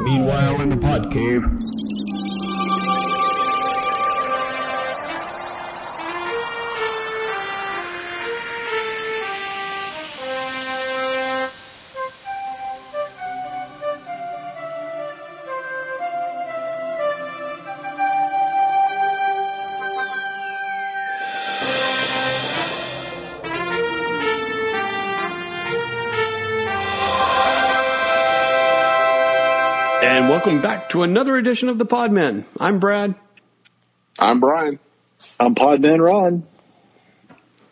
Meanwhile, 0.00 0.60
in 0.60 0.68
the 0.68 0.76
pod 0.76 1.10
cave. 1.12 1.44
Welcome 30.46 30.62
back 30.62 30.88
to 30.90 31.02
another 31.02 31.34
edition 31.34 31.68
of 31.68 31.76
the 31.76 31.84
Podmen. 31.84 32.44
I'm 32.60 32.78
Brad, 32.78 33.16
I'm 34.16 34.38
Brian. 34.38 34.78
I'm 35.40 35.56
Podman 35.56 36.00
Ron. 36.00 36.46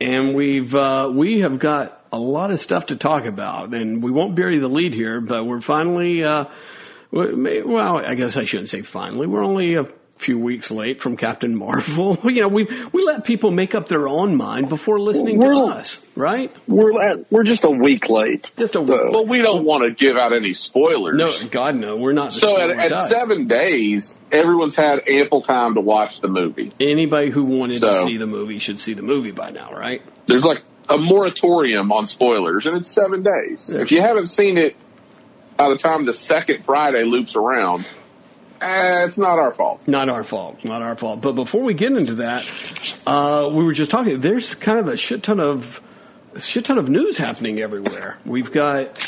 and 0.01 0.35
we've 0.35 0.75
uh, 0.75 1.09
we 1.15 1.39
have 1.39 1.61
got 1.61 2.05
a 2.13 2.19
lot 2.19 2.51
of 2.51 2.61
stuff 2.61 2.87
to 2.87 2.97
talk 2.97 3.27
about, 3.27 3.75
and 3.75 4.03
we 4.03 4.11
won't 4.11 4.35
bury 4.35 4.59
the 4.59 4.67
lead 4.67 4.93
here, 4.93 5.21
but 5.21 5.47
we're 5.47 5.61
finally. 5.61 6.25
Uh, 6.25 6.47
well, 7.13 7.99
I 7.99 8.17
guess 8.17 8.37
I 8.37 8.43
shouldn't 8.43 8.71
say 8.71 8.83
finally. 8.83 9.29
We're 9.29 9.45
only 9.45 9.77
a 9.77 9.85
few 10.17 10.39
weeks 10.39 10.71
late 10.71 11.01
from 11.01 11.17
Captain 11.17 11.55
Marvel. 11.57 12.17
you 12.25 12.41
know, 12.41 12.49
we 12.49 12.67
we 12.93 13.05
let 13.05 13.25
people 13.25 13.51
make 13.51 13.75
up 13.75 13.89
their 13.89 14.07
own 14.09 14.37
mind 14.37 14.69
before 14.69 14.99
listening 15.01 15.41
to 15.41 15.47
us, 15.67 15.99
right? 16.15 16.55
We're 16.69 17.03
at, 17.03 17.31
we're 17.33 17.43
just 17.43 17.65
a 17.65 17.71
week 17.71 18.09
late. 18.09 18.51
Just 18.57 18.77
a 18.77 18.87
So- 18.87 19.07
Well, 19.11 19.27
we 19.27 19.43
don't 19.43 19.65
want 19.65 19.85
to 19.85 19.91
give 19.91 20.17
out 20.17 20.33
any 20.33 20.53
spoilers. 20.55 21.17
no, 21.19 21.35
God 21.51 21.75
no, 21.77 21.97
we're 21.97 22.13
not. 22.13 22.33
So 22.33 22.61
at, 22.61 22.71
at 22.71 22.89
type. 22.91 23.11
seven 23.11 23.49
days, 23.49 24.17
everyone's 24.31 24.77
had 24.77 25.01
ample 25.09 25.43
time 25.43 25.75
to 25.75 25.81
watch 25.81 26.21
the 26.21 26.29
movie. 26.29 26.71
anybody 26.79 27.31
who 27.31 27.45
wanted 27.45 27.81
to 27.81 28.05
see 28.05 28.17
the 28.17 28.27
movie 28.27 28.61
should 28.61 28.79
see 28.81 28.95
the 28.95 29.03
movie 29.03 29.33
by 29.33 29.51
now, 29.51 29.73
right? 29.73 30.01
There's 30.27 30.45
like 30.45 30.63
a 30.89 30.97
moratorium 30.97 31.91
on 31.93 32.07
spoilers, 32.07 32.67
and 32.67 32.77
it's 32.77 32.91
seven 32.91 33.23
days. 33.23 33.69
If 33.69 33.91
you 33.91 34.01
haven't 34.01 34.27
seen 34.29 34.59
it 34.59 34.77
by 35.57 35.69
the 35.71 35.77
time 35.79 36.07
the 36.07 36.13
second 36.13 36.65
Friday 36.65 37.05
loops 37.05 37.35
around, 37.37 37.87
eh, 38.61 39.07
it's 39.07 39.19
not 39.19 39.39
our 39.39 39.53
fault. 39.53 39.87
Not 39.87 40.09
our 40.09 40.25
fault. 40.25 40.65
Not 40.65 40.83
our 40.83 40.97
fault. 40.97 41.21
But 41.21 41.33
before 41.33 41.63
we 41.63 41.75
get 41.75 41.93
into 41.93 42.17
that, 42.17 42.49
uh, 43.07 43.51
we 43.53 43.65
were 43.65 43.73
just 43.73 43.91
talking. 43.91 44.21
There's 44.21 44.55
kind 44.55 44.79
of 44.79 44.89
a 44.89 44.97
shit 44.97 45.23
ton 45.23 45.41
of 45.41 45.81
shit 46.39 46.65
ton 46.65 46.79
of 46.79 46.89
news 46.89 47.19
happening 47.19 47.61
everywhere. 47.61 48.19
We've 48.25 48.51
got 48.51 49.01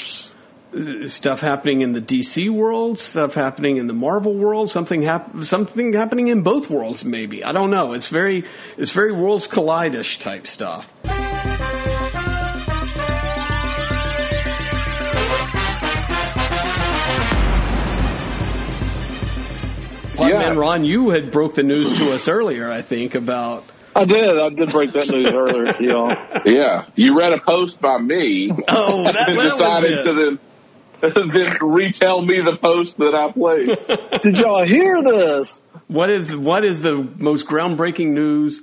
uh, 0.75 1.07
stuff 1.07 1.41
happening 1.41 1.81
in 1.81 1.93
the 1.93 2.01
DC 2.01 2.51
world, 2.51 2.99
stuff 2.99 3.35
happening 3.35 3.77
in 3.79 3.87
the 3.87 3.95
Marvel 3.95 4.35
world, 4.35 4.71
something 4.71 5.03
hap- 5.03 5.43
something 5.43 5.93
happening 5.93 6.29
in 6.29 6.43
both 6.43 6.71
worlds. 6.71 7.05
Maybe 7.05 7.45
I 7.45 7.53
don't 7.53 7.71
know. 7.71 7.93
It's 7.93 8.09
very 8.09 8.45
it's 8.77 8.93
very 8.93 9.13
worlds 9.13 9.47
collide-ish 9.47 10.19
type 10.19 10.47
stuff. 10.47 10.93
Podman 20.37 20.55
Yeah. 20.55 20.61
Ron, 20.61 20.85
you 20.85 21.11
had 21.11 21.31
broke 21.31 21.55
the 21.55 21.63
news 21.63 21.93
to 21.95 22.13
us 22.13 22.29
earlier, 22.29 22.71
I 22.71 22.83
think, 22.83 23.15
about 23.15 23.65
I 23.95 24.05
did. 24.05 24.39
I 24.39 24.51
did 24.51 24.71
break 24.71 24.93
that 24.93 25.09
news 25.09 25.33
earlier 25.33 25.73
to 25.73 25.85
y'all. 25.85 26.43
Yeah, 26.45 26.87
you 26.95 27.19
read 27.19 27.33
a 27.33 27.41
post 27.41 27.81
by 27.81 27.99
me 27.99 28.51
oh 28.69 29.03
that, 29.13 29.17
and 29.29 29.39
that 29.39 29.45
was 29.45 29.53
decided 29.53 29.93
it. 29.93 30.05
to 30.05 30.13
then 30.15 30.39
then 31.33 31.57
retell 31.61 32.21
me 32.23 32.41
the 32.41 32.57
post 32.57 32.97
that 32.99 33.15
I 33.15 33.31
placed. 33.33 34.23
Did 34.23 34.37
y'all 34.39 34.65
hear 34.65 35.03
this? 35.03 35.61
What 35.89 36.11
is 36.11 36.35
what 36.37 36.65
is 36.65 36.81
the 36.83 36.95
most 36.97 37.47
groundbreaking 37.47 38.09
news 38.09 38.63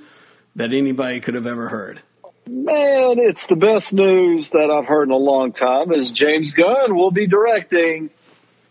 that 0.56 0.74
anybody 0.74 1.20
could 1.20 1.36
have 1.36 1.48
ever 1.48 1.70
heard? 1.70 2.02
Man, 2.46 3.20
it's 3.20 3.46
the 3.48 3.56
best 3.56 3.94
news 3.94 4.50
that 4.50 4.70
I've 4.70 4.86
heard 4.86 5.08
in 5.08 5.12
a 5.12 5.18
long 5.18 5.54
time. 5.54 5.94
Is 5.94 6.12
James 6.12 6.52
Gunn 6.52 6.96
will 6.96 7.12
be 7.12 7.26
directing 7.26 8.10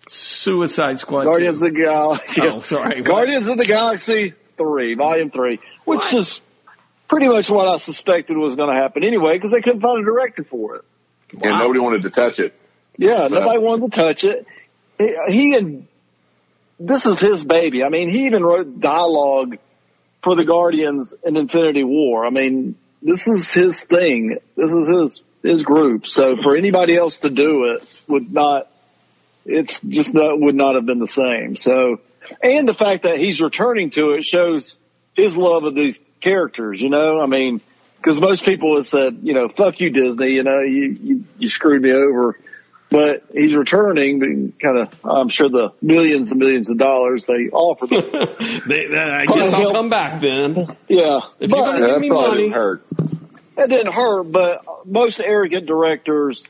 Suicide 0.08 0.98
Squad. 1.00 1.24
Guardians 1.24 1.60
2. 1.60 1.66
of 1.66 1.72
the 1.72 1.78
Galaxy. 1.80 2.40
Oh, 2.44 2.60
sorry. 2.60 3.00
What? 3.00 3.04
Guardians 3.06 3.46
of 3.48 3.58
the 3.58 3.64
Galaxy 3.64 4.34
three, 4.56 4.94
volume 4.94 5.30
three, 5.30 5.58
which 5.84 5.98
What? 5.98 6.14
is 6.14 6.40
pretty 7.08 7.28
much 7.28 7.48
what 7.50 7.68
I 7.68 7.78
suspected 7.78 8.36
was 8.36 8.56
going 8.56 8.70
to 8.74 8.80
happen 8.80 9.04
anyway, 9.04 9.34
because 9.34 9.50
they 9.50 9.60
couldn't 9.60 9.80
find 9.80 10.00
a 10.02 10.04
director 10.04 10.44
for 10.44 10.76
it. 10.76 10.82
And 11.32 11.58
nobody 11.58 11.80
wanted 11.80 12.02
to 12.02 12.10
touch 12.10 12.38
it. 12.38 12.54
Yeah, 12.96 13.28
So- 13.28 13.34
nobody 13.34 13.58
wanted 13.58 13.90
to 13.90 13.96
touch 13.96 14.24
it. 14.24 14.46
He, 14.98 15.16
he 15.28 15.54
and 15.56 15.86
this 16.78 17.06
is 17.06 17.18
his 17.20 17.44
baby. 17.44 17.82
I 17.84 17.88
mean, 17.88 18.10
he 18.10 18.26
even 18.26 18.44
wrote 18.44 18.80
dialogue 18.80 19.56
for 20.22 20.34
the 20.36 20.44
Guardians 20.44 21.14
in 21.24 21.36
Infinity 21.36 21.84
War. 21.84 22.26
I 22.26 22.30
mean, 22.30 22.76
this 23.00 23.26
is 23.26 23.50
his 23.52 23.82
thing. 23.82 24.36
This 24.56 24.70
is 24.70 24.88
his 24.88 25.22
his 25.42 25.64
group. 25.64 26.06
So 26.06 26.36
for 26.40 26.56
anybody 26.56 26.96
else 26.96 27.16
to 27.18 27.30
do 27.30 27.74
it 27.76 28.04
would 28.08 28.32
not. 28.32 28.68
It's 29.44 29.80
just 29.80 30.14
not 30.14 30.38
would 30.40 30.54
not 30.54 30.74
have 30.76 30.86
been 30.86 30.98
the 31.00 31.08
same. 31.08 31.56
So, 31.56 32.00
and 32.42 32.68
the 32.68 32.74
fact 32.74 33.02
that 33.02 33.18
he's 33.18 33.40
returning 33.40 33.90
to 33.90 34.10
it 34.12 34.24
shows 34.24 34.78
his 35.16 35.36
love 35.36 35.64
of 35.64 35.74
these 35.74 35.98
characters. 36.20 36.80
You 36.80 36.90
know, 36.90 37.20
I 37.20 37.26
mean, 37.26 37.60
because 37.96 38.20
most 38.20 38.44
people 38.44 38.76
have 38.76 38.86
said, 38.86 39.18
you 39.22 39.34
know, 39.34 39.48
fuck 39.48 39.80
you, 39.80 39.90
Disney. 39.90 40.30
You 40.32 40.42
know, 40.44 40.60
you 40.60 40.96
you, 41.02 41.24
you 41.38 41.48
screwed 41.48 41.82
me 41.82 41.92
over. 41.92 42.38
But 42.90 43.24
he's 43.32 43.54
returning, 43.54 44.52
kind 44.60 44.76
of. 44.78 44.94
I'm 45.02 45.30
sure 45.30 45.48
the 45.48 45.70
millions 45.80 46.30
and 46.30 46.38
millions 46.38 46.68
of 46.68 46.76
dollars 46.76 47.24
they 47.24 47.48
offered. 47.50 47.90
him. 47.90 48.04
They, 48.68 48.86
they- 48.86 48.96
I 48.98 49.24
guess 49.24 49.52
I'll 49.54 49.72
come 49.72 49.88
back 49.88 50.20
then. 50.20 50.76
yeah, 50.88 51.20
If 51.40 51.50
you're 51.50 51.64
gonna 51.64 51.80
Yeah, 51.80 51.92
give 51.94 52.00
me 52.02 52.08
probably 52.10 52.28
money. 52.28 52.42
didn't 52.42 52.52
hurt. 52.52 52.82
it 53.56 53.68
didn't 53.70 53.92
hurt. 53.94 54.24
But 54.30 54.86
most 54.86 55.20
arrogant 55.20 55.64
directors 55.66 56.46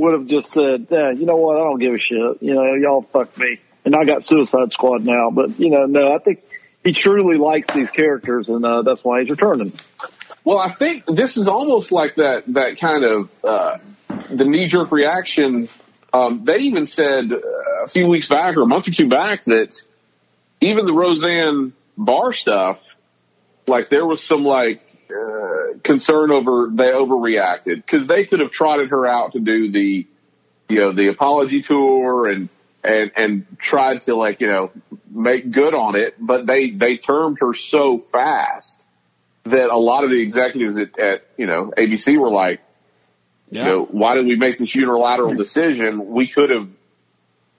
would 0.00 0.12
have 0.12 0.26
just 0.26 0.52
said, 0.52 0.86
yeah, 0.90 1.10
"You 1.12 1.26
know 1.26 1.36
what? 1.36 1.56
I 1.56 1.60
don't 1.60 1.78
give 1.78 1.94
a 1.94 1.98
shit. 1.98 2.42
You 2.42 2.54
know, 2.54 2.74
y'all 2.74 3.02
fuck 3.02 3.36
me." 3.38 3.60
And 3.84 3.94
I 3.94 4.04
got 4.04 4.24
Suicide 4.24 4.72
Squad 4.72 5.04
now. 5.04 5.30
But 5.30 5.58
you 5.60 5.70
know, 5.70 5.86
no, 5.86 6.14
I 6.14 6.18
think 6.18 6.42
he 6.84 6.92
truly 6.92 7.36
likes 7.36 7.72
these 7.74 7.90
characters, 7.90 8.48
and 8.48 8.64
uh, 8.64 8.82
that's 8.82 9.04
why 9.04 9.20
he's 9.20 9.30
returning. 9.30 9.72
Well, 10.44 10.58
I 10.58 10.74
think 10.74 11.04
this 11.06 11.36
is 11.36 11.48
almost 11.48 11.92
like 11.92 12.16
that 12.16 12.44
that 12.48 12.78
kind 12.80 13.04
of 13.04 13.30
uh, 13.44 13.78
the 14.30 14.44
knee 14.44 14.66
jerk 14.66 14.90
reaction. 14.90 15.68
Um, 16.12 16.44
they 16.44 16.56
even 16.60 16.86
said 16.86 17.30
uh, 17.32 17.84
a 17.84 17.88
few 17.88 18.08
weeks 18.08 18.28
back 18.28 18.56
or 18.56 18.62
a 18.62 18.66
month 18.66 18.88
or 18.88 18.92
two 18.92 19.08
back 19.08 19.44
that 19.44 19.76
even 20.60 20.86
the 20.86 20.92
Roseanne 20.92 21.72
Barr 21.96 22.32
stuff, 22.32 22.82
like 23.66 23.90
there 23.90 24.04
was 24.04 24.22
some 24.22 24.42
like 24.42 24.82
uh, 25.12 25.78
concern 25.82 26.30
over 26.30 26.68
they 26.72 26.84
overreacted 26.84 27.76
because 27.76 28.06
they 28.06 28.24
could 28.24 28.40
have 28.40 28.50
trotted 28.50 28.90
her 28.90 29.06
out 29.06 29.32
to 29.32 29.40
do 29.40 29.70
the 29.70 30.06
you 30.68 30.80
know 30.80 30.92
the 30.92 31.08
apology 31.08 31.62
tour 31.62 32.28
and 32.28 32.48
and 32.82 33.10
and 33.16 33.46
tried 33.58 34.02
to 34.02 34.14
like 34.14 34.40
you 34.40 34.46
know 34.46 34.70
make 35.10 35.50
good 35.50 35.74
on 35.74 35.96
it, 35.96 36.14
but 36.18 36.46
they 36.46 36.70
they 36.70 36.96
termed 36.96 37.38
her 37.40 37.52
so 37.54 37.98
fast 38.12 38.84
that 39.44 39.70
a 39.70 39.78
lot 39.78 40.04
of 40.04 40.10
the 40.10 40.20
executives 40.22 40.76
at, 40.76 40.98
at 40.98 41.22
you 41.36 41.46
know 41.46 41.72
ABC 41.76 42.18
were 42.18 42.30
like, 42.30 42.60
Yeah. 43.50 43.64
you 43.64 43.70
know, 43.70 43.84
why 43.84 44.14
did 44.14 44.26
we 44.26 44.36
make 44.36 44.58
this 44.58 44.74
unilateral 44.74 45.34
decision? 45.34 46.06
We 46.08 46.28
could 46.28 46.50
have 46.50 46.68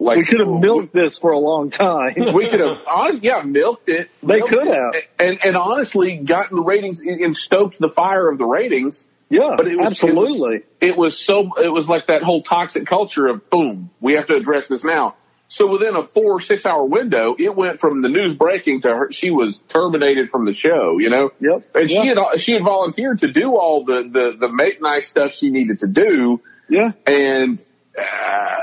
like 0.01 0.17
We 0.17 0.23
could 0.25 0.39
have 0.39 0.49
milked 0.49 0.93
this 0.93 1.17
for 1.17 1.31
a 1.31 1.39
long 1.39 1.69
time. 1.69 2.15
we 2.33 2.49
could 2.49 2.59
have 2.59 2.77
honestly 2.87 3.21
yeah 3.27 3.41
milked 3.43 3.87
it. 3.89 4.09
They 4.23 4.37
Milked 4.39 4.53
could 4.53 4.67
it. 4.67 4.73
have. 4.73 4.93
and 5.19 5.39
and 5.45 5.55
honestly 5.55 6.17
gotten 6.17 6.57
the 6.57 6.63
ratings 6.63 7.01
and 7.01 7.35
stoked 7.35 7.79
the 7.79 7.89
fire 7.89 8.29
of 8.29 8.37
the 8.37 8.45
ratings. 8.45 9.05
yeah, 9.29 9.53
But 9.55 9.67
it 9.67 9.77
was 9.77 9.87
absolutely. 9.91 10.63
It 10.81 10.97
was 10.97 11.17
so 11.17 11.51
it 11.61 11.69
was 11.71 11.87
like 11.87 12.07
that 12.07 12.23
whole 12.23 12.41
toxic 12.43 12.85
culture 12.87 13.27
of 13.27 13.49
boom, 13.49 13.91
we 13.99 14.13
have 14.15 14.27
to 14.27 14.35
address 14.35 14.67
this 14.67 14.83
now. 14.83 15.15
So 15.47 15.69
within 15.69 15.97
a 15.97 16.07
four 16.07 16.37
or 16.37 16.39
six 16.39 16.65
hour 16.65 16.85
window, 16.85 17.35
it 17.37 17.53
went 17.53 17.79
from 17.81 18.01
the 18.01 18.07
news 18.07 18.35
breaking 18.37 18.83
to 18.83 18.87
her. 18.87 19.11
She 19.11 19.31
was 19.31 19.59
terminated 19.67 20.29
from 20.29 20.45
the 20.45 20.53
show. 20.53 20.97
You 20.97 21.09
know. 21.09 21.31
Yep. 21.41 21.75
And 21.75 21.89
Yeah. 21.89 22.01
she 22.01 22.07
had 22.07 22.39
she 22.39 22.53
had 22.53 22.63
volunteered 22.63 23.19
to 23.19 23.31
do 23.33 23.55
all 23.57 23.83
the 23.83 24.01
the 24.09 24.37
the 24.39 24.47
make 24.49 24.81
nice 24.81 25.09
stuff 25.09 25.33
she 25.33 25.49
needed 25.49 25.79
to 25.79 25.87
do, 25.87 26.39
yeah, 26.69 26.91
and 27.05 27.63
uh, 27.97 28.57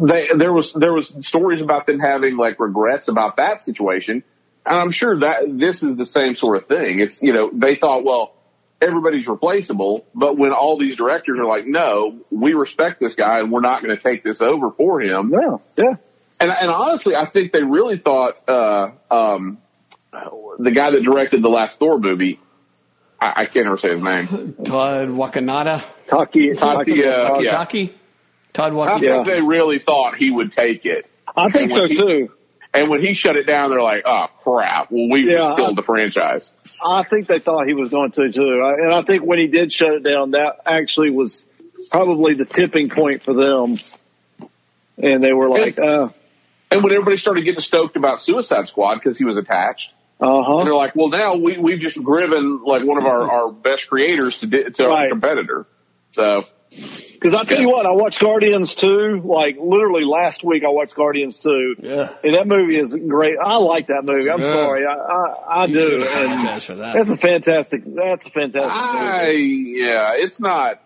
they, 0.00 0.28
there 0.36 0.52
was 0.52 0.72
there 0.72 0.92
was 0.92 1.14
stories 1.26 1.60
about 1.60 1.86
them 1.86 2.00
having 2.00 2.36
like 2.36 2.58
regrets 2.58 3.08
about 3.08 3.36
that 3.36 3.60
situation, 3.60 4.24
and 4.66 4.76
I'm 4.76 4.90
sure 4.90 5.20
that 5.20 5.58
this 5.58 5.82
is 5.82 5.96
the 5.96 6.06
same 6.06 6.34
sort 6.34 6.56
of 6.56 6.66
thing. 6.66 6.98
It's 7.00 7.22
you 7.22 7.32
know 7.32 7.50
they 7.52 7.76
thought 7.76 8.04
well 8.04 8.34
everybody's 8.80 9.28
replaceable, 9.28 10.04
but 10.14 10.36
when 10.36 10.52
all 10.52 10.78
these 10.78 10.96
directors 10.96 11.38
are 11.38 11.46
like 11.46 11.66
no, 11.66 12.18
we 12.30 12.54
respect 12.54 13.00
this 13.00 13.14
guy 13.14 13.38
and 13.38 13.52
we're 13.52 13.60
not 13.60 13.82
going 13.82 13.96
to 13.96 14.02
take 14.02 14.24
this 14.24 14.40
over 14.40 14.70
for 14.72 15.00
him, 15.00 15.32
yeah, 15.32 15.56
yeah. 15.76 15.94
and 16.40 16.50
and 16.50 16.70
honestly 16.70 17.14
I 17.14 17.26
think 17.26 17.52
they 17.52 17.62
really 17.62 17.98
thought 17.98 18.40
uh, 18.48 18.90
um, 19.10 19.58
the 20.58 20.72
guy 20.72 20.90
that 20.90 21.02
directed 21.02 21.42
the 21.42 21.50
last 21.50 21.78
Thor 21.78 21.98
movie. 21.98 22.40
I, 23.20 23.42
I 23.42 23.46
can't 23.46 23.66
ever 23.66 23.78
say 23.78 23.90
his 23.90 24.02
name. 24.02 24.56
Todd 24.64 25.08
Wakanada. 25.08 25.84
Taki, 26.08 26.54
Taki, 26.54 27.04
uh, 27.04 27.38
yeah. 27.38 27.50
Taki? 27.52 27.94
Todd 28.54 28.72
I 28.72 28.74
Wakanada. 28.76 29.00
think 29.00 29.26
they 29.26 29.40
really 29.42 29.78
thought 29.80 30.16
he 30.16 30.30
would 30.30 30.52
take 30.52 30.86
it. 30.86 31.04
I 31.36 31.50
think 31.50 31.70
so 31.72 31.86
too. 31.86 32.30
And 32.72 32.88
when 32.88 33.00
he 33.00 33.12
shut 33.12 33.36
it 33.36 33.44
down, 33.46 33.70
they're 33.70 33.82
like, 33.82 34.02
"Oh 34.06 34.26
crap! 34.42 34.90
Well, 34.90 35.08
we 35.10 35.26
Yeah, 35.28 35.36
just 35.38 35.56
killed 35.58 35.70
I- 35.78 35.80
the 35.80 35.82
franchise." 35.82 36.50
I 36.84 37.02
think 37.04 37.28
they 37.28 37.38
thought 37.40 37.66
he 37.66 37.74
was 37.74 37.90
going 37.90 38.10
to 38.12 38.32
too. 38.32 38.74
And 38.78 38.92
I 38.92 39.02
think 39.02 39.22
when 39.24 39.38
he 39.38 39.46
did 39.48 39.70
shut 39.72 39.90
it 39.92 40.02
down, 40.02 40.32
that 40.32 40.56
actually 40.66 41.10
was 41.10 41.44
probably 41.90 42.34
the 42.34 42.44
tipping 42.46 42.88
point 42.90 43.22
for 43.22 43.34
them. 43.34 43.76
And 44.96 45.22
they 45.22 45.32
were 45.32 45.48
like, 45.48 45.78
uh, 45.78 46.08
And 46.70 46.82
when 46.82 46.92
everybody 46.92 47.16
started 47.16 47.44
getting 47.44 47.60
stoked 47.60 47.96
about 47.96 48.22
Suicide 48.22 48.68
Squad 48.68 48.94
because 48.96 49.18
he 49.18 49.24
was 49.24 49.36
attached, 49.36 49.90
uh 50.20 50.58
and 50.58 50.66
they're 50.66 50.74
like, 50.74 50.94
"Well, 50.96 51.08
now 51.08 51.36
we 51.36 51.58
we've 51.58 51.80
just 51.80 52.02
driven 52.02 52.62
like 52.64 52.84
one 52.84 52.98
of 52.98 53.04
our 53.04 53.30
our 53.46 53.52
best 53.52 53.88
creators 53.88 54.38
to 54.38 54.46
di- 54.46 54.70
to 54.70 54.88
our 54.88 55.08
competitor." 55.08 55.66
So 56.12 56.42
Because 57.12 57.34
I 57.34 57.44
tell 57.44 57.60
you 57.60 57.68
what, 57.68 57.86
I 57.86 57.92
watched 57.92 58.20
Guardians 58.20 58.74
2, 58.74 59.22
like 59.24 59.56
literally 59.58 60.04
last 60.04 60.44
week 60.44 60.62
I 60.64 60.68
watched 60.68 60.94
Guardians 60.94 61.38
2. 61.38 61.76
Yeah. 61.80 62.12
And 62.22 62.34
that 62.34 62.46
movie 62.46 62.78
is 62.78 62.94
great. 62.94 63.36
I 63.42 63.56
like 63.58 63.86
that 63.86 64.02
movie. 64.04 64.28
I'm 64.30 64.40
Yeah. 64.42 64.52
sorry. 64.52 64.84
I, 64.86 64.92
I, 64.92 65.62
I 65.62 65.64
You 65.66 65.76
do. 65.78 65.94
And 65.94 66.02
apologize 66.32 66.64
for 66.66 66.74
that. 66.74 66.94
that's 66.94 67.08
a 67.08 67.16
fantastic, 67.16 67.82
that's 67.86 68.26
a 68.26 68.30
fantastic 68.30 68.70
I 68.70 69.26
movie. 69.28 69.74
yeah, 69.78 70.12
it's 70.16 70.38
not. 70.38 70.82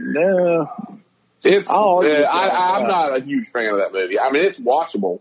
No. 0.00 0.70
It's. 1.44 1.68
I'll 1.70 1.76
Uh, 1.76 1.94
argue 1.96 2.10
with 2.18 2.26
I, 2.26 2.46
that. 2.46 2.54
I'm 2.54 2.88
not 2.88 3.16
a 3.16 3.20
huge 3.24 3.48
fan 3.50 3.66
of 3.70 3.78
that 3.78 3.92
movie. 3.92 4.18
I 4.18 4.30
mean, 4.32 4.44
it's 4.44 4.58
watchable, 4.58 5.20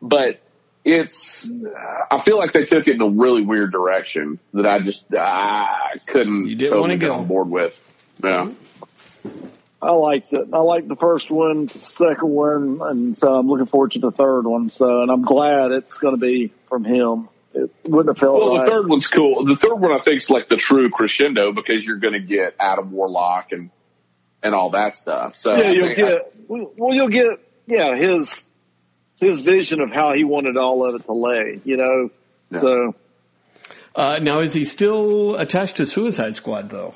but 0.00 0.40
it's. 0.84 1.48
I 2.10 2.20
feel 2.22 2.38
like 2.38 2.52
they 2.52 2.64
took 2.64 2.88
it 2.88 2.94
in 2.96 3.02
a 3.02 3.08
really 3.10 3.42
weird 3.42 3.70
direction 3.70 4.38
that 4.54 4.66
I 4.66 4.80
just 4.80 5.04
I 5.14 5.96
couldn't. 6.06 6.46
You 6.48 6.56
didn't 6.56 6.70
totally 6.70 6.80
wanna 6.80 6.96
get 6.96 7.06
go. 7.08 7.14
on 7.16 7.26
board 7.26 7.50
with. 7.50 7.78
Yeah. 8.24 8.50
I 9.80 9.90
liked 9.92 10.32
it. 10.32 10.48
I 10.52 10.58
liked 10.58 10.86
the 10.88 10.96
first 10.96 11.30
one, 11.30 11.66
the 11.66 11.78
second 11.78 12.28
one, 12.28 12.78
and 12.82 13.16
so 13.16 13.34
I'm 13.34 13.48
looking 13.48 13.66
forward 13.66 13.92
to 13.92 13.98
the 13.98 14.12
third 14.12 14.42
one. 14.42 14.70
So, 14.70 15.02
and 15.02 15.10
I'm 15.10 15.22
glad 15.22 15.72
it's 15.72 15.98
going 15.98 16.14
to 16.14 16.20
be 16.20 16.52
from 16.68 16.84
him. 16.84 17.28
It 17.54 17.70
wouldn't 17.84 18.16
have 18.16 18.18
felt 18.18 18.40
Well, 18.40 18.56
right. 18.56 18.64
the 18.64 18.70
third 18.70 18.88
one's 18.88 19.08
cool. 19.08 19.44
The 19.44 19.56
third 19.56 19.74
one 19.74 19.92
I 19.92 19.98
think 20.02 20.18
is 20.22 20.30
like 20.30 20.48
the 20.48 20.56
true 20.56 20.88
crescendo 20.88 21.52
because 21.52 21.84
you're 21.84 21.98
going 21.98 22.14
to 22.14 22.20
get 22.20 22.54
Adam 22.60 22.92
Warlock 22.92 23.52
and 23.52 23.70
and 24.42 24.54
all 24.54 24.70
that 24.70 24.94
stuff. 24.94 25.34
So 25.34 25.54
yeah, 25.56 25.70
you'll 25.70 25.86
think- 25.94 25.96
get. 25.98 26.32
well, 26.48 26.94
you'll 26.94 27.08
get. 27.08 27.26
Yeah, 27.66 27.96
his 27.96 28.48
his 29.20 29.40
vision 29.40 29.80
of 29.80 29.90
how 29.90 30.14
he 30.14 30.24
wanted 30.24 30.56
all 30.56 30.86
of 30.86 30.94
it 31.00 31.04
to 31.06 31.12
lay. 31.12 31.60
You 31.64 31.76
know. 31.76 32.10
Yeah. 32.50 32.60
So 32.60 32.94
Uh, 33.94 34.18
now, 34.22 34.40
is 34.40 34.54
he 34.54 34.64
still 34.64 35.36
attached 35.36 35.76
to 35.76 35.86
Suicide 35.86 36.34
Squad, 36.36 36.70
though? 36.70 36.94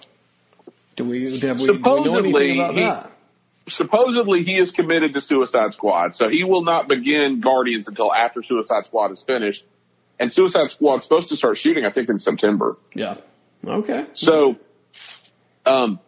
Do 0.97 1.05
we, 1.05 1.39
have 1.41 1.61
we, 1.61 1.67
do 1.67 1.73
we 1.75 1.79
know 1.79 2.03
Supposedly, 2.05 2.51
anything 2.51 2.59
about 2.61 2.75
he- 2.75 2.81
that? 2.81 3.13
supposedly 3.69 4.45
he 4.45 4.59
is 4.59 4.71
committed 4.71 5.15
to 5.15 5.21
Suicide 5.21 5.75
Squad, 5.75 6.15
so 6.15 6.29
he 6.29 6.45
will 6.45 6.63
not 6.63 6.89
begin 6.89 7.41
Guardians 7.41 7.89
until 7.89 8.13
after 8.15 8.43
Suicide 8.43 8.87
Squad 8.87 9.13
is 9.13 9.23
finished. 9.23 9.65
And 10.19 10.33
Suicide 10.33 10.71
Squad's 10.71 11.03
supposed 11.05 11.29
to 11.29 11.37
start 11.37 11.59
shooting, 11.59 11.85
I 11.85 11.91
think, 11.91 12.09
in 12.09 12.19
September. 12.19 12.79
Yeah. 12.95 13.17
Okay. 13.67 14.07
So, 14.15 14.57
um, 15.67 15.99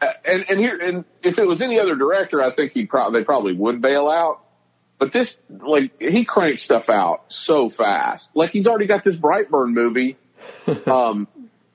and 0.00 0.44
and 0.48 0.58
here, 0.58 0.76
and 0.80 1.04
if 1.22 1.38
it 1.38 1.46
was 1.46 1.62
any 1.62 1.78
other 1.78 1.94
director, 1.94 2.42
I 2.42 2.54
think 2.54 2.72
he 2.72 2.86
probably 2.86 3.20
they 3.20 3.24
probably 3.24 3.54
would 3.54 3.80
bail 3.80 4.08
out. 4.08 4.40
But 4.98 5.12
this, 5.12 5.36
like, 5.48 6.00
he 6.00 6.24
cranks 6.24 6.62
stuff 6.62 6.88
out 6.88 7.26
so 7.28 7.68
fast. 7.68 8.30
Like 8.34 8.50
he's 8.50 8.66
already 8.66 8.86
got 8.86 9.04
this 9.04 9.14
Brightburn 9.16 9.72
movie, 9.72 10.16
um, 10.86 11.28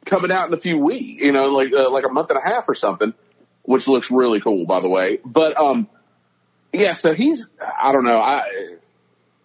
coming 0.06 0.32
out 0.32 0.48
in 0.48 0.54
a 0.54 0.60
few 0.60 0.78
weeks. 0.78 1.22
You 1.22 1.32
know, 1.32 1.46
like 1.46 1.72
uh, 1.74 1.90
like 1.92 2.06
a 2.06 2.10
month 2.10 2.30
and 2.30 2.40
a 2.40 2.42
half 2.42 2.66
or 2.68 2.76
something, 2.76 3.14
which 3.64 3.88
looks 3.88 4.12
really 4.12 4.42
cool, 4.42 4.66
by 4.66 4.82
the 4.82 4.90
way. 4.90 5.20
But 5.24 5.58
um, 5.58 5.88
yeah. 6.72 6.94
So 6.94 7.14
he's, 7.14 7.48
I 7.62 7.92
don't 7.92 8.06
know, 8.06 8.18
I. 8.18 8.44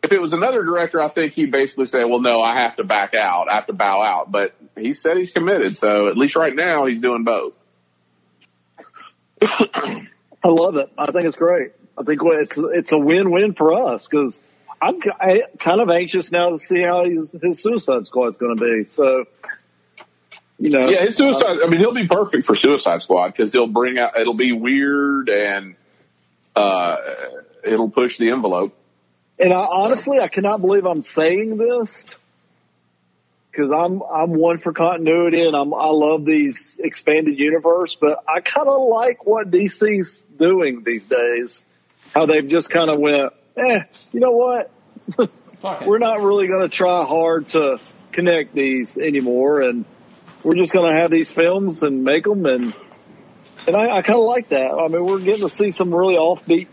If 0.01 0.13
it 0.13 0.21
was 0.21 0.33
another 0.33 0.63
director, 0.63 1.03
I 1.03 1.09
think 1.09 1.33
he'd 1.33 1.51
basically 1.51 1.87
say, 1.87 2.05
well, 2.05 2.21
no, 2.21 2.41
I 2.41 2.63
have 2.63 2.77
to 2.77 2.85
back 2.85 3.15
out. 3.15 3.49
I 3.51 3.57
have 3.57 3.67
to 3.67 3.73
bow 3.73 4.01
out. 4.01 4.31
But 4.31 4.55
he 4.77 4.95
said 4.95 5.17
he's 5.17 5.33
committed. 5.33 5.77
So 5.77 6.07
at 6.09 6.17
least 6.17 6.37
right 6.37 6.55
now 6.55 6.87
he's 6.87 7.01
doing 7.01 7.25
both. 7.25 7.55
I 9.43 10.07
love 10.45 10.77
it. 10.77 10.93
I 10.97 11.11
think 11.11 11.25
it's 11.25 11.37
great. 11.37 11.73
I 11.99 12.05
think 12.05 12.21
it's 12.25 12.57
it's 12.57 12.93
a 12.93 12.99
win 12.99 13.33
win 13.33 13.55
for 13.55 13.75
us 13.75 14.07
because 14.09 14.39
I'm 14.81 15.01
kind 15.01 15.81
of 15.81 15.91
anxious 15.91 16.31
now 16.31 16.51
to 16.51 16.59
see 16.59 16.83
how 16.83 17.05
his, 17.05 17.31
his 17.43 17.61
Suicide 17.61 18.03
is 18.03 18.11
going 18.11 18.35
to 18.35 18.55
be. 18.55 18.91
So, 18.91 19.25
you 20.59 20.71
know, 20.71 20.89
Yeah, 20.89 21.05
his 21.05 21.17
Suicide. 21.17 21.59
I 21.65 21.69
mean, 21.69 21.79
he'll 21.81 21.95
be 21.95 22.09
perfect 22.09 22.47
for 22.47 22.57
Suicide 22.57 23.03
Squad 23.03 23.29
because 23.29 23.53
he'll 23.53 23.69
bring 23.69 23.99
out. 23.99 24.19
It'll 24.19 24.35
be 24.35 24.53
weird 24.53 25.29
and 25.29 25.77
uh, 26.57 26.97
it'll 27.65 27.91
push 27.91 28.19
the 28.19 28.31
envelope. 28.31 28.77
And 29.39 29.53
I 29.53 29.65
honestly, 29.71 30.19
I 30.19 30.29
cannot 30.29 30.61
believe 30.61 30.85
I'm 30.85 31.03
saying 31.03 31.59
this 31.59 32.05
because 33.51 33.71
I'm 33.71 34.03
I'm 34.03 34.35
one 34.35 34.59
for 34.59 34.73
continuity 34.73 35.43
and 35.45 35.57
I'm 35.57 35.73
I 35.73 35.89
love 35.89 36.25
these 36.25 36.77
expanded 36.79 37.39
universe, 37.39 37.97
but 38.01 38.25
I 38.29 38.41
kind 38.41 38.69
of 38.69 38.83
like 38.83 39.27
what 39.27 39.51
DC's 39.51 40.25
doing 40.39 40.83
these 40.85 41.05
days. 41.05 41.63
How 42.15 42.27
they've 42.27 42.49
just 42.49 42.71
kind 42.71 42.89
of 42.89 42.99
went, 42.99 43.33
eh, 43.57 43.85
you 44.13 44.21
know 44.21 44.33
what? 44.33 44.71
Fuck 45.55 45.83
it. 45.83 45.89
We're 45.89 45.99
not 45.99 46.21
really 46.21 46.47
going 46.47 46.63
to 46.63 46.69
try 46.69 47.05
hard 47.05 47.49
to 47.51 47.79
connect 48.13 48.55
these 48.55 48.97
anymore, 48.97 49.61
and 49.61 49.85
we're 50.45 50.57
just 50.57 50.73
going 50.73 50.95
to 50.95 51.01
have 51.01 51.11
these 51.11 51.31
films 51.33 51.83
and 51.83 52.03
make 52.05 52.25
them, 52.25 52.47
and 52.47 52.75
and 53.67 53.77
I, 53.77 53.99
I 53.99 54.03
kind 54.03 54.19
of 54.19 54.25
like 54.27 54.49
that. 54.51 54.71
I 54.73 54.89
mean, 54.89 55.05
we're 55.05 55.21
getting 55.21 55.43
to 55.49 55.55
see 55.55 55.71
some 55.71 55.95
really 55.95 56.15
offbeat 56.17 56.69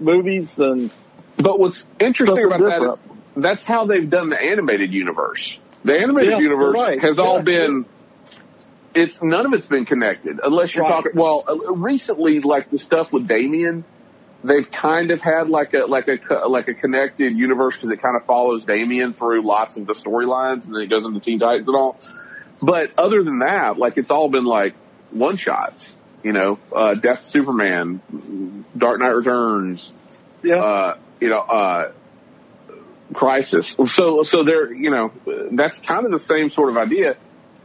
movies, 0.00 0.54
and 0.58 0.90
But 1.36 1.58
what's 1.60 1.84
interesting 2.00 2.44
about 2.46 2.60
that 2.60 2.82
is 2.82 2.98
different. 2.98 3.22
that's 3.36 3.64
how 3.64 3.86
they've 3.86 4.08
done 4.08 4.30
the 4.30 4.40
animated 4.40 4.92
universe. 4.92 5.58
The 5.84 5.98
animated 5.98 6.32
Yeah, 6.32 6.38
universe 6.38 6.74
right. 6.78 7.00
has 7.00 7.18
all 7.18 7.42
been. 7.42 7.86
It's 8.94 9.18
none 9.22 9.46
of 9.46 9.52
it's 9.54 9.66
been 9.66 9.86
connected 9.86 10.38
unless 10.44 10.74
you're 10.74 10.84
Right. 10.84 10.92
talking. 10.92 11.12
Well, 11.14 11.44
uh, 11.48 11.74
recently, 11.74 12.40
like 12.40 12.68
the 12.70 12.78
stuff 12.78 13.08
with 13.12 13.26
Damian, 13.26 13.86
they've 14.44 14.70
kind 14.70 15.10
of 15.10 15.20
had 15.22 15.48
like 15.48 15.72
a 15.74 15.86
like 15.86 16.08
a 16.08 16.48
like 16.48 16.68
a 16.68 16.74
connected 16.74 17.32
universe 17.36 17.76
because 17.76 17.90
it 17.90 18.02
kind 18.02 18.16
of 18.16 18.26
follows 18.26 18.64
Damian 18.64 19.14
through 19.14 19.46
lots 19.46 19.76
of 19.78 19.86
the 19.86 19.94
storylines, 19.94 20.66
and 20.66 20.74
then 20.74 20.82
it 20.82 20.88
goes 20.88 21.06
into 21.06 21.20
Teen 21.20 21.38
Titans 21.38 21.68
and 21.68 21.76
all. 21.76 21.98
But 22.62 22.98
other 22.98 23.22
than 23.24 23.40
that, 23.40 23.76
like 23.78 23.96
it's 23.98 24.10
all 24.10 24.28
been 24.30 24.44
like 24.44 24.74
one 25.10 25.36
shots. 25.36 25.90
You 26.22 26.32
know, 26.32 26.58
uh, 26.74 26.94
Death 26.94 27.24
Superman, 27.24 28.64
Dark 28.78 29.00
Knight 29.00 29.08
Returns, 29.10 29.92
yeah, 30.44 30.62
uh, 30.62 30.98
you 31.20 31.28
know, 31.28 31.40
uh, 31.40 31.92
crisis. 33.12 33.76
So, 33.86 34.22
so 34.22 34.44
they're, 34.44 34.72
you 34.72 34.90
know, 34.90 35.12
that's 35.52 35.80
kind 35.80 36.06
of 36.06 36.12
the 36.12 36.20
same 36.20 36.50
sort 36.50 36.70
of 36.70 36.76
idea. 36.76 37.16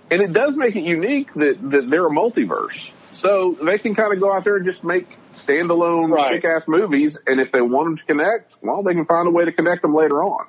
And 0.10 0.22
it 0.22 0.34
does 0.34 0.56
make 0.56 0.75
it 0.75 0.84
unique 0.84 1.34
that, 1.36 1.58
that 1.72 1.88
they're 1.89 2.08
a 2.08 2.10
multiverse. 2.10 2.89
So 3.16 3.56
they 3.62 3.77
can 3.77 3.94
kind 3.94 4.13
of 4.13 4.20
go 4.20 4.34
out 4.34 4.44
there 4.44 4.56
and 4.58 4.66
just 4.66 4.84
make 4.84 5.08
standalone 5.36 6.10
Right. 6.12 6.42
kick-ass 6.42 6.63
movies. 6.68 7.18
And 7.27 7.39
if 7.39 7.51
they 7.51 7.62
want 7.62 7.86
them 7.88 7.98
to 7.98 8.06
connect, 8.06 8.54
well, 8.62 8.84
they 8.84 8.94
can 8.94 9.06
find 9.06 9.27
a 9.27 9.32
way 9.32 9.46
to 9.46 9.51
connect 9.51 9.82
them 9.82 9.94
later 9.94 10.24
on. 10.24 10.48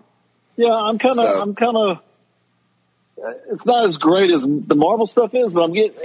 yeah. 0.56 0.72
I'm 0.72 0.98
kind 0.98 1.18
of, 1.18 1.24
So- 1.26 1.40
I'm 1.40 1.54
kind 1.54 1.76
of. 1.76 1.98
It's 3.50 3.64
not 3.66 3.86
as 3.86 3.96
great 3.98 4.30
as 4.30 4.42
the 4.42 4.74
Marvel 4.74 5.06
stuff 5.06 5.34
is, 5.34 5.52
but 5.52 5.62
I'm 5.62 5.72
getting, 5.72 5.96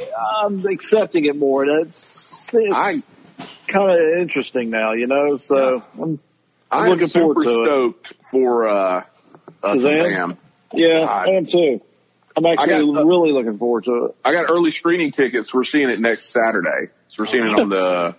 I'm 0.43 0.65
accepting 0.65 1.25
it 1.25 1.35
more. 1.35 1.63
And 1.63 1.85
it's, 1.87 2.49
it's 2.53 3.07
kind 3.67 3.91
of 3.91 4.19
interesting 4.19 4.69
now, 4.69 4.93
you 4.93 5.07
know. 5.07 5.37
So 5.37 5.83
I'm, 5.93 6.01
I'm 6.01 6.19
I'm 6.71 6.89
looking 6.89 7.07
forward 7.09 7.43
to 7.43 7.49
it. 7.49 7.65
stoked 7.65 8.13
for, 8.31 8.67
uh, 8.67 9.03
uh, 9.61 9.73
Shazam? 9.75 10.03
Shazam. 10.11 10.37
Yeah, 10.73 11.05
I- 11.05 11.25
I 11.25 11.35
am 11.35 11.45
too. 11.45 11.81
I'm 12.35 12.45
actually 12.47 12.93
got- 12.93 13.05
really 13.05 13.31
looking 13.31 13.59
forward 13.59 13.83
to 13.85 14.05
it. 14.05 14.15
I 14.25 14.31
got 14.31 14.49
early 14.49 14.71
screening 14.71 15.11
tickets. 15.11 15.53
We're 15.53 15.65
seeing 15.65 15.89
it 15.91 15.99
next 15.99 16.31
Saturday. 16.31 16.89
So 17.09 17.23
we're 17.23 17.27
seeing 17.27 17.45
it 17.47 17.59
on 17.59 17.69
the 17.69 18.15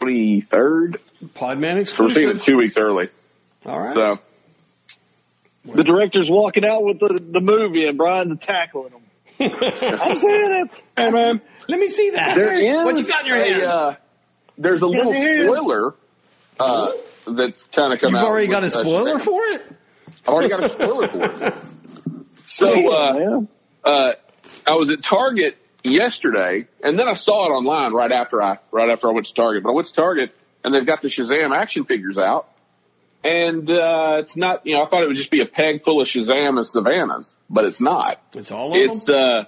23rd. 0.00 0.98
Podman 1.34 1.84
So 1.86 2.04
we're 2.04 2.10
seeing 2.10 2.28
it 2.28 2.42
two 2.42 2.56
weeks 2.56 2.76
early. 2.76 3.08
All 3.66 3.80
right. 3.80 3.94
So 3.94 4.18
The 5.64 5.84
director's 5.84 6.30
walking 6.30 6.64
out 6.64 6.82
with 6.84 7.00
the, 7.00 7.20
the 7.20 7.40
movie 7.40 7.86
and 7.86 7.98
Brian's 7.98 8.40
tackling 8.40 8.92
him. 8.92 9.02
I'm 9.40 10.16
saying 10.16 10.66
it. 10.66 10.70
hey 10.96 11.10
man, 11.10 11.40
let 11.68 11.78
me 11.78 11.88
see 11.88 12.10
that. 12.10 12.34
there 12.34 12.54
is 12.54 12.76
what 12.78 12.98
you 12.98 13.06
got 13.06 13.20
in 13.22 13.26
your 13.26 13.36
a, 13.36 13.44
hand? 13.44 13.62
uh, 13.62 13.94
there's 14.56 14.82
a 14.82 14.86
little 14.86 15.12
spoiler 15.12 15.94
uh, 16.58 16.92
that's 17.26 17.66
kind 17.66 17.92
of 17.92 18.00
come 18.00 18.16
out. 18.16 18.20
You've 18.20 18.28
already 18.28 18.46
got 18.48 18.64
a 18.64 18.70
spoiler 18.70 19.18
Shazam. 19.18 19.20
for 19.20 19.42
it. 19.44 19.76
I've 20.26 20.34
already 20.34 20.48
got 20.48 20.64
a 20.64 20.70
spoiler 20.70 21.08
for 21.08 21.46
it. 21.46 21.54
So 22.50 22.66
uh, 22.66 23.40
uh, 23.84 24.12
I 24.66 24.72
was 24.72 24.90
at 24.90 25.02
Target 25.02 25.58
yesterday, 25.84 26.66
and 26.82 26.98
then 26.98 27.06
I 27.06 27.12
saw 27.12 27.46
it 27.46 27.50
online 27.50 27.92
right 27.92 28.10
after 28.10 28.42
I 28.42 28.58
right 28.72 28.88
after 28.88 29.08
I 29.08 29.12
went 29.12 29.26
to 29.26 29.34
Target. 29.34 29.62
But 29.62 29.70
I 29.70 29.72
went 29.74 29.86
to 29.88 29.92
Target, 29.94 30.34
and 30.64 30.74
they've 30.74 30.86
got 30.86 31.02
the 31.02 31.08
Shazam 31.08 31.54
action 31.54 31.84
figures 31.84 32.18
out, 32.18 32.48
and 33.24 33.70
uh, 33.70 34.16
it's 34.20 34.36
not. 34.36 34.66
You 34.66 34.74
know, 34.76 34.82
I 34.82 34.88
thought 34.88 35.02
it 35.02 35.06
would 35.06 35.16
just 35.16 35.30
be 35.30 35.40
a 35.40 35.46
peg 35.46 35.82
full 35.82 36.00
of 36.00 36.06
Shazam 36.06 36.58
and 36.58 36.66
Sivanas, 36.66 37.34
but 37.50 37.64
it's 37.64 37.80
not. 37.80 38.20
It's 38.34 38.50
all 38.50 38.72
of 38.72 38.78
It's 38.80 39.06
them. 39.06 39.14
uh, 39.16 39.44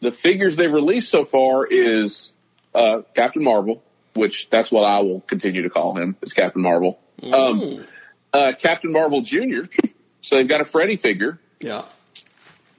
the 0.00 0.12
figures 0.12 0.56
they've 0.56 0.72
released 0.72 1.10
so 1.10 1.24
far 1.24 1.66
is 1.66 2.30
uh, 2.74 3.02
Captain 3.14 3.44
Marvel, 3.44 3.82
which 4.14 4.48
that's 4.50 4.72
what 4.72 4.82
I 4.84 5.00
will 5.00 5.20
continue 5.20 5.62
to 5.62 5.70
call 5.70 5.96
him. 5.96 6.16
Is 6.22 6.32
Captain 6.32 6.62
Marvel. 6.62 6.98
Um, 7.22 7.86
uh, 8.32 8.52
Captain 8.60 8.92
Marvel 8.92 9.22
Jr. 9.22 9.38
So 10.24 10.36
they've 10.36 10.48
got 10.48 10.60
a 10.60 10.64
Freddy 10.64 10.96
figure. 10.96 11.40
Yeah. 11.60 11.84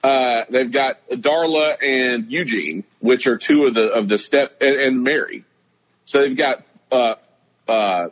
Uh, 0.02 0.44
they've 0.50 0.72
got 0.72 1.06
Darla 1.10 1.76
and 1.82 2.30
Eugene, 2.30 2.84
which 3.00 3.26
are 3.26 3.36
two 3.36 3.66
of 3.66 3.74
the 3.74 3.82
of 3.88 4.08
the 4.08 4.16
step 4.18 4.56
and, 4.60 4.80
and 4.80 5.02
Mary. 5.02 5.44
So 6.06 6.20
they've 6.20 6.36
got 6.36 6.64
uh, 6.90 7.14
uh, 7.70 8.08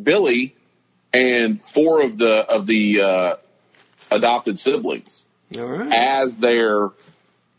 Billy 0.00 0.55
and 1.16 1.62
four 1.62 2.02
of 2.02 2.18
the 2.18 2.44
of 2.48 2.66
the 2.66 3.00
uh, 3.00 3.36
adopted 4.14 4.58
siblings 4.58 5.24
right. 5.56 5.92
as 5.92 6.36
their 6.36 6.90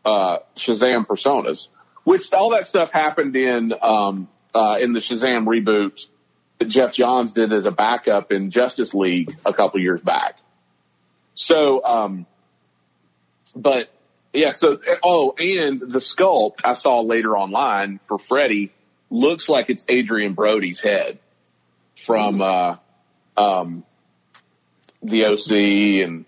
uh, 0.06 0.38
Shazam 0.56 1.06
personas. 1.06 1.68
Which 2.04 2.32
all 2.32 2.52
that 2.52 2.68
stuff 2.68 2.92
happened 2.92 3.36
in 3.36 3.74
um, 3.82 4.30
uh, 4.56 4.78
in 4.80 4.94
the 4.94 5.00
Shazam 5.00 5.46
reboot 5.46 6.00
that 6.60 6.70
Geoff 6.70 6.94
Johns 6.94 7.34
did 7.34 7.52
as 7.52 7.66
a 7.66 7.72
backup 7.72 8.32
in 8.32 8.52
Justice 8.52 8.94
League 8.94 9.36
a 9.46 9.54
couple 9.54 9.80
years 9.82 10.02
back. 10.02 10.36
So, 11.36 11.84
um, 11.84 12.26
but 13.56 13.90
yeah, 14.34 14.52
so 14.52 14.80
oh, 15.04 15.36
and 15.38 15.82
the 15.82 16.00
sculpt 16.00 16.62
I 16.64 16.74
saw 16.74 17.02
later 17.02 17.38
online 17.38 18.00
for 18.08 18.20
Freddy 18.20 18.72
looks 19.10 19.50
like 19.50 19.70
it's 19.70 19.86
Adrien 19.90 20.34
Brody's 20.34 20.82
head 20.82 21.20
from 22.06 22.42
uh, 22.42 22.78
um, 23.38 23.84
the 25.03 25.25
OC 25.25 25.51
and 26.08 26.25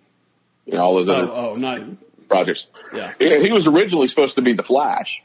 you 0.66 0.74
know 0.74 0.82
all 0.82 0.96
those 0.96 1.10
other 1.10 1.28
Oh, 1.32 1.52
oh, 1.52 1.54
not. 1.56 1.82
projects. 2.30 2.68
Yeah. 2.94 3.14
Yeah, 3.20 3.40
he 3.40 3.52
was 3.52 3.68
originally 3.68 4.08
supposed 4.08 4.36
to 4.36 4.42
be 4.42 4.54
the 4.54 4.64
Flash 4.64 5.24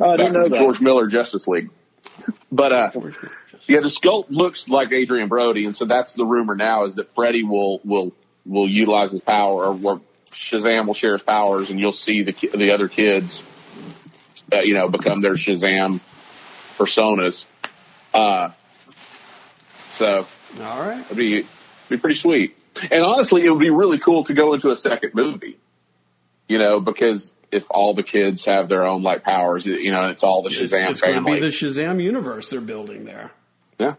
Oh, 0.00 0.10
I 0.10 0.16
back 0.16 0.26
didn't 0.26 0.32
know 0.34 0.44
in 0.44 0.50
the 0.52 0.56
that. 0.58 0.62
George 0.62 0.80
Miller 0.80 1.08
Justice 1.08 1.48
League. 1.48 1.70
But 2.52 2.72
uh, 2.72 2.90
yeah, 3.66 3.80
the 3.80 3.88
sculpt 3.88 4.26
looks 4.30 4.68
like 4.68 4.92
Adrien 4.92 5.28
Brody, 5.28 5.66
and 5.66 5.74
so 5.76 5.84
that's 5.86 6.12
the 6.14 6.24
rumor 6.24 6.54
now 6.54 6.84
is 6.84 6.94
that 6.96 7.12
Freddy 7.14 7.42
will 7.42 7.80
will 7.84 8.12
will 8.46 8.68
utilize 8.68 9.10
his 9.12 9.20
power, 9.20 9.66
or, 9.66 9.78
or 9.84 10.00
Shazam 10.32 10.86
will 10.86 10.94
share 10.94 11.12
his 11.14 11.22
powers, 11.22 11.70
and 11.70 11.78
you'll 11.80 11.92
see 11.92 12.22
the 12.22 12.32
the 12.54 12.72
other 12.72 12.86
kids, 12.88 13.42
uh, 14.52 14.60
you 14.62 14.74
know, 14.74 14.88
become 14.88 15.20
their 15.20 15.34
Shazam 15.34 16.00
personas. 16.76 17.44
Uh, 18.14 18.50
so 19.98 20.26
All 20.62 20.80
right. 20.80 21.00
it'd 21.04 21.16
be 21.16 21.44
be 21.88 21.96
pretty 21.96 22.18
sweet. 22.18 22.56
And 22.90 23.02
honestly, 23.02 23.44
it 23.44 23.50
would 23.50 23.60
be 23.60 23.70
really 23.70 23.98
cool 23.98 24.24
to 24.24 24.34
go 24.34 24.54
into 24.54 24.70
a 24.70 24.76
second 24.76 25.12
movie. 25.14 25.58
You 26.48 26.58
know, 26.58 26.80
because 26.80 27.32
if 27.52 27.64
all 27.70 27.94
the 27.94 28.02
kids 28.02 28.44
have 28.44 28.68
their 28.68 28.84
own 28.86 29.02
like 29.02 29.22
powers, 29.24 29.66
you 29.66 29.90
know, 29.90 30.08
it's 30.08 30.22
all 30.22 30.42
the 30.42 30.50
It's, 30.50 30.72
Shazam 30.72 30.90
it's 30.90 31.00
going 31.00 31.14
to 31.16 31.24
be 31.24 31.40
the 31.40 31.48
Shazam 31.48 32.02
universe 32.02 32.50
they're 32.50 32.60
building 32.60 33.04
there. 33.04 33.32
yeah. 33.78 33.94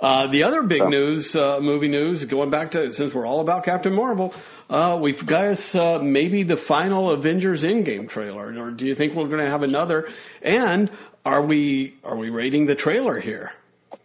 Uh, 0.00 0.26
the 0.28 0.44
other 0.44 0.62
big 0.62 0.80
Oh. 0.80 0.88
news, 0.88 1.36
uh, 1.36 1.60
movie 1.60 1.88
news, 1.88 2.24
going 2.24 2.48
back 2.48 2.70
to 2.70 2.90
since 2.92 3.12
we're 3.12 3.26
all 3.26 3.40
about 3.40 3.64
Captain 3.64 3.92
Marvel, 3.92 4.32
uh, 4.70 4.96
we've 4.98 5.24
got 5.26 5.48
us 5.48 5.74
uh, 5.74 5.98
maybe 5.98 6.44
the 6.44 6.56
final 6.56 7.10
Avengers 7.10 7.62
Endgame 7.62 8.08
trailer, 8.08 8.46
or 8.58 8.70
do 8.70 8.86
you 8.86 8.94
think 8.94 9.14
we're 9.14 9.26
going 9.28 9.40
to 9.44 9.50
have 9.50 9.62
another? 9.62 10.08
And 10.40 10.90
are 11.26 11.42
we 11.42 11.96
are 12.04 12.16
we 12.16 12.30
rating 12.30 12.64
the 12.66 12.74
trailer 12.74 13.20
here? 13.20 13.52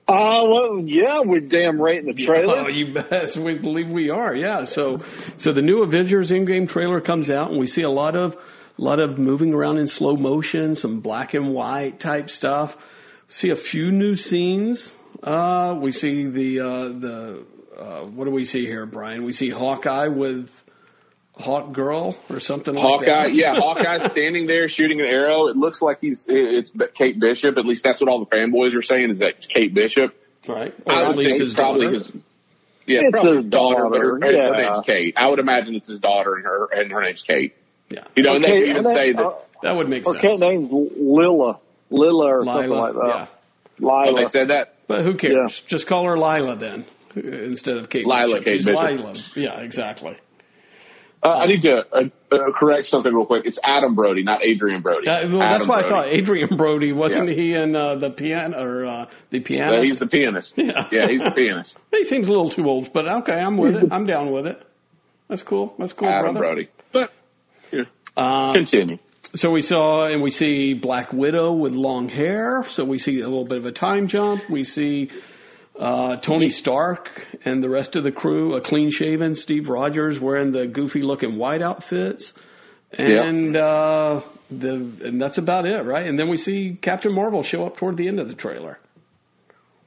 Uh, 0.05 0.43
well, 0.49 0.79
yeah, 0.79 1.21
we're 1.23 1.39
damn 1.39 1.81
right 1.81 1.97
in 1.97 2.05
the 2.05 2.13
trailer. 2.13 2.57
Oh, 2.57 2.67
you 2.67 2.93
best 2.93 3.37
we 3.37 3.55
believe 3.55 3.89
we 3.91 4.09
are. 4.09 4.35
Yeah. 4.35 4.65
So 4.65 5.01
so 5.37 5.53
the 5.53 5.61
new 5.61 5.81
Avengers 5.81 6.31
Endgame 6.31 6.67
trailer 6.67 6.99
comes 6.99 7.29
out, 7.29 7.51
and 7.51 7.59
we 7.59 7.67
see 7.67 7.83
a 7.83 7.89
lot 7.89 8.15
of 8.15 8.35
a 8.35 8.81
lot 8.81 8.99
of 8.99 9.17
moving 9.17 9.53
around 9.53 9.77
in 9.77 9.87
slow 9.87 10.15
motion, 10.15 10.75
some 10.75 10.99
black 10.99 11.33
and 11.33 11.53
white 11.53 11.99
type 11.99 12.29
stuff. 12.29 12.75
See 13.29 13.49
a 13.49 13.55
few 13.55 13.91
new 13.91 14.15
scenes. 14.15 14.91
Uh, 15.21 15.77
we 15.79 15.91
see 15.91 16.25
the 16.25 16.59
uh, 16.59 16.87
the 16.89 17.45
uh, 17.77 18.01
what 18.01 18.25
do 18.25 18.31
we 18.31 18.45
see 18.45 18.65
here, 18.65 18.85
Brian? 18.85 19.23
We 19.23 19.31
see 19.33 19.49
Hawkeye 19.49 20.09
with 20.09 20.62
Hawk 21.35 21.73
Girl 21.73 22.15
or 22.29 22.39
something 22.39 22.75
like 22.75 22.83
that. 23.01 23.09
Hawkeye, 23.09 23.23
that. 23.29 23.33
yeah, 23.35 23.55
Hawkeye's 23.59 24.11
standing 24.11 24.45
there 24.47 24.69
shooting 24.69 24.99
an 25.01 25.07
arrow. 25.07 25.47
It 25.47 25.57
looks 25.57 25.81
like 25.81 25.99
he's 26.01 26.25
it's 26.27 26.71
Kate 26.93 27.19
Bishop. 27.19 27.57
At 27.57 27.65
least 27.65 27.83
that's 27.83 27.99
what 28.01 28.09
all 28.09 28.23
the 28.23 28.35
fanboys 28.35 28.75
are 28.75 28.81
saying 28.83 29.09
is 29.11 29.19
that 29.19 29.29
it's 29.37 29.47
Kate 29.47 29.73
Bishop. 29.73 30.15
right. 30.47 30.73
Or 30.85 30.93
I 30.93 31.01
at 31.01 31.07
would 31.07 31.17
least 31.17 31.31
his 31.39 31.41
it's 31.41 31.53
probably 31.53 31.85
daughter. 31.87 31.93
his. 31.97 32.11
Yeah, 32.85 32.99
It's 33.03 33.11
probably 33.11 33.35
his 33.37 33.43
his 33.45 33.51
daughter, 33.51 33.89
but 33.89 33.99
her, 34.01 34.19
daughter, 34.19 34.37
her 34.53 34.57
name's 34.73 34.85
Kate. 34.85 35.13
I 35.17 35.27
would 35.29 35.39
imagine 35.39 35.73
it's 35.75 35.87
his 35.87 36.01
daughter, 36.01 36.35
and 36.35 36.43
her 36.45 36.67
and 36.71 36.91
her 36.91 37.01
name's 37.01 37.23
Kate. 37.23 37.55
Yeah, 37.89 38.03
You 38.15 38.23
know, 38.23 38.35
and 38.35 38.43
they 38.43 38.49
Okay, 38.49 38.59
could 38.59 38.67
even 38.69 38.77
and 38.77 38.85
then, 38.85 38.95
say 38.95 39.11
that. 39.13 39.25
uh, 39.25 39.33
that 39.61 39.75
would 39.75 39.87
make 39.89 40.05
or 40.05 40.13
sense. 40.13 40.21
Kate 40.21 40.39
name's 40.39 40.69
Lila, 40.71 41.59
Lila 41.89 42.25
or 42.39 42.45
something 42.45 42.69
like 42.69 42.93
that. 42.93 43.05
yeah. 43.07 43.25
Lila. 43.79 44.05
oh, 44.11 44.15
they 44.17 44.27
said 44.27 44.49
that. 44.49 44.75
But 44.87 45.03
who 45.03 45.15
cares? 45.15 45.61
Just 45.61 45.87
call 45.87 46.05
her 46.05 46.17
Lila 46.17 46.57
then, 46.57 46.85
instead 47.15 47.77
of 47.77 47.89
Kate. 47.89 48.05
Lila 48.05 48.25
Bishop. 48.41 48.45
Kate 48.45 48.57
She's 48.57 48.65
Bishop. 48.65 48.81
Lila. 48.83 49.13
Yeah, 49.35 49.59
exactly. 49.61 50.17
Uh, 51.23 51.29
I 51.39 51.45
need 51.45 51.61
to 51.61 51.85
uh, 51.95 52.03
uh, 52.33 52.51
correct 52.53 52.85
something 52.87 53.13
real 53.13 53.25
quick. 53.25 53.45
It's 53.45 53.57
Adam 53.63 53.95
Brody, 53.95 54.23
not 54.23 54.43
Adrien 54.43 54.81
Brody. 54.81 55.07
Well, 55.07 55.39
that's 55.39 55.65
why 55.65 55.79
I 55.81 55.89
thought 55.89 56.07
Adrien 56.07 56.57
Brody 56.57 56.91
wasn't 56.91 57.29
Yeah. 57.29 57.33
he 57.35 57.53
in 57.53 57.75
uh, 57.75 57.95
the 57.95 58.09
piano 58.09 58.61
or 58.61 58.85
uh, 58.85 59.05
the 59.29 59.39
pianist? 59.39 59.83
he's 59.85 59.99
the 59.99 60.07
pianist. 60.07 60.57
Yeah. 60.57 60.89
yeah, 60.91 61.07
he's 61.07 61.21
the 61.23 61.31
pianist. 61.31 61.77
he 61.91 62.03
seems 62.03 62.27
a 62.27 62.31
little 62.31 62.49
too 62.49 62.67
old, 62.69 62.91
but 62.91 63.07
okay, 63.07 63.39
I'm 63.39 63.55
with 63.57 63.81
it. 63.81 63.93
I'm 63.93 64.05
down 64.05 64.31
with 64.31 64.47
it. 64.47 64.61
That's 65.29 65.43
cool. 65.43 65.73
That's 65.79 65.93
cool, 65.93 66.09
Adam 66.09 66.33
brother. 66.33 66.39
Brody. 66.39 66.67
But 66.91 67.13
yeah, 67.71 67.83
Uh, 68.17 68.51
continue. 68.53 68.99
so 69.33 69.49
we 69.51 69.61
saw 69.61 70.05
and 70.07 70.21
we 70.21 70.29
see 70.29 70.73
Black 70.73 71.13
Widow 71.13 71.53
with 71.53 71.71
long 71.73 72.09
hair. 72.09 72.65
So 72.67 72.83
we 72.83 72.97
see 72.99 73.21
a 73.21 73.27
little 73.29 73.45
bit 73.45 73.59
of 73.59 73.65
a 73.65 73.71
time 73.71 74.07
jump. 74.07 74.49
We 74.49 74.65
see 74.65 75.09
uh, 75.77 76.17
Tony 76.17 76.49
Stark 76.49 77.27
and 77.45 77.63
the 77.63 77.69
rest 77.69 77.95
of 77.95 78.03
the 78.03 78.11
crew, 78.11 78.53
a 78.55 78.61
clean 78.61 78.89
shaven 78.91 79.35
Steve 79.35 79.69
Rogers 79.69 80.19
wearing 80.19 80.51
the 80.51 80.67
goofy 80.67 81.01
looking 81.01 81.37
white 81.37 81.61
outfits. 81.61 82.33
And 82.95 83.55
uh, 83.55 84.21
the 84.51 84.73
and 84.75 85.19
that's 85.19 85.39
about 85.39 85.65
it, 85.65 85.83
right? 85.83 86.05
And 86.05 86.17
then 86.19 86.29
we 86.29 86.37
see 86.37 86.77
Captain 86.79 87.11
Marvel 87.11 87.41
show 87.41 87.65
up 87.65 87.75
toward 87.77 87.97
the 87.97 88.07
end 88.07 88.19
of 88.19 88.27
the 88.27 88.35
trailer. 88.35 88.77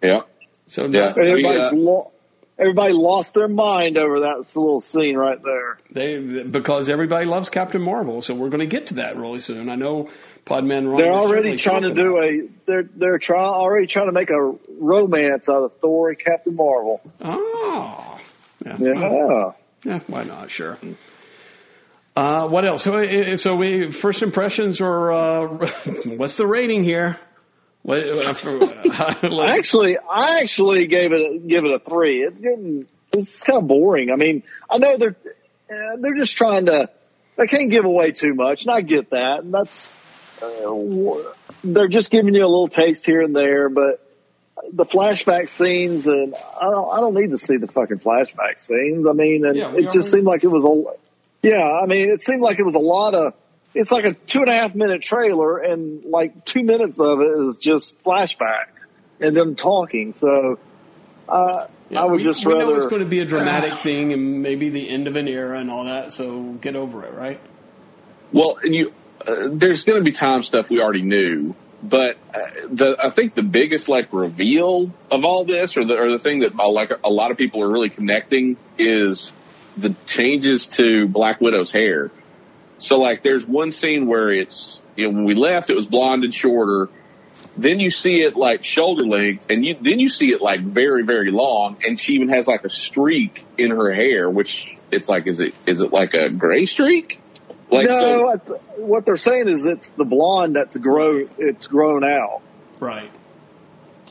Yeah. 0.03 0.23
So 0.67 0.87
Yeah. 0.87 1.07
not- 1.07 1.19
Everybody's 1.19 1.73
We, 1.73 1.79
uh, 1.79 1.83
lo- 1.83 2.11
everybody 2.59 2.95
lost 2.95 3.35
their 3.35 3.47
mind 3.47 3.97
over 3.97 4.21
that 4.21 4.39
little 4.57 4.81
scene 4.81 5.17
right 5.17 5.41
there. 5.41 5.79
They 5.93 6.43
because 6.43 6.89
everybody 6.89 7.27
loves 7.27 7.49
Captain 7.49 7.81
Marvel, 7.81 8.23
so 8.23 8.35
we're 8.35 8.49
going 8.49 8.59
to 8.61 8.67
get 8.67 8.87
to 8.87 8.95
that 8.95 9.17
really 9.17 9.39
soon. 9.41 9.69
I 9.69 9.77
know 9.77 10.09
Podman 10.47 10.89
Ron. 10.89 10.99
They're 10.99 11.11
already 11.13 11.57
trying 11.57 11.83
to 11.83 11.93
do 11.93 12.19
a 12.19 12.49
they're 12.67 12.85
they're 12.85 13.19
trying 13.19 13.49
already 13.49 13.89
trying 13.89 14.07
to 14.07 14.13
make 14.13 14.31
a 14.31 14.55
romance 14.79 15.49
out 15.49 15.65
of 15.65 15.77
Thor 15.79 16.11
and 16.11 16.19
Captain 16.19 16.55
Marvel. 16.55 17.01
Oh, 17.21 18.19
yeah. 18.65 18.77
Yeah. 18.79 19.53
Yeah, 19.85 20.01
why 20.07 20.25
not? 20.25 20.51
Sure. 20.51 20.79
Uh, 22.17 22.49
what 22.49 22.65
else? 22.65 22.83
So, 22.83 22.97
uh, 22.97 23.37
so 23.37 23.57
we 23.57 23.91
first 23.91 24.23
impressions 24.23 24.81
or 24.81 25.13
uh, 25.13 25.47
what's 26.07 26.37
the 26.37 26.47
rating 26.47 26.83
here? 26.83 27.19
What, 27.83 28.03
uh, 28.03 28.35
uh, 29.23 29.43
Actually, 29.45 29.99
I 29.99 30.41
actually 30.41 30.87
gave 30.87 31.13
it 31.13 31.21
a, 31.21 31.39
give 31.39 31.65
it 31.65 31.73
a 31.73 31.79
three. 31.79 32.23
It 32.23 32.41
didn't. 32.41 32.89
It's 33.13 33.43
kind 33.43 33.59
of 33.59 33.69
boring. 33.69 34.11
I 34.11 34.17
mean, 34.17 34.43
I 34.69 34.79
know 34.79 34.97
they're 34.97 35.17
uh, 35.71 35.97
they're 36.01 36.17
just 36.17 36.37
trying 36.37 36.67
to. 36.67 36.91
They 37.37 37.47
can't 37.47 37.71
give 37.71 37.85
away 37.85 38.13
too 38.13 38.35
much, 38.35 38.63
and 38.63 38.75
I 38.75 38.81
get 38.81 39.11
that. 39.11 39.41
And 39.43 39.53
that's 39.53 39.95
they're 41.65 41.89
just 41.89 42.11
giving 42.11 42.35
you 42.35 42.43
a 42.43 42.49
little 42.49 42.69
taste 42.69 43.05
here 43.05 43.21
and 43.23 43.35
there, 43.35 43.69
but 43.69 44.03
the 44.73 44.85
flashback 44.87 45.49
scenes 45.49 46.07
and 46.07 46.35
I 46.35 46.71
don't 46.71 46.91
I 46.93 47.01
don't 47.01 47.15
need 47.15 47.31
to 47.31 47.39
see 47.39 47.57
the 47.57 47.67
fucking 47.67 47.99
flashback 47.99 48.61
scenes. 48.61 49.07
I 49.07 49.13
mean, 49.13 49.45
and 49.45 49.57
Yeah, 49.57 49.73
it 49.75 49.83
just 49.83 49.97
already- 49.97 50.11
seemed 50.11 50.25
like 50.27 50.45
it 50.45 50.49
was 50.49 50.65
a 50.65 51.47
yeah. 51.47 51.63
I 51.83 51.87
mean, 51.87 52.11
it 52.11 52.23
seemed 52.23 52.41
like 52.43 52.59
it 52.59 52.65
was 52.65 52.75
a 52.75 52.79
lot 52.81 53.15
of. 53.15 53.35
It's 53.75 53.91
like 53.91 54.07
a 54.07 54.15
two 54.15 54.41
and 54.41 54.49
a 54.49 54.55
half 54.55 54.75
minute 54.75 55.03
trailer, 55.03 55.59
and 55.59 56.05
like 56.07 56.47
two 56.47 56.63
minutes 56.63 56.99
of 56.99 57.21
it 57.21 57.51
is 57.51 57.57
just 57.59 58.03
flashback 58.05 58.69
and 59.21 59.37
them 59.37 59.55
talking. 59.55 60.15
So 60.15 60.59
uh, 61.29 61.67
Yeah, 61.91 62.01
I 62.03 62.05
would 62.07 62.17
we, 62.19 62.25
just 62.25 62.45
we 62.47 62.55
rather. 62.55 62.65
know 62.73 62.77
it's 62.77 62.87
going 62.87 63.03
to 63.03 63.09
be 63.09 63.21
a 63.21 63.27
dramatic 63.27 63.81
thing 63.83 64.15
and 64.15 64.41
maybe 64.43 64.71
the 64.71 64.89
end 64.89 65.07
of 65.09 65.17
an 65.17 65.29
era 65.29 65.59
and 65.61 65.71
all 65.71 65.85
that. 65.85 66.13
So 66.13 66.41
get 66.55 66.75
over 66.75 67.05
it, 67.05 67.13
right? 67.13 67.39
Well, 68.33 68.57
and 68.63 68.75
you, 68.75 68.93
uh, 69.21 69.49
there's 69.51 69.85
going 69.85 69.99
to 69.99 70.05
be 70.05 70.13
time 70.13 70.43
stuff 70.43 70.71
we 70.71 70.81
already 70.81 71.03
knew, 71.03 71.55
but 71.83 72.17
uh, 72.35 72.39
the 72.71 72.97
I 73.03 73.11
think 73.11 73.35
the 73.35 73.43
biggest 73.43 73.89
like 73.89 74.13
reveal 74.13 74.91
of 75.11 75.25
all 75.25 75.45
this, 75.45 75.77
or 75.77 75.85
the 75.85 75.95
or 75.95 76.11
the 76.11 76.19
thing 76.19 76.41
that 76.41 76.59
uh, 76.59 76.69
like 76.69 76.91
a 77.05 77.11
lot 77.11 77.31
of 77.31 77.37
people 77.37 77.63
are 77.63 77.71
really 77.71 77.91
connecting, 77.91 78.57
is 78.79 79.33
the 79.77 79.95
changes 80.07 80.67
to 80.69 81.07
Black 81.09 81.41
Widow's 81.41 81.73
hair. 81.73 82.11
So 82.79 82.99
like, 82.99 83.23
there's 83.23 83.47
one 83.47 83.73
scene 83.73 84.07
where 84.07 84.31
it's 84.31 84.81
you 84.97 85.07
know 85.07 85.15
when 85.15 85.25
we 85.25 85.35
left, 85.35 85.71
it 85.71 85.77
was 85.77 85.87
blonde 85.87 86.25
and 86.25 86.35
shorter. 86.35 86.91
Then 87.59 87.81
you 87.81 87.91
see 87.91 88.17
it 88.17 88.37
like 88.37 88.65
shoulder 88.65 89.05
length, 89.05 89.47
and 89.51 89.65
you 89.65 89.77
then 89.81 89.99
you 89.99 90.09
see 90.09 90.29
it 90.29 90.43
like 90.43 90.61
very 90.61 91.05
very 91.05 91.31
long, 91.31 91.79
and 91.87 91.99
she 91.99 92.15
even 92.15 92.29
has 92.31 92.47
like 92.47 92.65
a 92.65 92.71
streak 92.71 93.45
in 93.57 93.71
her 93.71 93.93
hair, 93.93 94.29
which 94.29 94.77
it's 94.91 95.09
like 95.09 95.27
is 95.27 95.41
it 95.41 95.55
is 95.67 95.81
it 95.81 95.93
like 95.93 96.15
a 96.15 96.29
gray 96.29 96.67
streak? 96.67 97.21
Like 97.71 97.89
no, 97.89 98.29
I 98.29 98.37
th- 98.37 98.61
what 98.77 99.05
they're 99.05 99.17
saying 99.17 99.49
is 99.49 99.65
it's 99.65 99.91
the 99.91 100.05
blonde 100.05 100.55
that's 100.57 100.77
grown. 100.77 101.29
It's 101.39 101.67
grown 101.67 102.05
out. 102.05 102.43
Right. 102.81 103.11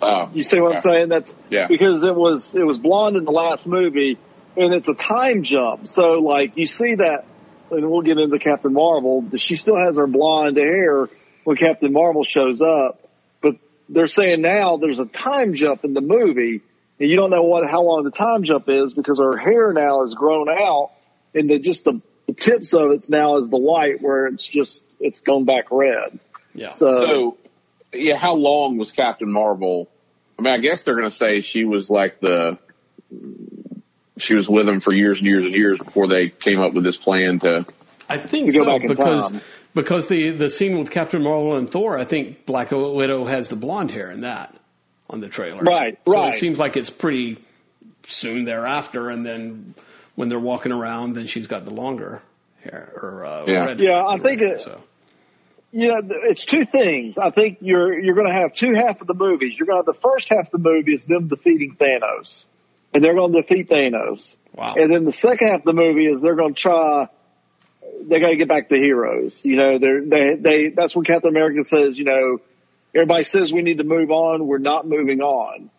Oh, 0.01 0.29
You 0.33 0.43
see 0.43 0.59
what 0.59 0.75
I'm 0.75 0.81
saying? 0.81 1.09
That's 1.09 1.33
Yeah. 1.49 1.67
because 1.67 2.03
it 2.03 2.13
was 2.13 2.53
it 2.53 2.63
was 2.65 2.79
blonde 2.79 3.15
in 3.15 3.23
the 3.23 3.31
last 3.31 3.65
movie, 3.65 4.17
and 4.57 4.73
it's 4.73 4.87
a 4.89 4.93
time 4.93 5.43
jump. 5.43 5.87
So 5.87 6.19
like 6.19 6.57
you 6.57 6.65
see 6.65 6.95
that, 6.95 7.23
and 7.71 7.89
we'll 7.89 8.01
get 8.01 8.17
into 8.17 8.37
Captain 8.39 8.73
Marvel. 8.73 9.23
She 9.37 9.55
still 9.55 9.77
has 9.77 9.97
her 9.97 10.07
blonde 10.07 10.57
hair 10.57 11.07
when 11.45 11.55
Captain 11.55 11.93
Marvel 11.93 12.23
shows 12.25 12.59
up, 12.61 13.07
but 13.41 13.55
they're 13.87 14.07
saying 14.07 14.41
now 14.41 14.77
there's 14.77 14.99
a 14.99 15.05
time 15.05 15.53
jump 15.53 15.85
in 15.85 15.93
the 15.93 16.01
movie, 16.01 16.61
and 16.99 17.09
you 17.09 17.15
don't 17.15 17.29
know 17.29 17.43
what 17.43 17.65
how 17.69 17.83
long 17.83 18.03
the 18.03 18.11
time 18.11 18.43
jump 18.43 18.65
is 18.67 18.93
because 18.93 19.17
her 19.19 19.37
hair 19.37 19.71
now 19.71 20.03
is 20.03 20.13
grown 20.13 20.49
out, 20.49 20.91
and 21.33 21.49
the, 21.49 21.59
just 21.59 21.85
the, 21.85 22.01
the 22.27 22.33
tips 22.33 22.73
of 22.73 22.91
it 22.91 23.09
now 23.09 23.37
is 23.37 23.49
the 23.49 23.57
white 23.57 24.01
where 24.01 24.27
it's 24.27 24.45
just 24.45 24.83
it's 24.99 25.19
gone 25.19 25.45
back 25.45 25.65
red. 25.71 26.19
Yeah. 26.53 26.73
So, 26.73 26.99
So, 26.99 27.37
yeah, 27.93 28.17
how 28.17 28.33
long 28.35 28.77
was 28.77 28.91
Captain 28.91 29.31
Marvel? 29.31 29.89
I 30.37 30.41
mean, 30.41 30.53
I 30.53 30.57
guess 30.57 30.83
they're 30.83 30.95
going 30.95 31.09
to 31.09 31.15
say 31.15 31.41
she 31.41 31.63
was 31.65 31.89
like 31.89 32.19
the, 32.19 32.57
she 34.17 34.35
was 34.35 34.49
with 34.49 34.65
them 34.65 34.79
for 34.81 34.93
years 34.93 35.19
and 35.19 35.27
years 35.27 35.45
and 35.45 35.53
years 35.53 35.79
before 35.79 36.07
they 36.07 36.29
came 36.29 36.59
up 36.59 36.73
with 36.73 36.83
this 36.83 36.97
plan 36.97 37.39
to, 37.39 37.65
I 38.09 38.17
think 38.17 38.51
To 38.51 38.57
go 38.59 38.65
so 38.65 38.77
back 38.79 38.87
because 38.87 39.29
time. 39.29 39.41
because 39.73 40.07
the 40.07 40.31
the 40.31 40.49
scene 40.49 40.77
with 40.77 40.91
Captain 40.91 41.21
Marvel 41.23 41.55
and 41.57 41.69
Thor, 41.69 41.97
I 41.97 42.05
think 42.05 42.45
Black 42.45 42.71
Widow 42.71 43.25
has 43.25 43.49
the 43.49 43.55
blonde 43.55 43.91
hair 43.91 44.11
in 44.11 44.21
that 44.21 44.55
on 45.09 45.21
the 45.21 45.27
trailer. 45.27 45.61
Right, 45.63 45.97
so 46.05 46.13
right. 46.13 46.33
It 46.33 46.39
seems 46.39 46.57
like 46.57 46.77
it's 46.77 46.89
pretty 46.89 47.37
soon 48.03 48.45
thereafter, 48.45 49.09
and 49.09 49.25
then 49.25 49.73
when 50.15 50.29
they're 50.29 50.39
walking 50.39 50.71
around, 50.71 51.13
then 51.13 51.27
she's 51.27 51.47
got 51.47 51.65
the 51.65 51.71
longer 51.71 52.21
hair 52.63 52.91
or 53.01 53.25
uh, 53.25 53.45
Yeah. 53.47 53.65
red 53.65 53.79
Yeah, 53.79 53.91
I 54.03 54.13
red 54.15 54.23
think 54.23 54.41
hair, 54.41 54.55
it- 54.55 54.61
so. 54.61 54.81
Yeah, 55.71 55.99
it's 56.05 56.45
two 56.45 56.63
things. 56.63 57.17
I 57.17 57.31
think 57.31 57.57
you're 57.59 57.99
you're 57.99 58.15
going 58.15 58.27
to 58.27 58.33
have 58.33 58.53
two 58.53 58.73
half 58.75 59.01
of 59.01 59.07
the 59.07 59.13
movies. 59.13 59.59
You're 59.59 59.65
going 59.67 59.83
to 59.83 59.85
have 59.85 59.93
the 59.93 60.01
first 60.01 60.29
half 60.29 60.45
of 60.45 60.51
the 60.51 60.69
movie 60.69 60.93
is 60.93 61.03
them 61.03 61.27
defeating 61.27 61.75
Thanos, 61.77 62.45
and 62.93 63.03
they're 63.03 63.13
going 63.13 63.33
to 63.33 63.41
defeat 63.41 63.67
Thanos. 63.69 64.35
Wow. 64.55 64.75
And 64.77 64.93
then 64.93 65.03
the 65.03 65.11
second 65.11 65.49
half 65.49 65.59
of 65.59 65.65
the 65.65 65.73
movie 65.73 66.05
is 66.05 66.21
they're 66.21 66.35
going 66.37 66.53
to 66.53 66.61
try. 66.61 67.09
They 68.07 68.21
got 68.21 68.29
to 68.29 68.37
get 68.37 68.47
back 68.47 68.69
to 68.69 68.75
heroes. 68.77 69.37
You 69.43 69.57
know, 69.57 69.77
they're 69.77 70.05
they 70.05 70.35
they. 70.35 70.69
That's 70.69 70.95
when 70.95 71.03
Captain 71.03 71.29
America 71.29 71.65
says, 71.65 71.99
you 71.99 72.05
know, 72.05 72.39
everybody 72.95 73.25
says 73.25 73.51
we 73.51 73.61
need 73.61 73.79
to 73.79 73.83
move 73.83 74.11
on. 74.11 74.47
We're 74.47 74.59
not 74.59 74.87
moving 74.87 75.19
on 75.19 75.69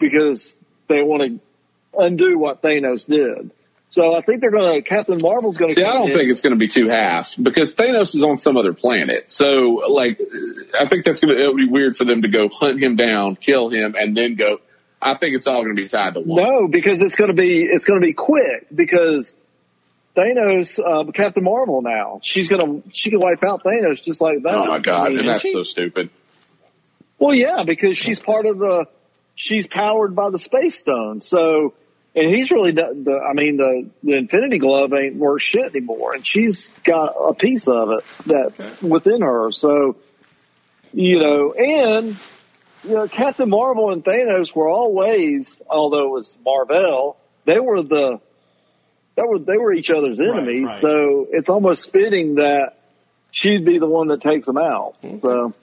because 0.00 0.52
they 0.88 1.00
want 1.02 1.22
to 1.40 2.00
undo 2.04 2.36
what 2.40 2.60
Thanos 2.60 3.06
did. 3.06 3.52
So 3.94 4.12
I 4.12 4.22
think 4.22 4.40
they're 4.40 4.50
going 4.50 4.82
to. 4.82 4.82
Captain 4.82 5.18
Marvel's 5.22 5.56
going 5.56 5.68
to. 5.68 5.74
see, 5.76 5.84
I 5.84 5.92
don't 5.92 6.08
think 6.08 6.28
it's 6.28 6.40
going 6.40 6.52
to 6.52 6.58
be 6.58 6.66
two 6.66 6.88
halves 6.88 7.36
because 7.36 7.76
Thanos 7.76 8.16
is 8.16 8.24
on 8.24 8.38
some 8.38 8.56
other 8.56 8.72
planet. 8.72 9.30
So, 9.30 9.46
like, 9.88 10.18
I 10.76 10.88
think 10.88 11.04
that's 11.04 11.20
going 11.20 11.36
to, 11.36 11.54
be 11.54 11.68
weird 11.70 11.96
for 11.96 12.04
them 12.04 12.22
to 12.22 12.28
go 12.28 12.48
hunt 12.48 12.82
him 12.82 12.96
down, 12.96 13.36
kill 13.36 13.68
him, 13.68 13.94
and 13.96 14.16
then 14.16 14.34
go, 14.34 14.58
I 15.00 15.16
think 15.16 15.36
it's 15.36 15.46
all 15.46 15.62
going 15.62 15.76
to 15.76 15.80
be 15.80 15.86
tied 15.86 16.14
to 16.14 16.20
one. 16.20 16.42
No, 16.42 16.66
because 16.66 17.02
it's 17.02 17.14
going 17.14 17.28
to 17.28 17.40
be 17.40 17.62
it's 17.70 17.84
going 17.84 18.00
to 18.00 18.04
be 18.04 18.14
quick 18.14 18.66
because 18.74 19.36
Thanos, 20.16 20.80
uh, 20.80 21.12
Captain 21.12 21.44
Marvel 21.44 21.80
now 21.80 22.18
she's 22.20 22.48
going 22.48 22.82
to 22.82 22.90
she 22.90 23.10
can 23.10 23.20
wipe 23.20 23.44
out 23.44 23.62
Thanos 23.62 24.02
just 24.02 24.20
like 24.20 24.42
that. 24.42 24.54
Oh 24.54 24.66
my 24.66 24.80
God. 24.80 25.06
I 25.06 25.08
mean, 25.10 25.20
And 25.20 25.28
that's 25.28 25.42
she? 25.42 25.52
so 25.52 25.62
stupid. 25.62 26.10
well, 27.20 27.32
yeah, 27.32 27.62
because 27.64 27.96
she's 27.96 28.18
part 28.18 28.46
of 28.46 28.58
the 28.58 28.86
she's 29.36 29.68
powered 29.68 30.16
by 30.16 30.30
the 30.30 30.40
space 30.40 30.80
stone. 30.80 31.20
So, 31.20 31.74
and 32.14 32.34
he's 32.34 32.50
really 32.50 32.72
the, 32.72 33.02
the 33.04 33.18
I 33.18 33.32
mean 33.32 33.56
the 33.56 33.90
the 34.02 34.16
Infinity 34.16 34.58
Glove 34.58 34.92
ain't 34.92 35.16
worth 35.16 35.42
shit 35.42 35.74
anymore, 35.74 36.14
and 36.14 36.26
she's 36.26 36.68
got 36.84 37.14
a 37.18 37.34
piece 37.34 37.66
of 37.66 37.90
it 37.90 38.04
that's 38.26 38.82
within 38.82 39.22
her. 39.22 39.50
So, 39.52 39.96
you 40.92 41.18
know, 41.18 41.52
and 41.52 42.16
you 42.84 42.94
know, 42.94 43.08
Captain 43.08 43.48
Marvel 43.48 43.90
and 43.90 44.04
Thanos 44.04 44.54
were 44.54 44.68
always, 44.68 45.60
although 45.68 46.06
it 46.06 46.10
was 46.10 46.36
Marvel, 46.44 47.16
they 47.46 47.58
were 47.58 47.82
the 47.82 48.20
that 49.16 49.26
were 49.26 49.38
they 49.38 49.56
were 49.56 49.72
each 49.72 49.90
other's 49.90 50.20
enemies. 50.20 50.64
right. 50.64 50.80
So 50.80 51.26
it's 51.30 51.48
almost 51.48 51.92
fitting 51.92 52.36
that 52.36 52.74
she'd 53.30 53.64
be 53.64 53.78
the 53.78 53.86
one 53.86 54.08
that 54.08 54.20
takes 54.20 54.46
them 54.46 54.58
out. 54.58 54.94
So 55.02 55.54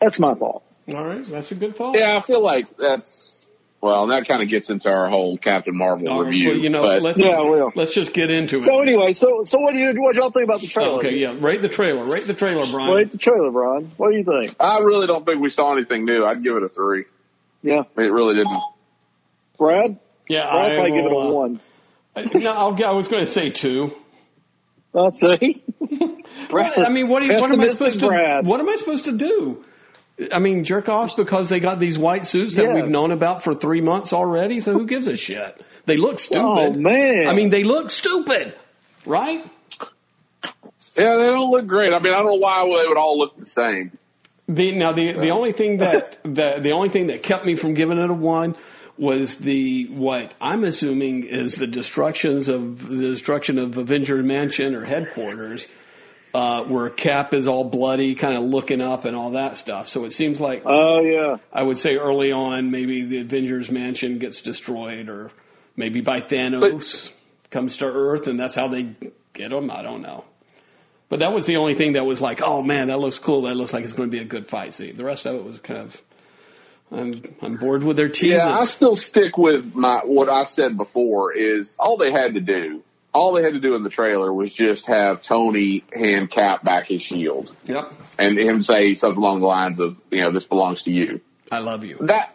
that's 0.00 0.18
my 0.18 0.34
thought. 0.34 0.62
All 0.92 1.04
right, 1.04 1.24
that's 1.24 1.52
a 1.52 1.54
good 1.54 1.76
thought. 1.76 1.94
Yeah, 1.96 2.16
I 2.16 2.22
feel 2.22 2.42
like 2.42 2.76
that's, 2.76 3.40
well, 3.82 4.06
that 4.06 4.28
kind 4.28 4.40
of 4.42 4.48
gets 4.48 4.70
into 4.70 4.88
our 4.88 5.10
whole 5.10 5.36
Captain 5.36 5.76
Marvel 5.76 6.08
All 6.08 6.22
right, 6.22 6.28
review. 6.30 6.48
well, 6.50 6.56
you 6.58 6.68
know, 6.70 6.82
but 6.84 7.02
let's 7.02 7.18
Yeah, 7.20 7.30
I 7.30 7.40
will. 7.40 7.72
let's 7.74 7.92
just 7.92 8.12
get 8.12 8.30
into 8.30 8.58
it. 8.58 8.62
So 8.62 8.80
anyway, 8.80 9.12
so 9.12 9.42
so 9.44 9.58
what 9.58 9.72
do 9.72 9.78
you 9.78 9.92
what 10.00 10.14
y'all 10.14 10.30
think 10.30 10.44
about 10.44 10.60
the 10.60 10.68
trailer? 10.68 10.98
okay, 10.98 11.16
yeah, 11.16 11.34
rate 11.40 11.60
the 11.62 11.68
trailer. 11.68 12.04
Rate 12.06 12.26
the 12.28 12.32
trailer, 12.34 12.70
Brian. 12.70 12.94
Rate 12.94 13.10
the 13.10 13.18
trailer, 13.18 13.50
Brian. 13.50 13.90
What 13.96 14.12
do 14.12 14.16
you 14.16 14.24
think? 14.24 14.54
I 14.60 14.78
really 14.78 15.08
don't 15.08 15.26
think 15.26 15.40
we 15.40 15.50
saw 15.50 15.76
anything 15.76 16.04
new. 16.04 16.24
I'd 16.24 16.42
give 16.44 16.56
it 16.56 16.62
a 16.62 16.68
three. 16.68 17.04
Yeah, 17.62 17.82
it 17.96 18.00
really 18.00 18.36
didn't. 18.36 18.62
Brad. 19.58 19.98
Yeah, 20.28 20.48
I'll 20.48 20.70
I 20.70 20.74
probably 20.76 20.90
give 20.92 21.04
it 21.04 21.10
a 21.12 21.14
will, 21.14 21.28
uh, 21.28 21.32
one. 21.32 21.60
I- 22.14 22.22
No, 22.38 22.52
I'll, 22.52 22.84
I 22.84 22.90
was 22.92 23.08
going 23.08 23.22
to 23.24 23.30
say 23.30 23.50
two. 23.50 23.92
I'll 24.94 25.10
say. 25.12 25.62
What, 26.50 26.78
I 26.78 26.88
mean, 26.88 27.08
what, 27.08 27.20
do 27.20 27.26
you, 27.26 27.40
what 27.40 27.50
am 27.50 27.60
I 27.60 27.64
Pessimistic 27.66 27.76
supposed 27.78 28.00
to? 28.00 28.06
Brad. 28.08 28.46
What 28.46 28.60
am 28.60 28.68
I 28.68 28.76
supposed 28.76 29.04
to 29.06 29.12
do? 29.12 29.64
I 30.32 30.38
mean, 30.38 30.64
jerk 30.64 30.88
offs 30.88 31.14
because 31.14 31.48
they 31.48 31.60
got 31.60 31.78
these 31.78 31.98
white 31.98 32.26
suits 32.26 32.56
that 32.56 32.66
Yeah. 32.66 32.74
we've 32.74 32.88
known 32.88 33.10
about 33.10 33.42
for 33.42 33.54
three 33.54 33.80
months 33.80 34.12
already. 34.12 34.60
So 34.60 34.72
who 34.72 34.86
gives 34.86 35.06
a 35.06 35.16
shit? 35.16 35.60
They 35.86 35.96
look 35.96 36.14
oh, 36.14 36.16
stupid. 36.16 36.44
Oh 36.44 36.72
man! 36.72 37.26
I 37.26 37.34
mean, 37.34 37.48
they 37.48 37.64
look 37.64 37.90
stupid, 37.90 38.54
right? 39.06 39.44
Yeah, 40.94 41.16
they 41.16 41.26
don't 41.28 41.50
look 41.50 41.66
great. 41.66 41.92
I 41.92 41.98
mean, 41.98 42.12
I 42.12 42.18
don't 42.18 42.26
know 42.26 42.34
why 42.34 42.62
they 42.64 42.88
would 42.88 42.98
all 42.98 43.18
look 43.18 43.38
the 43.38 43.46
same. 43.46 43.96
The 44.48 44.72
now 44.72 44.92
the 44.92 45.12
the 45.12 45.30
only 45.30 45.52
thing 45.52 45.78
that 45.78 46.22
the 46.22 46.58
the 46.60 46.72
only 46.72 46.88
thing 46.88 47.06
that 47.08 47.22
kept 47.22 47.46
me 47.46 47.54
from 47.54 47.74
giving 47.74 47.98
it 47.98 48.10
a 48.10 48.14
one 48.14 48.56
was 48.98 49.36
the 49.36 49.86
what 49.86 50.34
I'm 50.40 50.64
assuming 50.64 51.24
is 51.24 51.54
the 51.56 51.66
destructions 51.66 52.48
of 52.48 52.86
the 52.86 52.96
destruction 52.96 53.58
of 53.58 53.78
Avenger 53.78 54.22
Mansion 54.22 54.74
or 54.74 54.84
headquarters, 54.84 55.66
uh, 56.34 56.64
where 56.64 56.88
Cap 56.90 57.34
is 57.34 57.46
all 57.46 57.64
bloody, 57.64 58.14
kind 58.14 58.36
of 58.36 58.44
looking 58.44 58.80
up 58.80 59.04
and 59.04 59.14
all 59.14 59.32
that 59.32 59.56
stuff. 59.56 59.88
So 59.88 60.04
it 60.04 60.12
seems 60.12 60.40
like 60.40 60.62
oh 60.64 61.00
yeah. 61.00 61.36
I 61.52 61.62
would 61.62 61.78
say 61.78 61.96
early 61.96 62.32
on 62.32 62.70
maybe 62.70 63.04
the 63.04 63.18
Avengers 63.18 63.70
Mansion 63.70 64.18
gets 64.18 64.42
destroyed, 64.42 65.08
or 65.08 65.30
maybe 65.76 66.00
by 66.00 66.20
Thanos 66.20 67.10
comes 67.50 67.78
to 67.78 67.86
Earth, 67.86 68.26
and 68.26 68.38
that's 68.38 68.54
how 68.54 68.68
they 68.68 68.94
get 69.32 69.50
them. 69.50 69.70
I 69.70 69.82
don't 69.82 70.02
know. 70.02 70.24
But 71.08 71.20
that 71.20 71.34
was 71.34 71.44
the 71.44 71.56
only 71.56 71.74
thing 71.74 71.92
that 71.92 72.06
was 72.06 72.22
like, 72.22 72.40
oh 72.40 72.62
man, 72.62 72.88
that 72.88 72.98
looks 72.98 73.18
cool. 73.18 73.42
That 73.42 73.54
looks 73.54 73.74
like 73.74 73.84
it's 73.84 73.92
going 73.92 74.10
to 74.10 74.16
be 74.16 74.22
a 74.22 74.24
good 74.24 74.46
fight 74.46 74.72
scene. 74.72 74.96
The 74.96 75.04
rest 75.04 75.26
of 75.26 75.34
it 75.34 75.44
was 75.44 75.58
kind 75.58 75.80
of, 75.80 76.02
I'm 76.90 77.22
I'm 77.42 77.56
bored 77.58 77.82
with 77.84 77.98
their 77.98 78.08
teases. 78.08 78.38
Yeah, 78.38 78.58
I 78.58 78.64
still 78.64 78.96
stick 78.96 79.36
with 79.36 79.74
my 79.74 80.00
what 80.04 80.30
I 80.30 80.44
said 80.44 80.78
before 80.78 81.34
is 81.34 81.76
all 81.78 81.98
they 81.98 82.10
had 82.10 82.32
to 82.34 82.40
do, 82.40 82.82
all 83.12 83.34
they 83.34 83.42
had 83.42 83.52
to 83.52 83.60
do 83.60 83.74
in 83.74 83.82
the 83.82 83.90
trailer 83.90 84.32
was 84.32 84.52
just 84.52 84.86
have 84.86 85.22
Tony 85.22 85.84
hand 85.92 86.30
Cap 86.30 86.64
back 86.64 86.86
his 86.86 87.02
shield 87.02 87.54
yep, 87.64 87.92
and 88.18 88.38
him 88.38 88.62
say 88.62 88.94
something 88.94 89.22
along 89.22 89.40
the 89.40 89.46
lines 89.46 89.80
of, 89.80 89.96
you 90.10 90.22
know, 90.22 90.32
this 90.32 90.44
belongs 90.44 90.82
to 90.84 90.90
you. 90.92 91.20
I 91.50 91.58
love 91.58 91.84
you. 91.84 91.98
That 92.00 92.34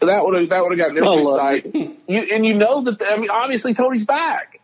that 0.00 0.24
would 0.24 0.40
have 0.40 0.50
that 0.50 0.62
would 0.62 0.78
have 0.78 0.94
gotten 0.94 1.04
I 1.04 1.14
everybody 1.14 1.62
excited. 1.62 1.98
You, 2.08 2.20
and 2.34 2.44
you 2.44 2.54
know 2.54 2.82
that 2.82 3.02
I 3.02 3.18
mean, 3.18 3.30
obviously 3.30 3.74
Tony's 3.74 4.04
back. 4.04 4.60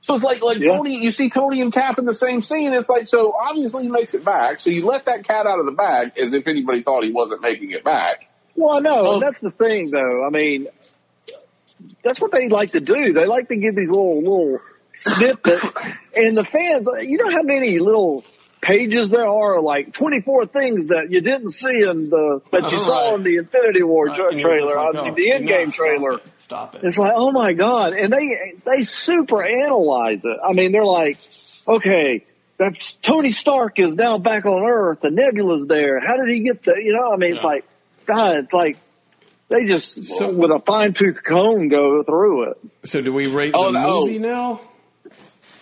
So 0.00 0.14
it's 0.14 0.24
like 0.24 0.42
like 0.42 0.58
Yeah. 0.58 0.76
Tony, 0.76 0.98
you 1.02 1.10
see 1.10 1.28
Tony 1.28 1.60
and 1.60 1.72
Cap 1.72 1.98
in 1.98 2.06
the 2.06 2.14
same 2.14 2.40
scene. 2.40 2.72
It's 2.72 2.88
like 2.88 3.06
so 3.06 3.34
obviously 3.34 3.84
he 3.84 3.90
makes 3.90 4.14
it 4.14 4.24
back. 4.24 4.60
So 4.60 4.70
you 4.70 4.86
let 4.86 5.04
that 5.04 5.24
cat 5.24 5.46
out 5.46 5.60
of 5.60 5.66
the 5.66 5.72
bag 5.72 6.12
as 6.18 6.32
if 6.32 6.46
anybody 6.46 6.82
thought 6.82 7.04
he 7.04 7.12
wasn't 7.12 7.42
making 7.42 7.70
it 7.72 7.84
back. 7.84 8.28
Well, 8.54 8.76
I 8.76 8.80
know. 8.80 9.06
Oh. 9.06 9.20
that's 9.20 9.40
the 9.40 9.50
thing, 9.50 9.90
though. 9.90 10.24
I 10.26 10.30
mean, 10.30 10.68
that's 12.04 12.20
what 12.20 12.32
they 12.32 12.48
like 12.48 12.72
to 12.72 12.80
do. 12.80 13.12
They 13.12 13.26
like 13.26 13.48
to 13.48 13.56
give 13.56 13.74
these 13.76 13.90
little 13.90 14.18
little 14.18 14.58
snippets, 14.94 15.74
and 16.14 16.36
the 16.36 16.44
fans. 16.44 16.86
You 17.08 17.18
know 17.18 17.30
how 17.30 17.42
many 17.42 17.78
little 17.78 18.24
pages 18.60 19.10
there 19.10 19.26
are? 19.26 19.60
Like 19.60 19.92
twenty 19.92 20.20
four 20.20 20.46
things 20.46 20.88
that 20.88 21.06
you 21.10 21.20
didn't 21.20 21.50
see 21.50 21.82
in 21.82 22.10
the 22.10 22.40
that 22.52 22.70
you 22.72 22.78
Oh, 22.78 22.82
saw 22.84 23.04
right. 23.10 23.14
in 23.16 23.22
the 23.24 23.36
Infinity 23.38 23.82
War 23.82 24.08
Uh, 24.08 24.16
tra- 24.16 24.28
and 24.30 24.40
you're 24.40 24.48
trailer, 24.48 24.76
like, 24.76 24.94
oh, 24.94 25.14
the 25.14 25.30
Endgame 25.32 25.66
no, 25.66 25.70
stop 25.70 25.74
trailer. 25.74 26.12
it. 26.14 26.22
Stop 26.38 26.74
it. 26.76 26.84
It's 26.84 26.98
like, 26.98 27.12
oh 27.14 27.32
my 27.32 27.52
god, 27.54 27.92
and 27.94 28.12
they 28.12 28.54
they 28.64 28.82
super 28.84 29.42
analyze 29.42 30.24
it. 30.24 30.36
I 30.46 30.52
mean, 30.52 30.72
they're 30.72 30.84
like, 30.84 31.18
okay, 31.66 32.24
that's 32.58 32.94
Tony 32.96 33.30
Stark 33.32 33.78
is 33.80 33.94
now 33.96 34.18
back 34.18 34.44
on 34.44 34.62
Earth. 34.62 35.00
The 35.00 35.10
Nebula's 35.10 35.66
there. 35.66 35.98
How 36.00 36.16
did 36.16 36.32
he 36.32 36.40
get 36.44 36.62
there? 36.62 36.80
You 36.80 36.92
know, 36.94 37.12
I 37.12 37.16
mean, 37.16 37.34
it's 37.34 37.42
like, 37.44 37.64
God, 38.06 38.36
it's 38.44 38.52
like 38.52 38.76
they 39.52 39.66
just 39.66 40.04
So- 40.04 40.30
with 40.32 40.50
a 40.50 40.58
fine 40.60 40.92
tooth 40.94 41.22
comb 41.22 41.68
go 41.68 42.02
through 42.02 42.50
it. 42.50 42.56
So 42.84 43.00
do 43.00 43.12
we 43.12 43.26
rate 43.28 43.54
Oh, 43.56 43.66
the 43.72 43.78
no. 43.80 44.00
movie 44.00 44.18
now? 44.18 44.60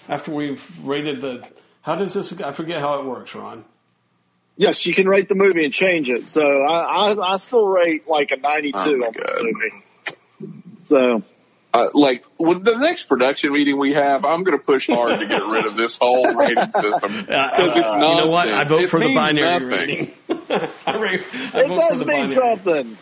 After 0.08 0.32
we've 0.32 0.62
rated 0.84 1.20
the, 1.20 1.46
how 1.82 1.94
does 1.96 2.14
this? 2.14 2.32
I 2.40 2.52
forget 2.52 2.80
how 2.80 3.00
it 3.00 3.06
works, 3.06 3.34
Ron. 3.34 3.64
Yes, 4.56 4.84
you 4.84 4.92
can 4.94 5.08
rate 5.08 5.28
the 5.28 5.34
movie 5.34 5.64
and 5.64 5.72
change 5.72 6.10
it. 6.10 6.28
So 6.28 6.42
I 6.42 7.12
I, 7.12 7.34
I 7.34 7.36
still 7.38 7.66
rate 7.66 8.08
like 8.08 8.30
a 8.30 8.36
ninety 8.36 8.72
two 8.72 8.78
Oh, 8.78 8.96
my 8.98 9.06
on 9.06 9.12
this 9.14 9.42
movie. 9.42 10.56
So 10.86 11.22
uh, 11.72 11.86
like 11.94 12.24
with 12.38 12.64
the 12.64 12.76
next 12.76 13.04
production 13.04 13.52
meeting 13.52 13.78
we 13.78 13.92
have, 13.94 14.24
I'm 14.24 14.42
going 14.42 14.58
to 14.58 14.64
push 14.64 14.88
hard 14.88 15.20
to 15.20 15.26
get 15.26 15.42
rid 15.46 15.64
of 15.66 15.76
this 15.76 15.96
whole 16.00 16.34
rating 16.36 16.70
system 16.72 17.24
because 17.26 17.76
it's 17.76 17.88
Uh, 17.88 17.96
nonsense. 17.96 18.08
you 18.10 18.16
know 18.24 18.26
what? 18.28 18.48
I 18.50 18.64
vote 18.64 18.82
It 18.82 18.90
for 18.90 18.98
the 19.00 19.14
binary 19.14 19.48
nothing. 19.60 19.68
rating. 19.68 20.10
I, 20.28 20.96
ra- 20.96 21.08
I 21.10 21.14
It 21.14 21.68
vote 21.68 21.68
for 21.68 21.76
does 21.90 21.98
the 22.00 22.04
mean 22.06 22.26
binary. 22.26 22.34
something. 22.34 22.96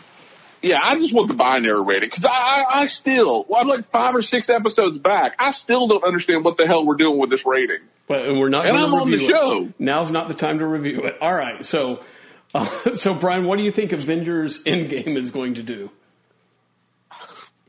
Yeah, 0.61 0.79
I 0.83 0.95
just 0.99 1.13
want 1.13 1.27
the 1.29 1.33
binary 1.35 1.83
rating 1.85 2.09
because 2.09 2.25
I, 2.25 2.29
I, 2.29 2.81
I 2.81 2.85
still, 2.87 3.45
well, 3.47 3.61
I'm 3.61 3.67
like 3.67 3.85
five 3.91 4.13
or 4.15 4.21
six 4.21 4.49
episodes 4.49 4.97
back. 4.97 5.35
I 5.39 5.51
still 5.51 5.87
don't 5.87 6.03
understand 6.03 6.43
what 6.43 6.57
the 6.57 6.65
hell 6.67 6.85
we're 6.85 6.95
doing 6.95 7.17
with 7.17 7.29
this 7.29 7.45
rating. 7.45 7.79
But 8.07 8.35
we're 8.35 8.49
not 8.49 8.67
And 8.67 8.77
I'm 8.77 8.93
on 8.93 9.09
the 9.09 9.15
it. 9.15 9.27
show. 9.27 9.69
Now's 9.79 10.11
not 10.11 10.27
the 10.27 10.33
time 10.33 10.59
to 10.59 10.65
review 10.67 11.03
it. 11.03 11.15
All 11.21 11.33
right. 11.33 11.63
So, 11.63 12.03
uh, 12.53 12.91
so 12.93 13.13
Brian, 13.13 13.45
what 13.45 13.57
do 13.57 13.63
you 13.63 13.71
think 13.71 13.91
Avengers 13.93 14.61
Endgame 14.63 15.15
is 15.15 15.29
going 15.31 15.53
to 15.55 15.63
do? 15.63 15.89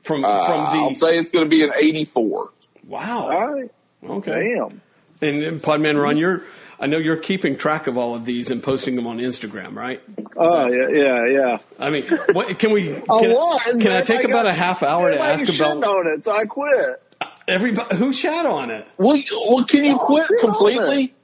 From 0.03 0.24
Uh, 0.24 0.46
from 0.46 0.61
I'll 0.61 0.88
the 0.90 0.94
say 0.96 1.18
it's 1.18 1.31
going 1.31 1.44
to 1.44 1.50
be 1.50 1.62
an 1.62 1.70
84. 1.76 2.50
wow. 2.87 3.31
All 3.31 3.48
right. 3.55 3.70
Okay. 4.03 4.55
Damn. 4.57 4.81
And, 5.22 5.42
and 5.42 5.62
Podman 5.62 6.03
Ron, 6.03 6.16
you're 6.16 6.42
I 6.80 6.86
know 6.86 6.96
you're 6.96 7.18
keeping 7.18 7.56
track 7.58 7.86
of 7.88 7.98
all 7.98 8.14
of 8.14 8.24
these 8.24 8.50
and 8.50 8.62
posting 8.62 8.96
them 8.96 9.06
on 9.06 9.18
Instagram, 9.18 9.74
right? 9.76 10.00
Oh, 10.34 10.66
yeah, 10.66 10.88
yeah, 10.88 11.26
yeah. 11.26 11.58
I 11.78 11.90
mean, 11.90 12.06
what 12.32 12.58
can 12.58 12.72
we? 12.72 12.86
Can, 12.94 13.02
A 13.08 13.14
lot. 13.14 13.60
can 13.64 13.88
I 13.92 14.00
take 14.00 14.24
about 14.24 14.46
a 14.46 14.52
half 14.54 14.82
hour 14.82 15.10
to 15.10 15.16
Everybody 15.20 15.42
ask 15.42 15.52
shitting 15.60 15.76
about 15.78 15.96
on 16.06 16.06
it, 16.14 16.24
so 16.24 16.32
I 16.32 16.46
quit. 16.46 17.02
everybody 17.46 17.96
who 17.96 18.12
shat 18.14 18.46
on 18.46 18.70
it? 18.70 18.86
Well, 18.96 19.22
well, 19.50 19.64
can 19.66 19.84
you 19.84 19.96
Oh, 20.00 20.06
quit 20.06 20.26
completely? 20.40 21.14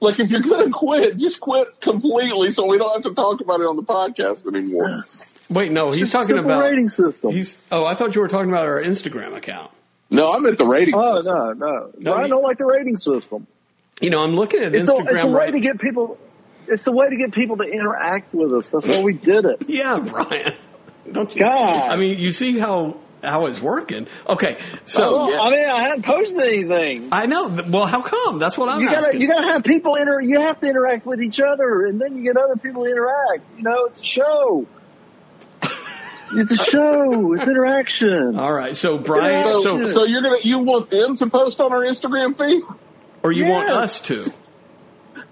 Like, 0.00 0.18
if 0.20 0.30
you're 0.30 0.40
going 0.40 0.66
to 0.66 0.72
quit, 0.72 1.16
just 1.16 1.40
quit 1.40 1.80
completely 1.80 2.50
so 2.52 2.66
we 2.66 2.78
don't 2.78 2.92
have 2.94 3.02
to 3.10 3.14
talk 3.14 3.40
about 3.40 3.60
it 3.60 3.64
on 3.66 3.76
the 3.76 3.82
podcast 3.82 4.46
anymore. 4.46 5.04
Wait, 5.50 5.70
no, 5.72 5.90
he's 5.90 6.02
It's 6.02 6.10
talking 6.12 6.36
simple 6.36 6.44
about 6.52 6.64
rating 6.64 6.88
system. 6.90 7.30
he's. 7.32 7.62
Oh, 7.70 7.84
I 7.84 7.94
thought 7.94 8.14
you 8.14 8.20
were 8.20 8.28
talking 8.28 8.48
about 8.50 8.66
our 8.66 8.80
Instagram 8.82 9.34
account. 9.36 9.70
No, 10.10 10.30
I'm 10.32 10.44
at 10.46 10.58
the 10.58 10.66
rating. 10.66 10.94
Oh 10.96 11.16
system. 11.18 11.34
no, 11.34 11.52
no. 11.52 11.90
No, 11.98 12.14
I 12.14 12.28
don't 12.28 12.42
like 12.42 12.58
the 12.58 12.64
rating 12.66 12.96
system. 12.96 13.46
You 14.02 14.10
know, 14.10 14.22
I'm 14.24 14.34
looking 14.34 14.62
at 14.62 14.74
It's 14.74 14.88
a, 14.88 14.92
Instagram 14.92 15.14
it's 15.14 15.24
a 15.24 15.28
way 15.28 15.34
right 15.34 15.52
to 15.52 15.60
get 15.60 15.80
people. 15.80 16.18
It's 16.66 16.84
the 16.84 16.92
way 16.92 17.08
to 17.08 17.16
get 17.16 17.32
people 17.32 17.56
to 17.58 17.64
interact 17.64 18.34
with 18.34 18.52
us. 18.52 18.68
That's 18.68 18.86
why 18.86 19.02
we 19.02 19.14
did 19.14 19.44
it. 19.46 19.62
Yeah, 19.68 19.98
Brian. 19.98 20.54
Don't 21.10 21.32
you? 21.34 21.40
God. 21.40 21.90
I 21.90 21.96
mean, 21.96 22.18
you 22.18 22.30
see 22.30 22.58
how 22.58 22.96
how 23.22 23.46
it's 23.46 23.60
working. 23.60 24.08
Okay, 24.28 24.58
so 24.84 25.20
Oh, 25.20 25.28
yeah. 25.30 25.40
I 25.40 25.50
mean, 25.50 25.68
I 25.68 25.82
haven't 25.84 26.04
posted 26.04 26.38
anything. 26.40 27.08
I 27.12 27.26
know. 27.26 27.48
Well, 27.68 27.86
how 27.86 28.02
come? 28.02 28.38
That's 28.40 28.58
what 28.58 28.68
I'm 28.68 28.80
you 28.80 28.88
gotta, 28.88 29.08
asking. 29.08 29.20
you 29.20 29.28
gotta 29.28 29.46
have 29.52 29.62
people 29.64 29.94
inter. 29.94 30.20
You 30.20 30.40
have 30.40 30.58
to 30.60 30.66
interact 30.66 31.06
with 31.06 31.22
each 31.22 31.40
other, 31.40 31.86
and 31.86 32.00
then 32.00 32.16
you 32.16 32.24
get 32.24 32.36
other 32.36 32.56
people 32.56 32.84
to 32.84 32.90
interact. 32.90 33.44
You 33.56 33.62
know, 33.62 33.84
it's 33.86 34.00
a 34.00 34.04
show. 34.04 34.66
it's 36.32 36.52
a 36.52 36.64
show. 36.70 37.32
It's 37.34 37.44
interaction. 37.46 38.38
All 38.38 38.52
right, 38.52 38.76
so 38.76 38.98
Brian, 38.98 39.54
So, 39.54 39.62
so 39.62 39.88
so 39.88 40.04
you're 40.04 40.22
gonna 40.22 40.38
you 40.42 40.58
want 40.60 40.90
them 40.90 41.16
to 41.18 41.28
post 41.28 41.60
on 41.60 41.72
our 41.72 41.82
Instagram 41.82 42.36
feed? 42.36 42.62
Or 43.22 43.32
you 43.32 43.46
want 43.50 43.68
us 43.70 44.00
to? 44.02 44.32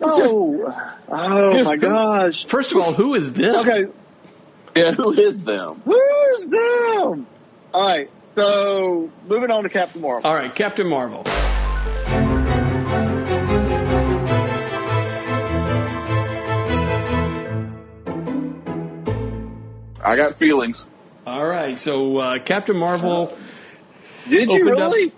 Oh, 0.02 0.72
oh 1.10 1.54
just 1.56 1.68
my 1.68 1.76
go- 1.76 1.88
gosh. 1.90 2.46
First 2.46 2.72
of 2.72 2.78
all, 2.78 2.92
who 2.94 3.14
is 3.14 3.32
them? 3.34 3.56
Okay, 3.56 3.84
Yeah, 4.74 4.92
who 4.92 5.12
is 5.12 5.38
them? 5.40 5.82
who's 5.84 6.46
them? 6.46 7.26
All 7.74 7.82
right. 7.86 8.10
So 8.34 9.10
moving 9.26 9.50
on 9.50 9.64
to 9.64 9.68
Captain 9.68 10.00
Marvel. 10.00 10.30
All 10.30 10.34
right, 10.34 10.54
Captain 10.54 10.86
Marvel. 10.88 11.24
I 20.02 20.16
got 20.16 20.36
feelings. 20.38 20.86
All 21.26 21.44
right, 21.46 21.76
so 21.78 22.16
uh, 22.16 22.38
Captain 22.38 22.76
Marvel. 22.76 23.36
Did 24.28 24.50
you 24.50 24.62
Opened 24.64 24.80
up- 24.80 24.92
really? 24.92 25.12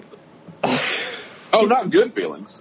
Oh, 1.53 1.63
not 1.63 1.91
good 1.91 2.13
feelings. 2.13 2.61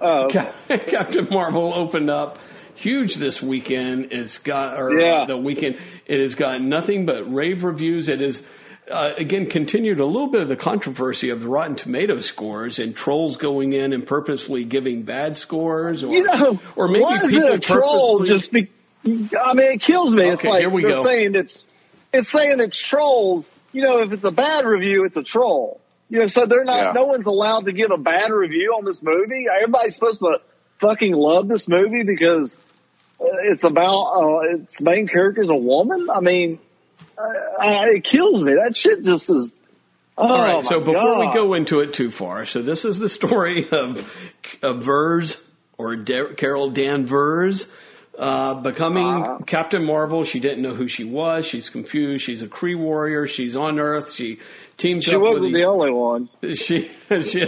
Oh, 0.00 0.26
okay. 0.26 0.50
Captain 0.86 1.28
Marvel 1.30 1.72
opened 1.72 2.10
up 2.10 2.38
huge 2.74 3.14
this 3.14 3.42
weekend. 3.42 4.12
It's 4.12 4.38
got 4.38 4.78
or 4.78 4.98
Yeah. 4.98 5.24
the 5.26 5.36
weekend. 5.38 5.78
It 6.06 6.20
has 6.20 6.34
got 6.34 6.60
nothing 6.60 7.06
but 7.06 7.32
rave 7.32 7.64
reviews. 7.64 8.08
It 8.08 8.20
is 8.20 8.46
uh, 8.90 9.14
again 9.16 9.46
continued 9.46 9.98
a 10.00 10.04
little 10.04 10.28
bit 10.28 10.42
of 10.42 10.48
the 10.48 10.56
controversy 10.56 11.30
of 11.30 11.40
the 11.40 11.48
Rotten 11.48 11.74
Tomato 11.76 12.20
scores 12.20 12.78
and 12.78 12.94
trolls 12.94 13.36
going 13.36 13.72
in 13.72 13.92
and 13.92 14.06
purposely 14.06 14.64
giving 14.64 15.02
bad 15.02 15.36
scores, 15.36 16.04
or 16.04 16.12
You 16.12 16.22
know, 16.24 16.60
or 16.76 16.88
maybe 16.88 17.02
why 17.02 17.16
is 17.16 17.30
people 17.30 17.48
it 17.48 17.54
a 17.54 17.58
troll 17.58 18.22
just 18.24 18.52
be, 18.52 18.68
I 19.04 19.54
mean, 19.54 19.72
it 19.72 19.80
kills 19.80 20.14
me. 20.14 20.28
it's 20.28 20.44
like 20.44 20.60
here 20.60 20.70
we 20.70 20.82
they're 20.82 20.92
go. 20.92 21.04
saying 21.04 21.34
it's, 21.34 21.64
it's 22.12 22.30
saying 22.30 22.60
it's 22.60 22.76
trolls. 22.76 23.50
You 23.72 23.82
know, 23.82 24.02
if 24.02 24.12
it's 24.12 24.22
a 24.24 24.30
bad 24.30 24.64
review, 24.64 25.04
it's 25.04 25.16
a 25.16 25.22
troll. 25.24 25.80
You 26.08 26.20
know, 26.20 26.26
so 26.28 26.46
they're 26.46 26.64
not, 26.64 26.78
Yeah. 26.78 26.92
no 26.92 27.06
one's 27.06 27.26
allowed 27.26 27.66
to 27.66 27.72
give 27.72 27.90
a 27.90 27.98
bad 27.98 28.30
review 28.30 28.74
on 28.78 28.84
this 28.84 29.02
movie. 29.02 29.46
Everybody's 29.52 29.94
supposed 29.94 30.20
to 30.20 30.40
fucking 30.78 31.12
love 31.12 31.48
this 31.48 31.68
movie 31.68 32.04
because 32.04 32.56
uh, 33.20 33.24
it's 33.44 33.64
about, 33.64 34.12
uh, 34.12 34.56
its 34.56 34.80
main 34.80 35.08
character 35.08 35.42
is 35.42 35.50
a 35.50 35.56
woman. 35.56 36.08
I 36.14 36.20
mean, 36.20 36.60
uh, 37.18 37.86
it 37.86 38.04
kills 38.04 38.42
me. 38.42 38.54
That 38.54 38.76
shit 38.76 39.02
just 39.04 39.30
is, 39.30 39.52
oh 40.16 40.28
All 40.28 40.38
right, 40.38 40.54
my 40.56 40.60
so 40.62 40.80
before 40.80 41.18
we 41.20 41.32
go 41.32 41.54
into 41.54 41.80
it 41.80 41.92
too 41.92 42.10
far, 42.10 42.44
so 42.46 42.62
this 42.62 42.84
is 42.84 42.98
the 42.98 43.08
story 43.08 43.68
of, 43.70 43.98
of 44.62 44.84
Vers 44.84 45.42
or 45.76 45.96
Da- 45.96 46.34
Carol 46.34 46.70
Danvers 46.70 47.72
uh, 48.18 48.54
becoming 48.54 49.06
Uh-huh. 49.06 49.38
Captain 49.46 49.84
Marvel. 49.84 50.24
She 50.24 50.40
didn't 50.40 50.62
know 50.62 50.74
who 50.74 50.88
she 50.88 51.04
was. 51.04 51.46
She's 51.46 51.68
confused. 51.70 52.22
She's 52.24 52.42
a 52.42 52.48
Kree 52.48 52.78
warrior. 52.78 53.26
She's 53.26 53.56
on 53.56 53.78
Earth. 53.78 54.12
She 54.12 54.38
teams 54.76 55.04
she 55.04 55.14
up 55.14 55.20
wasn't 55.22 55.44
with 55.44 55.52
the 55.54 55.64
only 55.64 55.90
one. 55.90 56.28
she 56.54 56.90
she 57.22 57.46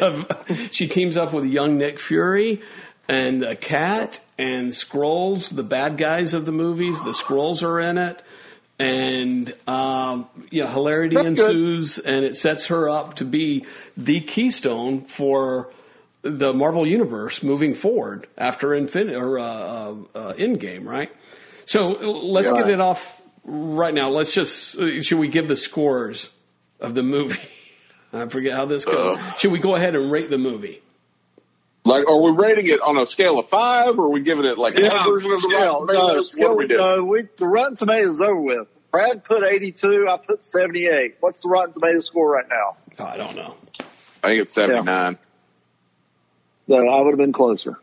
she 0.71 0.89
teams 0.89 1.17
up 1.17 1.33
with 1.33 1.45
young 1.47 1.79
Nick 1.79 1.99
Fury 1.99 2.63
and 3.09 3.43
a 3.43 3.57
cat 3.57 4.21
and 4.39 4.69
Skrulls, 4.71 5.55
the 5.55 5.63
bad 5.63 5.97
guys 5.97 6.35
of 6.35 6.45
the 6.45 6.53
movies. 6.53 7.01
The 7.03 7.13
Skrulls 7.13 7.63
are 7.63 7.81
in 7.81 7.97
it, 7.99 8.23
and 8.79 9.53
um, 9.67 10.29
know 10.51 10.67
hilarity 10.67 11.17
That's 11.17 11.31
good. 11.33 11.51
ensues, 11.51 11.99
and 11.99 12.25
it 12.25 12.37
sets 12.37 12.67
her 12.67 12.89
up 12.89 13.17
to 13.17 13.25
be 13.25 13.65
the 13.97 14.21
keystone 14.21 15.03
for 15.03 15.71
the 16.23 16.53
Marvel 16.53 16.87
universe 16.87 17.43
moving 17.43 17.75
forward 17.75 18.27
after 18.37 18.75
Infinity 18.75 19.17
or 19.17 19.39
uh, 19.39 19.45
uh, 19.45 19.95
uh, 20.15 20.33
Endgame, 20.35 20.85
right? 20.85 21.11
So 21.67 21.89
let's 21.91 22.49
Yeah. 22.49 22.63
get 22.63 22.71
it 22.71 22.81
off 22.81 23.21
right 23.45 23.95
now. 23.95 24.11
Let's 24.11 24.33
just 24.33 24.77
uh, 24.79 25.03
should 25.03 25.19
we 25.19 25.29
give 25.29 25.49
the 25.49 25.57
scores 25.57 26.31
of 26.81 26.95
the 26.95 27.03
movie? 27.03 27.39
I 28.13 28.27
forget 28.29 28.55
how 28.55 28.65
this 28.67 28.85
goes. 28.85 29.19
Uh. 29.19 29.33
Should 29.35 29.53
we 29.53 29.59
go 29.59 29.75
ahead 29.75 29.95
and 29.95 30.11
rate 30.11 30.31
the 30.31 30.39
movie? 30.39 30.81
Like, 31.85 32.07
are 32.09 32.21
we 32.21 32.33
rating 32.33 32.67
it 32.67 32.81
on 32.83 32.99
a 32.99 33.07
scale 33.07 33.39
of 33.39 33.49
five, 33.49 33.99
or 33.99 34.07
are 34.07 34.11
we 34.11 34.21
giving 34.23 34.45
it 34.45 34.59
like 34.59 34.79
Yeah, 34.79 34.89
one 34.89 35.09
version 35.15 35.31
of 35.33 35.41
the 35.41 35.49
scale. 35.49 35.87
No, 35.87 35.87
Tomatoes? 35.87 36.35
What 36.37 36.51
are 36.51 36.57
we 36.57 36.67
doing? 36.67 36.81
no, 36.81 37.05
we, 37.05 37.29
the 37.39 37.47
Rotten 37.47 37.77
Tomatoes 37.77 38.15
is 38.15 38.21
over 38.21 38.41
with. 38.41 38.69
Brad 38.91 39.25
put 39.25 39.43
82, 39.43 40.07
I 40.11 40.17
put 40.19 40.45
78. 40.45 41.17
What's 41.21 41.41
the 41.43 41.49
Rotten 41.49 41.73
Tomatoes 41.75 42.07
score 42.07 42.31
right 42.31 42.47
now? 42.49 42.77
I 43.07 43.17
don't 43.17 43.37
know. 43.37 43.55
I 44.23 44.29
think 44.29 44.43
it's 44.43 44.53
seventy 44.53 44.83
nine. 44.83 45.19
So 46.69 46.77
I 46.77 47.01
would 47.01 47.11
have 47.13 47.19
been 47.19 47.33
closer. 47.33 47.79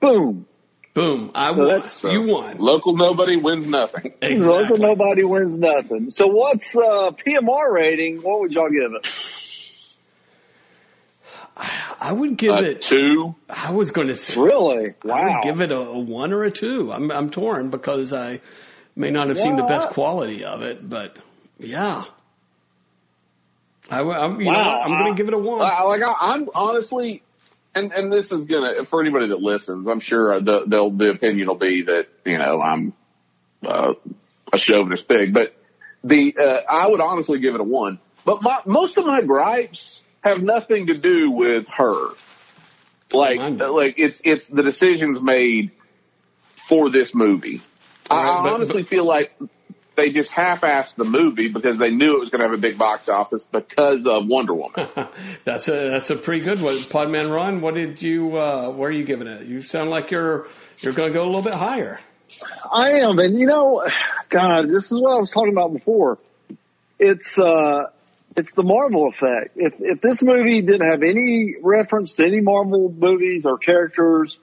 Boom. 0.00 0.46
Boom! 0.94 1.30
I 1.34 1.50
So 1.50 1.56
won. 1.56 1.68
that's, 1.68 2.04
uh, 2.04 2.08
you 2.10 2.22
won. 2.22 2.56
Local 2.58 2.96
nobody 2.96 3.36
wins 3.36 3.66
nothing. 3.66 4.12
Exactly. 4.22 4.46
Local 4.46 4.78
nobody 4.78 5.24
wins 5.24 5.56
nothing. 5.58 6.10
So 6.10 6.28
what's 6.28 6.74
uh, 6.74 7.10
PMR 7.12 7.70
rating? 7.72 8.22
What 8.22 8.40
would 8.40 8.52
y'all 8.52 8.70
give 8.70 8.92
it? 8.94 9.06
I 12.00 12.12
would 12.12 12.36
give 12.36 12.54
Uh, 12.54 12.62
it. 12.62 12.80
two. 12.82 13.34
I 13.48 13.72
was 13.72 13.90
going 13.90 14.08
to 14.08 14.14
say. 14.14 14.40
Really? 14.40 14.94
I 15.04 15.04
Wow. 15.04 15.24
would 15.34 15.42
give 15.42 15.60
it 15.60 15.72
a, 15.72 15.78
a 15.78 15.98
one 15.98 16.32
or 16.32 16.44
a 16.44 16.50
two. 16.50 16.92
I'm 16.92 17.10
I'm 17.10 17.30
torn 17.30 17.70
because 17.70 18.12
I 18.12 18.40
may 18.94 19.10
not 19.10 19.28
have 19.28 19.38
seen 19.38 19.56
the 19.56 19.62
best 19.64 19.88
quality 19.90 20.44
of 20.44 20.62
it, 20.62 20.86
but 20.88 21.16
yeah. 21.58 22.04
I, 23.90 24.00
am 24.00 24.40
you 24.40 24.46
Wow. 24.46 24.80
what? 24.80 24.84
I'm 24.84 24.98
going 24.98 25.14
to 25.14 25.16
give 25.16 25.28
it 25.28 25.34
a 25.34 25.38
one. 25.38 25.60
Uh, 25.60 25.86
like 25.86 26.02
I, 26.02 26.12
I'm 26.32 26.48
honestly, 26.54 27.22
and 27.76 27.92
and 27.92 28.12
this 28.12 28.32
is 28.32 28.44
gonna 28.46 28.84
for 28.86 29.00
anybody 29.00 29.28
that 29.28 29.40
listens, 29.40 29.86
I'm 29.86 30.00
sure 30.00 30.40
the 30.40 30.64
they'll, 30.66 30.90
the 30.90 31.10
opinion 31.10 31.46
will 31.48 31.54
be 31.56 31.82
that 31.82 32.06
you 32.24 32.38
know 32.38 32.60
I'm 32.60 32.92
uh, 33.64 33.92
a 34.52 34.58
chauvinist 34.58 35.06
pig, 35.06 35.32
but 35.32 35.54
the 36.02 36.34
uh, 36.38 36.72
I 36.72 36.88
would 36.88 37.00
honestly 37.00 37.38
give 37.38 37.54
it 37.54 37.60
a 37.60 37.64
one. 37.64 38.00
But 38.24 38.42
my 38.42 38.60
most 38.66 38.98
of 38.98 39.06
my 39.06 39.22
gripes 39.22 40.00
have 40.22 40.42
nothing 40.42 40.86
to 40.88 40.94
do 40.98 41.30
with 41.30 41.68
her. 41.68 42.08
Like 43.12 43.36
Mine 43.38 43.58
like 43.58 43.94
it's 43.98 44.20
it's 44.24 44.48
the 44.48 44.62
decisions 44.64 45.20
made 45.20 45.70
for 46.68 46.90
this 46.90 47.14
movie. 47.14 47.62
I, 48.10 48.14
Right, 48.16 48.24
I 48.40 48.42
but- 48.42 48.52
honestly 48.54 48.82
feel 48.82 49.04
like 49.04 49.32
they 49.96 50.10
just 50.10 50.30
half-assed 50.30 50.94
the 50.96 51.04
movie 51.04 51.48
because 51.48 51.78
they 51.78 51.90
knew 51.90 52.16
it 52.16 52.20
was 52.20 52.30
going 52.30 52.40
to 52.40 52.48
have 52.48 52.56
a 52.56 52.60
big 52.60 52.78
box 52.78 53.08
office 53.08 53.46
because 53.50 54.06
of 54.06 54.26
Wonder 54.26 54.54
Woman. 54.54 54.88
that's 55.44 55.68
a 55.68 55.90
that's 55.90 56.10
a 56.10 56.16
pretty 56.16 56.44
good 56.44 56.60
one. 56.62 56.76
Podman 56.76 57.34
Ron, 57.34 57.60
what 57.60 57.74
did 57.74 58.00
you? 58.02 58.36
Uh, 58.36 58.70
where 58.70 58.90
are 58.90 58.92
you 58.92 59.04
giving 59.04 59.26
it? 59.26 59.46
You 59.46 59.62
sound 59.62 59.90
like 59.90 60.10
you're 60.10 60.48
you're 60.80 60.92
going 60.92 61.08
to 61.08 61.14
go 61.14 61.24
a 61.24 61.26
little 61.26 61.42
bit 61.42 61.54
higher. 61.54 62.00
I 62.72 62.90
am, 63.00 63.18
and 63.18 63.38
you 63.38 63.46
know, 63.46 63.86
God, 64.28 64.68
this 64.68 64.90
is 64.90 65.00
what 65.00 65.16
I 65.16 65.20
was 65.20 65.30
talking 65.30 65.52
about 65.52 65.72
before. 65.72 66.18
It's 66.98 67.38
uh, 67.38 67.90
it's 68.36 68.52
the 68.52 68.62
Marvel 68.62 69.08
effect. 69.08 69.56
If 69.56 69.74
if 69.80 70.00
this 70.00 70.22
movie 70.22 70.60
didn't 70.62 70.88
have 70.90 71.02
any 71.02 71.54
reference 71.62 72.14
to 72.14 72.24
any 72.26 72.40
Marvel 72.40 72.92
movies 72.92 73.46
or 73.46 73.58
characters, 73.58 74.38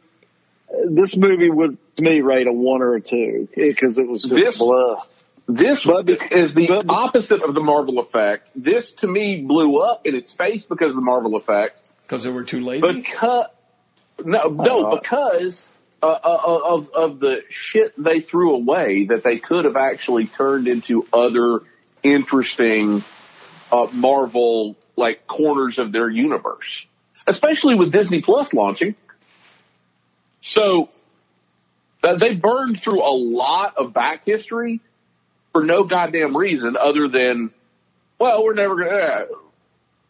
this 0.85 1.15
movie 1.15 1.49
would 1.49 1.77
to 1.97 2.03
me 2.03 2.21
rate 2.21 2.47
a 2.47 2.53
one 2.53 2.81
or 2.81 2.95
a 2.95 3.01
two 3.01 3.47
because 3.55 3.97
it 3.97 4.07
was 4.07 4.23
just 4.23 4.33
This- 4.33 4.57
blah. 4.57 5.03
This 5.47 5.83
But 5.83 6.07
is 6.31 6.53
the 6.53 6.67
but- 6.67 6.85
opposite 6.89 7.41
of 7.43 7.53
the 7.53 7.61
Marvel 7.61 7.99
effect. 7.99 8.49
This 8.55 8.93
to 8.93 9.07
me 9.07 9.41
blew 9.45 9.79
up 9.79 10.05
in 10.05 10.15
its 10.15 10.31
face 10.33 10.65
because 10.65 10.91
of 10.91 10.95
the 10.95 11.01
Marvel 11.01 11.35
effect. 11.35 11.81
Because 12.03 12.23
they 12.23 12.29
were 12.29 12.43
too 12.43 12.61
lazy. 12.63 13.01
Because 13.01 13.47
no, 14.23 14.47
no, 14.47 14.85
Uh, 14.85 14.99
because 14.99 15.67
uh, 16.01 16.05
uh, 16.05 16.59
of 16.65 16.89
of 16.91 17.19
the 17.19 17.41
shit 17.49 17.93
they 17.97 18.21
threw 18.21 18.55
away 18.55 19.05
that 19.09 19.23
they 19.23 19.37
could 19.39 19.65
have 19.65 19.75
actually 19.75 20.27
turned 20.27 20.67
into 20.67 21.07
other 21.11 21.61
interesting 22.03 23.03
uh, 23.71 23.87
Marvel 23.91 24.75
like 24.95 25.25
corners 25.27 25.79
of 25.79 25.91
their 25.91 26.09
universe, 26.09 26.85
especially 27.27 27.75
with 27.75 27.91
Disney 27.91 28.21
Plus 28.21 28.53
launching. 28.53 28.95
So 30.41 30.89
uh, 32.03 32.15
they 32.15 32.35
burned 32.35 32.79
through 32.79 33.01
a 33.01 33.11
lot 33.15 33.75
of 33.77 33.93
back 33.93 34.25
history 34.25 34.81
for 35.53 35.63
no 35.63 35.83
goddamn 35.83 36.35
reason 36.35 36.75
other 36.75 37.07
than, 37.07 37.53
well, 38.19 38.43
we're 38.43 38.53
never 38.55 38.75
gonna. 38.75 38.89
Uh, 38.91 39.25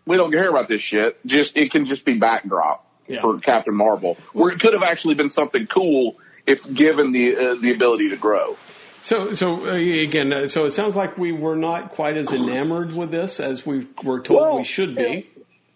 we 0.06 0.18
don't 0.18 0.32
care 0.32 0.50
about 0.50 0.68
this 0.68 0.82
shit. 0.82 1.24
Just 1.26 1.56
it 1.56 1.72
can 1.72 1.86
just 1.86 2.04
be 2.06 2.16
backdrop 2.16 2.86
Yeah. 3.08 3.22
for 3.22 3.38
Captain 3.40 3.76
Marvel, 3.76 4.18
where 4.34 4.52
it 4.52 4.60
could 4.60 4.74
have 4.74 4.84
actually 4.84 5.16
been 5.16 5.30
something 5.30 5.68
cool 5.68 6.16
if 6.48 6.62
given 6.74 7.12
the 7.12 7.36
uh, 7.36 7.56
the 7.62 7.72
ability 7.72 8.10
to 8.10 8.18
grow. 8.18 8.58
So, 9.02 9.34
so 9.36 9.68
uh, 9.70 9.74
again, 9.74 10.32
uh, 10.32 10.48
so 10.48 10.66
it 10.66 10.72
sounds 10.72 10.96
like 10.96 11.18
we 11.18 11.34
were 11.34 11.58
not 11.58 11.92
quite 11.92 12.16
as 12.16 12.32
enamored 12.32 12.94
with 12.96 13.12
this 13.12 13.42
as 13.42 13.66
we 13.66 13.86
were 14.04 14.22
told 14.22 14.40
Well, 14.40 14.58
we 14.58 14.64
should 14.64 14.96
be, 14.96 15.28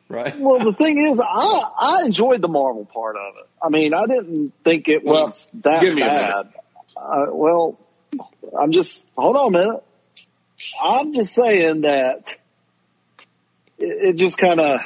right? 0.07 0.37
Well, 0.39 0.59
the 0.63 0.73
thing 0.73 1.05
is, 1.05 1.19
I 1.19 1.63
I 1.79 2.05
enjoyed 2.05 2.41
the 2.41 2.47
Marvel 2.47 2.85
part 2.85 3.17
of 3.17 3.35
it. 3.37 3.47
I 3.61 3.67
mean, 3.69 3.93
I 3.93 4.05
didn't 4.07 4.53
think 4.63 4.87
it 4.87 5.03
Well, 5.03 5.23
was 5.25 5.47
that 5.63 5.81
give 5.81 5.93
me 5.95 6.03
a 6.03 6.05
bad. 6.05 6.53
Uh, 6.95 7.25
well, 7.31 7.77
I'm 8.57 8.71
just 8.71 9.03
hold 9.15 9.35
on 9.35 9.55
a 9.55 9.59
minute. 9.59 9.83
I'm 10.83 11.13
just 11.13 11.33
saying 11.33 11.81
that 11.81 12.35
it, 13.77 14.09
it 14.09 14.15
just 14.15 14.37
kind 14.37 14.59
of 14.59 14.81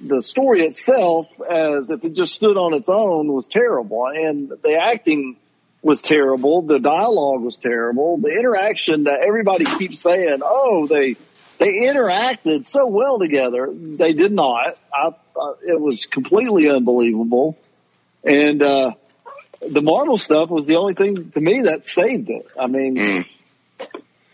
the 0.00 0.22
story 0.22 0.64
itself, 0.64 1.26
as 1.40 1.90
if 1.90 2.04
it 2.04 2.14
just 2.14 2.32
stood 2.32 2.56
on 2.56 2.74
its 2.74 2.88
own, 2.88 3.32
was 3.32 3.46
terrible, 3.46 4.06
and 4.06 4.48
the 4.48 4.80
acting 4.80 5.36
was 5.82 6.02
terrible. 6.02 6.62
The 6.62 6.78
dialogue 6.78 7.42
was 7.42 7.56
terrible. 7.56 8.18
The 8.18 8.28
interaction 8.28 9.04
that 9.04 9.20
everybody 9.26 9.64
keeps 9.78 10.00
saying, 10.00 10.40
oh, 10.42 10.86
they 10.86 11.16
they 11.58 11.72
interacted 11.72 12.66
so 12.66 12.86
well 12.86 13.18
together. 13.18 13.68
They 13.70 14.12
did 14.12 14.32
not. 14.32 14.78
I, 14.94 15.08
uh, 15.08 15.52
it 15.62 15.78
was 15.78 16.06
completely 16.06 16.70
unbelievable. 16.70 17.58
And 18.24 18.62
uh, 18.62 18.92
the 19.68 19.80
Marvel 19.82 20.16
stuff 20.18 20.50
was 20.50 20.66
the 20.66 20.76
only 20.76 20.94
thing 20.94 21.30
to 21.32 21.40
me 21.40 21.62
that 21.62 21.86
saved 21.86 22.30
it. 22.30 22.46
I 22.58 22.66
mean, 22.66 22.96
Mm. 22.96 23.26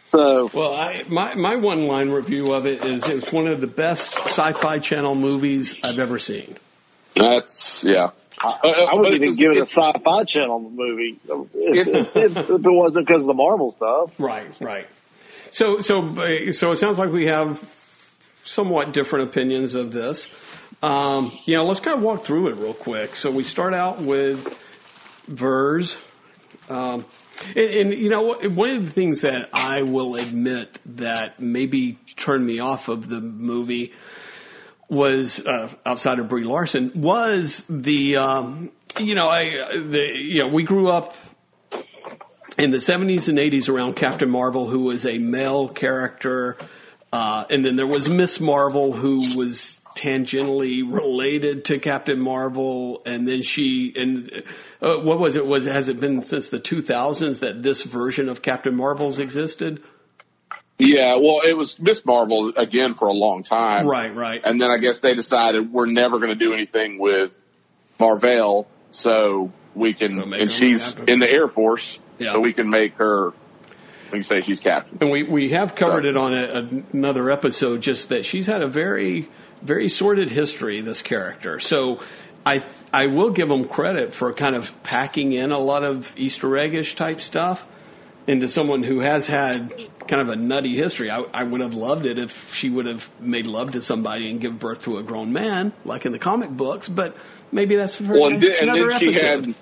so 0.06 0.50
Well, 0.54 0.74
I, 0.74 1.04
my 1.08 1.34
my 1.34 1.56
one 1.56 1.86
line 1.86 2.10
review 2.10 2.52
of 2.52 2.66
it 2.66 2.84
is 2.84 3.04
it's 3.08 3.32
one 3.32 3.46
of 3.46 3.60
the 3.60 3.66
best 3.66 4.14
sci-fi 4.16 4.78
channel 4.78 5.14
movies 5.14 5.74
I've 5.82 5.98
ever 5.98 6.18
seen. 6.18 6.56
That's 7.14 7.82
yeah. 7.84 8.10
I, 8.38 8.48
I 8.92 8.94
wouldn't 8.94 9.16
it's- 9.16 9.22
even 9.32 9.36
give 9.36 9.52
it 9.52 9.58
a 9.58 9.66
sci-fi 9.66 10.24
channel 10.24 10.60
movie 10.60 11.18
if, 11.54 11.88
if, 12.16 12.36
if 12.36 12.50
it 12.50 12.60
wasn't 12.62 13.06
because 13.06 13.22
of 13.22 13.28
the 13.28 13.34
Marvel 13.34 13.72
stuff. 13.72 14.20
Right, 14.20 14.46
right. 14.60 14.86
So, 15.50 15.80
so, 15.80 16.14
so 16.52 16.72
it 16.72 16.76
sounds 16.76 16.98
like 16.98 17.10
we 17.10 17.26
have 17.26 17.58
somewhat 18.42 18.92
different 18.92 19.30
opinions 19.30 19.74
of 19.74 19.90
this. 19.90 20.28
Um, 20.82 21.36
you 21.46 21.56
know, 21.56 21.64
let's 21.64 21.80
kind 21.80 21.96
of 21.96 22.02
walk 22.02 22.24
through 22.24 22.48
it 22.48 22.56
real 22.56 22.74
quick. 22.74 23.16
So 23.16 23.30
we 23.30 23.42
start 23.42 23.72
out 23.72 24.02
with 24.02 24.44
Vers. 25.26 25.96
Um, 26.68 27.04
and, 27.54 27.70
and 27.70 27.94
you 27.94 28.08
know, 28.08 28.34
one 28.34 28.70
of 28.70 28.84
the 28.84 28.90
things 28.90 29.22
that 29.22 29.50
I 29.52 29.82
will 29.82 30.16
admit 30.16 30.78
that 30.96 31.40
maybe 31.40 31.98
turned 32.16 32.44
me 32.44 32.60
off 32.60 32.88
of 32.88 33.08
the 33.08 33.20
movie 33.20 33.92
was 34.88 35.44
uh, 35.44 35.68
outside 35.84 36.18
of 36.18 36.28
Brie 36.28 36.44
Larson 36.44 36.92
was 36.94 37.64
the 37.68 38.16
um, 38.16 38.70
you 38.98 39.14
know 39.14 39.28
I 39.28 39.78
the 39.78 40.12
you 40.14 40.42
know 40.42 40.48
we 40.48 40.62
grew 40.62 40.88
up 40.88 41.16
in 42.58 42.70
the 42.70 42.78
70s 42.78 43.28
and 43.28 43.38
80s 43.38 43.68
around 43.68 43.96
Captain 43.96 44.30
Marvel, 44.30 44.66
who 44.66 44.84
was 44.84 45.04
a 45.04 45.18
male 45.18 45.68
character, 45.68 46.56
uh, 47.12 47.44
and 47.50 47.64
then 47.64 47.76
there 47.76 47.86
was 47.86 48.08
Miss 48.08 48.40
Marvel, 48.40 48.92
who 48.92 49.36
was 49.36 49.82
tangentially 49.96 50.82
related 50.88 51.64
to 51.66 51.78
Captain 51.80 52.20
Marvel, 52.20 53.02
and 53.04 53.26
then 53.26 53.42
she 53.42 53.92
and 53.96 54.30
uh, 54.80 54.98
what 54.98 55.18
was 55.18 55.35
it? 55.37 55.44
Was 55.46 55.64
has 55.64 55.88
it 55.88 55.98
been 55.98 56.22
since 56.22 56.48
the 56.50 56.61
2000s 56.61 57.40
that 57.40 57.62
this 57.62 57.82
version 57.82 58.28
of 58.28 58.42
Captain 58.42 58.74
Marvel's 58.76 59.18
existed? 59.18 59.82
Yeah, 60.78 61.16
well, 61.16 61.40
it 61.48 61.54
was 61.56 61.78
Miss 61.80 62.04
Marvel 62.04 62.52
again 62.54 62.92
for 62.94 63.09
a 63.09 63.12
long 63.12 63.42
time. 63.42 63.87
Right, 63.87 64.14
right. 64.14 64.40
And 64.44 64.61
then 64.61 64.70
I 64.70 64.76
guess 64.76 65.00
they 65.00 65.14
decided 65.14 65.72
we're 65.72 65.87
never 65.87 66.18
going 66.18 66.28
to 66.28 66.35
do 66.44 66.52
anything 66.52 66.98
with 66.98 67.32
Marvel, 67.98 68.68
so 68.90 69.50
we 69.74 69.94
can, 69.94 70.11
So 70.11 70.32
and 70.35 70.50
she's 70.52 70.92
captain. 70.92 71.09
in 71.14 71.18
the 71.20 71.30
Air 71.30 71.48
Force, 71.48 71.98
Yeah. 72.18 72.32
so 72.32 72.40
we 72.40 72.52
can 72.52 72.68
make 72.68 72.92
her, 72.96 73.32
we 74.12 74.18
can 74.18 74.24
say 74.24 74.40
she's 74.42 74.60
captain. 74.60 74.98
And 75.00 75.10
we, 75.10 75.22
we 75.22 75.50
have 75.50 75.74
covered 75.74 76.04
So- 76.04 76.08
it 76.10 76.16
on 76.16 76.34
a, 76.34 76.84
another 76.92 77.30
episode, 77.30 77.80
just 77.82 78.08
that 78.10 78.24
she's 78.24 78.46
had 78.46 78.62
a 78.62 78.68
very, 78.68 79.28
very 79.62 79.88
sordid 79.88 80.30
history, 80.30 80.80
this 80.80 81.02
character. 81.02 81.60
So 81.60 82.02
I, 82.44 82.62
I 82.92 83.06
will 83.08 83.30
give 83.30 83.48
them 83.48 83.66
credit 83.66 84.12
for 84.12 84.32
kind 84.32 84.54
of 84.54 84.82
packing 84.82 85.32
in 85.32 85.52
a 85.52 85.58
lot 85.58 85.84
of 85.84 86.12
Easter 86.16 86.48
eggish 86.48 86.94
type 86.96 87.20
stuff 87.20 87.66
into 88.26 88.48
someone 88.48 88.82
who 88.82 89.00
has 89.00 89.26
had 89.28 89.72
kind 90.08 90.20
of 90.20 90.28
a 90.28 90.36
nutty 90.36 90.74
history. 90.76 91.10
I, 91.10 91.20
I 91.32 91.44
would 91.44 91.60
have 91.60 91.74
loved 91.74 92.06
it 92.06 92.18
if 92.18 92.54
she 92.54 92.68
would 92.70 92.86
have 92.86 93.08
made 93.20 93.46
love 93.46 93.72
to 93.72 93.80
somebody 93.82 94.30
and 94.30 94.40
give 94.40 94.58
birth 94.58 94.82
to 94.82 94.98
a 94.98 95.02
grown 95.02 95.32
man, 95.32 95.72
like 95.84 96.06
in 96.06 96.12
the 96.12 96.18
comic 96.18 96.50
books, 96.50 96.88
but 96.88 97.16
maybe 97.52 97.76
that's 97.76 97.96
for 97.96 98.12
Well, 98.12 98.30
and, 98.30 98.40
di- 98.40 98.56
and 98.60 98.68
then 98.68 98.98
she 98.98 99.12
had, 99.12 99.54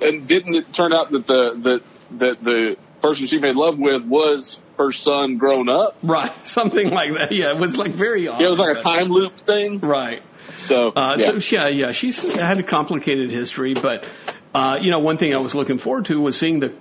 and 0.00 0.26
didn't 0.26 0.54
it 0.54 0.72
turn 0.72 0.92
out 0.92 1.10
that 1.10 1.26
the, 1.26 1.54
that, 1.58 1.82
that 2.18 2.44
the 2.44 2.76
person 3.02 3.26
she 3.26 3.38
made 3.38 3.54
love 3.56 3.78
with 3.78 4.04
was 4.04 4.58
her 4.78 4.92
son 4.92 5.36
grown 5.36 5.68
up? 5.68 5.96
right, 6.02 6.32
something 6.46 6.90
like 6.90 7.12
that. 7.14 7.32
Yeah, 7.32 7.50
it 7.50 7.58
was 7.58 7.76
like 7.76 7.92
very 7.92 8.28
odd. 8.28 8.40
Yeah, 8.40 8.46
it 8.46 8.50
was 8.50 8.58
like 8.58 8.78
a 8.78 8.80
time 8.80 9.08
loop 9.08 9.38
thing. 9.38 9.78
Right. 9.80 10.22
So, 10.58 10.88
Uh, 10.94 11.16
yeah. 11.18 11.38
So 11.38 11.56
yeah, 11.56 11.68
yeah, 11.68 11.92
she's 11.92 12.22
had 12.22 12.58
a 12.58 12.62
complicated 12.62 13.30
history, 13.30 13.74
but 13.74 14.08
uh, 14.54 14.78
you 14.80 14.90
know, 14.90 14.98
one 15.00 15.16
thing 15.16 15.34
I 15.34 15.38
was 15.38 15.54
looking 15.54 15.78
forward 15.78 16.06
to 16.06 16.20
was 16.20 16.38
seeing 16.38 16.60
the 16.60 16.72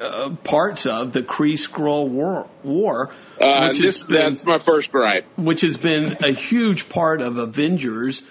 uh, 0.00 0.30
parts 0.44 0.86
of 0.86 1.12
the 1.12 1.22
Kree 1.22 1.54
Skrull 1.54 2.08
War, 2.08 2.46
war 2.62 3.10
uh, 3.40 3.68
which, 3.68 3.78
this, 3.78 4.02
been, 4.02 4.32
that's 4.32 4.44
my 4.44 4.58
first 4.58 4.92
gripe. 4.92 5.24
which 5.36 5.62
has 5.62 5.76
been 5.76 6.18
a 6.22 6.32
huge 6.32 6.88
part 6.88 7.22
of 7.22 7.38
Avengers 7.38 8.22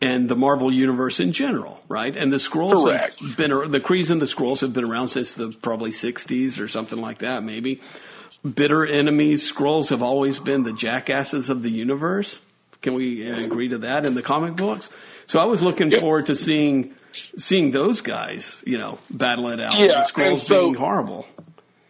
and 0.00 0.28
the 0.28 0.36
Marvel 0.36 0.72
universe 0.72 1.18
in 1.20 1.32
general, 1.32 1.80
right? 1.88 2.16
And 2.16 2.32
the 2.32 2.36
Skrulls 2.36 2.84
Correct. 2.84 3.20
have 3.20 3.36
been 3.36 3.50
the 3.70 3.80
Krees 3.80 4.10
and 4.10 4.22
the 4.22 4.26
Skrulls 4.26 4.60
have 4.60 4.72
been 4.72 4.84
around 4.84 5.08
since 5.08 5.34
the 5.34 5.50
probably 5.50 5.90
60s 5.90 6.60
or 6.60 6.68
something 6.68 7.00
like 7.00 7.18
that, 7.18 7.42
maybe. 7.42 7.80
Bitter 8.54 8.86
enemies, 8.86 9.50
Skrulls 9.52 9.90
have 9.90 10.02
always 10.02 10.38
been 10.38 10.62
the 10.62 10.72
jackasses 10.72 11.48
of 11.50 11.62
the 11.62 11.70
universe. 11.70 12.40
Can 12.80 12.94
we 12.94 13.28
uh, 13.28 13.40
agree 13.44 13.68
to 13.70 13.78
that 13.78 14.06
in 14.06 14.14
the 14.14 14.22
comic 14.22 14.54
books? 14.54 14.88
So 15.26 15.40
I 15.40 15.44
was 15.46 15.62
looking 15.62 15.90
Yep. 15.90 16.00
forward 16.00 16.26
to 16.26 16.36
seeing 16.36 16.94
seeing 17.36 17.70
those 17.72 18.00
guys, 18.02 18.62
you 18.64 18.78
know, 18.78 18.98
battle 19.10 19.48
it 19.48 19.60
out. 19.60 19.78
Yeah, 19.78 19.86
the 19.88 19.96
and 19.98 20.06
Skrulls 20.06 20.38
so- 20.46 20.60
being 20.62 20.74
horrible. 20.74 21.26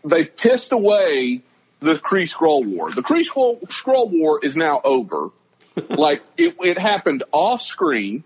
they 0.05 0.25
pissed 0.25 0.73
away 0.73 1.43
the 1.81 1.95
Kree 1.95 2.23
Skrull 2.33 2.65
War. 2.67 2.91
The 2.93 3.03
Kree 3.03 3.27
Skrull 3.29 4.11
War 4.11 4.41
is 4.43 4.57
now 4.57 4.81
over. 4.83 5.29
like 5.91 6.23
it, 6.37 6.57
it 6.61 6.79
happened 6.79 7.25
off 7.33 7.63
screen, 7.63 8.25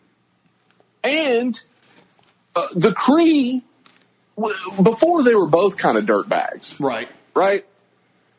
and 1.02 1.60
uh, 2.54 2.66
the 2.74 2.90
Kree 2.92 3.62
before 4.82 5.22
they 5.24 5.34
were 5.34 5.48
both 5.48 5.76
kind 5.76 5.96
of 5.98 6.04
dirtbags, 6.06 6.80
Right. 6.80 7.08
right? 7.34 7.66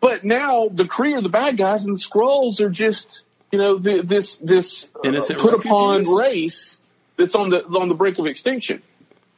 But 0.01 0.23
now 0.23 0.67
the 0.69 0.83
Kree 0.83 1.15
are 1.15 1.21
the 1.21 1.29
bad 1.29 1.57
guys, 1.57 1.85
and 1.85 1.95
the 1.97 2.01
Skrulls 2.01 2.59
are 2.59 2.69
just 2.69 3.21
you 3.51 3.59
know 3.59 3.77
the, 3.77 4.01
this 4.03 4.37
this 4.37 4.85
uh, 4.95 5.11
put 5.37 5.53
upon 5.53 6.07
race 6.13 6.77
that's 7.17 7.35
on 7.35 7.49
the 7.49 7.59
on 7.79 7.87
the 7.87 7.95
brink 7.95 8.19
of 8.19 8.25
extinction, 8.25 8.81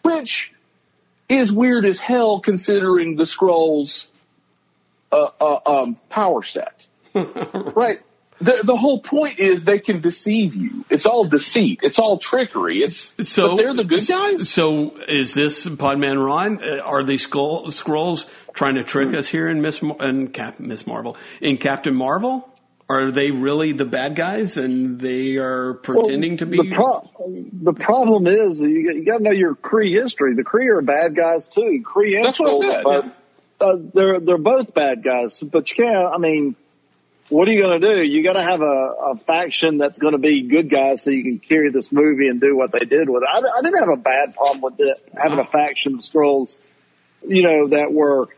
which 0.01 0.51
is 1.29 1.51
weird 1.51 1.85
as 1.85 1.99
hell 1.99 2.39
considering 2.39 3.15
the 3.15 3.23
Skrulls' 3.23 4.07
uh, 5.11 5.27
uh, 5.39 5.59
um, 5.65 5.97
power 6.09 6.41
set. 6.43 6.87
right. 7.13 7.99
The, 8.41 8.63
the 8.65 8.75
whole 8.75 8.99
point 8.99 9.39
is 9.39 9.63
they 9.63 9.79
can 9.79 10.01
deceive 10.01 10.55
you. 10.55 10.83
It's 10.89 11.05
all 11.05 11.25
deceit. 11.25 11.79
It's 11.83 11.99
all 11.99 12.17
trickery. 12.17 12.79
It's 12.79 13.13
So 13.21 13.49
but 13.49 13.57
they're 13.57 13.73
the 13.73 13.85
good 13.85 14.05
guys. 14.05 14.49
So 14.49 14.97
is 15.07 15.33
this 15.33 15.65
Podman 15.65 16.23
Ron? 16.23 16.61
Uh, 16.61 16.81
Are 16.83 17.03
these 17.03 17.25
Skrull, 17.25 17.67
Skrulls 17.67 18.29
trying 18.53 18.75
to 18.75 18.83
trick 18.83 19.13
us 19.13 19.27
here 19.27 19.47
in 19.47 19.61
Miss 19.61 19.81
in 19.81 20.29
Cap, 20.29 20.59
Miss 20.59 20.85
Marvel 20.85 21.15
in 21.39 21.57
Captain 21.57 21.95
Marvel? 21.95 22.49
Are 22.87 23.09
they 23.09 23.31
really 23.31 23.71
the 23.71 23.85
bad 23.85 24.15
guys 24.15 24.57
and 24.57 24.99
they 24.99 25.37
are 25.37 25.75
pretending 25.75 26.31
Well, 26.33 26.37
to 26.39 26.45
be? 26.45 26.57
The, 26.57 26.75
pro- 26.75 27.09
the 27.53 27.73
problem 27.73 28.27
is 28.27 28.59
you, 28.59 28.85
got- 28.85 28.95
you 28.95 29.05
got 29.05 29.17
to 29.19 29.23
know 29.23 29.31
your 29.31 29.55
Kree 29.55 29.93
history. 29.93 30.35
The 30.35 30.43
Kree 30.43 30.67
are 30.67 30.81
bad 30.81 31.15
guys 31.15 31.47
too. 31.47 31.83
Kree 31.83 32.17
and 32.17 32.25
That's 32.25 32.39
what 32.39 32.63
I 32.63 33.01
said, 33.01 33.11
uh, 33.61 33.77
they're 33.93 34.19
they're 34.19 34.37
both 34.37 34.73
bad 34.73 35.03
guys, 35.03 35.39
but 35.39 35.69
you 35.71 35.85
can't. 35.85 36.13
I 36.13 36.17
mean, 36.17 36.57
what 37.29 37.47
are 37.47 37.51
you 37.51 37.61
going 37.61 37.81
to 37.81 37.95
do? 37.95 38.03
You 38.03 38.23
got 38.23 38.33
to 38.33 38.43
have 38.43 38.61
a, 38.61 38.65
a 38.65 39.17
faction 39.25 39.79
that's 39.79 39.97
going 39.97 40.13
to 40.13 40.19
be 40.19 40.43
good 40.43 40.69
guys, 40.69 41.01
so 41.01 41.09
you 41.09 41.23
can 41.23 41.39
carry 41.39 41.71
this 41.71 41.91
movie 41.91 42.27
and 42.27 42.39
do 42.39 42.55
what 42.55 42.71
they 42.71 42.85
did 42.85 43.09
with 43.09 43.23
it. 43.23 43.29
I, 43.33 43.39
I 43.39 43.61
didn't 43.63 43.79
have 43.79 43.89
a 43.89 44.01
bad 44.01 44.35
problem 44.35 44.61
with 44.61 44.79
it 44.79 45.09
having 45.15 45.39
a 45.39 45.41
uh-huh. 45.41 45.51
faction 45.51 45.95
of 45.95 46.01
Skrulls, 46.01 46.57
you 47.27 47.41
know, 47.41 47.69
that 47.69 47.91
were 47.91 48.29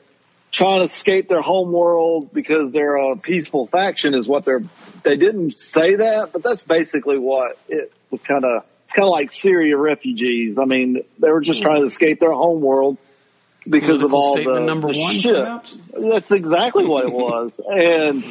trying 0.52 0.80
to 0.80 0.94
escape 0.94 1.28
their 1.28 1.42
home 1.42 1.72
world 1.72 2.32
because 2.34 2.72
they're 2.72 2.96
a 2.96 3.18
peaceful 3.18 3.68
faction 3.68 4.16
is 4.16 4.28
what 4.28 4.46
they're 4.46 4.64
they 5.04 5.18
didn't 5.18 5.60
say 5.60 5.96
that 5.96 6.30
but 6.32 6.42
that's 6.42 6.64
basically 6.64 7.18
what 7.18 7.58
it 7.68 7.92
was 8.10 8.22
kind 8.22 8.46
of 8.46 8.64
it's 8.86 8.94
kind 8.94 9.06
of 9.06 9.12
like 9.12 9.32
Syria 9.32 9.78
refugees 9.78 10.58
I 10.58 10.66
mean 10.66 11.04
they 11.20 11.30
were 11.30 11.42
just 11.42 11.60
hmm. 11.60 11.66
trying 11.66 11.82
to 11.82 11.88
escape 11.88 12.20
their 12.20 12.32
home 12.32 12.62
world 12.62 12.98
because 13.68 14.02
of 14.02 14.14
all 14.14 14.36
the, 14.36 14.60
number 14.62 14.94
the 14.94 15.00
one, 15.00 15.16
shit 15.16 15.36
perhaps? 15.36 15.78
that's 15.92 16.32
exactly 16.32 16.86
what 16.86 17.04
it 17.06 17.12
was 17.12 17.60
and 17.68 18.24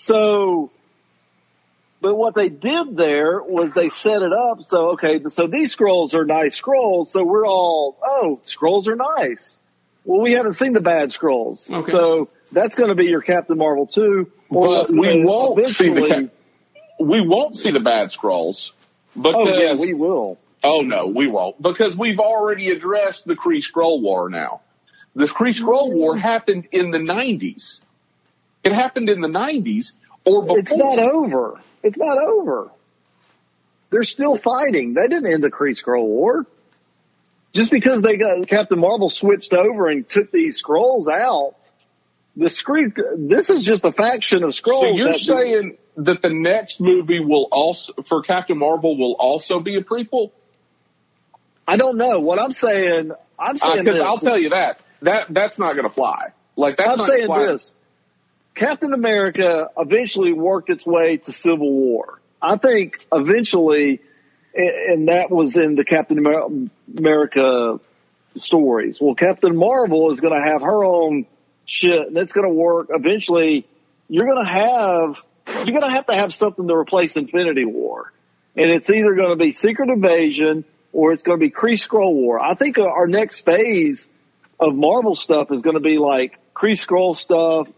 so 0.00 0.70
but 2.02 2.14
what 2.16 2.34
they 2.34 2.48
did 2.48 2.96
there 2.96 3.42
was 3.42 3.74
they 3.74 3.88
set 3.88 4.22
it 4.22 4.32
up 4.32 4.62
so 4.62 4.92
okay 4.92 5.20
so 5.28 5.46
these 5.46 5.76
Skrulls 5.76 6.14
are 6.14 6.24
nice 6.24 6.60
Skrulls 6.60 7.10
so 7.10 7.22
we're 7.24 7.46
all 7.46 7.96
oh 8.02 8.40
Skrulls 8.44 8.88
are 8.88 8.96
nice 8.96 9.54
well, 10.04 10.22
we 10.22 10.32
haven't 10.32 10.54
seen 10.54 10.72
the 10.72 10.80
bad 10.80 11.10
Skrulls, 11.10 11.70
Okay. 11.70 11.92
so 11.92 12.30
that's 12.50 12.74
going 12.74 12.88
to 12.88 12.94
be 12.94 13.04
your 13.04 13.20
Captain 13.20 13.58
Marvel 13.58 13.86
two. 13.86 14.32
But 14.50 14.88
we 14.90 15.22
won't 15.22 15.68
see 15.68 15.90
the 15.90 15.96
eventually- 16.04 16.08
Cap- 16.28 16.34
we 16.98 17.20
won't 17.26 17.56
see 17.58 17.70
the 17.70 17.80
bad 17.80 18.08
Skrulls 18.08 18.70
because 19.14 19.34
Oh 19.36 19.60
yeah, 19.60 19.74
we 19.78 19.92
will. 19.92 20.38
Oh 20.64 20.80
no, 20.80 21.06
we 21.06 21.26
won't 21.28 21.60
because 21.60 21.96
we've 21.98 22.18
already 22.18 22.70
addressed 22.70 23.26
the 23.26 23.34
Kree 23.34 23.62
Skrull 23.62 24.00
War 24.00 24.30
now. 24.30 24.62
The 25.14 25.26
Kree 25.26 25.52
Skrull 25.54 25.92
War 25.94 26.16
happened 26.16 26.68
in 26.72 26.90
the 26.92 26.98
90s. 26.98 27.80
It 28.62 28.72
happened 28.72 29.08
in 29.08 29.20
the 29.20 29.28
90s 29.28 29.92
or 30.24 30.42
before. 30.42 30.58
It's 30.58 30.76
not 30.76 30.98
over. 30.98 31.60
It's 31.82 31.98
not 31.98 32.18
over. 32.18 32.70
They're 33.90 34.04
still 34.04 34.36
fighting. 34.38 34.94
They 34.94 35.08
didn't 35.08 35.32
end 35.32 35.42
the 35.42 35.50
Kree 35.50 35.80
Skrull 35.80 36.06
War. 36.06 36.46
Just 37.52 37.72
because 37.72 38.02
they 38.02 38.16
got 38.16 38.46
Captain 38.46 38.78
Marvel 38.78 39.10
switched 39.10 39.52
over 39.52 39.88
and 39.88 40.08
took 40.08 40.30
these 40.30 40.62
Skrulls 40.62 41.08
out, 41.08 41.56
the 42.36 42.46
Kree. 42.46 42.92
This 43.16 43.50
is 43.50 43.64
just 43.64 43.84
a 43.84 43.92
faction 43.92 44.44
of 44.44 44.50
Skrulls. 44.50 44.80
so 44.80 44.94
you're 44.94 45.14
saying 45.14 45.78
that 45.96 46.22
the 46.22 46.30
next 46.30 46.80
movie 46.80 47.18
will 47.18 47.48
also 47.50 47.92
for 48.06 48.22
Captain 48.22 48.56
Marvel 48.58 48.96
will 48.96 49.16
also 49.18 49.58
be 49.58 49.76
a 49.76 49.82
prequel? 49.82 50.30
I 51.66 51.76
don't 51.76 51.96
know 51.96 52.20
what 52.20 52.38
I'm 52.38 52.52
saying. 52.52 53.12
I'm 53.38 53.58
saying 53.58 53.84
this. 53.84 54.00
I'll 54.00 54.18
tell 54.18 54.38
you 54.38 54.50
that 54.50 54.80
that 55.02 55.26
that's 55.30 55.58
not 55.58 55.72
going 55.74 55.88
to 55.88 55.92
fly. 55.92 56.28
Like 56.56 56.76
that's 56.76 56.88
I'm 56.88 57.08
saying 57.08 57.26
fly. 57.26 57.46
this. 57.46 57.72
Captain 58.60 58.92
America 58.92 59.70
eventually 59.78 60.34
worked 60.34 60.68
its 60.68 60.84
way 60.84 61.16
to 61.16 61.32
Civil 61.32 61.72
War. 61.72 62.20
I 62.42 62.58
think 62.58 63.06
eventually, 63.10 64.02
and 64.54 65.08
that 65.08 65.30
was 65.30 65.56
in 65.56 65.76
the 65.76 65.84
Captain 65.84 66.22
America 66.94 67.80
stories. 68.36 68.98
Well, 69.00 69.14
Captain 69.14 69.56
Marvel 69.56 70.12
is 70.12 70.20
going 70.20 70.38
to 70.38 70.46
have 70.46 70.60
her 70.60 70.84
own 70.84 71.24
shit 71.64 72.08
and 72.08 72.18
it's 72.18 72.32
going 72.32 72.46
to 72.46 72.52
work. 72.52 72.88
Eventually, 72.90 73.66
you're 74.08 74.26
going 74.26 74.44
to 74.44 74.52
have, 74.52 75.24
you're 75.66 75.80
going 75.80 75.90
to 75.90 75.96
have 75.96 76.06
to 76.08 76.14
have 76.14 76.34
something 76.34 76.68
to 76.68 76.74
replace 76.74 77.16
Infinity 77.16 77.64
War. 77.64 78.12
And 78.56 78.70
it's 78.70 78.90
either 78.90 79.14
going 79.14 79.38
to 79.38 79.42
be 79.42 79.52
Secret 79.52 79.88
Invasion 79.88 80.66
or 80.92 81.14
it's 81.14 81.22
going 81.22 81.40
to 81.40 81.42
be 81.42 81.50
Kree 81.50 81.80
Skrull 81.80 82.12
War. 82.12 82.38
I 82.38 82.54
think 82.56 82.76
our 82.78 83.06
next 83.06 83.46
phase 83.46 84.06
of 84.58 84.74
Marvel 84.74 85.14
stuff 85.14 85.50
is 85.50 85.62
going 85.62 85.76
to 85.76 85.80
be 85.80 85.96
like 85.96 86.38
Kree 86.54 86.78
Skrull 86.78 87.16
stuff, 87.16 87.68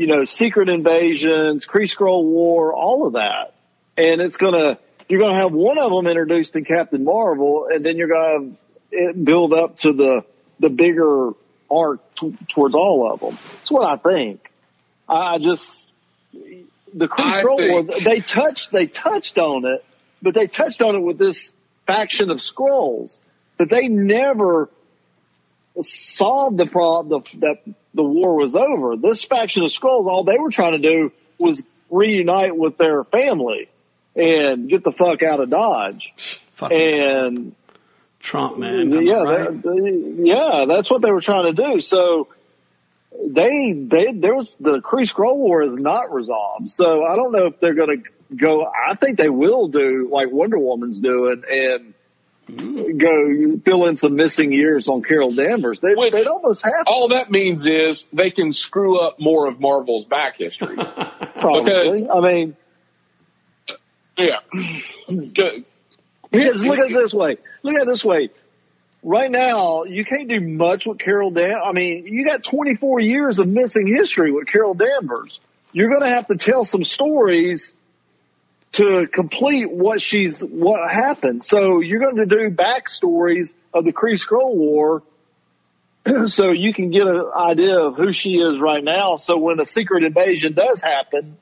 you 0.00 0.06
know, 0.06 0.24
Secret 0.24 0.70
Invasions, 0.70 1.66
Kree 1.66 1.82
Skrull 1.82 2.24
War, 2.24 2.72
all 2.72 3.06
of 3.06 3.12
that. 3.12 3.52
And 3.98 4.22
it's 4.22 4.38
going 4.38 4.54
to, 4.54 4.78
you're 5.10 5.20
going 5.20 5.34
to 5.34 5.38
have 5.38 5.52
one 5.52 5.78
of 5.78 5.90
them 5.90 6.06
introduced 6.06 6.56
in 6.56 6.64
Captain 6.64 7.04
Marvel 7.04 7.68
and 7.70 7.84
then 7.84 7.98
you're 7.98 8.08
going 8.08 8.22
to 8.22 8.46
have 8.46 8.58
it 8.92 9.24
build 9.26 9.52
up 9.52 9.78
to 9.80 9.92
the, 9.92 10.24
the 10.58 10.70
bigger 10.70 11.32
arc 11.70 12.00
t- 12.14 12.34
towards 12.48 12.74
all 12.74 13.12
of 13.12 13.20
them. 13.20 13.32
That's 13.32 13.70
what 13.70 13.84
I 13.84 13.96
think. 13.98 14.50
I 15.06 15.36
just, 15.36 15.86
the 16.32 17.06
Kree 17.06 17.38
Skrull 17.38 17.70
War, 17.70 18.00
they 18.00 18.20
touched, 18.20 18.72
they 18.72 18.86
touched 18.86 19.36
on 19.36 19.66
it, 19.66 19.84
but 20.22 20.32
they 20.32 20.46
touched 20.46 20.80
on 20.80 20.96
it 20.96 21.02
with 21.02 21.18
this 21.18 21.52
faction 21.86 22.30
of 22.30 22.38
Skrulls, 22.38 23.18
but 23.58 23.68
they 23.68 23.88
never 23.88 24.70
solved 25.82 26.58
the 26.58 26.66
problem 26.66 27.22
that 27.40 27.58
the 27.94 28.02
war 28.04 28.36
was 28.36 28.54
over. 28.54 28.96
This 28.96 29.24
faction 29.24 29.64
of 29.64 29.70
Skrulls, 29.70 30.06
all 30.06 30.24
they 30.24 30.38
were 30.38 30.50
trying 30.50 30.72
to 30.72 30.78
do 30.78 31.12
was 31.38 31.62
reunite 31.90 32.56
with 32.56 32.76
their 32.78 33.04
family 33.04 33.68
and 34.14 34.68
get 34.68 34.84
the 34.84 34.92
fuck 34.92 35.22
out 35.22 35.40
of 35.40 35.50
Dodge. 35.50 36.12
Fucking 36.54 36.76
And 36.78 37.54
Trump, 38.20 38.58
man. 38.58 38.90
yeah, 39.06 39.14
right? 39.22 39.62
that- 39.62 40.14
yeah, 40.22 40.66
that's 40.68 40.90
what 40.90 41.02
they 41.02 41.10
were 41.10 41.20
trying 41.22 41.54
to 41.54 41.62
do. 41.74 41.80
So 41.80 42.28
they, 43.26 43.72
they, 43.72 44.12
there 44.12 44.34
was 44.34 44.56
the 44.60 44.80
Kree 44.80 45.10
Skrull 45.10 45.36
War 45.36 45.62
is 45.62 45.74
not 45.74 46.12
resolved. 46.12 46.70
So 46.70 47.04
I 47.04 47.16
don't 47.16 47.32
know 47.32 47.46
if 47.46 47.60
they're 47.60 47.74
going 47.74 48.02
to 48.02 48.36
go. 48.36 48.64
I 48.64 48.94
think 48.94 49.18
they 49.18 49.28
will 49.30 49.68
do 49.68 50.08
like 50.12 50.30
Wonder 50.30 50.58
Woman's 50.58 51.00
doing 51.00 51.42
and 51.50 51.94
go 52.50 53.58
fill 53.64 53.86
in 53.86 53.96
some 53.96 54.16
missing 54.16 54.52
years 54.52 54.88
on 54.88 55.02
Carol 55.02 55.34
Danvers. 55.34 55.80
They, 55.80 55.94
Which- 55.94 56.12
they'd 56.12 56.26
almost 56.26 56.62
have 56.62 56.84
to, 56.84 56.90
All 56.90 57.08
that 57.08 57.30
means 57.30 57.66
is 57.66 58.04
they 58.12 58.30
can 58.30 58.52
screw 58.52 58.98
up 59.00 59.20
more 59.20 59.46
of 59.48 59.60
Marvel's 59.60 60.04
back 60.04 60.36
history. 60.36 60.76
probably. 61.40 62.08
I 62.08 62.20
mean, 62.20 62.56
yeah. 64.16 64.40
Good. 65.08 65.64
Because 66.30 66.62
look 66.62 66.78
at 66.78 66.90
it 66.90 66.94
this 66.94 67.14
way. 67.14 67.38
Look 67.62 67.74
at 67.74 67.82
it 67.82 67.86
this 67.86 68.04
way. 68.04 68.30
Right 69.02 69.30
now, 69.30 69.84
you 69.84 70.04
can't 70.04 70.28
do 70.28 70.40
much 70.40 70.86
with 70.86 70.98
Carol 70.98 71.30
Dan. 71.30 71.54
I 71.64 71.72
mean, 71.72 72.06
you 72.06 72.24
got 72.24 72.44
24 72.44 73.00
years 73.00 73.38
of 73.38 73.48
missing 73.48 73.86
history 73.86 74.30
with 74.30 74.46
Carol 74.46 74.74
Danvers. 74.74 75.40
You're 75.72 75.88
going 75.88 76.02
to 76.02 76.14
have 76.14 76.26
to 76.28 76.36
tell 76.36 76.64
some 76.64 76.84
stories 76.84 77.72
to 78.72 79.06
complete 79.08 79.70
what 79.70 80.00
she's, 80.00 80.40
what 80.40 80.90
happened. 80.90 81.44
So 81.44 81.80
you're 81.80 82.00
going 82.00 82.16
to 82.16 82.26
do 82.26 82.50
backstories 82.50 83.52
of 83.74 83.84
the 83.84 83.92
Kree 83.92 84.14
Skrull 84.20 84.54
War 84.54 85.02
so 86.26 86.52
you 86.52 86.72
can 86.72 86.90
get 86.90 87.02
an 87.02 87.30
idea 87.36 87.78
of 87.78 87.96
who 87.96 88.12
she 88.12 88.30
is 88.34 88.60
right 88.60 88.82
now. 88.82 89.16
So 89.16 89.36
when 89.38 89.58
a 89.60 89.66
secret 89.66 90.04
invasion 90.04 90.54
does 90.54 90.80
happen, 90.80 91.36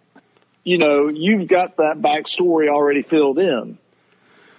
you 0.65 0.79
know, 0.79 1.09
you've 1.09 1.47
got 1.49 1.77
that 1.77 1.97
backstory 2.01 2.69
already 2.69 3.03
filled 3.03 3.39
in. 3.39 3.79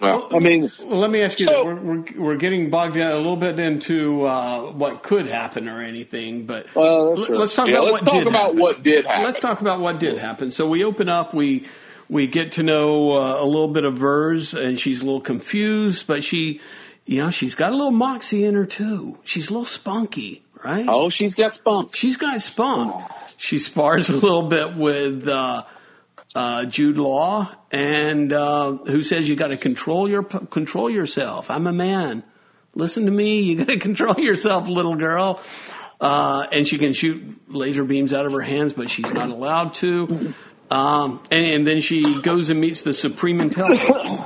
Well, 0.00 0.28
I 0.34 0.38
mean, 0.38 0.72
Well, 0.80 0.98
let 0.98 1.10
me 1.10 1.20
ask 1.20 1.38
you, 1.38 1.46
So- 1.46 1.52
that. 1.52 1.64
We're, 1.66 1.74
we're, 1.74 2.04
we're 2.16 2.36
getting 2.36 2.70
bogged 2.70 2.94
down 2.94 3.12
a 3.12 3.16
little 3.16 3.36
bit 3.36 3.58
into 3.60 4.24
uh, 4.24 4.72
what 4.72 5.02
could 5.02 5.26
happen 5.26 5.68
or 5.68 5.82
anything, 5.82 6.46
but 6.46 6.74
Well, 6.74 7.10
l- 7.22 7.38
let's 7.38 7.54
talk 7.54 7.68
yeah, 7.68 7.74
about 7.74 7.84
let's 7.92 8.02
what 8.04 8.10
talk 8.10 8.18
did 8.20 8.26
about 8.26 8.56
what 8.56 8.82
did 8.82 9.04
happen. 9.04 9.24
Let's 9.24 9.40
talk 9.40 9.60
about 9.60 9.80
what 9.80 10.00
did 10.00 10.16
happen. 10.16 10.50
So 10.52 10.66
we 10.66 10.84
open 10.84 11.10
up, 11.10 11.34
we 11.34 11.66
we 12.10 12.26
get 12.26 12.52
to 12.52 12.64
know 12.64 13.12
uh, 13.12 13.40
a 13.40 13.46
little 13.46 13.68
bit 13.68 13.84
of 13.84 13.96
Vers, 13.96 14.54
and 14.54 14.78
she's 14.78 15.00
a 15.00 15.04
little 15.04 15.20
confused, 15.20 16.08
but 16.08 16.24
she, 16.24 16.60
you 17.06 17.18
know, 17.18 17.30
she's 17.30 17.54
got 17.54 17.70
a 17.70 17.76
little 17.76 17.92
moxie 17.92 18.44
in 18.44 18.54
her 18.54 18.66
too. 18.66 19.16
She's 19.24 19.48
a 19.48 19.52
little 19.52 19.64
spunky, 19.64 20.42
right? 20.64 20.86
oh, 20.88 21.08
she's 21.08 21.36
got 21.36 21.54
spunk. 21.54 21.94
She's 21.94 22.16
got 22.16 22.42
spunk. 22.42 22.96
She 23.36 23.58
spars 23.58 24.10
a 24.10 24.14
little 24.14 24.48
bit 24.48 24.76
with 24.76 25.28
uh, 25.28 25.64
uh, 26.34 26.66
Jude 26.66 26.98
Law, 26.98 27.48
and 27.70 28.32
uh, 28.32 28.72
who 28.72 29.04
says 29.04 29.28
you 29.28 29.36
got 29.36 29.48
to 29.48 29.56
control 29.56 30.10
your 30.10 30.24
control 30.24 30.90
yourself. 30.90 31.48
I'm 31.48 31.68
a 31.68 31.72
man. 31.72 32.24
Listen 32.74 33.04
to 33.04 33.12
me. 33.12 33.42
You 33.42 33.56
got 33.56 33.68
to 33.68 33.78
control 33.88 34.18
yourself, 34.18 34.68
little 34.68 34.96
girl. 34.96 35.40
Uh, 36.00 36.46
and 36.50 36.66
she 36.66 36.78
can 36.78 36.94
shoot 36.94 37.34
laser 37.46 37.84
beams 37.84 38.14
out 38.14 38.24
of 38.24 38.32
her 38.32 38.40
hands, 38.40 38.72
but 38.72 38.88
she's 38.88 39.12
not 39.12 39.28
allowed 39.28 39.74
to. 39.74 40.34
Um, 40.70 41.20
and, 41.30 41.44
and 41.44 41.66
then 41.66 41.80
she 41.80 42.20
goes 42.20 42.50
and 42.50 42.60
meets 42.60 42.82
the 42.82 42.94
Supreme 42.94 43.40
Intelligence. 43.40 44.20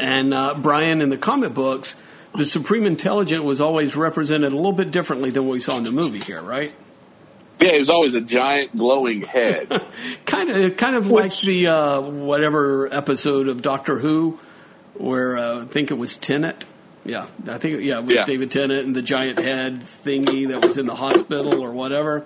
And 0.00 0.32
uh, 0.34 0.54
Brian, 0.54 1.02
in 1.02 1.08
the 1.10 1.18
comic 1.18 1.54
books, 1.54 1.94
the 2.34 2.46
Supreme 2.46 2.86
Intelligent 2.86 3.44
was 3.44 3.60
always 3.60 3.96
represented 3.96 4.52
a 4.52 4.56
little 4.56 4.72
bit 4.72 4.90
differently 4.90 5.30
than 5.30 5.46
what 5.46 5.52
we 5.52 5.60
saw 5.60 5.76
in 5.76 5.84
the 5.84 5.92
movie 5.92 6.20
here, 6.20 6.42
right? 6.42 6.72
Yeah, 7.60 7.74
it 7.74 7.78
was 7.78 7.90
always 7.90 8.14
a 8.14 8.22
giant 8.22 8.74
glowing 8.74 9.20
head. 9.22 9.68
kind 10.24 10.50
of, 10.50 10.76
kind 10.78 10.96
of 10.96 11.08
like 11.08 11.38
the 11.40 11.66
uh, 11.66 12.00
whatever 12.00 12.92
episode 12.92 13.48
of 13.48 13.60
Doctor 13.60 13.98
Who, 13.98 14.38
where 14.94 15.36
uh, 15.36 15.62
I 15.62 15.66
think 15.66 15.90
it 15.90 15.98
was 15.98 16.16
Tennant. 16.16 16.64
Yeah, 17.04 17.26
I 17.46 17.58
think 17.58 17.82
yeah, 17.82 17.98
with 18.00 18.16
Yeah. 18.16 18.24
David 18.24 18.50
Tennant 18.50 18.86
and 18.86 18.96
the 18.96 19.02
giant 19.02 19.38
head 19.38 19.80
thingy 19.80 20.48
that 20.48 20.62
was 20.62 20.78
in 20.78 20.86
the 20.86 20.94
hospital 20.94 21.62
or 21.62 21.72
whatever. 21.72 22.24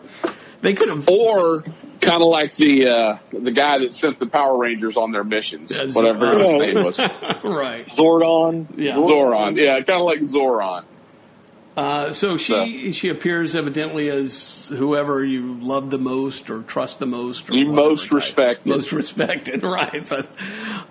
They 0.60 0.74
could 0.74 0.88
have. 0.88 1.08
or 1.08 1.64
Kind 2.04 2.22
of 2.22 2.28
like 2.28 2.54
the 2.56 2.88
uh, 2.88 3.18
the 3.32 3.50
guy 3.52 3.78
that 3.78 3.94
sent 3.94 4.18
the 4.18 4.26
Power 4.26 4.56
Rangers 4.58 4.96
on 4.96 5.12
their 5.12 5.24
missions, 5.24 5.70
Yeah, 5.70 5.86
whatever 5.92 6.32
Zordon. 6.34 6.64
his 6.64 6.74
name 6.74 6.84
was. 6.84 6.98
right. 7.44 7.86
Zordon. 7.88 8.66
Yeah. 8.76 8.94
Zoran. 8.96 9.56
Yeah, 9.56 9.80
kind 9.82 10.00
of 10.00 10.06
like 10.06 10.22
Zoran. 10.24 10.84
Uh, 11.76 12.12
so 12.12 12.36
she 12.36 12.92
she 12.92 13.08
appears 13.08 13.56
evidently 13.56 14.08
as 14.08 14.68
whoever 14.68 15.24
you 15.24 15.54
love 15.54 15.90
the 15.90 15.98
most 15.98 16.48
or 16.50 16.62
trust 16.62 17.00
the 17.00 17.06
most. 17.06 17.50
Or 17.50 17.54
The 17.54 17.64
most 17.64 18.04
type. 18.04 18.12
respected. 18.12 18.66
Most 18.68 18.92
respected, 18.92 19.62
right? 19.64 20.06
So, 20.06 20.22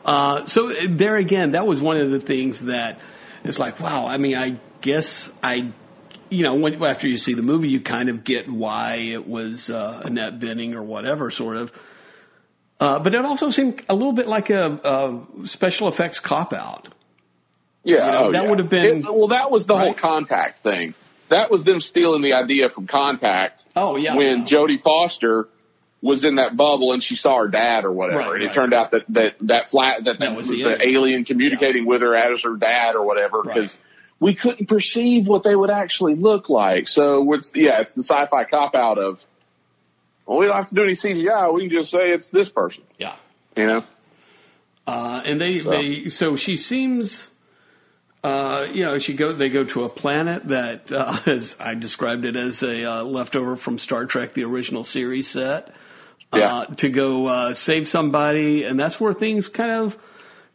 uh, 0.04 0.46
so 0.46 0.74
there 0.90 1.16
again, 1.16 1.52
that 1.52 1.66
was 1.66 1.80
one 1.80 1.96
of 1.98 2.12
the 2.12 2.20
things 2.20 2.66
that 2.66 3.00
it's 3.46 3.60
like, 3.60 3.80
wow. 3.80 4.06
I 4.08 4.18
mean, 4.18 4.36
I 4.36 4.60
guess 4.82 5.32
I, 5.42 5.72
you 6.34 6.44
know, 6.44 6.56
when, 6.56 6.84
after 6.84 7.08
you 7.08 7.18
see 7.18 7.34
the 7.34 7.44
movie, 7.44 7.70
you 7.70 7.80
kind 7.82 8.10
of 8.10 8.24
get 8.24 8.50
why 8.50 8.96
it 8.96 9.28
was 9.28 9.70
uh, 9.70 10.02
Annette 10.06 10.40
Bening 10.40 10.74
or 10.74 10.84
whatever, 10.84 11.32
sort 11.32 11.58
of. 11.58 11.72
Uh, 12.80 13.00
but 13.00 13.14
it 13.14 13.24
also 13.24 13.50
seemed 13.50 13.82
a 13.88 13.94
little 13.96 14.14
bit 14.14 14.28
like 14.28 14.50
a, 14.50 15.26
a 15.42 15.48
special 15.48 15.88
effects 15.88 16.20
cop 16.20 16.54
out. 16.54 16.90
Yeah, 17.84 18.06
You 18.06 18.12
know, 18.12 18.18
oh, 18.18 18.32
that 18.32 18.44
yeah. 18.44 18.50
would 18.50 18.60
have 18.60 18.70
been- 18.70 18.98
It- 18.98 19.04
well, 19.14 19.28
that 19.30 19.52
was 19.52 19.66
the 19.66 19.78
whole 19.78 19.94
contact 19.94 20.60
thing. 20.64 20.94
That 21.30 21.50
was 21.50 21.64
them 21.64 21.80
stealing 21.80 22.22
the 22.22 22.34
idea 22.34 22.70
from 22.70 22.86
Contact 22.86 23.66
Oh 23.76 23.96
yeah, 23.98 24.16
when 24.16 24.46
Jodie 24.46 24.80
Foster 24.82 25.48
was 26.02 26.26
in 26.26 26.36
that 26.36 26.56
bubble 26.58 26.92
and 26.94 27.02
she 27.02 27.16
saw 27.16 27.38
her 27.40 27.48
dad 27.48 27.86
or 27.86 27.92
whatever, 27.92 28.20
Right, 28.20 28.34
and 28.34 28.44
it 28.44 28.46
right. 28.48 28.54
turned 28.54 28.74
out 28.74 28.92
that 28.92 29.04
that 29.10 29.36
that 29.42 29.70
flat 29.70 30.04
that, 30.04 30.20
that 30.20 30.36
was 30.36 30.50
was, 30.50 30.58
the 30.60 30.66
alien. 30.66 30.82
alien, 30.84 31.26
communicating 31.26 31.86
with 31.86 32.02
her 32.02 32.14
as 32.16 32.42
her 32.44 32.56
dad 32.58 32.96
or 32.96 33.06
whatever 33.06 33.40
Right. 33.42 33.56
because 33.56 33.78
we 34.20 34.36
couldn't 34.36 34.68
perceive 34.68 35.28
what 35.28 35.44
they 35.44 35.56
would 35.56 35.70
actually 35.70 36.16
look 36.16 36.50
like. 36.50 36.88
So 36.88 37.34
it's 37.34 37.52
yeah, 37.54 37.82
it's 37.82 37.94
the 37.94 38.04
sci-fi 38.04 38.46
cop 38.46 38.76
out 38.76 38.98
of. 38.98 39.24
Well, 40.26 40.40
we 40.40 40.46
don't 40.46 40.56
have 40.56 40.70
to 40.70 40.76
do 40.76 40.84
any 40.84 40.94
CGI. 40.94 41.54
We 41.54 41.68
can 41.68 41.78
just 41.80 41.92
say 41.92 42.10
it's 42.12 42.30
this 42.30 42.50
person. 42.50 42.84
yeah. 42.98 43.16
You 43.58 43.68
know. 43.68 43.84
Uh, 44.88 45.22
and 45.26 45.40
they, 45.40 45.60
So. 45.60 45.70
they, 45.70 46.10
so 46.10 46.36
she 46.38 46.56
seems, 46.56 47.28
uh, 48.24 48.68
you 48.72 48.84
know, 48.84 49.00
she 49.00 49.14
go, 49.14 49.34
they 49.34 49.50
go 49.50 49.64
to 49.64 49.84
a 49.86 49.90
planet 49.90 50.48
that, 50.48 50.92
uh, 50.92 51.20
as 51.26 51.56
I 51.60 51.74
described 51.76 52.26
it 52.26 52.36
as 52.36 52.64
a, 52.64 52.86
uh, 52.86 53.04
leftover 53.04 53.56
from 53.56 53.78
Star 53.78 54.06
Trek, 54.06 54.34
the 54.34 54.44
original 54.46 54.84
series 54.84 55.28
set, 55.30 55.70
uh, 56.32 56.38
Yeah. 56.38 56.76
to 56.78 56.90
go, 56.90 57.28
uh, 57.28 57.54
save 57.54 57.88
somebody. 57.88 58.64
And 58.66 58.80
that's 58.80 59.00
where 59.00 59.14
things 59.14 59.48
kind 59.50 59.72
of, 59.72 59.98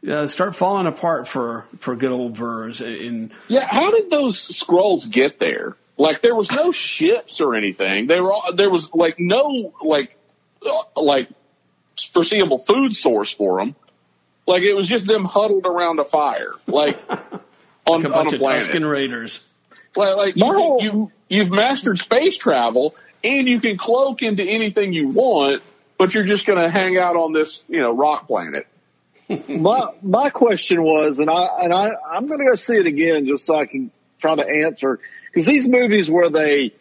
uh, 0.06 0.26
start 0.26 0.54
falling 0.54 0.86
apart 0.86 1.26
for, 1.26 1.66
for 1.78 1.96
good 1.96 2.12
old 2.12 2.36
Vers. 2.36 2.80
In, 2.80 3.32
Yeah, 3.48 3.66
how 3.66 3.90
did 3.90 4.10
those 4.10 4.38
Skrulls 4.38 5.10
get 5.10 5.38
there? 5.38 5.76
Like 5.96 6.22
there 6.22 6.34
was 6.34 6.50
no 6.52 6.70
ships 6.70 7.40
or 7.40 7.56
anything. 7.56 8.06
They 8.06 8.20
were 8.20 8.32
all, 8.32 8.54
there 8.54 8.70
was 8.70 8.90
like 8.94 9.16
no 9.18 9.74
like 9.82 10.16
uh, 10.64 11.00
like 11.00 11.28
foreseeable 12.12 12.58
food 12.58 12.94
source 12.94 13.32
for 13.32 13.58
them. 13.58 13.74
Like 14.46 14.62
it 14.62 14.74
was 14.74 14.86
just 14.88 15.06
them 15.06 15.24
huddled 15.24 15.66
around 15.66 15.98
a 15.98 16.04
fire, 16.04 16.52
like 16.68 17.00
on, 17.10 18.06
a 18.06 18.10
on 18.10 18.26
a 18.28 18.34
of 18.34 18.40
planet. 18.40 18.68
Tusken 18.68 18.88
Raiders. 18.88 19.44
Like, 19.96 20.16
like 20.16 20.36
you, 20.36 20.44
whole- 20.46 20.80
you 20.80 21.12
you've 21.28 21.50
mastered 21.50 21.98
space 21.98 22.36
travel, 22.36 22.94
and 23.24 23.48
you 23.48 23.60
can 23.60 23.76
cloak 23.76 24.22
into 24.22 24.44
anything 24.44 24.92
you 24.92 25.08
want, 25.08 25.62
but 25.98 26.14
you're 26.14 26.24
just 26.24 26.46
going 26.46 26.62
to 26.62 26.70
hang 26.70 26.96
out 26.96 27.16
on 27.16 27.32
this 27.32 27.64
you 27.68 27.80
know 27.80 27.92
rock 27.92 28.28
planet. 28.28 28.68
My 29.48 29.90
my 30.02 30.30
question 30.30 30.82
was, 30.82 31.18
and 31.18 31.28
I 31.28 31.46
and 31.62 31.72
I 31.72 31.88
I'm 32.10 32.26
going 32.26 32.38
to 32.40 32.46
go 32.46 32.54
see 32.54 32.74
it 32.76 32.86
again 32.86 33.26
just 33.26 33.44
so 33.44 33.56
I 33.56 33.66
can 33.66 33.90
try 34.20 34.34
to 34.34 34.44
answer 34.66 35.00
because 35.32 35.46
these 35.46 35.68
movies 35.68 36.10
where 36.10 36.30
they, 36.30 36.72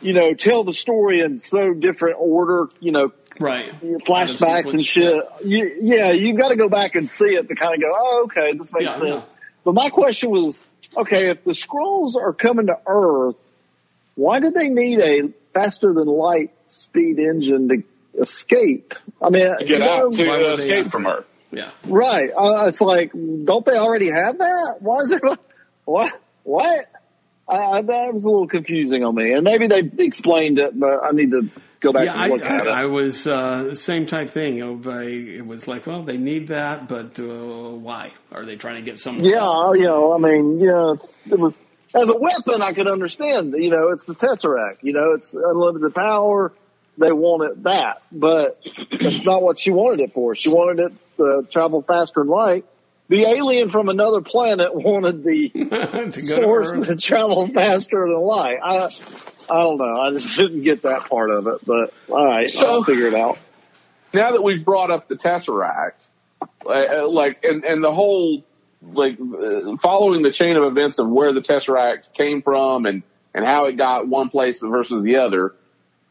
you 0.00 0.14
know, 0.14 0.32
tell 0.34 0.64
the 0.64 0.72
story 0.72 1.20
in 1.20 1.38
so 1.38 1.74
different 1.74 2.16
order, 2.18 2.68
you 2.80 2.92
know, 2.92 3.12
Right. 3.40 3.72
flashbacks 4.04 4.72
and 4.72 4.84
shit. 4.84 5.22
You, 5.44 5.78
yeah, 5.82 6.10
you've 6.10 6.36
got 6.36 6.48
to 6.48 6.56
go 6.56 6.68
back 6.68 6.96
and 6.96 7.08
see 7.08 7.26
it 7.36 7.46
to 7.48 7.54
kind 7.54 7.72
of 7.74 7.80
go, 7.80 7.86
oh, 7.94 8.22
okay, 8.24 8.58
this 8.58 8.72
makes 8.72 8.86
Yeah, 8.86 8.98
sense. 8.98 9.04
yeah. 9.04 9.24
But 9.64 9.74
my 9.74 9.90
question 9.90 10.30
was, 10.30 10.64
okay, 10.96 11.30
if 11.30 11.44
the 11.44 11.52
Skrulls 11.52 12.16
are 12.20 12.32
coming 12.32 12.66
to 12.66 12.76
Earth, 12.84 13.36
why 14.16 14.40
did 14.40 14.54
they 14.54 14.68
need 14.70 14.98
a 14.98 15.28
faster 15.54 15.92
than 15.92 16.08
light 16.08 16.50
speed 16.66 17.20
engine 17.20 17.68
to 17.68 18.20
escape? 18.20 18.94
I 19.22 19.30
mean, 19.30 19.42
To 19.46 19.56
you 19.60 19.66
get 19.68 19.78
know, 19.80 20.06
out 20.08 20.14
to 20.14 20.26
why 20.26 20.42
uh, 20.42 20.56
they 20.56 20.62
escape 20.70 20.90
from? 20.90 21.06
Earth. 21.06 21.28
Yeah. 21.50 21.70
Right. 21.86 22.30
Uh, 22.30 22.66
it's 22.66 22.80
like, 22.80 23.12
don't 23.12 23.64
they 23.64 23.76
already 23.76 24.10
have 24.10 24.38
that? 24.38 24.76
Why 24.80 24.98
is 25.02 25.10
there, 25.10 25.20
what, 25.84 26.20
what? 26.42 26.86
Uh, 27.48 27.80
that 27.80 28.12
was 28.12 28.24
a 28.24 28.26
little 28.26 28.46
confusing 28.48 29.04
on 29.04 29.14
me. 29.14 29.32
And 29.32 29.42
maybe 29.42 29.68
they 29.68 30.04
explained 30.04 30.58
it, 30.58 30.78
but 30.78 31.02
I 31.02 31.12
need 31.12 31.30
to 31.30 31.48
go 31.80 31.92
back 31.92 32.04
Yeah, 32.04 32.12
and 32.12 32.20
I, 32.20 32.28
look 32.28 32.42
at 32.42 32.66
it. 32.66 32.68
I, 32.68 32.82
I 32.82 32.84
was 32.86 33.26
uh, 33.26 33.74
same 33.74 34.06
type 34.06 34.30
thing. 34.30 34.60
Of, 34.60 34.86
I, 34.86 35.04
it 35.04 35.46
was 35.46 35.66
like, 35.66 35.86
well, 35.86 36.02
they 36.02 36.18
need 36.18 36.48
that, 36.48 36.88
but 36.88 37.18
uh, 37.18 37.24
why 37.24 38.12
are 38.32 38.44
they 38.44 38.56
trying 38.56 38.76
to 38.76 38.82
get 38.82 38.98
someone? 38.98 39.24
Yeah, 39.24 39.38
else? 39.38 39.76
you 39.76 39.84
know, 39.84 40.14
I 40.14 40.18
mean, 40.18 40.60
yeah, 40.60 40.94
it 41.32 41.38
was 41.38 41.54
as 41.94 42.10
a 42.10 42.18
weapon. 42.18 42.60
I 42.60 42.74
could 42.74 42.86
understand. 42.88 43.54
You 43.56 43.70
know, 43.70 43.88
it's 43.90 44.04
the 44.04 44.14
Tesseract. 44.14 44.82
You 44.82 44.92
know, 44.92 45.12
it's 45.14 45.32
unlimited 45.32 45.94
power. 45.94 46.52
They 46.98 47.12
wanted 47.12 47.64
that, 47.64 48.02
but 48.12 48.60
that's 48.90 49.24
not 49.24 49.40
what 49.40 49.58
she 49.58 49.70
wanted 49.70 50.00
it 50.00 50.12
for. 50.12 50.34
She 50.34 50.50
wanted 50.50 50.92
it 50.92 50.92
to 51.18 51.46
travel 51.50 51.82
faster 51.82 52.20
than 52.20 52.28
light. 52.28 52.64
The 53.08 53.22
alien 53.24 53.70
from 53.70 53.88
another 53.88 54.20
planet 54.20 54.74
wanted 54.74 55.22
the 55.24 55.48
to 55.54 55.64
go 55.64 56.10
to 56.10 56.22
source 56.22 56.68
Earth. 56.70 56.86
to 56.88 56.96
travel 56.96 57.46
faster 57.48 58.00
than 58.06 58.20
light. 58.20 58.58
I, 58.62 58.90
I 59.50 59.62
don't 59.62 59.78
know. 59.78 60.00
I 60.00 60.10
just 60.12 60.36
didn't 60.36 60.62
get 60.62 60.82
that 60.82 61.08
part 61.08 61.30
of 61.30 61.46
it, 61.46 61.64
but 61.64 61.92
all 62.08 62.26
right, 62.26 62.50
So- 62.50 62.66
I'll 62.66 62.84
figure 62.84 63.06
it 63.06 63.14
out. 63.14 63.38
now 64.12 64.32
that 64.32 64.42
we've 64.42 64.62
brought 64.64 64.90
up 64.90 65.08
the 65.08 65.16
Tesseract, 65.16 66.06
uh, 66.66 67.08
like, 67.08 67.44
and, 67.44 67.64
and 67.64 67.82
the 67.82 67.92
whole, 67.92 68.44
like, 68.82 69.18
uh, 69.18 69.76
following 69.78 70.20
the 70.22 70.30
chain 70.30 70.56
of 70.56 70.64
events 70.64 70.98
of 70.98 71.08
where 71.08 71.32
the 71.32 71.40
Tesseract 71.40 72.12
came 72.12 72.42
from 72.42 72.84
and, 72.84 73.02
and 73.34 73.44
how 73.44 73.64
it 73.66 73.76
got 73.78 74.06
one 74.06 74.28
place 74.28 74.60
versus 74.60 75.02
the 75.02 75.16
other, 75.16 75.54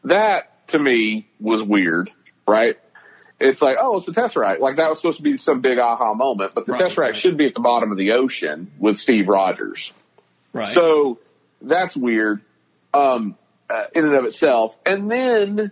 that 0.04 0.66
to 0.68 0.78
me 0.80 1.28
was 1.40 1.62
weird, 1.62 2.10
right? 2.46 2.76
It's 3.40 3.62
like, 3.62 3.76
oh, 3.80 3.98
it's 3.98 4.06
the 4.06 4.12
Tesseract. 4.12 4.58
Like 4.58 4.76
that 4.76 4.88
was 4.88 4.98
supposed 4.98 5.18
to 5.18 5.22
be 5.22 5.36
some 5.36 5.60
big 5.60 5.78
aha 5.78 6.14
moment, 6.14 6.54
but 6.54 6.66
the 6.66 6.72
Right, 6.72 6.82
Tesseract 6.82 6.98
right. 6.98 7.16
should 7.16 7.36
be 7.36 7.46
at 7.46 7.54
the 7.54 7.60
bottom 7.60 7.92
of 7.92 7.98
the 7.98 8.12
ocean 8.12 8.70
with 8.78 8.96
Steve 8.96 9.28
Rogers. 9.28 9.92
Right. 10.52 10.74
So 10.74 11.18
that's 11.62 11.96
weird 11.96 12.40
um, 12.92 13.36
uh, 13.70 13.84
in 13.94 14.04
and 14.04 14.14
of 14.14 14.24
itself. 14.24 14.76
And 14.84 15.08
then, 15.10 15.70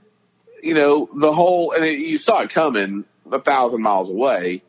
you 0.63 0.75
know, 0.75 1.09
the 1.13 1.33
whole, 1.33 1.73
and 1.73 1.85
it, 1.85 1.99
you 1.99 2.19
saw 2.19 2.43
it 2.43 2.51
coming 2.51 3.05
a 3.33 3.41
thousand 3.41 3.83
miles 3.83 4.11
away 4.11 4.63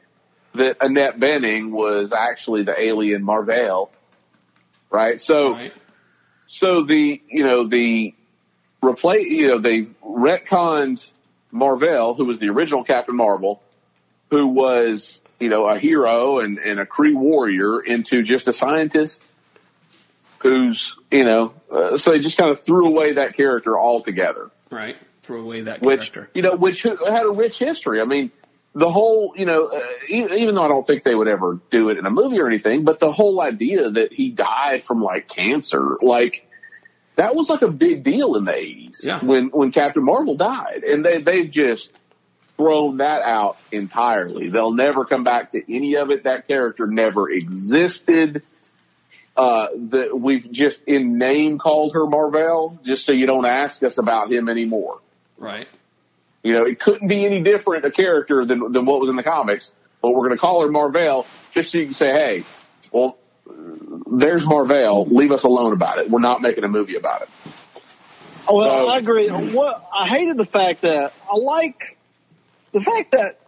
that 0.56 0.78
Annette 0.82 1.20
Bening 1.20 1.70
was 1.70 2.12
actually 2.12 2.64
the 2.64 2.80
alien 2.80 3.24
Mar-Vell, 3.24 3.92
right? 4.90 5.22
So, 5.22 5.52
right. 5.52 5.74
so 6.48 6.84
the, 6.84 7.22
you 7.30 7.44
know, 7.44 7.68
the 7.68 8.16
replace, 8.82 9.28
you 9.28 9.50
know, 9.50 9.60
they 9.60 9.88
retconned 10.04 11.08
Mar-Vell, 11.52 12.14
who 12.14 12.26
was 12.26 12.40
the 12.40 12.50
original 12.50 12.84
Captain 12.84 13.16
Marvel, 13.16 13.62
who 14.30 14.48
was, 14.48 15.20
you 15.40 15.50
know, 15.50 15.68
a 15.68 15.80
hero 15.80 16.40
and, 16.40 16.58
and 16.58 16.80
a 16.80 16.86
Kree 16.86 17.16
warrior 17.16 17.80
into 17.80 18.24
just 18.24 18.48
a 18.48 18.54
scientist 18.54 19.22
who's, 20.40 20.96
you 21.12 21.24
know, 21.26 21.54
uh, 21.72 21.98
so 21.98 22.12
they 22.12 22.20
just 22.20 22.38
kind 22.38 22.52
of 22.52 22.62
threw 22.64 22.88
away 22.88 23.14
that 23.14 23.36
character 23.36 23.78
altogether, 23.78 24.52
Right. 24.70 24.98
Throw 25.22 25.42
away 25.42 25.62
that 25.62 25.82
which, 25.82 26.14
character. 26.14 26.30
you 26.34 26.42
know, 26.42 26.56
which 26.56 26.84
had 26.84 27.26
a 27.26 27.32
rich 27.32 27.58
history. 27.60 28.00
I 28.02 28.06
mean, 28.06 28.32
the 28.74 28.90
whole, 28.90 29.34
you 29.36 29.46
know, 29.46 29.68
uh, 29.68 29.80
e- 30.08 30.28
even 30.42 30.56
though 30.56 30.62
I 30.62 30.68
don't 30.70 30.86
think 30.86 31.04
they 31.04 31.16
would 31.16 31.28
ever 31.28 31.60
do 31.70 31.90
it 31.90 31.98
in 31.98 32.06
a 32.06 32.10
movie 32.10 32.40
or 32.40 32.48
anything, 32.48 32.84
but 32.86 33.00
the 33.00 33.12
whole 33.12 33.42
idea 33.42 33.90
that 33.90 34.14
he 34.14 34.30
died 34.30 34.84
from 34.86 35.02
like 35.02 35.28
cancer, 35.28 35.98
like 36.02 36.47
that 37.18 37.36
was 37.36 37.50
like 37.50 37.62
a 37.64 37.68
big 37.68 38.04
deal 38.04 38.36
in 38.36 38.46
the 38.46 38.56
eighties 38.56 39.02
Yeah. 39.04 39.20
when, 39.24 39.48
when 39.50 39.72
Captain 39.72 40.04
Marvel 40.04 40.36
died 40.36 40.84
and 40.84 41.04
they, 41.04 41.22
they've 41.22 41.52
just 41.52 41.92
thrown 42.56 42.98
that 42.98 43.22
out 43.22 43.58
entirely. 43.72 44.50
They'll 44.50 44.74
never 44.74 45.06
come 45.06 45.24
back 45.24 45.52
to 45.52 45.62
any 45.76 45.96
of 45.98 46.10
it. 46.10 46.24
That 46.24 46.48
character 46.48 46.88
never 46.88 47.30
existed. 47.30 48.42
Uh, 49.36 49.68
that 49.90 50.20
we've 50.20 50.52
just 50.52 50.80
in 50.88 51.20
name 51.20 51.60
called 51.60 51.94
her 51.94 52.08
Marvel 52.08 52.80
just 52.84 53.06
so 53.06 53.14
you 53.14 53.28
don't 53.28 53.46
ask 53.46 53.84
us 53.84 54.00
about 54.00 54.32
him 54.32 54.50
anymore. 54.50 54.98
Right. 55.38 55.68
You 56.42 56.54
know, 56.54 56.66
it 56.66 56.80
couldn't 56.80 57.08
be 57.08 57.24
any 57.24 57.44
different 57.44 57.86
a 57.86 57.92
character 57.92 58.46
than 58.46 58.72
than 58.72 58.86
what 58.88 59.00
was 59.00 59.10
in 59.10 59.16
the 59.16 59.22
comics, 59.22 59.72
but 60.02 60.10
we're 60.10 60.26
going 60.28 60.38
to 60.38 60.42
call 60.42 60.64
her 60.64 60.72
Marvel 60.72 61.28
just 61.54 61.72
so 61.72 61.78
you 61.78 61.86
can 61.86 61.94
say, 61.94 62.12
hey, 62.12 62.44
well, 62.92 63.20
there's 64.12 64.46
Marvel. 64.46 65.06
Leave 65.06 65.32
us 65.32 65.44
alone 65.44 65.74
about 65.74 66.00
it. 66.00 66.10
We're 66.10 66.20
not 66.20 66.42
making 66.42 66.64
a 66.64 66.68
movie 66.68 66.96
about 66.96 67.22
it. 67.24 67.30
Oh, 68.48 68.56
Well, 68.56 68.86
So- 68.86 68.90
I 68.90 68.98
agree. 68.98 69.30
What 69.30 69.86
I 69.94 70.08
hated 70.08 70.38
the 70.38 70.46
fact 70.46 70.82
that 70.82 71.14
I 71.32 71.38
like 71.38 71.98
the 72.72 72.82
fact 72.82 73.12
that 73.12 73.40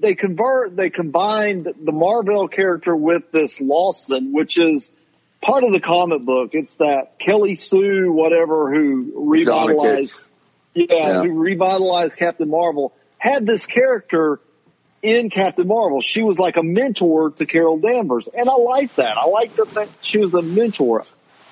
they 0.00 0.14
convert, 0.14 0.74
they 0.76 0.90
combined 0.90 1.64
the 1.82 1.92
Marvel 1.92 2.48
character 2.48 2.94
with 2.94 3.30
this 3.32 3.60
Lawson, 3.60 4.32
which 4.32 4.58
is 4.58 4.90
part 5.40 5.64
of 5.64 5.72
the 5.72 5.80
comic 5.80 6.22
book. 6.22 6.50
It's 6.54 6.74
that 6.76 7.18
Kelly 7.18 7.54
Sue, 7.54 8.12
whatever, 8.12 8.72
who 8.72 9.12
revitalized. 9.30 10.20
yeah, 10.74 10.86
Yeah. 10.90 11.22
who 11.22 11.32
revitalized 11.38 12.16
Captain 12.16 12.48
Marvel, 12.50 12.92
had 13.18 13.46
this 13.46 13.66
character 13.66 14.40
in 15.02 15.30
Captain 15.30 15.66
Marvel. 15.66 16.00
She 16.00 16.22
was 16.22 16.38
like 16.38 16.56
a 16.56 16.62
mentor 16.62 17.30
to 17.30 17.46
Carol 17.46 17.78
Danvers, 17.78 18.28
and 18.32 18.48
I 18.48 18.54
like 18.54 18.94
that. 18.96 19.16
I 19.18 19.26
like 19.26 19.54
that, 19.56 19.74
that 19.74 19.88
she 20.00 20.18
was 20.18 20.32
a 20.34 20.42
mentor. 20.42 21.04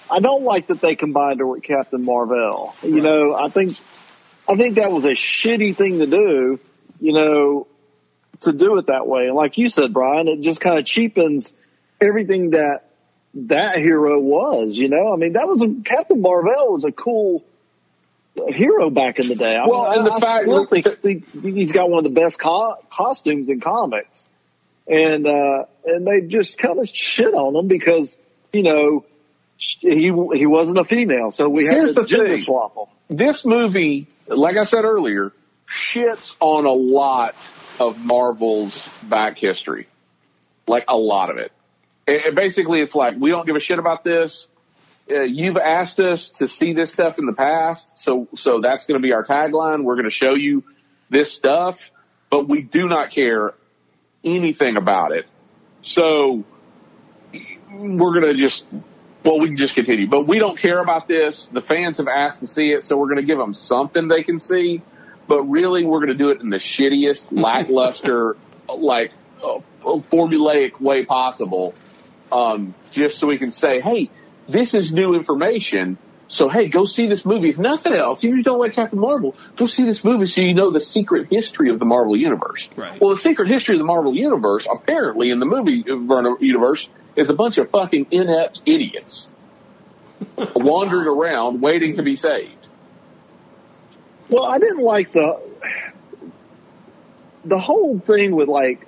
I 0.09 0.21
don't 0.21 0.45
like 0.45 0.69
that 0.69 0.81
they 0.81 0.95
combined 0.95 1.41
her 1.41 1.47
with 1.47 1.63
Captain 1.63 2.05
Marvel. 2.05 2.75
You 2.83 2.95
Right. 2.95 3.03
know, 3.03 3.35
I 3.35 3.49
think 3.49 3.77
I 4.49 4.57
think 4.57 4.77
that 4.77 4.91
was 4.91 5.05
a 5.05 5.15
shitty 5.15 5.77
thing 5.77 5.99
to 5.99 6.07
do. 6.07 6.61
You 7.01 7.13
know, 7.13 7.67
to 8.43 8.53
do 8.53 8.79
it 8.79 8.87
that 8.87 9.07
way. 9.07 9.27
And 9.27 9.35
like 9.35 9.59
you 9.59 9.69
said, 9.69 9.93
Brian, 9.93 10.29
it 10.29 10.41
just 10.43 10.61
kind 10.61 10.79
of 10.79 10.85
cheapens 10.85 11.53
everything 12.01 12.51
that 12.51 12.83
that 13.35 13.77
hero 13.79 14.19
was. 14.19 14.77
You 14.77 14.89
know, 14.89 15.13
I 15.13 15.17
mean, 15.17 15.35
that 15.35 15.47
was 15.47 15.63
a 15.63 15.83
Captain 15.85 16.21
Marvel 16.21 16.73
was 16.73 16.85
a 16.85 16.93
cool 16.93 17.45
hero 18.49 18.91
back 18.91 19.19
in 19.19 19.29
the 19.29 19.35
day. 19.35 19.57
I 19.57 19.67
Well, 19.67 19.91
mean, 19.91 19.99
and 19.99 20.07
the 20.07 20.21
fact 20.21 20.49
I 20.49 20.81
that- 20.91 21.03
think 21.03 21.31
he, 21.43 21.53
he's 21.53 21.73
got 21.73 21.91
one 21.91 22.05
of 22.07 22.13
the 22.15 22.21
best 22.21 22.39
co- 22.39 22.77
costumes 22.93 23.49
in 23.49 23.61
comics, 23.61 24.25
and 24.87 25.27
uh, 25.27 25.65
and 25.85 26.07
they 26.07 26.23
just 26.29 26.59
kind 26.59 26.79
of 26.79 26.89
shit 26.89 27.33
on 27.35 27.55
him 27.57 27.69
because 27.69 28.17
you 28.53 28.63
know 28.63 29.05
he 29.57 30.13
he 30.35 30.47
wasn't 30.47 30.79
a 30.79 30.85
female, 30.85 31.31
so 31.31 31.49
we 31.49 31.67
had 31.67 31.87
to 31.87 31.93
the 31.93 32.05
gender 32.05 32.39
swap 32.39 32.77
him. 32.77 33.17
this 33.17 33.45
movie, 33.45 34.09
like 34.27 34.57
I 34.57 34.65
said 34.65 34.85
earlier, 34.85 35.33
shits 35.93 36.35
on 36.41 36.67
a 36.67 36.73
lot 36.73 37.35
of 37.79 37.99
Marvel's 38.05 38.89
back 39.03 39.39
history. 39.39 39.87
Like 40.67 40.85
a 40.89 40.97
lot 40.97 41.31
of 41.31 41.39
it. 41.39 41.51
And 42.07 42.35
basically 42.37 42.81
it's 42.81 42.95
like, 42.95 43.17
we 43.19 43.31
don't 43.31 43.47
give 43.47 43.57
a 43.57 43.61
shit 43.61 43.79
about 43.79 44.05
this. 44.05 44.47
Uh, 45.11 45.23
you've 45.23 45.57
asked 45.57 45.99
us 46.01 46.31
to 46.39 46.47
see 46.47 46.73
this 46.73 46.93
stuff 46.93 47.19
in 47.19 47.27
the 47.27 47.33
past, 47.33 47.99
so, 47.99 48.29
so 48.35 48.61
that's 48.61 48.87
gonna 48.87 49.01
be 49.01 49.13
our 49.13 49.25
tagline. 49.25 49.83
We're 49.83 49.97
gonna 49.97 50.11
show 50.11 50.35
you 50.35 50.63
this 51.09 51.33
stuff, 51.33 51.79
but 52.31 52.49
we 52.49 52.63
do 52.63 52.87
not 52.87 53.11
care 53.11 53.55
anything 54.23 54.77
about 54.77 55.13
it. 55.13 55.27
So, 55.83 56.45
we're 57.73 58.15
gonna 58.15 58.35
just 58.35 58.65
well, 59.25 59.39
we 59.39 59.49
can 59.49 59.57
just 59.57 59.75
continue, 59.75 60.09
but 60.09 60.27
we 60.27 60.39
don't 60.39 60.57
care 60.57 60.81
about 60.81 61.07
this. 61.07 61.49
The 61.53 61.61
fans 61.61 61.99
have 61.99 62.09
asked 62.09 62.41
to 62.41 62.47
see 62.47 62.71
it, 62.71 62.85
so 62.85 62.97
we're 62.97 63.09
going 63.09 63.21
to 63.21 63.27
give 63.27 63.39
them 63.39 63.53
something 63.53 64.09
they 64.09 64.23
can 64.23 64.39
see. 64.39 64.83
But 65.29 65.43
really, 65.43 65.85
we're 65.85 65.99
going 65.99 66.09
to 66.09 66.15
do 66.15 66.31
it 66.31 66.41
in 66.41 66.51
the 66.51 66.57
shittiest, 66.57 67.27
lackluster, 67.31 68.37
like 68.69 69.13
uh, 69.45 69.61
formulaic 69.83 70.81
way 70.81 71.05
possible, 71.05 71.75
um, 72.33 72.75
just 72.93 73.19
so 73.19 73.27
we 73.27 73.39
can 73.39 73.53
say, 73.53 73.81
"Hey, 73.81 74.11
this 74.49 74.75
is 74.75 74.93
new 74.93 75.15
information." 75.15 75.99
So 76.29 76.49
hey, 76.49 76.69
go 76.69 76.85
see 76.85 77.09
this 77.09 77.27
movie. 77.27 77.49
If 77.49 77.59
nothing 77.59 77.93
else, 77.93 78.23
even 78.23 78.35
if 78.35 78.39
you 78.39 78.45
don't 78.45 78.61
like 78.61 78.75
Captain 78.75 79.01
Marvel, 79.01 79.35
go 79.57 79.67
see 79.67 79.85
this 79.85 80.05
movie 80.05 80.27
so 80.27 80.43
you 80.43 80.55
know 80.55 80.71
the 80.71 80.81
secret 80.81 81.27
history 81.29 81.71
of 81.71 81.81
the 81.81 81.85
Marvel 81.85 82.17
universe. 82.17 82.71
Right. 82.77 83.01
Well, 83.01 83.11
the 83.17 83.21
secret 83.21 83.49
history 83.49 83.75
of 83.75 83.81
the 83.81 83.85
Marvel 83.85 84.15
universe, 84.15 84.67
apparently 84.73 85.31
in 85.31 85.41
the 85.41 85.47
movie 85.47 85.85
uh, 85.91 86.37
universe, 86.39 86.89
is 87.17 87.31
a 87.31 87.35
bunch 87.35 87.59
of 87.59 87.71
fucking 87.71 88.07
inept 88.13 88.63
idiots 88.65 89.29
wandering 90.55 91.09
around 91.09 91.61
waiting 91.61 91.97
to 91.97 92.03
be 92.05 92.15
saved. 92.15 92.69
Well, 94.29 94.45
I 94.45 94.61
didn't 94.61 94.83
like 94.83 95.13
the 95.13 95.41
the 97.45 97.59
whole 97.59 97.99
thing 97.99 98.37
with 98.37 98.49
like 98.49 98.87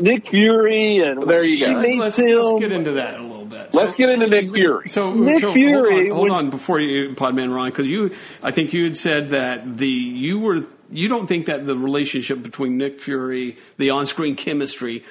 Nick 0.00 0.28
Fury 0.28 0.98
and 0.98 1.22
There 1.28 1.44
you 1.44 1.56
she 1.58 1.66
go. 1.66 1.80
meets 1.80 2.00
let's, 2.00 2.18
him. 2.18 2.40
let's 2.40 2.60
get 2.60 2.72
into 2.72 2.92
that 2.92 3.18
a 3.18 3.22
little 3.22 3.31
bit. 3.52 3.74
Let's 3.74 3.96
get 3.96 4.08
into 4.08 4.26
Nick 4.28 4.50
Fury. 4.50 4.88
So, 4.88 5.12
Nick 5.14 5.40
so 5.40 5.52
Fury, 5.52 6.08
hold 6.08 6.10
on, 6.10 6.16
hold 6.16 6.28
when- 6.30 6.38
on 6.46 6.50
before 6.50 6.80
you, 6.80 7.14
Podman 7.14 7.54
Ron, 7.54 7.70
because 7.70 7.90
you, 7.90 8.14
I 8.42 8.50
think 8.50 8.72
you 8.72 8.84
had 8.84 8.96
said 8.96 9.28
that 9.28 9.76
the 9.76 9.86
you 9.88 10.40
were 10.40 10.64
you 10.90 11.08
don't 11.08 11.26
think 11.26 11.46
that 11.46 11.64
the 11.64 11.76
relationship 11.76 12.42
between 12.42 12.76
Nick 12.76 13.00
Fury, 13.00 13.56
the 13.78 13.90
on-screen 13.90 14.36
chemistry 14.36 15.04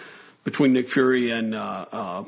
between 0.43 0.73
Nick 0.73 0.89
Fury 0.89 1.31
and 1.31 1.55
uh, 1.55 1.85
uh, 1.91 2.23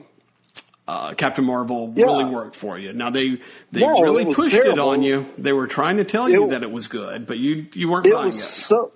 uh, 0.88 1.14
Captain 1.14 1.45
Marvel 1.45 1.93
Yeah. 1.95 2.05
really 2.05 2.26
worked 2.26 2.55
for 2.55 2.78
you. 2.80 2.93
Now 2.93 3.09
they 3.09 3.38
they 3.72 3.82
No, 3.82 4.01
really 4.01 4.24
it 4.24 4.28
was 4.30 4.36
pushed 4.38 4.55
it 4.55 4.80
on 4.80 5.03
you. 5.03 5.28
They 5.38 5.53
were 5.53 5.68
trying 5.68 5.97
to 5.97 6.03
tell 6.03 6.30
you 6.30 6.49
that 6.49 6.64
it 6.64 6.72
was 6.72 6.88
good, 6.88 7.26
but 7.28 7.38
you 7.39 7.68
you 7.74 7.89
weren't 7.89 8.05
it 8.05 8.14
buying 8.14 8.26
was 8.26 8.38
it. 8.38 8.41
so 8.41 8.91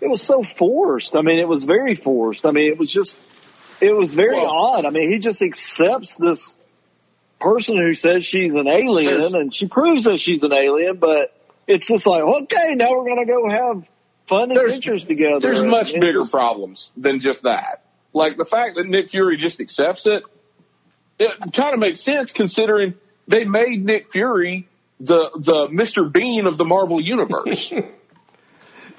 it 0.00 0.08
was 0.08 0.22
so 0.22 0.42
forced. 0.42 1.14
I 1.14 1.22
mean, 1.22 1.38
it 1.38 1.48
was 1.48 1.64
very 1.64 1.94
forced. 1.94 2.46
I 2.46 2.50
mean, 2.52 2.66
it 2.72 2.78
was 2.78 2.90
just 2.92 3.18
it 3.80 3.94
was 3.94 4.14
very 4.14 4.36
Well- 4.36 4.50
odd. 4.50 4.84
I 4.84 4.90
mean, 4.90 5.10
he 5.12 5.18
just 5.18 5.42
accepts 5.42 6.14
this 6.16 6.56
person 7.40 7.76
who 7.78 7.94
says 7.94 8.24
she's 8.24 8.54
an 8.54 8.68
alien, 8.68 9.34
and 9.34 9.54
she 9.54 9.66
proves 9.66 10.04
that 10.04 10.18
she's 10.20 10.42
an 10.42 10.52
alien, 10.52 10.96
but 10.96 11.32
it's 11.66 11.86
just 11.86 12.06
like, 12.06 12.22
okay, 12.22 12.74
now 12.74 12.90
we're 12.92 13.08
gonna 13.08 13.26
go 13.26 13.48
have 13.48 13.88
fun 14.26 14.50
adventures 14.50 15.04
together. 15.04 15.40
There's 15.40 15.60
And 15.60 15.70
much 15.70 15.90
it's 15.90 16.04
bigger 16.04 16.20
just- 16.20 16.32
problems 16.32 16.90
than 16.96 17.18
just 17.20 17.42
that. 17.44 17.82
Like 18.12 18.36
the 18.36 18.44
fact 18.44 18.76
that 18.76 18.86
Nick 18.86 19.08
Fury 19.10 19.36
just 19.36 19.60
accepts 19.60 20.06
it, 20.06 20.22
it 21.18 21.30
kind 21.54 21.74
of 21.74 21.78
makes 21.80 22.00
sense 22.00 22.32
considering 22.32 22.94
they 23.28 23.44
made 23.44 23.84
Nick 23.84 24.10
Fury 24.10 24.66
the 24.98 25.30
the 25.36 25.68
Mr. 25.68 26.10
Bean 26.12 26.46
of 26.46 26.58
the 26.58 26.64
Marvel 26.64 27.00
universe. 27.00 27.72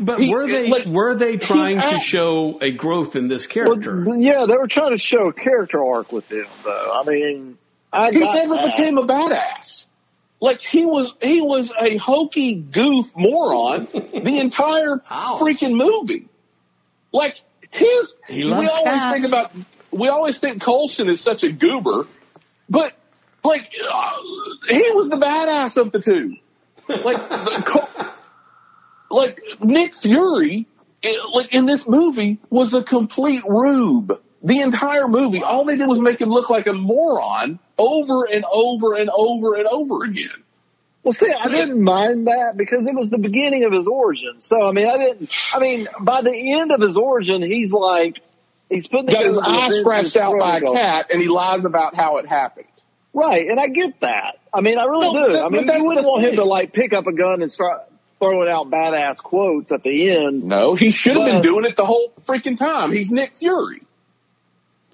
But 0.01 0.19
he- 0.19 0.29
were 0.33 0.47
they 0.47 0.69
like, 0.69 0.87
were 0.87 1.15
they 1.15 1.37
trying 1.37 1.79
to 1.81 1.99
show 1.99 2.57
a 2.61 2.71
growth 2.71 3.15
in 3.15 3.27
this 3.27 3.47
Well, 3.47 3.65
character? 3.67 4.05
yeah, 4.17 4.45
they 4.47 4.55
were 4.57 4.67
trying 4.67 4.91
to 4.91 4.97
show 4.97 5.27
a 5.27 5.33
character 5.33 5.83
arc 5.83 6.11
with 6.11 6.29
him, 6.31 6.45
though. 6.63 7.01
I 7.03 7.07
mean, 7.09 7.57
I 7.93 8.11
he 8.11 8.19
got 8.19 8.35
never 8.35 8.55
that. 8.55 8.73
became 8.75 8.97
a 8.97 9.03
badass. 9.05 9.85
Like 10.39 10.59
he 10.59 10.85
was, 10.85 11.13
he 11.21 11.39
was 11.41 11.71
a 11.79 11.97
hokey 11.97 12.55
goof 12.55 13.07
moron 13.15 13.85
the 13.93 14.39
entire 14.39 14.99
Ouch. 15.09 15.39
freaking 15.39 15.75
movie. 15.75 16.27
Like 17.13 17.35
his, 17.69 18.15
He 18.27 18.45
we 18.45 18.51
always 18.51 18.71
cats. 18.71 19.11
think 19.13 19.25
about, 19.27 19.51
we 19.91 20.07
always 20.07 20.39
think 20.39 20.63
Coulson 20.63 21.09
is 21.09 21.21
such 21.21 21.43
a 21.43 21.51
goober, 21.51 22.07
but 22.69 22.93
like 23.43 23.69
uh, 23.87 24.11
he 24.67 24.91
was 24.93 25.09
the 25.09 25.17
badass 25.17 25.77
of 25.77 25.91
the 25.91 25.99
two. 25.99 26.37
Like, 26.87 27.29
the, 27.29 27.63
Col- 27.67 27.89
like 29.11 29.41
Nick 29.61 29.95
Fury, 29.95 30.67
eh, 31.03 31.13
like 31.33 31.53
in 31.53 31.65
this 31.65 31.87
movie, 31.87 32.39
was 32.49 32.73
a 32.73 32.83
complete 32.83 33.43
rube. 33.47 34.19
The 34.43 34.61
entire 34.61 35.07
movie, 35.07 35.43
all 35.43 35.65
they 35.65 35.77
did 35.77 35.87
was 35.87 35.99
make 35.99 36.19
him 36.19 36.29
look 36.29 36.49
like 36.49 36.65
a 36.65 36.73
moron 36.73 37.59
over 37.77 38.23
and 38.25 38.43
over 38.51 38.95
and 38.95 39.09
over 39.13 39.55
and 39.55 39.67
over 39.67 40.03
again. 40.05 40.29
Well, 41.03 41.13
see, 41.13 41.31
I 41.31 41.49
didn't 41.49 41.81
mind 41.81 42.27
that 42.27 42.53
because 42.57 42.85
it 42.87 42.93
was 42.95 43.09
the 43.09 43.17
beginning 43.17 43.63
of 43.63 43.71
his 43.71 43.87
origin. 43.87 44.35
So, 44.39 44.61
I 44.61 44.71
mean, 44.71 44.87
I 44.87 44.97
didn't, 44.97 45.31
I 45.53 45.59
mean, 45.59 45.87
by 46.01 46.21
the 46.21 46.59
end 46.59 46.71
of 46.71 46.79
his 46.81 46.95
origin, 46.97 47.41
he's 47.41 47.71
like, 47.71 48.21
he's 48.69 48.87
putting 48.87 49.07
Got 49.07 49.25
his 49.25 49.37
eye 49.41 49.79
scratched 49.79 50.15
out 50.15 50.33
by 50.39 50.57
a 50.57 50.61
cat, 50.61 51.07
and 51.11 51.21
he 51.21 51.27
lies 51.27 51.65
about 51.65 51.95
how 51.95 52.17
it 52.17 52.27
happened. 52.27 52.67
Right, 53.13 53.45
and 53.47 53.59
I 53.59 53.67
get 53.67 53.99
that. 54.01 54.37
I 54.53 54.61
mean, 54.61 54.77
I 54.79 54.85
really 54.85 55.11
No, 55.11 55.27
do. 55.27 55.33
but- 55.33 55.45
I 55.45 55.49
mean, 55.49 55.67
you 55.67 55.83
wouldn't 55.83 56.05
want 56.05 56.23
him 56.25 56.35
to 56.35 56.45
like 56.45 56.71
pick 56.71 56.93
up 56.93 57.07
a 57.07 57.13
gun 57.13 57.41
and 57.41 57.51
start 57.51 57.81
throwing 58.21 58.49
out 58.49 58.69
badass 58.69 59.17
quotes 59.17 59.71
at 59.71 59.81
the 59.83 60.11
end. 60.11 60.43
No, 60.43 60.75
he 60.75 60.91
should 60.91 61.17
have 61.17 61.25
been 61.25 61.41
doing 61.41 61.65
it 61.65 61.75
the 61.75 61.85
whole 61.85 62.13
freaking 62.27 62.57
time. 62.57 62.93
He's 62.93 63.11
Nick 63.11 63.35
Fury. 63.35 63.81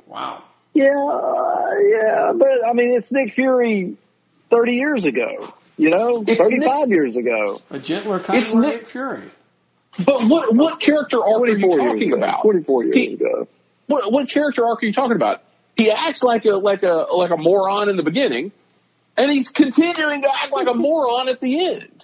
Wow. 0.08 0.44
Yeah, 0.74 0.84
yeah, 0.94 2.34
but 2.36 2.66
I 2.68 2.74
mean, 2.74 2.96
it's 2.98 3.12
Nick 3.12 3.34
Fury 3.34 3.98
30 4.50 4.74
years 4.74 5.06
ago, 5.06 5.54
you 5.78 5.90
know, 5.90 6.24
It's 6.26 6.40
35 6.42 6.90
years 6.90 7.16
ago. 7.18 7.62
A 7.72 7.80
gentler 7.80 8.20
kind 8.20 8.42
It's 8.42 8.54
of 8.54 8.60
Nick- 8.60 8.74
Nick 8.82 8.88
Fury. 8.88 9.24
But 10.06 10.28
what 10.28 10.54
what 10.54 10.80
character 10.80 11.18
arc 11.18 11.42
are 11.42 11.48
you 11.48 11.76
talking 11.78 12.14
ago. 12.14 12.18
about? 12.18 12.42
24 12.44 12.84
years 12.86 12.96
He- 12.96 13.14
ago. 13.16 13.48
What 13.88 14.12
what 14.12 14.30
character 14.30 14.66
arc 14.68 14.84
are 14.84 14.86
you 14.86 14.94
talking 14.94 15.16
about? 15.16 15.42
He 15.76 15.90
acts 15.92 16.22
like 16.24 16.46
a 16.46 16.52
like 16.52 16.84
a 16.84 17.08
like 17.12 17.32
a 17.32 17.38
moron 17.38 17.90
in 17.90 17.96
the 17.98 18.04
beginning, 18.04 18.52
and 19.18 19.32
he's 19.32 19.50
continuing 19.50 20.22
to 20.22 20.28
act 20.32 20.52
like 20.54 20.68
a 20.68 20.74
moron 20.76 21.28
at 21.30 21.40
the 21.40 21.66
end. 21.68 21.97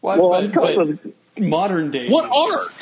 What, 0.00 0.18
Well, 0.18 0.30
but, 0.30 0.44
I'm 0.44 0.52
talking 0.52 0.76
but 0.76 0.86
with 1.04 1.14
modern 1.48 1.90
day. 1.90 2.08
What 2.08 2.28
arc? 2.30 2.72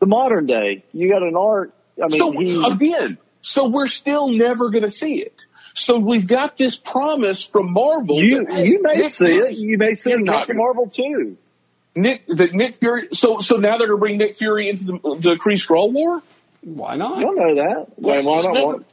the 0.00 0.06
modern 0.06 0.46
day. 0.46 0.84
You 0.92 1.08
got 1.10 1.22
an 1.22 1.34
art. 1.36 1.72
I 2.02 2.06
mean, 2.08 2.20
So 2.20 2.30
he, 2.32 2.62
again, 2.64 3.18
so 3.42 3.68
we're 3.68 3.88
still 3.88 4.28
never 4.28 4.70
going 4.70 4.84
to 4.84 4.90
see 4.90 5.14
it. 5.16 5.34
So 5.74 5.98
we've 5.98 6.26
got 6.26 6.56
this 6.56 6.76
promise 6.76 7.44
from 7.46 7.72
Marvel. 7.72 8.22
you, 8.22 8.44
that, 8.46 8.64
you 8.66 8.82
may 8.82 8.96
Nick 8.96 9.10
see 9.10 9.26
Fury- 9.26 9.50
it. 9.52 9.58
You 9.58 9.78
may 9.78 9.92
see 9.94 10.10
it 10.12 10.20
in 10.20 10.26
Captain 10.26 10.56
Marvel 10.56 10.88
too. 10.88 11.36
Nick, 11.96 12.26
that 12.28 12.52
Nick 12.52 12.76
Fury. 12.76 13.08
So 13.12 13.40
so 13.40 13.56
now 13.56 13.76
they're 13.78 13.88
going 13.88 13.98
to 13.98 14.00
bring 14.00 14.18
Nick 14.18 14.36
Fury 14.36 14.68
into 14.68 14.84
the, 14.84 14.92
the 14.92 15.38
Kree 15.40 15.54
Skrull 15.54 15.92
War. 15.92 16.22
Why 16.62 16.92
I 16.92 16.96
not? 16.96 17.20
don't 17.20 17.36
know 17.36 17.54
that. 17.56 17.86
Why, 17.96 18.20
why 18.20 18.42
not? 18.42 18.54
Why- 18.66 18.84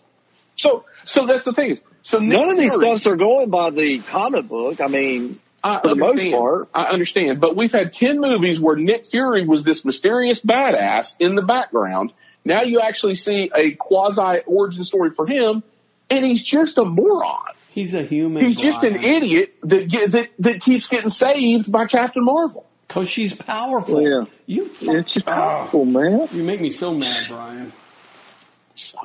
So 0.57 0.85
so 1.05 1.27
that's 1.27 1.45
the 1.45 1.53
thing. 1.53 1.77
So 2.03 2.17
Nick 2.19 2.37
None 2.37 2.49
of 2.49 2.57
these 2.57 2.71
Fury- 2.73 2.85
stuffs 2.97 3.07
are 3.07 3.15
going 3.15 3.49
by 3.51 3.69
the 3.71 3.99
comic 3.99 4.47
book. 4.47 4.79
I 4.81 4.87
mean, 4.87 5.39
I 5.65 5.81
for 5.81 5.89
the 5.89 5.95
most 5.95 6.09
understand. 6.11 6.35
part. 6.35 6.69
I 6.75 6.83
understand, 6.83 7.41
but 7.41 7.55
we've 7.55 7.71
had 7.71 7.91
ten 7.93 8.19
movies 8.19 8.59
where 8.59 8.75
Nick 8.75 9.07
Fury 9.07 9.47
was 9.47 9.63
this 9.63 9.83
mysterious 9.83 10.39
badass 10.39 11.15
in 11.19 11.33
the 11.35 11.41
background. 11.41 12.13
Now 12.43 12.61
you 12.61 12.81
actually 12.81 13.15
see 13.15 13.49
a 13.53 13.71
quasi 13.71 14.41
origin 14.45 14.83
story 14.83 15.09
for 15.09 15.25
him, 15.25 15.63
and 16.09 16.23
he's 16.23 16.43
just 16.43 16.77
a 16.77 16.85
moron. 16.85 17.53
He's 17.71 17.95
a 17.95 18.03
human. 18.03 18.45
He's 18.45 18.57
just 18.57 18.83
an 18.83 19.03
idiot 19.03 19.55
that 19.63 19.89
get, 19.89 20.11
that 20.11 20.29
that 20.39 20.61
keeps 20.61 20.87
getting 20.87 21.09
saved 21.09 21.71
by 21.71 21.87
Captain 21.87 22.23
Marvel. 22.23 22.67
Cause 22.87 23.09
she's 23.09 23.33
powerful. 23.33 23.99
Yeah. 24.01 24.21
You, 24.45 24.69
It's 24.81 25.09
just 25.09 25.27
ah. 25.27 25.33
powerful, 25.33 25.85
man. 25.85 26.27
you 26.31 26.43
make 26.43 26.61
me 26.61 26.69
so 26.69 26.93
mad, 26.93 27.25
Brian. 27.27 27.73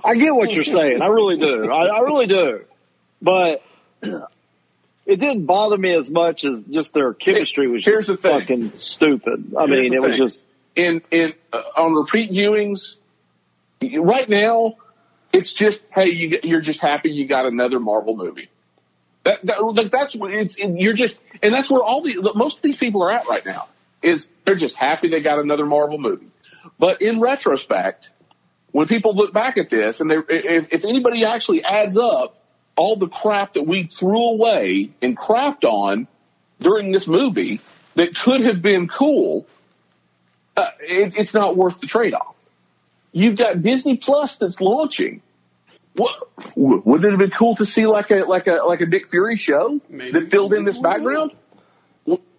I 0.05 0.15
get 0.17 0.35
what 0.35 0.53
you're 0.53 0.65
saying. 0.65 1.01
I 1.01 1.07
really 1.07 1.39
do. 1.39 1.71
I, 1.71 1.87
I 1.87 2.01
really 2.01 2.27
do. 2.27 2.65
But 3.23 3.63
it 5.07 5.17
didn't 5.17 5.47
bother 5.47 5.77
me 5.77 5.95
as 5.97 6.11
much 6.11 6.45
as 6.45 6.63
just 6.63 6.93
their 6.93 7.13
chemistry 7.15 7.69
was 7.69 7.85
Here's 7.85 8.07
just 8.07 8.23
fucking 8.23 8.77
stupid. 8.77 9.55
I 9.59 9.67
Here's 9.67 9.91
mean, 9.91 9.95
it 9.95 10.03
was 10.03 10.17
just 10.17 10.43
in 10.77 11.03
in 11.11 11.35
uh, 11.53 11.63
on 11.77 11.95
repeat 11.95 12.31
viewings. 12.31 12.95
Right 13.83 14.29
now, 14.29 14.77
it's 15.33 15.53
just 15.53 15.81
hey, 15.93 16.11
you, 16.11 16.39
you're 16.43 16.61
just 16.61 16.81
happy 16.81 17.11
you 17.11 17.27
got 17.27 17.47
another 17.47 17.81
Marvel 17.81 18.17
movie. 18.17 18.49
That, 19.25 19.45
that 19.45 19.63
like 19.63 19.91
that's 19.91 20.15
what 20.15 20.33
it's 20.33 20.57
and 20.59 20.79
you're 20.79 20.95
just 20.95 21.19
and 21.43 21.53
that's 21.53 21.71
where 21.71 21.83
all 21.83 22.03
the 22.03 22.33
most 22.35 22.59
of 22.59 22.63
these 22.63 22.79
people 22.79 23.03
are 23.03 23.13
at 23.13 23.27
right 23.29 23.45
now 23.45 23.69
is 24.03 24.29
they're 24.45 24.55
just 24.55 24.77
happy 24.77 25.09
they 25.09 25.21
got 25.21 25.39
another 25.39 25.67
Marvel 25.67 25.99
movie. 25.99 26.29
But 26.79 27.03
in 27.03 27.21
retrospect, 27.21 28.11
when 28.73 28.87
people 28.87 29.15
look 29.15 29.33
back 29.33 29.59
at 29.59 29.69
this 29.69 30.01
and 30.01 30.11
they 30.11 30.17
if, 30.29 30.69
if 30.73 30.85
anybody 30.85 31.25
actually 31.25 31.65
adds 31.65 31.97
up 31.97 32.40
all 32.81 32.97
the 32.97 33.09
crap 33.09 33.53
that 33.53 33.67
we 33.67 33.85
threw 33.85 34.31
away 34.31 34.89
and 35.03 35.15
crapped 35.15 35.65
on 35.65 36.09
during 36.61 36.93
this 36.93 37.07
movie 37.07 37.61
that 37.95 38.17
could 38.17 38.41
have 38.47 38.63
been 38.63 38.89
cool, 38.89 39.47
uh, 40.57 40.63
it, 40.81 41.15
it's 41.15 41.35
not 41.35 41.59
worth 41.59 41.79
the 41.81 41.87
trade 41.87 42.15
off. 42.15 42.35
You've 43.13 43.37
got 43.37 43.61
Disney 43.61 43.99
Plus 43.99 44.39
that's 44.39 44.63
launching. 44.63 45.21
What, 45.95 46.17
wouldn't 46.57 47.05
it 47.05 47.11
have 47.11 47.19
been 47.19 47.37
cool 47.39 47.57
to 47.57 47.67
see 47.67 47.85
like 47.87 48.11
a 48.11 48.25
like 48.25 48.47
a 48.47 48.63
like 48.67 48.81
a 48.81 48.87
Nick 48.87 49.09
Fury 49.09 49.37
show 49.37 49.79
Maybe. 49.91 50.13
that 50.13 50.31
filled 50.31 50.55
in 50.55 50.65
this 50.65 50.79
background? 50.79 51.33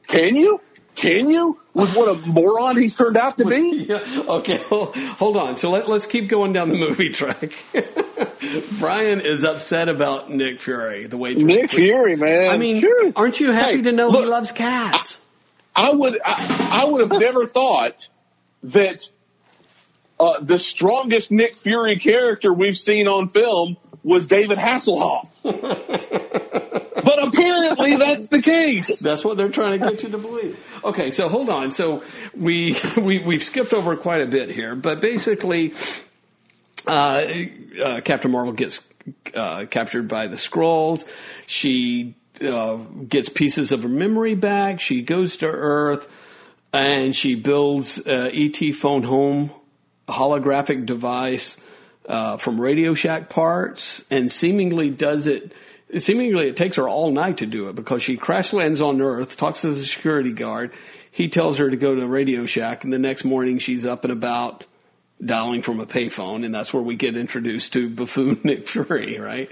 Can 0.07 0.35
you? 0.35 0.59
Can 0.95 1.29
you? 1.29 1.59
With 1.73 1.95
what 1.95 2.09
a 2.09 2.27
moron 2.27 2.77
he's 2.77 2.95
turned 2.95 3.17
out 3.17 3.37
to 3.37 3.45
be? 3.45 3.85
Yeah. 3.89 4.23
Okay. 4.27 4.57
Hold, 4.57 4.95
hold 4.95 5.37
on. 5.37 5.55
So 5.55 5.71
let, 5.71 5.87
let's 5.89 6.05
keep 6.05 6.27
going 6.27 6.53
down 6.53 6.69
the 6.69 6.75
movie 6.77 7.09
track. 7.09 7.51
Brian 8.79 9.21
is 9.21 9.43
upset 9.43 9.87
about 9.89 10.29
Nick 10.29 10.59
Fury, 10.59 11.07
the 11.07 11.17
way 11.17 11.33
Nick 11.35 11.71
Fury, 11.71 12.15
man. 12.15 12.49
I 12.49 12.57
mean, 12.57 12.81
Sure. 12.81 13.11
aren't 13.15 13.39
you 13.39 13.51
happy 13.51 13.77
Hey, 13.77 13.81
to 13.83 13.91
know 13.91 14.09
look, 14.09 14.25
he 14.25 14.29
loves 14.29 14.51
cats? 14.51 15.23
I 15.75 15.91
would 15.93 16.19
I, 16.23 16.69
I 16.83 16.85
would 16.85 17.01
have 17.09 17.11
never 17.21 17.47
thought 17.47 18.07
that 18.63 19.09
uh, 20.21 20.39
the 20.39 20.59
strongest 20.59 21.31
Nick 21.31 21.57
Fury 21.57 21.97
character 21.97 22.53
we've 22.53 22.77
seen 22.77 23.07
on 23.07 23.29
film 23.29 23.75
was 24.03 24.27
David 24.27 24.59
Hasselhoff. 24.59 25.27
but 25.43 27.23
apparently 27.23 27.97
that's 27.97 28.27
the 28.27 28.41
case. 28.43 28.99
That's 28.99 29.25
what 29.25 29.37
they're 29.37 29.49
trying 29.49 29.79
to 29.79 29.89
get 29.89 30.03
you 30.03 30.09
to 30.09 30.19
believe. 30.19 30.63
Okay, 30.83 31.09
so 31.09 31.27
hold 31.27 31.49
on. 31.49 31.71
So 31.71 32.03
we 32.35 32.77
we 32.97 33.23
we've 33.23 33.43
skipped 33.43 33.73
over 33.73 33.97
quite 33.97 34.21
a 34.21 34.27
bit 34.27 34.49
here, 34.49 34.75
but 34.75 35.01
basically, 35.01 35.73
uh, 36.85 37.25
uh, 37.83 38.01
Captain 38.01 38.29
Marvel 38.29 38.53
gets 38.53 38.87
uh, 39.33 39.65
captured 39.65 40.07
by 40.07 40.27
the 40.27 40.37
Skrulls. 40.37 41.03
She 41.47 42.15
uh, 42.39 42.75
gets 42.75 43.29
pieces 43.29 43.71
of 43.71 43.81
her 43.81 43.89
memory 43.89 44.35
back. 44.35 44.81
She 44.81 45.01
goes 45.01 45.37
to 45.37 45.47
Earth, 45.47 46.07
and 46.71 47.15
she 47.15 47.33
builds 47.33 47.99
uh, 47.99 48.29
ET 48.31 48.75
phone 48.75 49.01
home 49.01 49.51
holographic 50.07 50.85
device 50.85 51.57
uh, 52.07 52.37
from 52.37 52.59
Radio 52.59 52.93
Shack 52.93 53.29
parts, 53.29 54.03
and 54.09 54.31
seemingly 54.31 54.89
does 54.89 55.27
it. 55.27 55.53
Seemingly, 55.97 56.47
it 56.47 56.55
takes 56.55 56.77
her 56.77 56.87
all 56.87 57.11
night 57.11 57.39
to 57.39 57.45
do 57.45 57.67
it 57.69 57.75
because 57.75 58.01
she 58.01 58.15
crash 58.17 58.53
lands 58.53 58.81
on 58.81 59.01
Earth, 59.01 59.35
talks 59.35 59.61
to 59.61 59.73
the 59.73 59.83
security 59.83 60.31
guard. 60.31 60.71
He 61.11 61.27
tells 61.27 61.57
her 61.57 61.69
to 61.69 61.75
go 61.75 61.93
to 61.93 62.07
Radio 62.07 62.45
Shack, 62.45 62.85
and 62.85 62.93
the 62.93 62.99
next 62.99 63.25
morning 63.25 63.59
she's 63.59 63.85
up 63.85 64.05
and 64.05 64.13
about 64.13 64.65
dialing 65.23 65.61
from 65.61 65.79
a 65.79 65.85
payphone, 65.85 66.45
and 66.45 66.55
that's 66.55 66.73
where 66.73 66.81
we 66.81 66.95
get 66.95 67.17
introduced 67.17 67.73
to 67.73 67.89
buffoon 67.89 68.39
Nick 68.45 68.67
Fury, 68.67 69.19
right? 69.19 69.51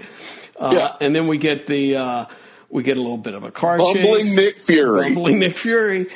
Uh, 0.58 0.72
Yeah. 0.74 0.96
And 1.00 1.14
then 1.14 1.26
we 1.26 1.38
get 1.38 1.66
the 1.66 1.96
uh, 1.96 2.26
we 2.70 2.82
get 2.82 2.96
a 2.96 3.00
little 3.02 3.18
bit 3.18 3.34
of 3.34 3.44
a 3.44 3.50
car 3.50 3.78
Bumbling 3.78 4.24
chase. 4.24 4.36
Nick 4.36 4.60
Fury. 4.60 5.02
Bumbling 5.04 5.38
Nick 5.38 5.56
Fury. 5.56 6.08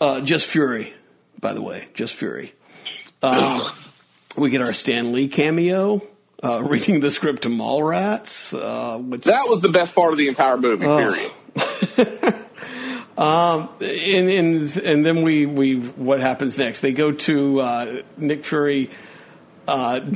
Uh, 0.00 0.20
just 0.20 0.46
Fury, 0.46 0.94
by 1.40 1.52
the 1.54 1.62
way, 1.62 1.88
just 1.94 2.14
Fury. 2.14 2.54
Um, 3.22 3.70
we 4.36 4.50
get 4.50 4.62
our 4.62 4.72
Stan 4.72 5.12
Lee 5.12 5.28
cameo, 5.28 6.02
uh, 6.42 6.62
reading 6.68 7.00
the 7.00 7.10
script 7.10 7.42
to 7.42 7.48
Mallrats, 7.48 8.54
uh, 8.54 8.98
which 8.98 9.24
That 9.24 9.48
was 9.48 9.62
the 9.62 9.70
best 9.70 9.94
part 9.94 10.12
of 10.12 10.18
the 10.18 10.28
entire 10.28 10.56
movie, 10.56 10.84
period. 10.84 12.34
Um, 13.20 13.68
and, 13.82 14.30
and, 14.30 14.76
and 14.78 15.04
then 15.04 15.22
we, 15.22 15.44
we, 15.44 15.76
what 15.76 16.20
happens 16.20 16.56
next? 16.56 16.80
They 16.80 16.92
go 16.92 17.12
to, 17.12 17.60
uh, 17.60 18.02
Nick 18.16 18.46
Fury, 18.46 18.90
uh, 19.68 20.00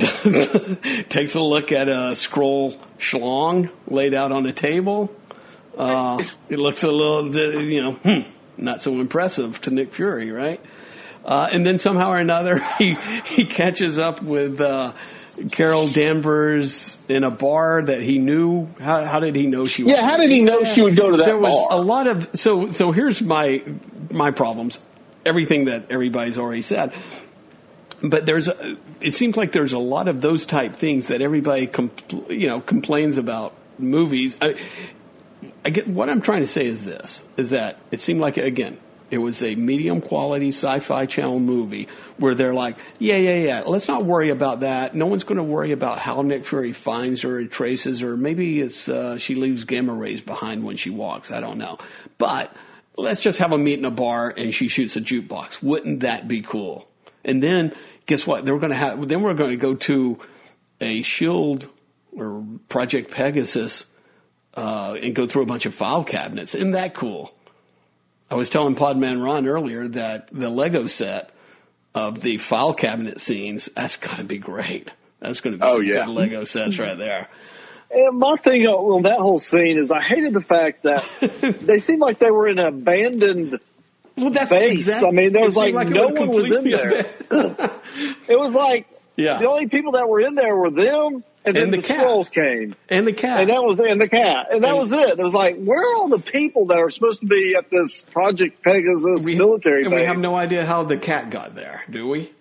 takes 1.09 1.35
a 1.35 1.39
look 1.39 1.71
at 1.71 1.87
a 1.87 2.13
Skrull 2.13 2.75
schlong 2.97 3.69
laid 3.87 4.15
out 4.15 4.31
on 4.31 4.47
a 4.47 4.53
table. 4.53 5.15
Uh, 5.77 6.23
it 6.49 6.57
looks 6.57 6.81
a 6.81 6.91
little, 6.91 7.31
you 7.63 7.81
know, 7.83 7.91
hmm, 7.91 8.29
not 8.57 8.81
so 8.81 8.99
impressive 8.99 9.61
to 9.61 9.69
Nick 9.69 9.93
Fury, 9.93 10.31
right? 10.31 10.59
Uh, 11.25 11.49
and 11.51 11.65
then 11.65 11.79
somehow 11.79 12.11
or 12.11 12.17
another, 12.17 12.59
he, 12.77 12.95
he 13.25 13.45
catches 13.45 13.99
up 13.99 14.21
with, 14.21 14.61
uh, 14.61 14.93
Carol 15.51 15.89
Danvers 15.89 16.97
in 17.09 17.25
a 17.25 17.31
bar 17.31 17.83
that 17.83 18.01
he 18.01 18.19
knew. 18.19 18.69
How, 18.79 19.03
how 19.03 19.19
did 19.19 19.35
he 19.35 19.47
know 19.47 19.65
she? 19.65 19.83
Yeah, 19.83 20.01
how 20.01 20.15
did 20.15 20.29
he 20.29 20.41
know 20.41 20.63
she 20.63 20.81
would 20.81 20.95
go 20.95 21.11
to 21.11 21.17
that 21.17 21.25
there 21.25 21.37
was 21.37 21.59
bar? 21.59 21.77
a 21.77 21.81
lot 21.81 22.07
of 22.07 22.29
so 22.35 22.69
so 22.69 22.93
here's 22.93 23.21
my 23.21 23.61
my 24.09 24.31
problems 24.31 24.79
everything 25.25 25.65
that 25.65 25.91
everybody's 25.91 26.37
already 26.37 26.61
said 26.61 26.93
but 28.01 28.25
there's 28.25 28.47
a, 28.47 28.77
it 29.01 29.11
seems 29.11 29.37
like 29.37 29.51
there's 29.51 29.73
a 29.73 29.79
lot 29.79 30.07
of 30.07 30.21
those 30.21 30.45
type 30.45 30.75
things 30.75 31.07
that 31.07 31.21
everybody 31.21 31.67
compl- 31.67 32.29
you 32.29 32.47
know 32.47 32.61
complains 32.61 33.17
about 33.17 33.53
movies 33.77 34.37
I, 34.41 34.55
I 35.63 35.69
get 35.69 35.87
what 35.87 36.09
I'm 36.09 36.21
trying 36.21 36.41
to 36.41 36.47
say 36.47 36.65
is 36.65 36.83
this 36.83 37.23
is 37.37 37.49
that 37.49 37.79
it 37.91 37.99
seemed 37.99 38.21
like 38.21 38.37
again 38.37 38.77
it 39.11 39.17
was 39.17 39.43
a 39.43 39.55
medium 39.55 40.01
quality 40.01 40.49
sci-fi 40.49 41.05
channel 41.05 41.39
movie 41.39 41.87
where 42.17 42.35
they're 42.35 42.53
like, 42.53 42.77
yeah, 42.97 43.17
yeah, 43.17 43.35
yeah, 43.35 43.63
let's 43.65 43.87
not 43.87 44.05
worry 44.05 44.29
about 44.29 44.61
that. 44.61 44.95
No 44.95 45.05
one's 45.05 45.23
going 45.23 45.37
to 45.37 45.43
worry 45.43 45.71
about 45.71 45.99
how 45.99 46.21
Nick 46.21 46.45
Fury 46.45 46.73
finds 46.73 47.21
her 47.21 47.37
and 47.37 47.51
traces 47.51 47.99
her. 48.01 48.17
Maybe 48.17 48.59
it's, 48.59 48.89
uh, 48.89 49.17
she 49.17 49.35
leaves 49.35 49.65
gamma 49.65 49.93
rays 49.93 50.21
behind 50.21 50.63
when 50.63 50.77
she 50.77 50.89
walks. 50.89 51.31
I 51.31 51.39
don't 51.39 51.57
know. 51.57 51.77
But 52.17 52.55
let's 52.97 53.21
just 53.21 53.39
have 53.39 53.51
a 53.51 53.57
meet 53.57 53.79
in 53.79 53.85
a 53.85 53.91
bar 53.91 54.33
and 54.35 54.53
she 54.53 54.67
shoots 54.67 54.95
a 54.95 55.01
jukebox. 55.01 55.61
Wouldn't 55.61 55.99
that 56.01 56.27
be 56.27 56.41
cool? 56.41 56.87
And 57.23 57.41
then 57.41 57.73
guess 58.05 58.25
what? 58.25 58.45
They're 58.45 58.57
going 58.57 58.71
to 58.71 58.77
have, 58.77 59.07
then 59.07 59.21
we're 59.21 59.33
going 59.33 59.51
to 59.51 59.57
go 59.57 59.75
to 59.75 60.19
a 60.81 61.01
shield 61.03 61.69
or 62.17 62.45
Project 62.69 63.11
Pegasus, 63.11 63.85
uh, 64.55 64.95
and 65.01 65.13
go 65.13 65.27
through 65.27 65.43
a 65.43 65.45
bunch 65.45 65.65
of 65.65 65.75
file 65.75 66.05
cabinets. 66.05 66.55
Isn't 66.55 66.71
that 66.71 66.93
cool? 66.93 67.34
I 68.29 68.35
was 68.35 68.49
telling 68.49 68.75
Podman 68.75 69.23
Ron 69.23 69.47
earlier 69.47 69.87
that 69.89 70.29
the 70.31 70.49
Lego 70.49 70.87
set 70.87 71.29
of 71.93 72.21
the 72.21 72.37
file 72.37 72.73
cabinet 72.73 73.21
scenes, 73.21 73.69
that's 73.75 73.97
gotta 73.97 74.23
be 74.23 74.37
great. 74.37 74.91
That's 75.19 75.41
gonna 75.41 75.57
be 75.57 75.63
Oh, 75.63 75.75
some 75.77 75.83
yeah. 75.85 76.05
good 76.05 76.13
Lego 76.13 76.43
sets 76.45 76.79
right 76.79 76.97
there. 76.97 77.27
And 77.91 78.17
my 78.17 78.35
thing 78.37 78.65
on 78.65 78.73
on 78.97 79.03
that 79.03 79.19
whole 79.19 79.39
scene 79.39 79.77
is 79.77 79.91
I 79.91 80.01
hated 80.01 80.33
the 80.33 80.41
fact 80.41 80.83
that 80.83 81.05
they 81.61 81.79
seemed 81.79 81.99
like 82.01 82.19
they 82.19 82.31
were 82.31 82.47
in 82.49 82.59
an 82.59 82.65
abandoned. 82.67 83.59
Well, 84.17 84.31
that's 84.31 84.49
Base. 84.49 84.71
exactly. 84.79 85.09
I 85.09 85.11
mean, 85.11 85.33
there 85.33 85.43
was 85.45 85.55
seemed 85.55 85.75
like 85.75 85.89
no 85.89 86.07
was 86.07 86.19
one 86.19 86.29
was 86.29 86.51
in 86.51 86.63
there. 86.69 87.05
It 88.27 88.37
was 88.37 88.53
like 88.53 88.87
Yeah. 89.15 89.39
the 89.39 89.47
only 89.47 89.67
people 89.69 89.93
that 89.93 90.09
were 90.09 90.19
in 90.19 90.35
there 90.35 90.53
were 90.55 90.69
them, 90.71 91.23
and 91.45 91.55
then 91.55 91.63
And 91.65 91.73
the, 91.73 91.77
the 91.77 91.83
cat. 91.87 92.05
Skrulls 92.05 92.31
came, 92.31 92.75
and 92.89 93.05
the 93.07 93.13
cat. 93.13 93.41
and 93.41 93.49
that 93.49 93.63
was 93.63 93.79
and 93.79 93.99
the 94.01 94.09
cat, 94.09 94.47
and 94.51 94.63
that 94.63 94.69
And- 94.71 94.77
was 94.79 94.91
it. 94.91 95.19
It 95.19 95.23
was 95.23 95.33
like 95.33 95.57
where 95.57 95.81
are 95.81 95.95
all 95.95 96.09
the 96.09 96.19
people 96.19 96.67
that 96.67 96.79
are 96.79 96.89
supposed 96.89 97.21
to 97.21 97.27
be 97.27 97.55
at 97.57 97.69
this 97.69 98.01
Project 98.11 98.61
Pegasus 98.63 99.23
we, 99.25 99.35
military 99.37 99.83
and 99.83 99.91
base? 99.91 100.01
we 100.01 100.05
have 100.05 100.17
no 100.19 100.35
idea 100.35 100.65
how 100.65 100.83
the 100.83 100.97
cat 100.97 101.29
got 101.29 101.55
there, 101.55 101.83
do 101.89 102.07
we? 102.07 102.31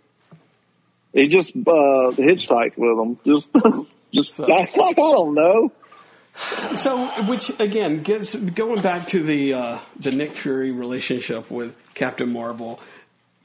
He 1.13 1.29
just 1.29 1.55
uh, 1.57 2.11
hitchhiked 2.13 2.77
with 2.77 2.97
them. 2.99 3.19
Just, 3.25 3.49
just 4.13 4.35
So- 4.35 4.47
like 4.47 4.71
I 4.77 4.93
don't 4.93 5.35
know. 5.35 5.73
So, 6.75 7.23
which 7.29 7.53
again 7.61 8.03
gets 8.03 8.35
going 8.35 8.83
back 8.83 9.07
to 9.09 9.23
the 9.23 9.55
uh, 9.55 9.79
the 10.01 10.11
Nick 10.11 10.33
Fury 10.37 10.73
relationship 10.73 11.49
with 11.49 11.77
Captain 11.95 12.33
Marvel. 12.33 12.81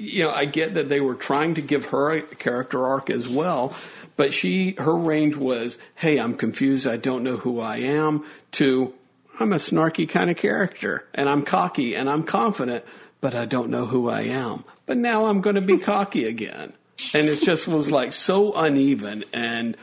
You 0.01 0.23
know, 0.23 0.31
I 0.31 0.45
get 0.45 0.75
that 0.75 0.87
they 0.87 1.01
were 1.01 1.15
trying 1.15 1.55
to 1.55 1.61
give 1.61 1.85
her 1.87 2.11
a 2.15 2.21
character 2.21 2.85
arc 2.85 3.09
as 3.09 3.27
well, 3.27 3.75
but 4.15 4.33
she 4.33 4.75
her 4.77 4.95
range 4.95 5.35
was, 5.35 5.77
"Hey, 5.93 6.17
I'm 6.17 6.35
confused. 6.35 6.87
I 6.87 6.95
don't 6.95 7.23
know 7.23 7.35
who 7.35 7.59
I 7.59 7.77
am." 7.77 8.23
To 8.53 8.93
I'm 9.37 9.51
a 9.51 9.57
snarky 9.57 10.07
kind 10.07 10.29
of 10.29 10.37
character, 10.37 11.05
and 11.13 11.27
I'm 11.27 11.43
cocky 11.43 11.95
and 11.95 12.09
I'm 12.09 12.23
confident, 12.23 12.85
but 13.19 13.35
I 13.35 13.43
don't 13.43 13.69
know 13.69 13.85
who 13.85 14.09
I 14.09 14.21
am. 14.21 14.63
But 14.85 14.97
now 14.97 15.25
I'm 15.25 15.41
going 15.41 15.55
to 15.55 15.61
be 15.61 15.77
cocky 15.91 16.25
again, 16.25 16.71
and 17.13 17.27
it 17.27 17.41
just 17.41 17.67
was 17.67 17.91
like 17.91 18.13
so 18.13 18.53
uneven 18.53 19.25
and 19.33 19.75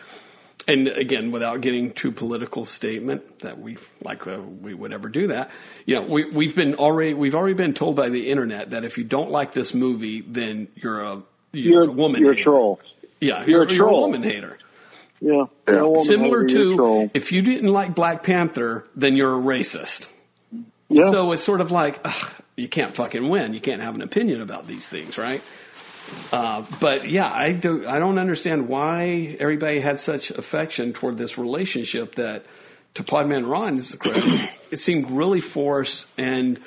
and 0.68 0.88
again, 0.88 1.30
without 1.30 1.60
getting 1.60 1.92
too 1.92 2.10
political 2.12 2.64
statement 2.64 3.40
that 3.40 3.58
we 3.58 3.76
like 4.02 4.26
uh, 4.26 4.40
we 4.40 4.74
would 4.74 4.92
ever 4.92 5.08
do 5.08 5.28
that. 5.28 5.50
You 5.84 5.96
know, 5.96 6.02
we 6.02 6.24
we've 6.30 6.54
been 6.56 6.74
already 6.76 7.14
we've 7.14 7.34
already 7.34 7.54
been 7.54 7.74
told 7.74 7.96
by 7.96 8.08
the 8.08 8.30
internet 8.30 8.70
that 8.70 8.84
if 8.84 8.98
you 8.98 9.04
don't 9.04 9.30
like 9.30 9.52
this 9.52 9.74
movie, 9.74 10.20
then 10.22 10.68
you're 10.74 11.02
a 11.02 11.22
you're, 11.52 11.84
You're, 11.84 11.88
a 11.88 11.92
woman. 11.92 12.20
you're 12.20 12.32
a 12.32 12.36
troll. 12.36 12.80
Yeah, 13.20 13.44
You're 13.46 13.62
a 13.62 13.72
you're 13.72 13.74
a 13.74 13.76
troll. 13.76 14.00
woman 14.02 14.22
hater. 14.22 14.58
Yeah. 15.20 15.44
Yeah. 15.66 15.82
Woman 15.82 16.02
Similar 16.04 16.42
hater, 16.42 16.76
to 16.76 17.10
if 17.14 17.32
you 17.32 17.42
didn't 17.42 17.72
like 17.72 17.94
Black 17.94 18.22
Panther, 18.22 18.84
then 18.94 19.16
you're 19.16 19.38
a 19.38 19.42
racist. 19.42 20.08
Yeah. 20.88 21.10
So 21.10 21.32
it's 21.32 21.42
sort 21.42 21.60
of 21.60 21.70
like 21.70 21.98
ugh, 22.04 22.30
you 22.56 22.68
can't 22.68 22.94
fucking 22.94 23.28
win. 23.28 23.54
You 23.54 23.60
can't 23.60 23.80
have 23.82 23.94
an 23.94 24.02
opinion 24.02 24.40
about 24.42 24.66
these 24.66 24.88
things, 24.88 25.16
right? 25.16 25.40
Uh, 26.32 26.64
but 26.80 27.08
yeah, 27.08 27.30
I 27.30 27.52
do. 27.52 27.86
I 27.86 27.98
don't 27.98 28.18
understand 28.18 28.68
why 28.68 29.36
everybody 29.38 29.80
had 29.80 30.00
such 30.00 30.30
affection 30.30 30.92
toward 30.92 31.18
this 31.18 31.38
relationship 31.38 32.16
that, 32.16 32.44
to 32.94 33.04
Podman 33.04 33.48
Ron's 33.48 33.94
credit, 33.94 34.50
it 34.70 34.78
seemed 34.78 35.10
really 35.10 35.40
forced. 35.40 36.06
And 36.18 36.60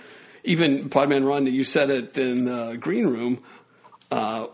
even 0.43 0.89
Podman 0.89 1.27
Ron, 1.27 1.45
you 1.47 1.63
said 1.63 1.89
it 1.89 2.17
in 2.17 2.45
the 2.45 2.77
green 2.79 3.07
room. 3.07 3.43
Uh, 4.11 4.47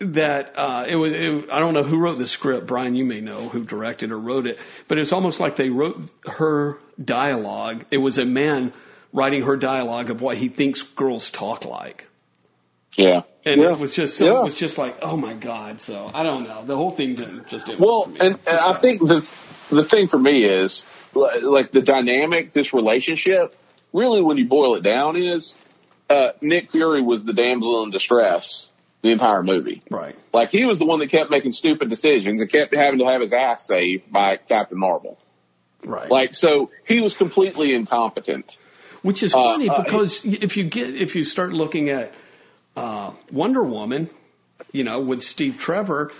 that 0.00 0.54
uh, 0.56 0.86
it 0.88 0.96
was. 0.96 1.12
It, 1.12 1.50
I 1.50 1.60
don't 1.60 1.74
know 1.74 1.84
who 1.84 1.98
wrote 1.98 2.18
the 2.18 2.26
script. 2.26 2.66
Brian, 2.66 2.96
you 2.96 3.04
may 3.04 3.20
know 3.20 3.48
who 3.48 3.64
directed 3.64 4.10
or 4.10 4.18
wrote 4.18 4.46
it, 4.46 4.58
but 4.88 4.98
it's 4.98 5.12
almost 5.12 5.38
like 5.38 5.56
they 5.56 5.70
wrote 5.70 6.10
her 6.26 6.80
dialogue. 7.02 7.84
It 7.90 7.98
was 7.98 8.18
a 8.18 8.24
man 8.24 8.72
writing 9.12 9.42
her 9.42 9.56
dialogue 9.56 10.10
of 10.10 10.20
what 10.22 10.38
he 10.38 10.48
thinks 10.48 10.82
girls 10.82 11.30
talk 11.30 11.64
like. 11.64 12.08
Yeah. 13.00 13.22
And 13.44 13.60
Yeah. 13.62 13.72
it 13.72 13.78
was 13.78 13.92
just 13.92 14.16
so 14.16 14.26
Yeah. 14.26 14.40
it 14.40 14.44
was 14.44 14.54
just 14.54 14.76
like, 14.78 14.96
oh 15.02 15.16
my 15.16 15.32
god. 15.34 15.80
So 15.80 16.10
I 16.12 16.22
don't 16.22 16.44
know. 16.44 16.62
The 16.64 16.76
whole 16.76 16.90
thing 16.90 17.14
didn't 17.14 17.48
just 17.48 17.66
didn't 17.66 17.80
Well, 17.80 18.00
work 18.00 18.04
for 18.06 18.10
me. 18.12 18.18
and, 18.20 18.38
and 18.46 18.58
I 18.58 18.78
think 18.78 19.00
the 19.00 19.26
the 19.70 19.84
thing 19.84 20.06
for 20.08 20.18
me 20.18 20.44
is 20.44 20.84
like 21.14 21.72
the 21.72 21.82
dynamic, 21.82 22.52
this 22.52 22.72
relationship. 22.74 23.56
Really, 23.92 24.22
when 24.22 24.36
you 24.36 24.46
boil 24.46 24.76
it 24.76 24.82
down, 24.82 25.16
is 25.16 25.54
uh, 26.08 26.30
Nick 26.40 26.70
Fury 26.70 27.02
was 27.02 27.24
the 27.24 27.32
damsel 27.32 27.82
in 27.84 27.90
distress 27.90 28.68
the 29.02 29.10
entire 29.10 29.42
movie. 29.42 29.80
right. 29.90 30.14
Like 30.32 30.50
he 30.50 30.66
was 30.66 30.78
the 30.78 30.84
one 30.84 30.98
that 31.00 31.08
kept 31.10 31.30
making 31.30 31.52
stupid 31.54 31.88
decisions 31.88 32.40
and 32.40 32.50
kept 32.50 32.74
having 32.74 32.98
to 32.98 33.06
have 33.06 33.22
his 33.22 33.32
ass 33.32 33.66
saved 33.66 34.12
by 34.12 34.36
Captain 34.36 34.78
Marvel. 34.78 35.18
Right. 35.84 36.10
Like 36.10 36.34
so, 36.34 36.70
he 36.86 37.00
was 37.00 37.16
completely 37.16 37.74
incompetent. 37.74 38.58
Which 39.02 39.22
is 39.22 39.32
uh, 39.32 39.42
funny 39.42 39.70
uh, 39.70 39.82
because 39.82 40.22
if 40.26 40.58
you 40.58 40.64
get 40.64 40.94
if 40.94 41.16
you 41.16 41.24
start 41.24 41.52
looking 41.54 41.88
at 41.88 42.12
uh, 42.76 43.12
Wonder 43.32 43.62
Woman, 43.62 44.10
you 44.72 44.84
know, 44.84 45.00
with 45.00 45.22
Steve 45.22 45.58
Trevor, 45.58 46.12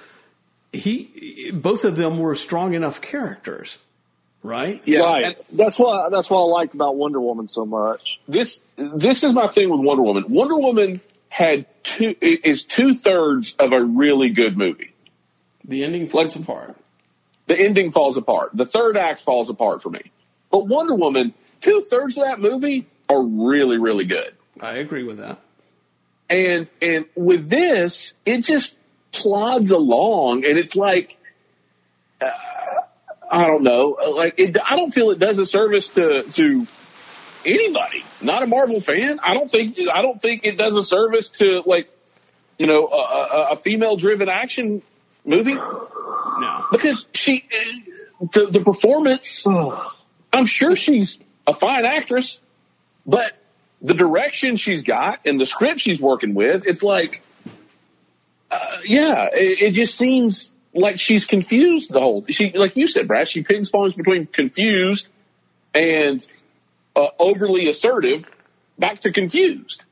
he 0.72 1.52
both 1.54 1.84
of 1.84 1.96
them 1.96 2.18
were 2.18 2.34
strong 2.34 2.74
enough 2.74 3.00
characters, 3.00 3.78
right? 4.42 4.80
Yeah, 4.84 5.00
right. 5.00 5.24
and 5.24 5.36
that's 5.58 5.78
why 5.78 6.08
that's 6.10 6.30
what 6.30 6.38
I 6.38 6.44
liked 6.44 6.74
about 6.74 6.96
Wonder 6.96 7.20
Woman 7.20 7.48
so 7.48 7.64
much. 7.64 8.18
this 8.28 8.60
this 8.76 9.22
is 9.22 9.34
my 9.34 9.50
thing 9.52 9.70
with 9.70 9.80
Wonder 9.80 10.02
Woman. 10.02 10.24
Wonder 10.28 10.56
Woman 10.56 11.00
had 11.28 11.66
two 11.82 12.14
is 12.20 12.64
two 12.64 12.94
thirds 12.94 13.54
of 13.58 13.72
a 13.72 13.82
really 13.82 14.30
good 14.30 14.56
movie. 14.56 14.92
The 15.64 15.84
ending 15.84 16.08
falls 16.08 16.36
apart. 16.36 16.76
the 17.46 17.56
ending 17.58 17.92
falls 17.92 18.16
apart. 18.16 18.50
The 18.54 18.66
third 18.66 18.96
act 18.96 19.22
falls 19.22 19.50
apart 19.50 19.82
for 19.82 19.90
me. 19.90 20.02
But 20.50 20.66
Wonder 20.66 20.94
Woman, 20.94 21.34
two 21.60 21.84
thirds 21.88 22.16
of 22.18 22.24
that 22.24 22.40
movie 22.40 22.88
are 23.08 23.22
really, 23.22 23.78
really 23.78 24.04
good. 24.04 24.34
I 24.60 24.78
agree 24.78 25.04
with 25.04 25.18
that. 25.18 25.38
And, 26.30 26.70
and 26.80 27.06
with 27.16 27.50
this, 27.50 28.14
it 28.24 28.44
just 28.44 28.74
plods 29.10 29.72
along 29.72 30.44
and 30.44 30.56
it's 30.56 30.76
like, 30.76 31.18
uh, 32.20 32.30
I 33.30 33.46
don't 33.46 33.64
know, 33.64 33.96
like 34.16 34.38
it, 34.38 34.56
I 34.64 34.76
don't 34.76 34.92
feel 34.92 35.10
it 35.10 35.18
does 35.18 35.38
a 35.40 35.46
service 35.46 35.88
to, 35.88 36.22
to 36.22 36.66
anybody, 37.44 38.04
not 38.20 38.44
a 38.44 38.46
Marvel 38.46 38.80
fan. 38.80 39.18
I 39.20 39.34
don't 39.34 39.50
think, 39.50 39.76
I 39.92 40.02
don't 40.02 40.22
think 40.22 40.44
it 40.44 40.56
does 40.56 40.76
a 40.76 40.82
service 40.82 41.30
to 41.40 41.62
like, 41.66 41.90
you 42.58 42.66
know, 42.66 42.86
a, 42.86 42.96
a, 42.96 43.48
a 43.52 43.56
female 43.56 43.96
driven 43.96 44.28
action 44.28 44.82
movie 45.24 45.54
No. 45.54 46.66
because 46.70 47.06
she, 47.12 47.44
the, 48.20 48.48
the 48.52 48.60
performance, 48.60 49.44
I'm 50.32 50.46
sure 50.46 50.76
she's 50.76 51.18
a 51.46 51.54
fine 51.54 51.86
actress, 51.86 52.38
but 53.04 53.32
the 53.82 53.94
direction 53.94 54.56
she's 54.56 54.82
got 54.82 55.20
and 55.26 55.40
the 55.40 55.46
script 55.46 55.80
she's 55.80 56.00
working 56.00 56.34
with, 56.34 56.62
it's 56.66 56.82
like, 56.82 57.22
uh, 58.50 58.78
yeah, 58.84 59.28
it, 59.32 59.62
it 59.62 59.70
just 59.72 59.96
seems 59.96 60.50
like 60.74 61.00
she's 61.00 61.24
confused 61.24 61.90
the 61.90 62.00
whole, 62.00 62.24
she, 62.28 62.52
like 62.54 62.76
you 62.76 62.86
said, 62.86 63.08
Brad, 63.08 63.28
she 63.28 63.42
ping 63.42 63.62
pongs 63.64 63.96
between 63.96 64.26
confused 64.26 65.08
and 65.74 66.24
uh, 66.94 67.06
overly 67.18 67.68
assertive 67.68 68.28
back 68.78 69.00
to 69.00 69.12
confused. 69.12 69.82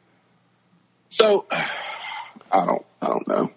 So, 1.09 1.47
I 1.51 2.65
don't, 2.67 2.85
I 3.01 3.07
don't 3.07 3.29
know. 3.29 3.51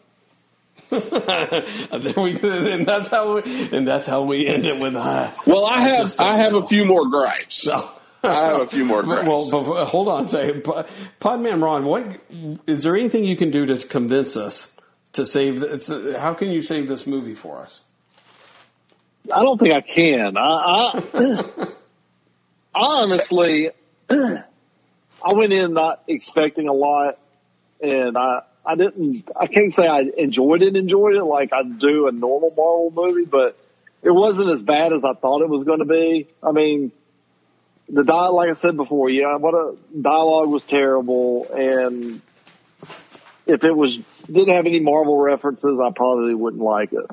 and, 0.91 2.03
then 2.03 2.21
we, 2.23 2.38
and 2.41 2.86
that's 2.86 3.07
how 3.07 3.36
we, 3.36 3.69
and 3.71 3.88
that's 3.88 4.05
how 4.05 4.23
we 4.23 4.47
end 4.47 4.65
it 4.65 4.82
with 4.82 4.95
uh, 4.95 5.32
Well, 5.47 5.65
I 5.65 5.82
have, 5.82 6.15
don't 6.15 6.21
I 6.27 6.38
have 6.38 6.51
know. 6.51 6.59
a 6.63 6.67
few 6.67 6.86
more 6.86 7.09
gripes. 7.09 7.63
so. 7.63 7.89
I 8.24 8.45
have 8.47 8.61
a 8.61 8.67
few 8.67 8.86
more 8.86 9.03
Well, 9.05 9.24
gripes. 9.24 9.28
well, 9.28 9.61
before- 9.61 9.78
uh, 9.80 9.86
hold 9.86 10.07
on 10.07 10.26
a 10.26 10.28
second. 10.28 10.63
Po- 10.63 10.86
Podman 11.19 11.61
Ron, 11.63 11.86
what 11.86 12.05
is 12.67 12.84
there 12.84 12.95
anything 12.95 13.24
you 13.26 13.36
can 13.36 13.51
do 13.51 13.65
to 13.67 13.78
convince 13.88 14.38
us 14.38 14.72
to 15.13 15.26
save? 15.26 15.61
It's, 15.63 15.89
uh, 15.89 16.17
how 16.19 16.34
can 16.34 16.49
you 16.51 16.61
save 16.61 16.88
this 16.88 17.07
movie 17.07 17.36
for 17.36 17.59
us? 17.61 17.82
I 19.32 19.41
don't 19.43 19.57
think 19.59 19.74
I 19.74 19.82
can. 19.82 20.36
I, 20.38 21.03
I 21.13 21.67
honestly, 22.76 23.69
I 24.09 25.34
went 25.34 25.53
in 25.53 25.74
not 25.74 26.03
expecting 26.07 26.67
a 26.67 26.74
lot, 26.74 27.17
and 27.82 28.17
I 28.17 28.41
I 28.65 28.76
didn't. 28.76 29.30
I 29.39 29.47
can't 29.47 29.74
say 29.74 29.88
I 29.88 30.01
enjoyed 30.17 30.61
it. 30.63 30.76
Enjoyed 30.76 31.15
it 31.15 31.24
like 31.24 31.51
I 31.53 31.63
do 31.63 32.07
a 32.07 32.11
normal 32.11 32.49
Marvel 32.55 32.91
movie, 32.93 33.26
but 33.26 33.57
it 34.03 34.11
wasn't 34.11 34.49
as 34.51 34.63
bad 34.63 34.93
as 34.93 35.03
I 35.03 35.13
thought 35.13 35.41
it 35.41 35.49
was 35.49 35.63
going 35.63 35.80
to 35.80 35.86
be. 35.86 36.28
I 36.43 36.51
mean, 36.51 36.91
the 37.93 38.03
dialogue, 38.03 38.33
like 38.35 38.49
I 38.49 38.53
said 38.59 38.77
before, 38.77 39.09
yeah, 39.09 39.35
what 39.37 39.53
a 39.53 39.75
dialogue 39.99 40.49
was 40.49 40.63
terrible, 40.63 41.47
and 41.53 42.21
if 43.45 43.63
it 43.63 43.71
was 43.75 43.97
didn't 44.25 44.55
have 44.55 44.65
any 44.65 44.79
Marvel 44.79 45.17
references, 45.17 45.77
I 45.79 45.91
probably 45.91 46.33
wouldn't 46.33 46.61
like 46.63 46.93
it. 46.93 47.05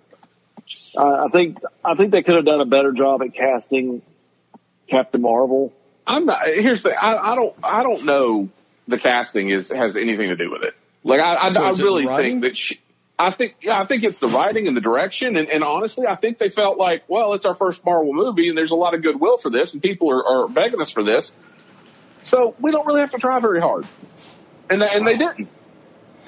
Uh, 0.97 1.27
I 1.27 1.29
think 1.31 1.59
I 1.85 1.95
think 1.95 2.13
they 2.13 2.23
could 2.23 2.37
have 2.37 2.45
done 2.45 2.61
a 2.61 2.67
better 2.67 2.93
job 2.93 3.23
at 3.23 3.35
casting 3.35 4.03
Captain 4.89 5.21
Marvel. 5.23 5.73
I'm 6.07 6.27
not. 6.27 6.47
Here's 6.47 6.83
the. 6.83 6.91
I, 6.91 7.33
I 7.33 7.35
don't. 7.35 7.55
I 7.63 7.83
don't 7.83 8.05
know. 8.05 8.49
The 8.87 8.99
casting 8.99 9.51
is 9.51 9.69
has 9.69 9.97
anything 9.97 10.29
to 10.31 10.37
do 10.37 10.51
with 10.51 10.63
it. 10.63 10.75
Like 11.05 11.21
I, 11.21 11.35
I, 11.49 11.51
So 11.53 11.63
I 11.63 11.71
really 11.73 12.07
writing? 12.07 12.41
think 12.41 12.43
that. 12.43 12.57
She, 12.57 12.81
I 13.19 13.33
think. 13.33 13.57
Yeah, 13.61 13.81
I 13.81 13.85
think 13.87 14.05
it's 14.05 14.21
the 14.21 14.29
writing 14.29 14.69
and 14.69 14.77
the 14.77 14.81
direction, 14.81 15.37
and, 15.37 15.49
and 15.49 15.65
honestly, 15.65 16.07
I 16.07 16.15
think 16.17 16.39
they 16.39 16.51
felt 16.51 16.79
like, 16.79 17.03
well, 17.09 17.35
it's 17.35 17.45
our 17.45 17.55
first 17.57 17.85
Marvel 17.85 18.13
movie, 18.15 18.49
and 18.49 18.57
there's 18.57 18.71
a 18.71 18.77
lot 18.77 18.95
of 18.95 19.03
goodwill 19.03 19.39
for 19.39 19.51
this, 19.51 19.73
and 19.73 19.83
people 19.83 20.11
are, 20.11 20.25
are 20.45 20.49
begging 20.49 20.81
us 20.81 20.91
for 20.91 21.03
this, 21.03 21.33
so 22.23 22.55
we 22.61 22.71
don't 22.71 22.87
really 22.87 23.01
have 23.01 23.11
to 23.11 23.19
try 23.19 23.41
very 23.41 23.61
hard, 23.61 23.87
and 24.71 24.81
they- 24.81 24.89
and 24.91 25.07
they 25.07 25.17
didn't. 25.17 25.49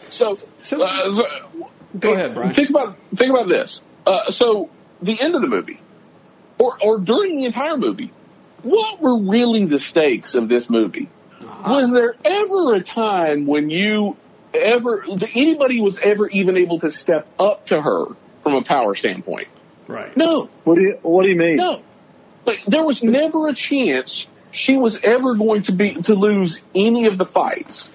So, 0.09 0.34
So- 0.62 0.82
uh, 0.82 1.20
Go 1.99 2.12
ahead, 2.14 2.34
Brian. 2.34 2.53
Think 2.53 2.70
about 2.70 2.97
think 3.14 3.30
about 3.30 3.49
this. 3.49 3.80
Uh, 4.07 4.30
so 4.30 4.70
the 5.03 5.20
end 5.20 5.34
of 5.34 5.41
the 5.43 5.49
movie, 5.49 5.78
or 6.59 6.76
or 6.82 6.99
during 7.01 7.36
the 7.36 7.45
entire 7.47 7.76
movie, 7.76 8.12
what 8.62 9.01
were 9.01 9.18
really 9.28 9.66
the 9.66 9.78
stakes 9.80 10.34
of 10.36 10.49
this 10.49 10.70
movie? 10.70 11.09
Was 11.66 11.91
there 11.93 12.14
ever 12.24 12.74
a 12.74 12.80
time 12.82 13.47
when 13.47 13.70
you 13.70 14.16
ever 14.55 15.05
anybody 15.34 15.80
was 15.80 15.98
ever 16.03 16.28
even 16.28 16.57
able 16.57 16.80
to 16.80 16.90
step 16.92 17.26
up 17.38 17.66
to 17.66 17.80
her 17.80 18.07
from 18.42 18.55
a 18.55 18.62
power 18.62 18.94
standpoint? 18.94 19.48
Right. 19.86 20.16
No, 20.16 20.48
What 20.64 20.76
do 20.76 20.82
you 20.82 20.98
What 21.03 21.22
do 21.24 21.28
you 21.30 21.36
mean? 21.36 21.57
no. 21.57 21.82
Like 22.46 22.64
there 22.64 22.84
was 22.84 23.03
never 23.03 23.48
a 23.48 23.55
chance 23.55 24.26
she 24.51 24.76
was 24.76 25.01
ever 25.03 25.34
going 25.34 25.62
to 25.62 25.72
be 25.72 25.94
to 25.94 26.14
lose 26.14 26.61
any 26.74 27.07
of 27.07 27.18
the 27.18 27.26
fights. 27.26 27.90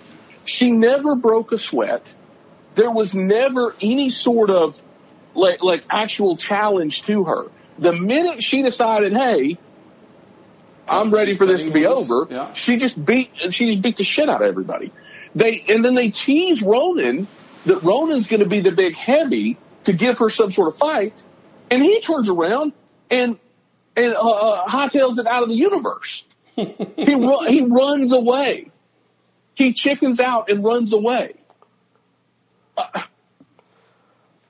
She 0.45 0.72
never 0.72 1.16
broke 1.16 1.51
a 1.51 1.58
sweat. 1.58 2.08
There 2.76 2.91
was 2.91 3.14
never 3.14 3.74
any 3.82 4.10
sort 4.10 4.49
of 4.49 4.80
like 5.34 5.64
like 5.64 5.84
actual 5.89 6.38
challenge 6.38 7.03
to 7.03 7.24
her. 7.26 7.45
The 7.80 7.91
minute 7.93 8.41
she 8.43 8.62
decided, 8.62 9.12
hey, 9.14 9.58
I'm 10.88 11.12
ready 11.12 11.32
She's 11.32 11.38
for 11.38 11.45
this 11.45 11.64
to 11.66 11.72
be 11.72 11.86
over, 11.86 12.28
Yeah. 12.30 12.53
she 12.53 12.78
just 12.78 13.03
beat 13.03 13.32
she 13.49 13.72
just 13.72 13.82
beat 13.82 13.97
the 13.97 14.03
shit 14.03 14.30
out 14.30 14.41
of 14.41 14.47
everybody. 14.47 14.91
They 15.36 15.66
and 15.68 15.84
then 15.84 15.96
they 15.96 16.10
tease 16.10 16.62
Ronan 16.62 17.28
that 17.66 17.84
Ronan's 17.84 18.28
going 18.28 18.40
to 18.40 18.50
be 18.50 18.62
the 18.62 18.72
big 18.72 18.96
heavy 18.96 19.58
to 19.84 19.94
give 19.94 20.18
her 20.20 20.30
some 20.30 20.52
sort 20.52 20.70
of 20.70 20.78
fight, 20.78 21.14
and 21.70 21.84
he 21.84 22.00
turns 22.02 22.30
around 22.30 22.74
and 23.12 23.38
and 23.96 24.14
uh, 24.14 24.20
uh, 24.20 24.68
hightails 24.68 25.20
it 25.20 25.28
out 25.28 25.44
of 25.44 25.50
the 25.50 25.56
universe. 25.56 26.24
he 26.56 27.16
ru- 27.16 27.48
he 27.48 27.62
runs 27.62 28.14
away. 28.14 28.72
He 29.56 29.74
chickens 29.74 30.20
out 30.20 30.50
and 30.50 30.64
runs 30.64 30.94
away. 30.94 31.34
Uh, 32.78 33.04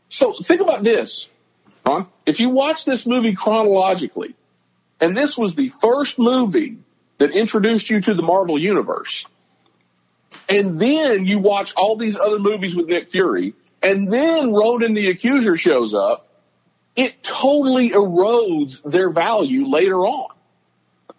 so 0.10 0.36
think 0.44 0.62
about 0.62 0.84
this. 0.84 1.28
Ron, 1.86 2.08
if 2.26 2.40
you 2.40 2.50
watch 2.50 2.86
this 2.86 3.06
movie 3.06 3.36
chronologically, 3.36 4.36
and 5.00 5.16
this 5.16 5.38
was 5.38 5.56
the 5.56 5.70
first 5.82 6.18
movie 6.18 6.78
that 7.18 7.32
introduced 7.32 7.90
you 7.90 8.02
to 8.02 8.14
the 8.14 8.24
Marvel 8.24 8.60
Universe, 8.60 9.26
and 10.50 10.80
then 10.80 11.26
you 11.26 11.40
watch 11.40 11.74
all 11.76 11.98
these 11.98 12.18
other 12.18 12.40
movies 12.40 12.76
with 12.76 12.88
Nick 12.88 13.10
Fury, 13.10 13.54
and 13.82 14.12
then 14.12 14.54
Ronan 14.54 14.94
the 14.94 15.10
Accuser 15.10 15.56
shows 15.56 15.94
up, 15.94 16.28
it 16.96 17.24
totally 17.24 17.90
erodes 17.92 18.82
their 18.84 19.10
value 19.12 19.68
later 19.68 19.98
on. 19.98 20.30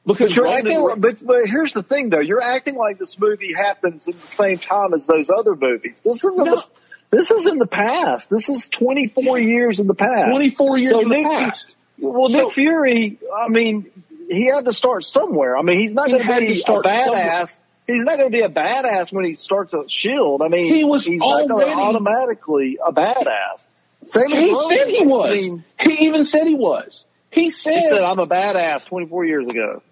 Because 0.07 0.35
you're 0.35 0.45
Ronan 0.45 0.67
acting, 0.67 1.01
but, 1.01 1.27
but 1.27 1.47
here's 1.47 1.73
the 1.73 1.83
thing 1.83 2.11
though, 2.11 2.21
you're 2.21 2.43
acting 2.43 2.77
like 2.77 2.99
this 2.99 3.19
movie 3.19 3.53
happens 3.53 4.07
at 4.07 4.21
the 4.21 4.27
same 4.27 4.59
time 4.59 4.95
as 4.95 5.07
those 5.07 5.29
other 5.37 5.57
movies. 5.57 6.01
This 6.05 6.25
is 6.25 6.37
no. 6.37 6.63
this 7.11 7.31
is 7.31 7.47
in 7.47 7.59
the 7.59 7.67
past. 7.67 8.31
This 8.31 8.49
is 8.49 8.69
24 8.69 9.41
years 9.41 9.81
in 9.81 9.89
the 9.89 9.95
past. 9.95 10.31
24 10.31 10.79
years 10.79 10.91
so 10.91 11.01
in 11.01 11.09
Nick, 11.09 11.25
the 11.25 11.29
past. 11.29 11.75
Well, 11.99 12.29
so, 12.29 12.45
Nick 12.45 12.53
Fury, 12.53 13.19
I 13.37 13.49
mean, 13.49 13.91
he 14.29 14.47
had 14.47 14.65
to 14.67 14.73
start 14.73 15.03
somewhere. 15.03 15.57
I 15.57 15.63
mean, 15.63 15.81
he's 15.81 15.95
not 15.95 16.09
going 16.09 16.23
to 16.23 16.27
be 16.27 16.61
a 16.61 16.65
badass. 16.65 17.05
Somewhere. 17.05 17.49
He's 17.87 18.03
not 18.03 18.17
going 18.17 18.31
to 18.31 18.37
be 18.37 18.43
a 18.43 18.49
badass 18.49 19.13
when 19.13 19.25
he 19.25 19.37
starts 19.37 19.73
a 19.73 19.89
shield. 19.89 20.43
I 20.43 20.49
mean, 20.49 20.73
he 20.73 20.85
was 20.85 21.05
he's 21.05 21.21
already, 21.21 21.47
not 21.47 21.59
going 21.59 21.67
to 21.69 21.83
automatically 21.83 22.79
a 22.85 22.93
badass. 22.93 23.67
Same 24.07 24.31
he 24.31 24.55
said 24.69 24.89
he 24.89 25.07
was. 25.07 25.31
I 25.31 25.35
mean, 25.35 25.65
he 25.79 26.07
even 26.07 26.25
said 26.25 26.47
he 26.47 26.55
was. 26.55 27.07
He 27.31 27.51
said, 27.51 27.75
he 27.75 27.83
said, 27.83 28.03
I'm 28.03 28.19
a 28.19 28.27
badass 28.27 28.87
24 28.87 29.25
years 29.27 29.49
ago. 29.49 29.83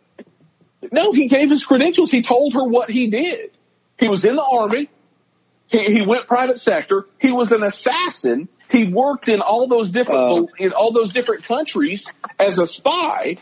No, 0.92 1.12
he 1.12 1.28
gave 1.28 1.50
his 1.50 1.64
credentials. 1.64 2.10
He 2.10 2.22
told 2.22 2.54
her 2.54 2.64
what 2.64 2.90
he 2.90 3.08
did. 3.08 3.50
He 3.98 4.08
was 4.08 4.24
in 4.24 4.36
the 4.36 4.42
army. 4.42 4.88
He, 5.66 5.84
he 5.84 6.06
went 6.06 6.26
private 6.26 6.60
sector. 6.60 7.06
He 7.18 7.32
was 7.32 7.52
an 7.52 7.62
assassin. 7.62 8.48
He 8.68 8.92
worked 8.92 9.28
in 9.28 9.40
all 9.40 9.68
those 9.68 9.90
different, 9.90 10.20
uh, 10.20 10.46
in 10.58 10.72
all 10.72 10.92
those 10.92 11.12
different 11.12 11.44
countries 11.44 12.06
as 12.38 12.58
a 12.58 12.66
spy. 12.66 13.36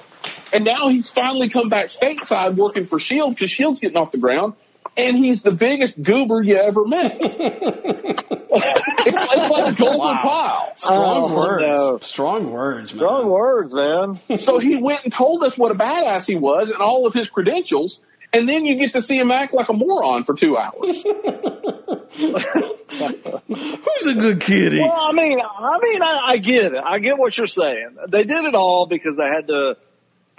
And 0.52 0.64
now 0.64 0.88
he's 0.88 1.10
finally 1.10 1.48
come 1.48 1.68
back 1.68 1.86
stateside 1.86 2.56
working 2.56 2.86
for 2.86 2.98
Shield 2.98 3.34
because 3.34 3.50
Shield's 3.50 3.80
getting 3.80 3.96
off 3.96 4.12
the 4.12 4.18
ground 4.18 4.54
and 4.96 5.16
he's 5.16 5.42
the 5.42 5.50
biggest 5.50 6.00
goober 6.02 6.42
you 6.42 6.56
ever 6.56 6.84
met. 6.84 7.16
it's, 7.20 8.22
it's, 9.06 9.50
like 9.50 9.74
a 9.74 9.76
golden 9.76 9.98
wow. 9.98 10.18
pile. 10.22 10.72
Strong 10.76 11.32
oh, 11.32 11.36
words. 11.36 11.62
No. 11.62 11.98
Strong 12.02 12.50
words, 12.50 12.92
man. 12.92 12.98
Strong 12.98 13.30
words, 13.30 13.74
man. 13.74 14.20
so 14.38 14.58
he 14.58 14.76
went 14.76 15.04
and 15.04 15.12
told 15.12 15.42
us 15.44 15.56
what 15.56 15.70
a 15.72 15.74
badass 15.74 16.26
he 16.26 16.36
was 16.36 16.70
and 16.70 16.78
all 16.78 17.06
of 17.06 17.14
his 17.14 17.30
credentials, 17.30 18.00
and 18.32 18.48
then 18.48 18.64
you 18.64 18.78
get 18.78 18.92
to 18.92 19.02
see 19.02 19.16
him 19.16 19.30
act 19.30 19.54
like 19.54 19.68
a 19.68 19.72
moron 19.72 20.24
for 20.24 20.34
two 20.34 20.56
hours. 20.56 21.04
Who's 22.12 24.06
a 24.06 24.14
good 24.14 24.40
kitty? 24.40 24.80
Well, 24.80 24.92
I 24.92 25.12
mean, 25.12 25.40
I 25.40 25.78
mean, 25.80 26.02
I, 26.02 26.18
I 26.28 26.36
get 26.38 26.74
it. 26.74 26.82
I 26.84 26.98
get 26.98 27.16
what 27.18 27.36
you're 27.36 27.46
saying. 27.46 27.96
They 28.10 28.24
did 28.24 28.44
it 28.44 28.54
all 28.54 28.86
because 28.86 29.16
they 29.16 29.24
had 29.24 29.46
to 29.48 29.76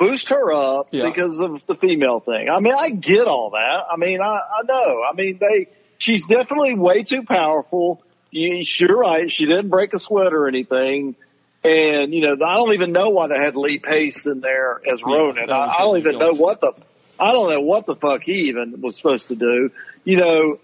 boost 0.03 0.29
her 0.29 0.51
up 0.53 0.87
yeah. 0.91 1.05
because 1.05 1.39
of 1.39 1.65
the 1.65 1.75
female 1.75 2.19
thing. 2.19 2.49
I 2.49 2.59
mean, 2.59 2.73
I 2.77 2.89
get 2.89 3.27
all 3.27 3.51
that. 3.51 3.85
I 3.91 3.97
mean, 3.97 4.19
I, 4.21 4.35
I 4.35 4.63
know. 4.65 5.01
I 5.09 5.15
mean, 5.15 5.39
they, 5.39 5.67
she's 5.97 6.25
definitely 6.25 6.75
way 6.75 7.03
too 7.03 7.23
powerful. 7.23 8.03
You, 8.31 8.63
you're 8.79 8.97
right. 8.97 9.31
She 9.31 9.45
didn't 9.45 9.69
break 9.69 9.93
a 9.93 9.99
sweat 9.99 10.33
or 10.33 10.47
anything. 10.47 11.15
And, 11.63 12.13
you 12.13 12.21
know, 12.21 12.33
I 12.45 12.55
don't 12.55 12.73
even 12.73 12.91
know 12.91 13.09
why 13.09 13.27
they 13.27 13.37
had 13.37 13.55
Lee 13.55 13.79
Pace 13.79 14.25
in 14.25 14.41
there 14.41 14.81
as 14.91 15.01
Ronan. 15.01 15.47
Yeah, 15.47 15.55
I, 15.55 15.75
I 15.75 15.79
don't 15.79 15.99
even 15.99 16.17
know 16.17 16.33
what 16.33 16.59
the, 16.59 16.73
I 17.19 17.31
don't 17.31 17.53
know 17.53 17.61
what 17.61 17.85
the 17.85 17.95
fuck 17.95 18.21
he 18.23 18.49
even 18.49 18.81
was 18.81 18.97
supposed 18.97 19.29
to 19.29 19.35
do. 19.35 19.69
You 20.03 20.17
know, 20.17 20.59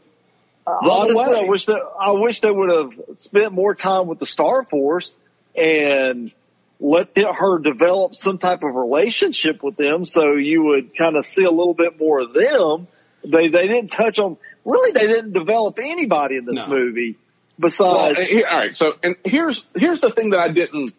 honestly, 0.67 1.35
I 1.37 1.47
wish 1.47 1.65
that, 1.67 1.79
I 1.99 2.11
wish 2.11 2.41
they 2.41 2.51
would 2.51 2.69
have 2.69 3.19
spent 3.19 3.53
more 3.53 3.73
time 3.75 4.07
with 4.07 4.19
the 4.19 4.25
Star 4.25 4.65
Force 4.65 5.13
and, 5.55 6.33
let 6.79 7.09
her 7.17 7.59
develop 7.59 8.15
some 8.15 8.37
type 8.37 8.63
of 8.63 8.73
relationship 8.73 9.61
with 9.61 9.75
them 9.75 10.05
so 10.05 10.35
you 10.35 10.63
would 10.63 10.95
kind 10.95 11.17
of 11.17 11.25
see 11.25 11.43
a 11.43 11.51
little 11.51 11.73
bit 11.73 11.99
more 11.99 12.21
of 12.21 12.33
them. 12.33 12.87
They, 13.23 13.49
they 13.49 13.67
didn't 13.67 13.89
touch 13.89 14.17
on, 14.19 14.37
really 14.63 14.93
they 14.93 15.07
didn't 15.07 15.33
develop 15.33 15.77
anybody 15.77 16.37
in 16.37 16.45
this 16.45 16.55
no. 16.55 16.67
movie 16.67 17.17
besides. 17.59 18.17
Well, 18.17 18.27
here, 18.27 18.47
all 18.49 18.57
right. 18.57 18.73
So, 18.73 18.93
and 19.03 19.17
here's, 19.25 19.69
here's 19.75 19.99
the 19.99 20.11
thing 20.11 20.29
that 20.29 20.39
I 20.39 20.53
didn't, 20.53 20.93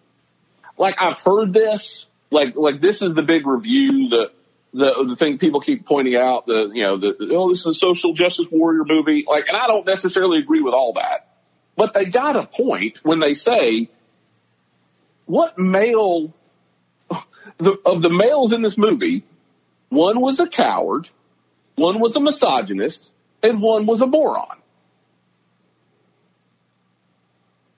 like 0.76 0.96
I've 1.00 1.18
heard 1.18 1.54
this, 1.54 2.04
like, 2.30 2.56
like 2.56 2.82
this 2.82 3.00
is 3.00 3.14
the 3.14 3.22
big 3.22 3.46
review, 3.46 4.10
the, 4.10 4.30
the, 4.74 5.06
the 5.08 5.16
thing 5.16 5.38
people 5.38 5.60
keep 5.60 5.86
pointing 5.86 6.14
out, 6.14 6.44
the, 6.44 6.70
you 6.74 6.82
know, 6.82 6.98
the, 6.98 7.16
oh, 7.32 7.48
this 7.48 7.60
is 7.60 7.66
a 7.66 7.74
social 7.74 8.12
justice 8.12 8.46
warrior 8.52 8.84
movie. 8.84 9.24
Like, 9.26 9.48
and 9.48 9.56
I 9.56 9.66
don't 9.66 9.86
necessarily 9.86 10.40
agree 10.40 10.60
with 10.60 10.74
all 10.74 10.92
that, 10.92 11.26
but 11.74 11.94
they 11.94 12.04
got 12.04 12.36
a 12.36 12.44
point 12.44 13.00
when 13.02 13.18
they 13.18 13.32
say, 13.32 13.88
what 15.30 15.58
male 15.58 16.34
the, 17.58 17.76
of 17.86 18.02
the 18.02 18.10
males 18.10 18.52
in 18.52 18.62
this 18.62 18.76
movie, 18.76 19.24
one 19.88 20.20
was 20.20 20.40
a 20.40 20.48
coward, 20.48 21.08
one 21.76 22.00
was 22.00 22.16
a 22.16 22.20
misogynist, 22.20 23.12
and 23.42 23.62
one 23.62 23.86
was 23.86 24.00
a 24.00 24.06
moron. 24.06 24.58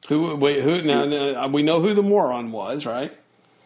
Who? 0.09 0.37
Wait, 0.37 0.63
who? 0.63 0.83
Now, 0.83 1.05
now 1.05 1.49
we 1.49 1.63
know 1.63 1.81
who 1.81 1.95
the 1.95 2.03
moron 2.03 2.53
was, 2.53 2.87
right? 2.87 3.13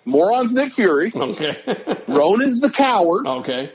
Moron's 0.04 0.52
Nick 0.52 0.72
Fury. 0.72 1.10
Okay. 1.14 1.56
Ronan's 2.08 2.60
the 2.60 2.70
coward. 2.70 3.26
Okay. 3.26 3.72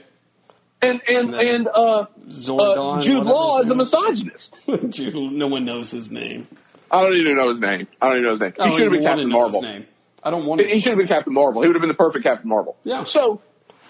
And 0.81 1.01
and 1.07 1.33
and, 1.33 1.35
and 1.35 1.67
uh, 1.67 2.05
Zordon, 2.27 2.99
uh, 2.99 3.01
Jude 3.01 3.23
Law 3.23 3.61
is 3.61 3.69
a 3.69 3.75
misogynist. 3.75 4.59
Jude, 4.89 5.15
no 5.33 5.47
one 5.47 5.65
knows 5.65 5.91
his 5.91 6.11
name. 6.11 6.47
I 6.89 7.01
don't 7.03 7.15
even 7.15 7.35
know 7.35 7.49
his 7.49 7.59
name. 7.59 7.87
I 8.01 8.09
don't 8.09 8.17
even 8.17 8.25
know 8.25 8.31
his 8.31 8.41
name. 8.41 8.53
He 8.57 8.75
should 8.75 8.83
have 8.83 8.91
been 8.91 9.03
Captain 9.03 9.29
Marvel. 9.29 9.83
I 10.23 10.29
don't 10.29 10.45
want. 10.45 10.61
He 10.61 10.79
should 10.79 10.89
have 10.89 10.97
been 10.97 11.07
Captain 11.07 11.33
Marvel. 11.33 11.61
He 11.61 11.67
would 11.67 11.75
have 11.75 11.81
been 11.81 11.89
the 11.89 11.95
perfect 11.95 12.23
Captain 12.23 12.47
Marvel. 12.47 12.77
Yeah. 12.83 13.05
So, 13.05 13.41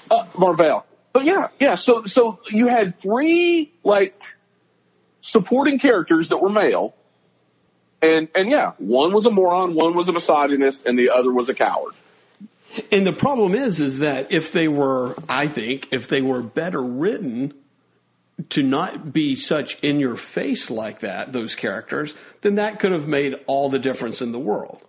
uh, 0.09 0.25
Marvel. 0.37 0.85
But 1.13 1.25
yeah, 1.25 1.49
yeah. 1.59 1.75
So, 1.75 2.05
so 2.05 2.39
you 2.49 2.67
had 2.67 2.99
three 2.99 3.73
like 3.83 4.19
supporting 5.21 5.77
characters 5.77 6.29
that 6.29 6.37
were 6.37 6.49
male, 6.49 6.95
and 8.01 8.29
and 8.33 8.49
yeah, 8.49 8.71
one 8.77 9.13
was 9.13 9.25
a 9.25 9.31
moron, 9.31 9.75
one 9.75 9.95
was 9.95 10.07
a 10.07 10.13
misogynist, 10.13 10.85
and 10.85 10.97
the 10.97 11.09
other 11.09 11.31
was 11.31 11.49
a 11.49 11.53
coward. 11.53 11.93
And 12.91 13.05
the 13.05 13.13
problem 13.13 13.53
is, 13.53 13.81
is 13.81 13.99
that 13.99 14.31
if 14.31 14.53
they 14.53 14.69
were, 14.69 15.15
I 15.27 15.47
think, 15.47 15.89
if 15.91 16.07
they 16.07 16.21
were 16.21 16.41
better 16.41 16.81
written 16.81 17.53
to 18.49 18.63
not 18.63 19.11
be 19.11 19.35
such 19.35 19.77
in 19.81 19.99
your 19.99 20.15
face 20.15 20.69
like 20.69 21.01
that, 21.01 21.33
those 21.33 21.55
characters, 21.55 22.13
then 22.41 22.55
that 22.55 22.79
could 22.79 22.93
have 22.93 23.07
made 23.07 23.35
all 23.45 23.69
the 23.69 23.79
difference 23.79 24.21
in 24.21 24.31
the 24.31 24.39
world. 24.39 24.81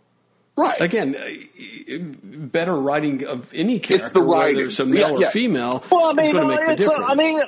Right. 0.62 0.80
Again, 0.80 1.16
uh, 1.16 2.46
better 2.46 2.74
writing 2.76 3.26
of 3.26 3.52
any 3.52 3.80
character, 3.80 4.06
it's 4.06 4.12
the 4.12 4.20
writing. 4.20 4.56
whether 4.56 4.66
it's 4.66 4.78
a 4.78 4.86
male 4.86 5.12
yeah, 5.14 5.18
yeah. 5.18 5.26
or 5.26 5.30
female, 5.32 5.84
well, 5.90 6.04
I 6.04 6.12
mean, 6.12 6.26
is 6.26 6.32
going 6.32 6.48
to 6.48 6.54
make 6.54 6.66
the 6.66 6.76
difference. 6.76 7.00
A, 7.00 7.10
I 7.10 7.14
mean, 7.16 7.40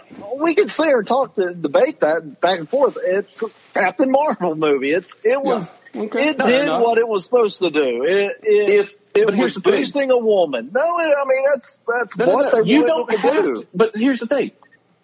we 0.42 0.56
could 0.56 0.68
sit 0.68 0.86
here 0.86 0.98
and 0.98 1.06
talk, 1.06 1.36
to 1.36 1.54
debate 1.54 2.00
that 2.00 2.40
back 2.40 2.58
and 2.58 2.68
forth. 2.68 2.98
It's 3.00 3.40
a 3.40 3.46
Captain 3.72 4.10
Marvel 4.10 4.56
movie. 4.56 4.90
It's 4.90 5.06
it 5.22 5.40
was 5.40 5.72
yeah. 5.92 6.02
okay. 6.02 6.28
it 6.30 6.38
did 6.38 6.62
enough. 6.62 6.82
what 6.82 6.98
it 6.98 7.06
was 7.06 7.24
supposed 7.24 7.60
to 7.60 7.70
do. 7.70 8.02
It 8.02 8.32
it, 8.42 8.70
if, 8.70 8.96
it 9.14 9.38
was 9.38 9.58
boosting 9.58 10.10
a 10.10 10.18
woman. 10.18 10.70
No, 10.74 10.80
I 10.80 11.24
mean 11.24 11.44
that's 11.54 11.76
that's 11.86 12.16
no, 12.16 12.26
what 12.30 12.52
no, 12.52 12.58
no. 12.58 12.64
they 12.64 12.70
you 12.70 12.84
don't 12.84 13.16
have 13.16 13.44
do. 13.44 13.54
To, 13.62 13.68
but 13.72 13.92
here's 13.94 14.18
the 14.18 14.26
thing: 14.26 14.50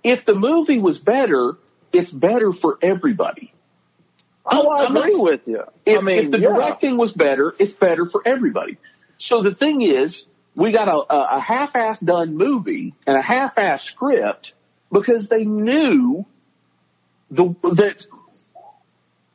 if 0.02 0.24
the 0.24 0.34
movie 0.34 0.80
was 0.80 0.98
better, 0.98 1.58
it's 1.92 2.10
better 2.10 2.52
for 2.52 2.76
everybody. 2.82 3.52
Oh, 4.50 4.68
I 4.68 4.86
agree 4.86 5.16
not, 5.16 5.22
with 5.22 5.40
you. 5.46 5.62
If, 5.86 5.98
I 5.98 6.02
mean, 6.02 6.18
if 6.18 6.30
the 6.30 6.40
yeah. 6.40 6.48
directing 6.48 6.96
was 6.96 7.12
better, 7.12 7.54
it's 7.58 7.72
better 7.72 8.06
for 8.06 8.26
everybody. 8.26 8.78
So 9.18 9.42
the 9.42 9.54
thing 9.54 9.82
is, 9.82 10.24
we 10.56 10.72
got 10.72 10.88
a, 10.88 11.36
a 11.36 11.40
half-ass 11.40 12.00
done 12.00 12.36
movie 12.36 12.94
and 13.06 13.16
a 13.16 13.22
half-ass 13.22 13.84
script 13.84 14.54
because 14.90 15.28
they 15.28 15.44
knew 15.44 16.26
the, 17.30 17.54
that 17.62 18.06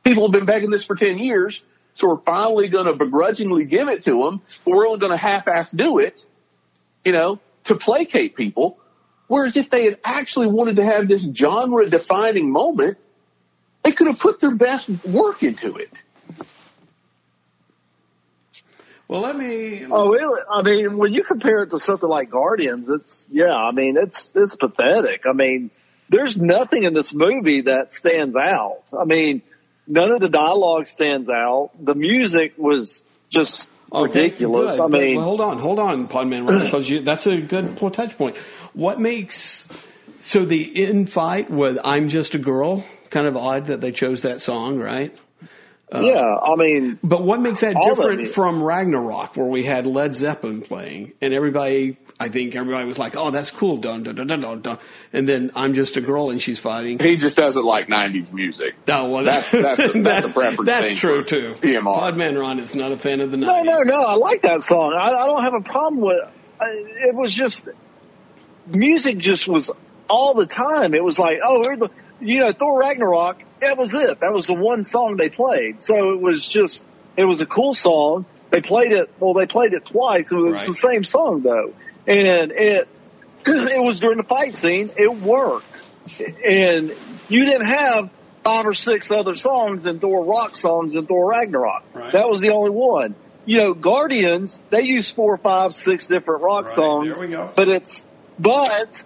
people 0.04 0.24
have 0.24 0.32
been 0.32 0.44
begging 0.44 0.70
this 0.70 0.84
for 0.84 0.96
10 0.96 1.18
years. 1.18 1.62
So 1.94 2.08
we're 2.08 2.22
finally 2.22 2.68
going 2.68 2.86
to 2.86 2.92
begrudgingly 2.92 3.64
give 3.64 3.88
it 3.88 4.04
to 4.04 4.22
them. 4.22 4.42
But 4.64 4.70
we're 4.72 4.86
only 4.86 5.00
going 5.00 5.12
to 5.12 5.18
half-ass 5.18 5.70
do 5.70 5.98
it, 5.98 6.20
you 7.04 7.12
know, 7.12 7.40
to 7.64 7.76
placate 7.76 8.36
people. 8.36 8.78
Whereas 9.28 9.56
if 9.56 9.70
they 9.70 9.84
had 9.84 9.98
actually 10.04 10.48
wanted 10.48 10.76
to 10.76 10.84
have 10.84 11.08
this 11.08 11.26
genre 11.34 11.88
defining 11.88 12.52
moment, 12.52 12.98
they 13.86 13.92
could 13.92 14.08
have 14.08 14.18
put 14.18 14.40
their 14.40 14.54
best 14.54 14.88
work 15.04 15.44
into 15.44 15.76
it. 15.76 15.92
Well, 19.06 19.20
let 19.20 19.36
me. 19.36 19.86
Oh, 19.88 20.10
really? 20.10 20.40
I 20.50 20.62
mean, 20.62 20.98
when 20.98 21.12
you 21.12 21.22
compare 21.22 21.62
it 21.62 21.70
to 21.70 21.78
something 21.78 22.08
like 22.08 22.28
Guardians, 22.28 22.88
it's 22.88 23.24
yeah. 23.30 23.54
I 23.54 23.70
mean, 23.70 23.96
it's 23.96 24.28
it's 24.34 24.56
pathetic. 24.56 25.22
I 25.24 25.32
mean, 25.32 25.70
there's 26.08 26.36
nothing 26.36 26.82
in 26.82 26.94
this 26.94 27.14
movie 27.14 27.62
that 27.62 27.92
stands 27.92 28.34
out. 28.34 28.82
I 28.92 29.04
mean, 29.04 29.42
none 29.86 30.10
of 30.10 30.20
the 30.20 30.30
dialogue 30.30 30.88
stands 30.88 31.28
out. 31.28 31.70
The 31.80 31.94
music 31.94 32.54
was 32.56 33.04
just 33.30 33.70
okay, 33.92 34.20
ridiculous. 34.22 34.74
Good. 34.74 34.82
I 34.82 34.88
mean, 34.88 35.16
well, 35.18 35.26
hold 35.26 35.40
on, 35.40 35.58
hold 35.58 35.78
on, 35.78 36.08
Podman, 36.08 36.64
because 36.64 36.90
you, 36.90 37.02
that's 37.02 37.28
a 37.28 37.40
good 37.40 37.78
touch 37.92 38.18
point. 38.18 38.36
What 38.72 38.98
makes 38.98 39.68
so 40.22 40.44
the 40.44 40.84
in 40.84 41.06
fight 41.06 41.48
with 41.48 41.78
"I'm 41.84 42.08
Just 42.08 42.34
a 42.34 42.38
Girl"? 42.38 42.84
Kind 43.16 43.26
of 43.26 43.36
odd 43.36 43.66
that 43.66 43.80
they 43.80 43.92
chose 43.92 44.22
that 44.22 44.42
song, 44.42 44.78
right? 44.78 45.16
Uh, 45.94 46.00
yeah, 46.00 46.20
I 46.20 46.56
mean, 46.56 46.98
But 47.02 47.22
what 47.22 47.40
makes 47.40 47.60
that 47.60 47.76
different 47.80 48.22
it. 48.22 48.28
from 48.28 48.60
Ragnarok, 48.62 49.36
where 49.36 49.46
we 49.46 49.62
had 49.62 49.86
Led 49.86 50.14
Zeppelin 50.14 50.60
playing, 50.62 51.12
and 51.22 51.32
everybody, 51.32 51.96
I 52.18 52.28
think 52.28 52.56
everybody 52.56 52.84
was 52.86 52.98
like, 52.98 53.14
"Oh, 53.16 53.30
that's 53.30 53.52
cool," 53.52 53.76
dun 53.76 54.02
dun 54.02 54.16
dun 54.16 54.26
dun 54.26 54.40
dun, 54.40 54.60
dun. 54.62 54.78
and 55.12 55.28
then 55.28 55.52
I'm 55.54 55.74
just 55.74 55.96
a 55.96 56.00
girl 56.00 56.30
and 56.30 56.42
she's 56.42 56.58
fighting. 56.58 56.98
He 56.98 57.14
just 57.16 57.36
doesn't 57.36 57.64
like 57.64 57.86
'90s 57.86 58.32
music. 58.32 58.74
Oh, 58.88 59.08
well, 59.08 59.22
That's- 59.24 59.52
that's 59.52 59.94
a- 59.94 60.02
that's 60.02 60.30
a 60.32 60.34
preference 60.40 60.66
That's 60.66 60.92
true 60.94 61.22
too. 61.24 61.54
PMR. 61.60 61.96
Podman 62.00 62.36
Ron 62.38 62.58
is 62.58 62.74
not 62.74 62.90
a 62.90 62.96
fan 62.96 63.20
of 63.20 63.30
the 63.30 63.36
no, 63.36 63.46
90s. 63.48 63.64
no, 63.64 63.82
no. 63.82 64.00
I 64.02 64.14
like 64.16 64.42
that 64.42 64.62
song. 64.62 64.92
I, 64.92 65.10
I 65.12 65.26
don't 65.26 65.44
have 65.44 65.54
a 65.54 65.60
problem 65.62 66.00
with. 66.02 66.28
I, 66.60 66.66
it 67.10 67.14
was 67.14 67.32
just 67.32 67.66
music. 68.66 69.18
Just 69.18 69.46
was 69.46 69.70
all 70.10 70.34
the 70.34 70.46
time. 70.46 70.94
It 70.94 71.04
was 71.04 71.16
like, 71.18 71.38
oh, 71.44 71.62
here's 71.62 71.78
the, 71.78 71.90
you 72.20 72.40
know, 72.40 72.52
Thor 72.52 72.78
Ragnarok. 72.80 73.42
That 73.60 73.76
was 73.78 73.94
it. 73.94 74.20
That 74.20 74.32
was 74.32 74.46
the 74.46 74.54
one 74.54 74.84
song 74.84 75.16
they 75.16 75.28
played. 75.30 75.82
So 75.82 76.12
it 76.12 76.20
was 76.20 76.46
just, 76.46 76.84
it 77.16 77.24
was 77.24 77.40
a 77.40 77.46
cool 77.46 77.72
song. 77.74 78.26
They 78.50 78.60
played 78.60 78.92
it. 78.92 79.10
Well, 79.18 79.34
they 79.34 79.46
played 79.46 79.72
it 79.72 79.86
twice. 79.86 80.30
It 80.30 80.36
was 80.36 80.52
Right. 80.54 80.66
the 80.66 80.74
same 80.74 81.04
song 81.04 81.42
though, 81.42 81.72
and 82.06 82.52
it 82.52 82.88
it 83.46 83.82
was 83.82 84.00
during 84.00 84.18
the 84.18 84.24
fight 84.24 84.52
scene. 84.52 84.90
It 84.96 85.12
worked, 85.20 85.64
and 86.44 86.92
you 87.28 87.44
didn't 87.44 87.66
have 87.66 88.10
five 88.44 88.66
or 88.66 88.74
six 88.74 89.10
other 89.10 89.34
songs 89.34 89.86
and 89.86 90.00
Thor 90.00 90.24
rock 90.24 90.56
songs 90.56 90.94
and 90.94 91.08
Thor 91.08 91.30
Ragnarok. 91.30 91.82
Right. 91.94 92.12
That 92.12 92.28
was 92.28 92.40
the 92.40 92.50
only 92.50 92.70
one. 92.70 93.16
You 93.44 93.58
know, 93.58 93.74
Guardians, 93.74 94.58
they 94.70 94.82
use 94.82 95.10
four, 95.10 95.36
five, 95.38 95.72
six 95.72 96.06
different 96.06 96.42
rock 96.42 96.66
Right, 96.66 96.74
songs. 96.74 97.08
there 97.14 97.20
we 97.20 97.28
go. 97.32 97.50
But 97.56 97.68
it's, 97.68 98.02
but 98.38 99.02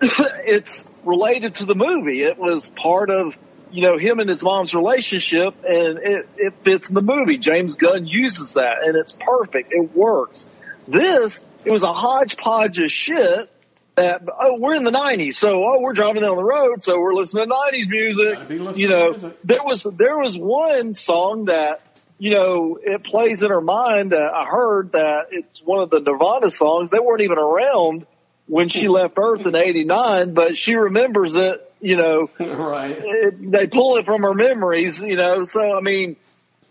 it's 0.00 0.86
related 1.04 1.56
to 1.56 1.66
the 1.66 1.74
movie. 1.74 2.22
It 2.22 2.38
was 2.38 2.70
part 2.76 3.10
of, 3.10 3.36
you 3.70 3.82
know, 3.82 3.98
him 3.98 4.20
and 4.20 4.30
his 4.30 4.42
mom's 4.42 4.74
relationship 4.74 5.54
and 5.64 5.98
it, 5.98 6.28
it 6.36 6.54
fits 6.64 6.88
in 6.88 6.94
the 6.94 7.02
movie. 7.02 7.38
James 7.38 7.74
Gunn 7.74 8.06
uses 8.06 8.54
that 8.54 8.84
and 8.84 8.96
it's 8.96 9.16
perfect. 9.18 9.72
It 9.72 9.94
works. 9.94 10.46
This, 10.86 11.40
it 11.64 11.72
was 11.72 11.82
a 11.82 11.92
hodgepodge 11.92 12.78
of 12.78 12.90
shit 12.90 13.50
that, 13.96 14.22
oh, 14.40 14.58
we're 14.58 14.76
in 14.76 14.84
the 14.84 14.92
90s. 14.92 15.34
So, 15.34 15.64
oh, 15.64 15.80
we're 15.80 15.92
driving 15.92 16.22
down 16.22 16.36
the 16.36 16.44
road. 16.44 16.84
So 16.84 17.00
we're 17.00 17.14
listening 17.14 17.48
to 17.48 17.54
90s 17.54 17.88
music. 17.88 18.78
You 18.78 18.88
know, 18.88 19.10
music. 19.10 19.38
there 19.42 19.64
was, 19.64 19.82
there 19.82 20.16
was 20.16 20.38
one 20.38 20.94
song 20.94 21.46
that, 21.46 21.80
you 22.18 22.30
know, 22.30 22.78
it 22.80 23.02
plays 23.02 23.42
in 23.42 23.50
her 23.50 23.60
mind 23.60 24.12
that 24.12 24.30
I 24.32 24.46
heard 24.46 24.92
that 24.92 25.26
it's 25.32 25.60
one 25.62 25.82
of 25.82 25.90
the 25.90 26.00
Nirvana 26.00 26.50
songs. 26.50 26.90
They 26.90 27.00
weren't 27.00 27.22
even 27.22 27.38
around 27.38 28.06
when 28.48 28.68
she 28.68 28.88
left 28.88 29.14
Earth 29.18 29.46
in 29.46 29.54
89, 29.54 30.34
but 30.34 30.56
she 30.56 30.74
remembers 30.74 31.36
it, 31.36 31.72
you 31.80 31.96
know, 31.96 32.28
right. 32.40 32.96
it, 32.98 33.52
they 33.52 33.66
pull 33.66 33.98
it 33.98 34.06
from 34.06 34.22
her 34.22 34.34
memories, 34.34 34.98
you 34.98 35.16
know, 35.16 35.44
so 35.44 35.60
I 35.60 35.80
mean, 35.80 36.16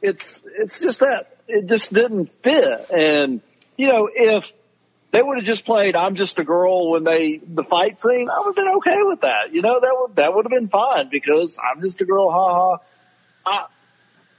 it's, 0.02 0.44
it's 0.58 0.80
just 0.80 1.00
that 1.00 1.38
it 1.48 1.68
just 1.68 1.94
didn't 1.94 2.32
fit. 2.44 2.90
And, 2.90 3.42
you 3.78 3.88
know, 3.88 4.10
if 4.14 4.52
they 5.12 5.22
would 5.22 5.38
have 5.38 5.46
just 5.46 5.66
played 5.66 5.96
I'm 5.96 6.16
just 6.16 6.38
a 6.40 6.44
girl 6.44 6.92
when 6.92 7.04
they, 7.04 7.40
the 7.44 7.64
fight 7.64 8.02
scene, 8.02 8.28
I 8.30 8.40
would 8.40 8.56
have 8.56 8.56
been 8.56 8.76
okay 8.78 8.98
with 9.02 9.22
that. 9.22 9.54
You 9.54 9.62
know, 9.62 9.80
that 9.80 9.96
would, 10.00 10.16
that 10.18 10.34
would 10.34 10.46
have 10.46 10.52
been 10.52 10.70
fine 10.70 11.10
because 11.10 11.58
I'm 11.58 11.82
just 11.82 12.02
a 12.02 12.06
girl, 12.06 12.30
ha 12.30 12.54
ha. 12.54 13.68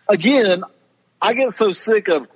I, 0.09 0.13
again, 0.13 0.65
I 1.23 1.35
get 1.35 1.53
so 1.55 1.71
sick 1.71 2.09
of, 2.09 2.29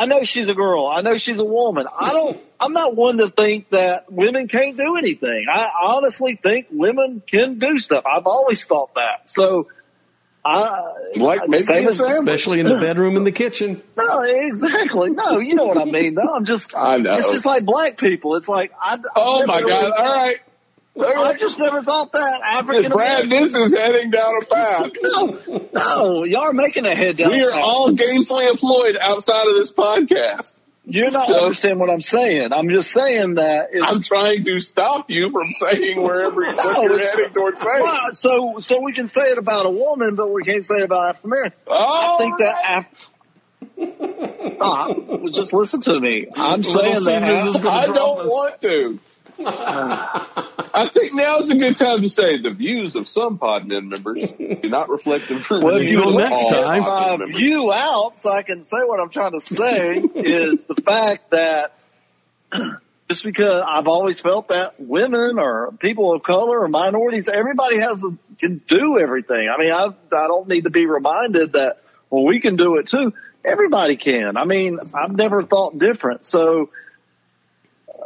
I 0.00 0.06
know 0.06 0.22
she's 0.22 0.48
a 0.48 0.54
girl. 0.54 0.86
I 0.86 1.00
know 1.02 1.16
she's 1.16 1.40
a 1.40 1.44
woman. 1.44 1.86
I 1.92 2.12
don't, 2.12 2.40
I'm 2.60 2.72
not 2.72 2.94
one 2.94 3.16
to 3.18 3.30
think 3.30 3.70
that 3.70 4.10
women 4.12 4.46
can't 4.46 4.76
do 4.76 4.96
anything. 4.96 5.46
I 5.52 5.68
honestly 5.82 6.38
think 6.40 6.66
women 6.70 7.20
can 7.26 7.58
do 7.58 7.78
stuff. 7.78 8.04
I've 8.06 8.26
always 8.26 8.64
thought 8.64 8.94
that. 8.94 9.28
So, 9.28 9.66
I, 10.44 10.92
Like 11.16 11.48
making 11.48 11.66
same 11.66 11.88
as- 11.88 11.98
sandwich. 11.98 12.18
Especially 12.20 12.60
in 12.60 12.66
the 12.66 12.78
bedroom 12.78 13.16
and 13.16 13.26
the 13.26 13.32
kitchen. 13.32 13.82
no, 13.96 14.20
exactly. 14.22 15.10
No, 15.10 15.40
you 15.40 15.54
know 15.54 15.64
what 15.64 15.78
I 15.78 15.84
mean. 15.84 16.14
No, 16.14 16.22
I'm 16.34 16.44
just, 16.44 16.74
I 16.76 16.96
know. 16.98 17.16
it's 17.16 17.30
just 17.32 17.44
like 17.44 17.64
black 17.64 17.98
people. 17.98 18.36
It's 18.36 18.48
like, 18.48 18.70
I, 18.80 18.94
I've 18.94 19.00
Oh 19.16 19.34
never 19.40 19.46
my 19.48 19.58
really- 19.58 19.70
God! 19.70 19.90
All 19.98 20.08
right, 20.08 20.36
all 20.38 20.47
I 21.00 21.34
just 21.38 21.58
never 21.58 21.82
thought 21.82 22.12
that 22.12 22.40
African 22.44 22.90
Brad, 22.92 23.30
this 23.30 23.54
is 23.54 23.74
heading 23.74 24.10
down 24.10 24.32
a 24.42 24.44
path. 24.46 24.90
No, 25.02 25.68
no, 25.72 26.24
y'all 26.24 26.42
are 26.48 26.52
making 26.52 26.86
a 26.86 26.94
head 26.96 27.16
down. 27.16 27.30
We 27.30 27.42
are 27.44 27.50
path. 27.52 27.60
all 27.62 27.92
gainfully 27.92 28.48
employed 28.50 28.96
outside 29.00 29.46
of 29.46 29.54
this 29.56 29.72
podcast. 29.72 30.54
You're 30.84 31.10
not 31.10 31.26
so- 31.28 31.42
understanding 31.42 31.78
what 31.80 31.90
I'm 31.90 32.00
saying. 32.00 32.48
I'm 32.52 32.68
just 32.70 32.90
saying 32.90 33.34
that. 33.34 33.68
It's, 33.72 33.84
I'm 33.86 34.00
trying 34.02 34.44
to 34.44 34.58
stop 34.58 35.10
you 35.10 35.30
from 35.30 35.48
saying 35.52 36.02
wherever 36.02 36.40
you- 36.46 36.54
what 36.56 36.82
you're 36.82 36.98
heading 36.98 37.32
towards 37.34 37.60
saying. 37.60 37.80
Well, 37.82 38.00
so 38.12 38.56
so 38.60 38.80
we 38.80 38.92
can 38.92 39.06
say 39.08 39.30
it 39.30 39.38
about 39.38 39.66
a 39.66 39.70
woman, 39.70 40.14
but 40.14 40.32
we 40.32 40.42
can't 40.44 40.64
say 40.64 40.76
it 40.76 40.84
about 40.84 41.10
African 41.10 41.30
American. 41.30 41.58
I 41.70 42.16
think 42.18 42.38
right. 42.40 42.54
that. 42.54 42.78
Af- 42.78 43.08
Stop. 44.56 44.96
Just 45.32 45.52
listen 45.52 45.80
to 45.82 46.00
me. 46.00 46.26
I'm 46.34 46.62
saying 46.62 47.04
that. 47.04 47.22
Caesars 47.22 47.46
is 47.46 47.54
Af- 47.56 47.62
gonna 47.62 47.76
I 47.80 47.86
don't 47.86 48.18
want 48.26 48.60
to. 48.62 48.98
I 49.46 50.88
think 50.92 51.14
now 51.14 51.38
is 51.38 51.50
a 51.50 51.54
good 51.56 51.76
time 51.76 52.02
to 52.02 52.08
say 52.08 52.40
the 52.42 52.50
views 52.50 52.96
of 52.96 53.06
some 53.08 53.38
Podmen 53.38 53.88
members 53.88 54.28
do 54.62 54.68
not 54.68 54.88
reflect 54.88 55.28
the 55.28 55.34
Well, 55.62 55.78
views 55.78 55.92
you 55.94 56.02
Until 56.02 56.18
of 56.18 56.28
next 56.30 56.42
all 56.44 56.50
time. 56.50 56.80
my 56.80 56.88
Podmen 56.88 57.14
uh, 57.14 57.16
members. 57.18 57.36
view 57.36 57.72
out, 57.72 58.14
so 58.20 58.30
I 58.30 58.42
can 58.42 58.64
say 58.64 58.78
what 58.84 59.00
I'm 59.00 59.10
trying 59.10 59.32
to 59.32 59.40
say 59.40 59.96
is 60.20 60.64
the 60.66 60.74
fact 60.82 61.30
that 61.30 61.84
just 63.08 63.24
because 63.24 63.64
I've 63.66 63.86
always 63.88 64.20
felt 64.20 64.48
that 64.48 64.74
women 64.78 65.38
or 65.38 65.72
people 65.78 66.12
of 66.14 66.22
color 66.22 66.60
or 66.60 66.68
minorities, 66.68 67.28
everybody 67.28 67.78
has 67.80 68.02
a, 68.04 68.16
can 68.38 68.60
do 68.66 68.98
everything. 68.98 69.48
I 69.48 69.58
mean, 69.60 69.72
I 69.72 69.86
I 69.86 70.26
don't 70.26 70.48
need 70.48 70.64
to 70.64 70.70
be 70.70 70.86
reminded 70.86 71.52
that 71.52 71.78
well, 72.10 72.24
we 72.24 72.40
can 72.40 72.56
do 72.56 72.76
it 72.76 72.88
too. 72.88 73.12
Everybody 73.44 73.96
can. 73.96 74.36
I 74.36 74.44
mean, 74.44 74.78
I've 74.94 75.12
never 75.12 75.42
thought 75.42 75.78
different. 75.78 76.26
So. 76.26 76.70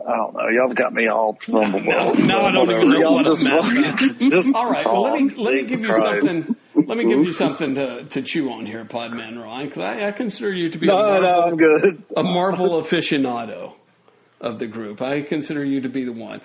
I 0.07 0.17
don't 0.17 0.35
know. 0.35 0.49
Y'all 0.49 0.75
got 0.75 0.93
me 0.93 1.07
all 1.07 1.35
fumbled. 1.35 1.85
No, 1.85 2.13
no, 2.13 2.41
I 2.41 2.53
don't 2.53 2.71
even 2.71 2.91
know 2.91 2.99
Y'all 2.99 3.15
what 3.15 3.25
just, 3.25 3.47
I'm 3.47 4.31
just 4.31 4.55
All 4.55 4.71
right. 4.71 4.85
Well, 4.87 5.03
let 5.03 5.21
me 5.23 5.31
let 5.35 5.55
me 5.55 5.63
give 5.65 5.81
you 5.81 5.91
Christ. 5.91 6.27
something. 6.27 6.57
Let 6.75 6.99
me 6.99 7.05
give 7.07 7.23
you 7.25 7.33
something 7.33 7.75
to, 7.77 8.05
to 8.05 8.23
chew 8.23 8.51
on 8.53 8.67
here, 8.67 8.85
Podman 8.85 9.41
Ron, 9.43 9.67
because 9.67 9.83
I, 9.83 10.07
I 10.09 10.13
consider 10.13 10.53
you 10.53 10.71
to 10.71 10.79
be 10.79 10.87
a 10.87 10.91
No, 10.91 10.97
Marvel, 10.97 11.23
no, 11.23 11.41
I'm 11.43 11.57
good. 11.57 12.03
a 12.17 12.23
Marvel 12.23 12.83
aficionado 12.83 13.75
of 14.41 14.59
the 14.59 14.67
group. 14.67 15.01
I 15.03 15.23
consider 15.23 15.65
you 15.65 15.83
to 15.83 15.89
be 15.89 16.05
the 16.05 16.13
one. 16.13 16.41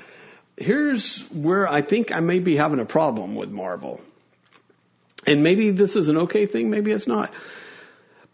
Here's 0.57 1.21
where 1.31 1.67
I 1.67 1.81
think 1.81 2.11
I 2.11 2.19
may 2.19 2.39
be 2.39 2.55
having 2.57 2.79
a 2.79 2.85
problem 2.85 3.35
with 3.35 3.49
Marvel. 3.49 4.01
And 5.25 5.43
maybe 5.43 5.71
this 5.71 5.95
is 5.95 6.09
an 6.09 6.17
okay 6.17 6.45
thing, 6.45 6.69
maybe 6.69 6.91
it's 6.91 7.07
not. 7.07 7.33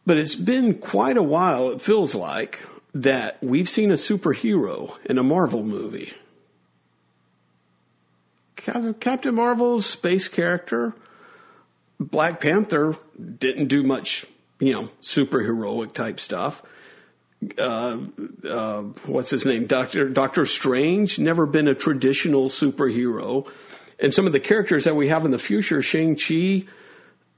But 0.06 0.18
it's 0.18 0.36
been 0.36 0.76
quite 0.80 1.18
a 1.18 1.24
while, 1.24 1.72
it 1.72 1.82
feels 1.82 2.14
like, 2.14 2.60
that 2.94 3.42
we've 3.42 3.70
seen 3.70 3.92
a 3.92 3.96
superhero 3.96 4.94
in 5.06 5.18
a 5.18 5.24
Marvel 5.24 5.64
movie. 5.64 6.14
Captain 8.56 9.36
Marvel's 9.36 9.86
space 9.86 10.28
character, 10.28 10.94
Black 12.00 12.40
Panther 12.40 12.96
didn't 13.20 13.68
do 13.68 13.84
much, 13.84 14.26
you 14.60 14.74
know, 14.74 14.90
superheroic 15.02 15.94
type 15.94 16.20
stuff. 16.20 16.64
Uh, 17.58 17.98
uh, 18.48 18.82
what's 19.06 19.30
his 19.30 19.46
name? 19.46 19.66
Doctor 19.66 20.08
Doctor 20.08 20.46
Strange 20.46 21.20
never 21.20 21.46
been 21.46 21.68
a 21.68 21.76
traditional 21.76 22.50
superhero, 22.50 23.50
and 24.00 24.14
some 24.14 24.28
of 24.28 24.32
the 24.32 24.40
characters 24.40 24.86
that 24.86 24.96
we 24.96 25.10
have 25.10 25.26
in 25.26 25.32
the 25.32 25.40
future, 25.40 25.82
Shang 25.82 26.16
Chi, 26.16 26.64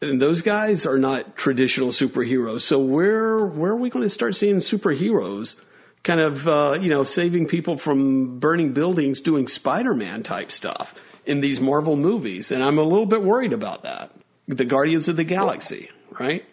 and 0.02 0.22
those 0.22 0.42
guys 0.42 0.86
are 0.86 0.98
not 0.98 1.36
traditional 1.36 1.90
superheroes. 1.90 2.62
So 2.62 2.80
where 2.80 3.46
where 3.46 3.72
are 3.72 3.78
we 3.78 3.90
going 3.90 4.04
to 4.04 4.10
start 4.10 4.36
seeing 4.36 4.58
superheroes? 4.58 5.56
Kind 6.04 6.22
of 6.22 6.48
uh, 6.48 6.78
you 6.80 6.90
know 6.90 7.04
saving 7.04 7.48
people 7.48 7.78
from 7.78 8.40
burning 8.40 8.74
buildings, 8.74 9.22
doing 9.22 9.48
Spider-Man 9.48 10.24
type 10.24 10.52
stuff 10.52 11.02
in 11.26 11.40
these 11.40 11.60
Marvel 11.60 11.96
movies, 11.96 12.52
and 12.52 12.64
I'm 12.64 12.78
a 12.78 12.84
little 12.84 13.08
bit 13.08 13.24
worried 13.24 13.54
about 13.54 13.84
that. 13.84 14.12
The 14.48 14.66
Guardians 14.66 15.08
of 15.08 15.16
the 15.16 15.24
Galaxy, 15.24 15.90
right? 16.12 16.46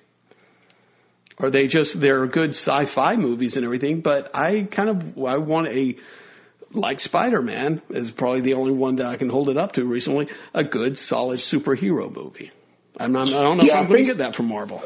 Are 1.39 1.51
they 1.51 1.67
just 1.67 2.01
they're 2.01 2.27
good 2.27 2.51
sci-fi 2.51 3.17
movies 3.17 3.57
and 3.57 3.65
everything, 3.65 4.01
but 4.01 4.31
I 4.35 4.63
kind 4.63 4.89
of 4.89 5.19
I 5.19 5.37
want 5.39 5.69
a 5.69 5.97
like 6.71 7.01
Spider-Man 7.01 7.83
is 7.91 8.11
probably 8.11 8.41
the 8.41 8.55
only 8.55 8.73
one 8.73 8.97
that 8.97 9.07
I 9.07 9.17
can 9.17 9.29
hold 9.29 9.51
it 9.51 9.59
up 9.59 9.73
to 9.73 9.85
recently, 9.85 10.29
a 10.55 10.65
good 10.65 10.97
solid 10.97 11.41
superhero 11.41 12.11
movie. 12.11 12.51
I'm 12.99 13.13
not, 13.13 13.29
I 13.29 13.43
don't 13.43 13.59
know 13.59 13.65
Yeah, 13.65 13.75
if 13.75 13.77
I 13.77 13.81
I'm 13.81 13.89
going 13.89 13.99
to 14.01 14.05
get 14.07 14.19
that 14.19 14.35
from 14.35 14.49
Marvel. 14.49 14.83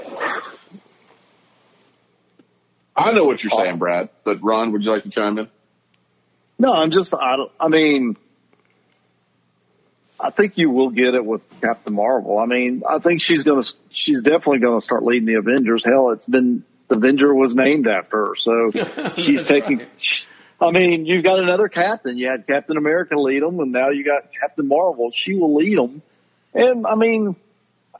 I 2.95 3.13
know 3.13 3.25
what 3.25 3.43
you're 3.43 3.53
oh. 3.55 3.59
saying, 3.63 3.79
Brad. 3.79 4.09
But 4.25 4.43
Ron, 4.43 4.73
would 4.73 4.85
you 4.85 4.91
like 4.93 5.03
to 5.03 5.11
chime 5.11 5.39
in? 5.39 5.49
No, 6.59 6.73
I'm 6.73 6.91
just, 6.91 7.13
I, 7.15 7.37
don't- 7.37 7.53
I 7.61 7.69
mean, 7.69 8.17
I 10.19 10.31
think 10.31 10.57
you 10.57 10.71
will 10.71 10.91
get 10.91 11.15
it 11.15 11.25
with 11.25 11.43
Captain 11.61 11.93
Marvel. 11.95 12.39
I 12.39 12.47
mean, 12.47 12.83
I 12.89 12.99
think 12.99 13.21
she's 13.21 13.45
going 13.45 13.63
to, 13.63 13.75
she's 13.91 14.23
definitely 14.23 14.61
going 14.61 14.81
to 14.81 14.85
start 14.85 15.03
leading 15.03 15.27
the 15.27 15.35
Avengers. 15.35 15.85
Hell, 15.85 16.11
it's 16.11 16.25
been, 16.25 16.65
the 16.89 16.97
Avenger 16.97 17.35
was 17.35 17.55
named 17.55 17.87
after 17.87 18.29
her. 18.29 18.35
So 18.37 18.71
she's 19.17 19.47
taking, 19.47 19.79
right. 19.79 20.27
I 20.59 20.71
mean, 20.71 21.05
you've 21.05 21.25
got 21.25 21.39
another 21.39 21.69
captain. 21.69 22.17
You 22.17 22.31
had 22.31 22.47
Captain 22.47 22.79
America 22.79 23.17
lead 23.17 23.43
them 23.43 23.61
and 23.61 23.73
now 23.73 23.91
you 23.91 24.05
got 24.05 24.31
Captain 24.41 24.67
Marvel. 24.67 25.11
She 25.15 25.35
will 25.35 25.55
lead 25.55 25.77
them. 25.77 26.01
And 26.55 26.87
I 26.87 26.95
mean, 26.95 27.37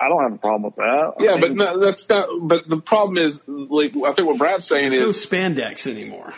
I 0.01 0.09
don't 0.09 0.23
have 0.23 0.33
a 0.35 0.39
problem 0.39 0.63
with 0.63 0.77
that. 0.77 1.13
I 1.19 1.23
Yeah, 1.23 1.31
mean, 1.33 1.41
but 1.41 1.51
no, 1.53 1.85
that's 1.85 2.09
not. 2.09 2.29
But 2.43 2.69
the 2.69 2.81
problem 2.81 3.19
is, 3.25 3.43
like, 3.47 3.93
I 3.97 4.13
think 4.13 4.29
what 4.29 4.39
Brad's 4.39 4.67
saying 4.67 4.93
is 4.93 4.99
no 5.01 5.09
spandex 5.09 5.87
anymore. 5.87 6.33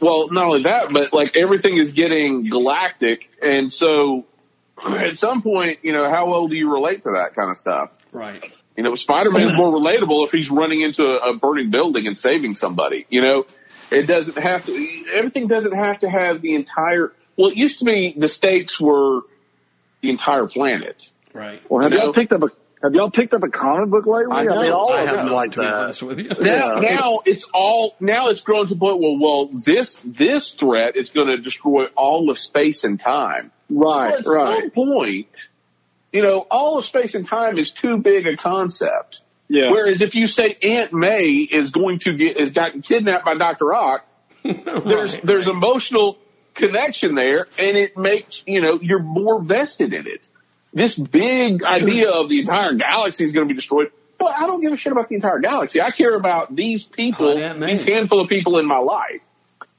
well, 0.00 0.28
not 0.30 0.44
only 0.46 0.62
that, 0.64 0.88
but 0.92 1.12
like 1.12 1.36
everything 1.36 1.78
is 1.78 1.92
getting 1.92 2.48
galactic, 2.48 3.28
and 3.40 3.72
so 3.72 4.24
at 4.78 5.16
some 5.16 5.42
point, 5.42 5.80
you 5.82 5.92
know, 5.92 6.10
how 6.10 6.28
well 6.30 6.48
do 6.48 6.54
you 6.54 6.72
relate 6.72 7.02
to 7.04 7.10
that 7.14 7.34
kind 7.34 7.50
of 7.50 7.56
stuff? 7.56 7.90
Right. 8.12 8.44
You 8.76 8.82
know, 8.82 8.96
Spider-Man's 8.96 9.54
more 9.54 9.72
relatable 9.72 10.26
if 10.26 10.32
he's 10.32 10.50
running 10.50 10.80
into 10.80 11.04
a, 11.04 11.30
a 11.30 11.36
burning 11.38 11.70
building 11.70 12.08
and 12.08 12.18
saving 12.18 12.56
somebody. 12.56 13.06
You 13.08 13.22
know, 13.22 13.46
it 13.92 14.08
doesn't 14.08 14.36
have 14.36 14.66
to. 14.66 15.04
Everything 15.14 15.46
doesn't 15.46 15.74
have 15.74 16.00
to 16.00 16.10
have 16.10 16.42
the 16.42 16.56
entire. 16.56 17.12
Well, 17.36 17.50
it 17.50 17.56
used 17.56 17.78
to 17.80 17.84
be 17.84 18.14
the 18.18 18.28
stakes 18.28 18.80
were 18.80 19.20
the 20.00 20.10
entire 20.10 20.46
planet. 20.48 21.02
Right. 21.34 21.60
well, 21.68 21.82
have 21.82 21.92
you 21.92 21.98
know- 21.98 22.04
y'all 22.04 22.12
picked 22.14 22.32
up 22.32 22.42
a 22.42 22.48
have 22.82 22.94
y'all 22.94 23.10
picked 23.10 23.32
up 23.32 23.42
a 23.42 23.48
comic 23.48 23.88
book 23.88 24.04
lately? 24.06 24.30
I 24.36 24.44
know. 24.44 24.60
mean, 24.62 24.70
all 24.72 24.92
I 24.92 25.00
of 25.02 25.06
have 25.08 25.16
them 25.16 25.26
not, 25.28 25.34
like 25.34 25.50
to 25.52 25.60
be 25.60 25.64
that. 25.66 25.74
honest 25.74 26.02
with 26.02 26.20
you. 26.20 26.28
Now, 26.28 26.80
Yeah. 26.82 26.96
now 26.96 27.20
it's 27.24 27.48
all 27.54 27.94
now 27.98 28.28
it's 28.28 28.42
grown 28.42 28.66
to 28.66 28.74
the 28.74 28.78
point 28.78 29.00
where 29.00 29.16
well, 29.18 29.46
this 29.48 30.00
this 30.04 30.52
threat 30.52 30.94
is 30.94 31.08
going 31.10 31.28
to 31.28 31.38
destroy 31.38 31.86
all 31.96 32.28
of 32.30 32.36
space 32.38 32.84
and 32.84 33.00
time. 33.00 33.52
Right, 33.70 34.10
Well, 34.10 34.18
at 34.18 34.26
right. 34.26 34.60
some 34.60 34.70
point, 34.70 35.28
you 36.12 36.22
know, 36.22 36.46
all 36.50 36.76
of 36.78 36.84
space 36.84 37.14
and 37.14 37.26
time 37.26 37.58
is 37.58 37.70
too 37.72 37.96
big 37.96 38.26
a 38.26 38.36
concept. 38.36 39.22
Yeah. 39.48 39.70
Whereas 39.70 40.02
if 40.02 40.14
you 40.14 40.26
say 40.26 40.54
Aunt 40.62 40.92
May 40.92 41.28
is 41.50 41.70
going 41.70 42.00
to 42.00 42.12
get 42.14 42.38
is 42.38 42.50
gotten 42.50 42.82
kidnapped 42.82 43.24
by 43.24 43.34
Doctor 43.36 43.72
Ock, 43.72 44.04
there's 44.44 45.14
Right, 45.14 45.20
there's 45.24 45.48
emotional 45.48 46.18
connection 46.54 47.14
there, 47.14 47.46
and 47.58 47.78
it 47.78 47.96
makes 47.96 48.42
you 48.46 48.60
know 48.60 48.78
you're 48.82 49.02
more 49.02 49.42
vested 49.42 49.94
in 49.94 50.06
it. 50.06 50.28
This 50.74 50.96
big 50.98 51.62
idea 51.62 52.10
of 52.10 52.28
the 52.28 52.40
entire 52.40 52.74
galaxy 52.74 53.24
is 53.24 53.32
going 53.32 53.46
to 53.48 53.52
be 53.52 53.56
destroyed. 53.56 53.92
But 54.18 54.34
I 54.36 54.46
don't 54.46 54.60
give 54.60 54.72
a 54.72 54.76
shit 54.76 54.92
about 54.92 55.08
the 55.08 55.14
entire 55.14 55.38
galaxy. 55.38 55.80
I 55.80 55.90
care 55.92 56.14
about 56.14 56.54
these 56.54 56.84
people, 56.84 57.32
Hot 57.36 57.42
Aunt 57.42 57.60
these 57.60 57.84
handful 57.84 58.20
of 58.20 58.28
people 58.28 58.58
in 58.58 58.66
my 58.66 58.78
life. 58.78 59.22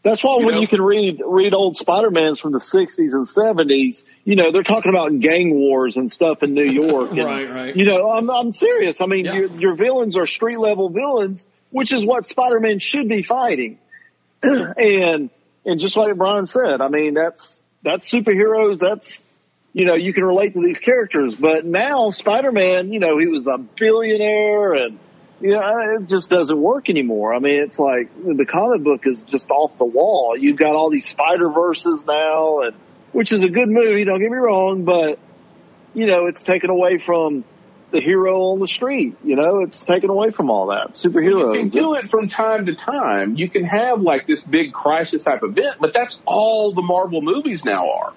That's 0.03 0.23
why 0.23 0.37
You 0.39 0.45
when 0.45 0.55
know? 0.55 0.61
you 0.61 0.67
can 0.67 0.81
read 0.81 1.19
read 1.25 1.53
old 1.53 1.75
Spider-Mans 1.77 2.39
from 2.39 2.51
the 2.51 2.59
'60s 2.59 3.13
and 3.13 3.27
'70s, 3.27 4.03
you 4.23 4.35
know 4.35 4.51
they're 4.51 4.61
talking 4.63 4.89
about 4.89 5.19
gang 5.19 5.51
wars 5.55 5.97
and 5.97 6.11
stuff 6.11 6.43
in 6.43 6.53
New 6.53 6.63
York. 6.69 7.09
and, 7.11 7.17
Right, 7.25 7.49
right. 7.49 7.75
You 7.75 7.85
know, 7.85 8.11
I'm 8.11 8.29
I'm 8.29 8.53
serious. 8.53 9.01
I 9.01 9.07
mean, 9.07 9.25
Yeah. 9.25 9.33
your, 9.33 9.47
your 9.47 9.75
villains 9.75 10.15
are 10.17 10.27
street 10.27 10.59
level 10.59 10.89
villains, 10.89 11.43
which 11.71 11.91
is 11.93 12.05
what 12.05 12.25
Spider-Man 12.27 12.77
should 12.79 13.09
be 13.09 13.23
fighting. 13.23 13.79
and 14.43 15.29
and 15.65 15.79
just 15.79 15.97
like 15.97 16.15
Brian 16.15 16.45
said, 16.45 16.81
I 16.81 16.89
mean 16.89 17.15
that's 17.15 17.59
that's 17.83 18.09
superheroes. 18.11 18.77
That's 18.79 19.21
you 19.76 19.86
know 19.86 19.93
you 19.93 20.13
can 20.13 20.23
relate 20.23 20.53
to 20.53 20.61
these 20.61 20.80
characters. 20.80 21.36
But 21.36 21.65
now 21.65 22.09
Spider-Man, 22.09 22.91
you 22.91 22.99
know, 22.99 23.19
he 23.19 23.28
was 23.28 23.45
a 23.45 23.57
billionaire 23.59 24.73
and. 24.73 24.99
You 25.41 25.51
know, 25.51 25.61
it 25.99 26.07
just 26.07 26.30
doesn't 26.30 26.57
work 26.57 26.89
anymore. 26.89 27.36
I 27.36 27.39
mean, 27.39 27.61
it's 27.61 27.78
like 27.78 28.09
the 28.15 28.45
comic 28.45 28.84
book 28.84 29.05
is 29.05 29.21
just 29.23 29.51
off 29.51 29.78
the 29.78 29.86
wall. 29.86 30.34
You've 30.39 30.55
got 30.57 30.76
all 30.76 30.89
these 30.89 31.05
Spider 31.09 31.49
Verses 31.49 32.05
now, 32.07 32.61
and 32.61 32.73
which 33.11 33.34
is 33.34 33.43
a 33.43 33.49
good 33.49 33.67
movie. 33.67 34.05
Don't 34.05 34.21
get 34.21 34.32
me 34.32 34.38
wrong, 34.38 34.86
but 34.86 35.19
you 35.93 36.05
know, 36.05 36.28
it's 36.28 36.41
taken 36.41 36.69
away 36.69 36.99
from 36.99 37.43
the 37.91 37.99
hero 37.99 38.53
on 38.53 38.59
the 38.59 38.67
street. 38.67 39.17
You 39.26 39.36
know, 39.36 39.59
it's 39.59 39.84
taken 39.84 40.09
away 40.09 40.32
from 40.32 40.49
all 40.49 40.67
that 40.67 40.93
superheroes. 40.93 41.55
You 41.55 41.61
can 41.63 41.69
do 41.69 41.95
it 41.95 42.09
from 42.09 42.30
time 42.30 42.67
to 42.67 42.76
time. 42.76 43.36
You 43.36 43.49
can 43.49 43.65
have 43.65 43.99
like 43.99 44.28
this 44.28 44.41
big 44.41 44.71
crisis 44.71 45.23
type 45.23 45.43
event, 45.43 45.76
but 45.82 45.93
that's 45.93 46.17
all 46.26 46.73
the 46.73 46.82
Marvel 46.82 47.21
movies 47.21 47.65
now 47.65 47.91
are. 47.91 48.13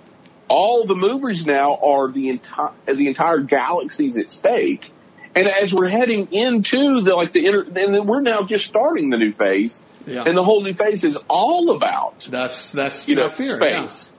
All 0.49 0.87
the 0.87 0.95
movies 0.95 1.45
now 1.45 1.77
are 1.77 2.11
the 2.11 2.31
entire 2.31 2.73
the 2.87 3.09
entire 3.09 3.39
galaxies 3.41 4.17
at 4.17 4.31
stake. 4.31 4.91
And 5.35 5.47
as 5.47 5.73
we're 5.73 5.89
heading 5.89 6.33
into 6.33 7.01
the 7.03 7.15
like 7.15 7.33
the 7.33 7.47
inter, 7.47 7.63
and 7.63 7.95
then 7.95 8.07
we're 8.07 8.23
now 8.23 8.43
just 8.45 8.67
starting 8.67 9.11
the 9.11 9.19
new 9.19 9.33
phase, 9.33 9.79
Yeah. 10.07 10.25
and 10.25 10.37
the 10.37 10.43
whole 10.43 10.63
new 10.63 10.75
phase 10.75 11.05
is 11.05 11.19
all 11.29 11.77
about 11.77 12.27
that's 12.31 12.73
that's 12.73 13.07
you 13.09 13.17
know 13.17 13.27
I 13.27 13.29
fear, 13.29 13.59
yeah. 13.63 13.87
space. 13.87 14.11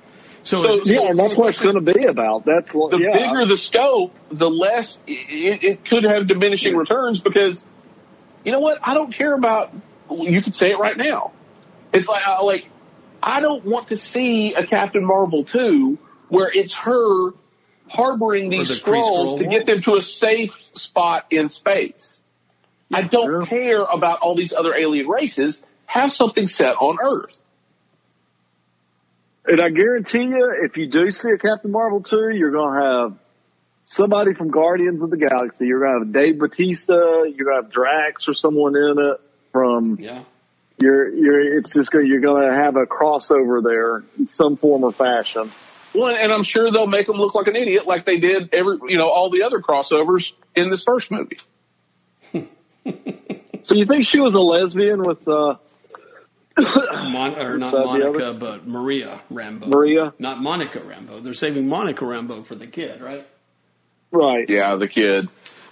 So, 0.44 0.64
So- 0.64 0.84
Yeah, 0.86 1.10
and 1.10 1.20
that's 1.20 1.36
what 1.36 1.50
it's 1.50 1.62
going 1.62 1.84
to 1.84 1.94
be 1.94 2.06
about. 2.06 2.46
That's 2.46 2.74
what. 2.74 2.92
The 2.92 3.00
yeah. 3.00 3.14
bigger 3.14 3.46
the 3.46 3.58
scope, 3.58 4.14
the 4.32 4.50
less 4.50 4.98
it, 5.06 5.64
it 5.64 5.86
could 5.86 6.04
have 6.04 6.28
diminishing 6.28 6.76
returns 6.76 7.20
because, 7.20 7.62
you 8.46 8.52
know 8.52 8.60
what? 8.60 8.78
I 8.82 8.94
don't 8.94 9.14
care 9.14 9.34
about. 9.34 9.74
You 10.12 10.42
could 10.42 10.56
say 10.56 10.72
it 10.72 10.80
right 10.80 10.96
now. 10.98 11.34
It's 11.92 12.08
like 12.08 12.22
uh, 12.26 12.44
like 12.46 12.68
I 13.22 13.42
don't 13.42 13.66
want 13.66 13.90
to 13.90 13.98
see 13.98 14.54
a 14.54 14.66
Captain 14.66 15.04
Marvel 15.04 15.44
two 15.44 15.98
where 16.30 16.50
it's 16.54 16.74
her 16.74 17.32
harboring 17.88 18.50
these 18.50 18.70
the 18.70 18.76
Skrulls 18.76 19.40
to 19.40 19.48
get 19.48 19.66
them 19.66 19.82
to 19.82 19.96
a 19.98 20.02
safe 20.02 20.54
spot 20.74 21.26
in 21.32 21.50
space. 21.50 22.22
I 22.94 23.04
don't 23.04 23.42
Yeah. 23.42 23.48
care 23.48 23.84
about 23.84 24.20
all 24.20 24.36
these 24.36 24.54
other 24.54 24.74
alien 24.76 25.08
races. 25.08 25.62
Have 25.86 26.14
something 26.14 26.48
set 26.48 26.76
on 26.80 26.98
Earth. 27.02 27.38
And 29.46 29.60
I 29.60 29.70
guarantee 29.70 30.24
you, 30.24 30.54
if 30.64 30.78
you 30.78 30.88
do 30.88 31.10
see 31.10 31.30
a 31.30 31.38
Captain 31.38 31.72
Marvel 31.72 32.02
2, 32.02 32.30
you're 32.36 32.52
going 32.52 32.80
to 32.80 32.86
have 32.86 33.18
somebody 33.86 34.34
from 34.36 34.52
Guardians 34.52 35.02
of 35.02 35.10
the 35.10 35.18
Galaxy. 35.18 35.66
You're 35.66 35.80
going 35.80 36.00
to 36.00 36.06
have 36.06 36.14
Dave 36.14 36.38
Batista. 36.38 37.24
You're 37.24 37.46
going 37.46 37.58
to 37.58 37.64
have 37.64 37.72
Drax 37.72 38.28
or 38.28 38.36
someone 38.36 38.76
in 38.76 39.00
it 39.00 39.22
from, 39.52 39.98
yeah. 40.00 40.24
you're, 40.78 41.10
you're, 41.10 41.58
it's 41.58 41.74
just 41.74 41.90
going 41.90 42.06
to, 42.06 42.10
you're 42.12 42.22
going 42.22 42.48
to 42.48 42.54
have 42.54 42.76
a 42.76 42.86
crossover 42.86 43.64
there 43.64 44.04
in 44.20 44.28
some 44.28 44.58
form 44.58 44.84
or 44.84 44.92
fashion. 44.92 45.50
Well, 45.94 46.16
and 46.16 46.32
I'm 46.32 46.44
sure 46.44 46.72
they'll 46.72 46.88
make 46.88 47.10
him 47.10 47.16
look 47.16 47.34
like 47.36 47.48
an 47.48 47.56
idiot, 47.56 47.88
like 47.88 48.06
they 48.06 48.18
did 48.18 48.54
every, 48.54 48.78
you 48.88 48.98
know, 48.98 49.10
all 49.10 49.30
the 49.30 49.44
other 49.44 49.60
crossovers 49.60 50.34
in 50.56 50.70
this 50.70 50.84
first 50.84 51.12
movie. 51.12 51.40
So 53.64 53.76
you 53.76 53.86
think 53.86 54.08
she 54.08 54.20
was 54.20 54.34
a 54.34 54.40
lesbian 54.40 55.04
with, 55.04 55.28
uh, 55.28 55.56
Mon- 56.58 57.38
or 57.38 57.58
not 57.58 57.74
What's 57.74 57.86
Monica, 57.86 58.34
but 58.34 58.68
Maria 58.68 59.22
Rambeau. 59.32 59.68
Maria? 59.68 60.14
Not 60.18 60.42
Monica 60.42 60.80
Rambeau. 60.80 61.22
They're 61.22 61.34
saving 61.34 61.68
Monica 61.68 62.04
Rambeau 62.04 62.46
for 62.46 62.56
the 62.56 62.68
kid, 62.68 63.02
right? 63.02 63.28
Right. 64.12 64.50
Yeah, 64.50 64.76
the 64.78 64.88
kid. 64.88 65.30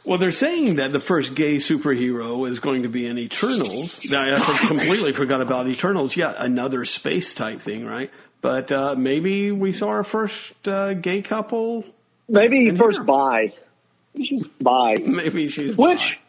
Well, 0.07 0.17
they're 0.17 0.31
saying 0.31 0.75
that 0.75 0.93
the 0.93 1.01
first 1.01 1.35
gay 1.35 1.57
superhero 1.57 2.49
is 2.49 2.61
going 2.61 2.83
to 2.83 2.87
be 2.87 3.05
in 3.05 3.17
Eternals. 3.17 3.99
Now, 4.09 4.23
I 4.23 4.57
completely 4.67 5.11
forgot 5.11 5.41
about 5.41 5.67
Eternals. 5.67 6.15
Yeah, 6.15 6.33
another 6.33 6.85
space 6.85 7.35
type 7.35 7.61
thing, 7.61 7.85
right? 7.85 8.09
But 8.39 8.71
uh, 8.71 8.95
maybe 8.95 9.51
we 9.51 9.73
saw 9.73 9.89
our 9.89 10.05
first 10.05 10.65
uh, 10.65 10.93
gay 10.93 11.21
couple. 11.21 11.83
Maybe 12.29 12.71
first 12.77 13.05
bi. 13.05 13.53
Bi. 14.61 14.95
Maybe 15.05 15.49
she's 15.49 15.75
Which, 15.75 16.21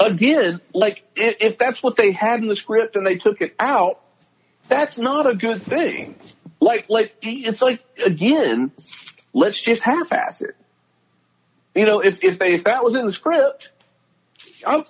again, 0.00 0.62
like, 0.72 1.02
if, 1.14 1.36
if 1.40 1.58
that's 1.58 1.82
what 1.82 1.96
they 1.96 2.10
had 2.10 2.40
in 2.40 2.48
the 2.48 2.56
script 2.56 2.96
and 2.96 3.06
they 3.06 3.16
took 3.16 3.42
it 3.42 3.54
out, 3.60 4.00
that's 4.68 4.96
not 4.96 5.28
a 5.28 5.34
good 5.34 5.60
thing. 5.60 6.14
Like, 6.58 6.86
like, 6.88 7.16
it's 7.20 7.60
like, 7.60 7.84
again, 8.02 8.72
let's 9.34 9.60
just 9.60 9.82
half-ass 9.82 10.40
it. 10.40 10.56
You 11.74 11.86
know, 11.86 12.00
if, 12.00 12.18
if 12.22 12.38
they, 12.38 12.52
if 12.52 12.64
that 12.64 12.84
was 12.84 12.94
in 12.96 13.06
the 13.06 13.12
script, 13.12 13.70
I'm, 14.66 14.84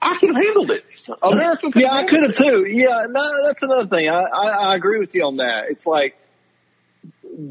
I 0.00 0.16
could 0.18 0.34
have 0.34 0.36
handled 0.44 0.70
it. 0.70 0.84
America 1.22 1.70
could 1.72 1.82
Yeah, 1.82 1.92
I 1.92 2.06
could 2.06 2.22
have 2.24 2.36
too. 2.36 2.66
Yeah, 2.68 3.06
no, 3.08 3.44
that's 3.44 3.62
another 3.62 3.88
thing. 3.88 4.08
I, 4.08 4.20
I, 4.22 4.48
I 4.70 4.76
agree 4.76 4.98
with 4.98 5.14
you 5.14 5.24
on 5.24 5.38
that. 5.38 5.70
It's 5.70 5.86
like, 5.86 6.16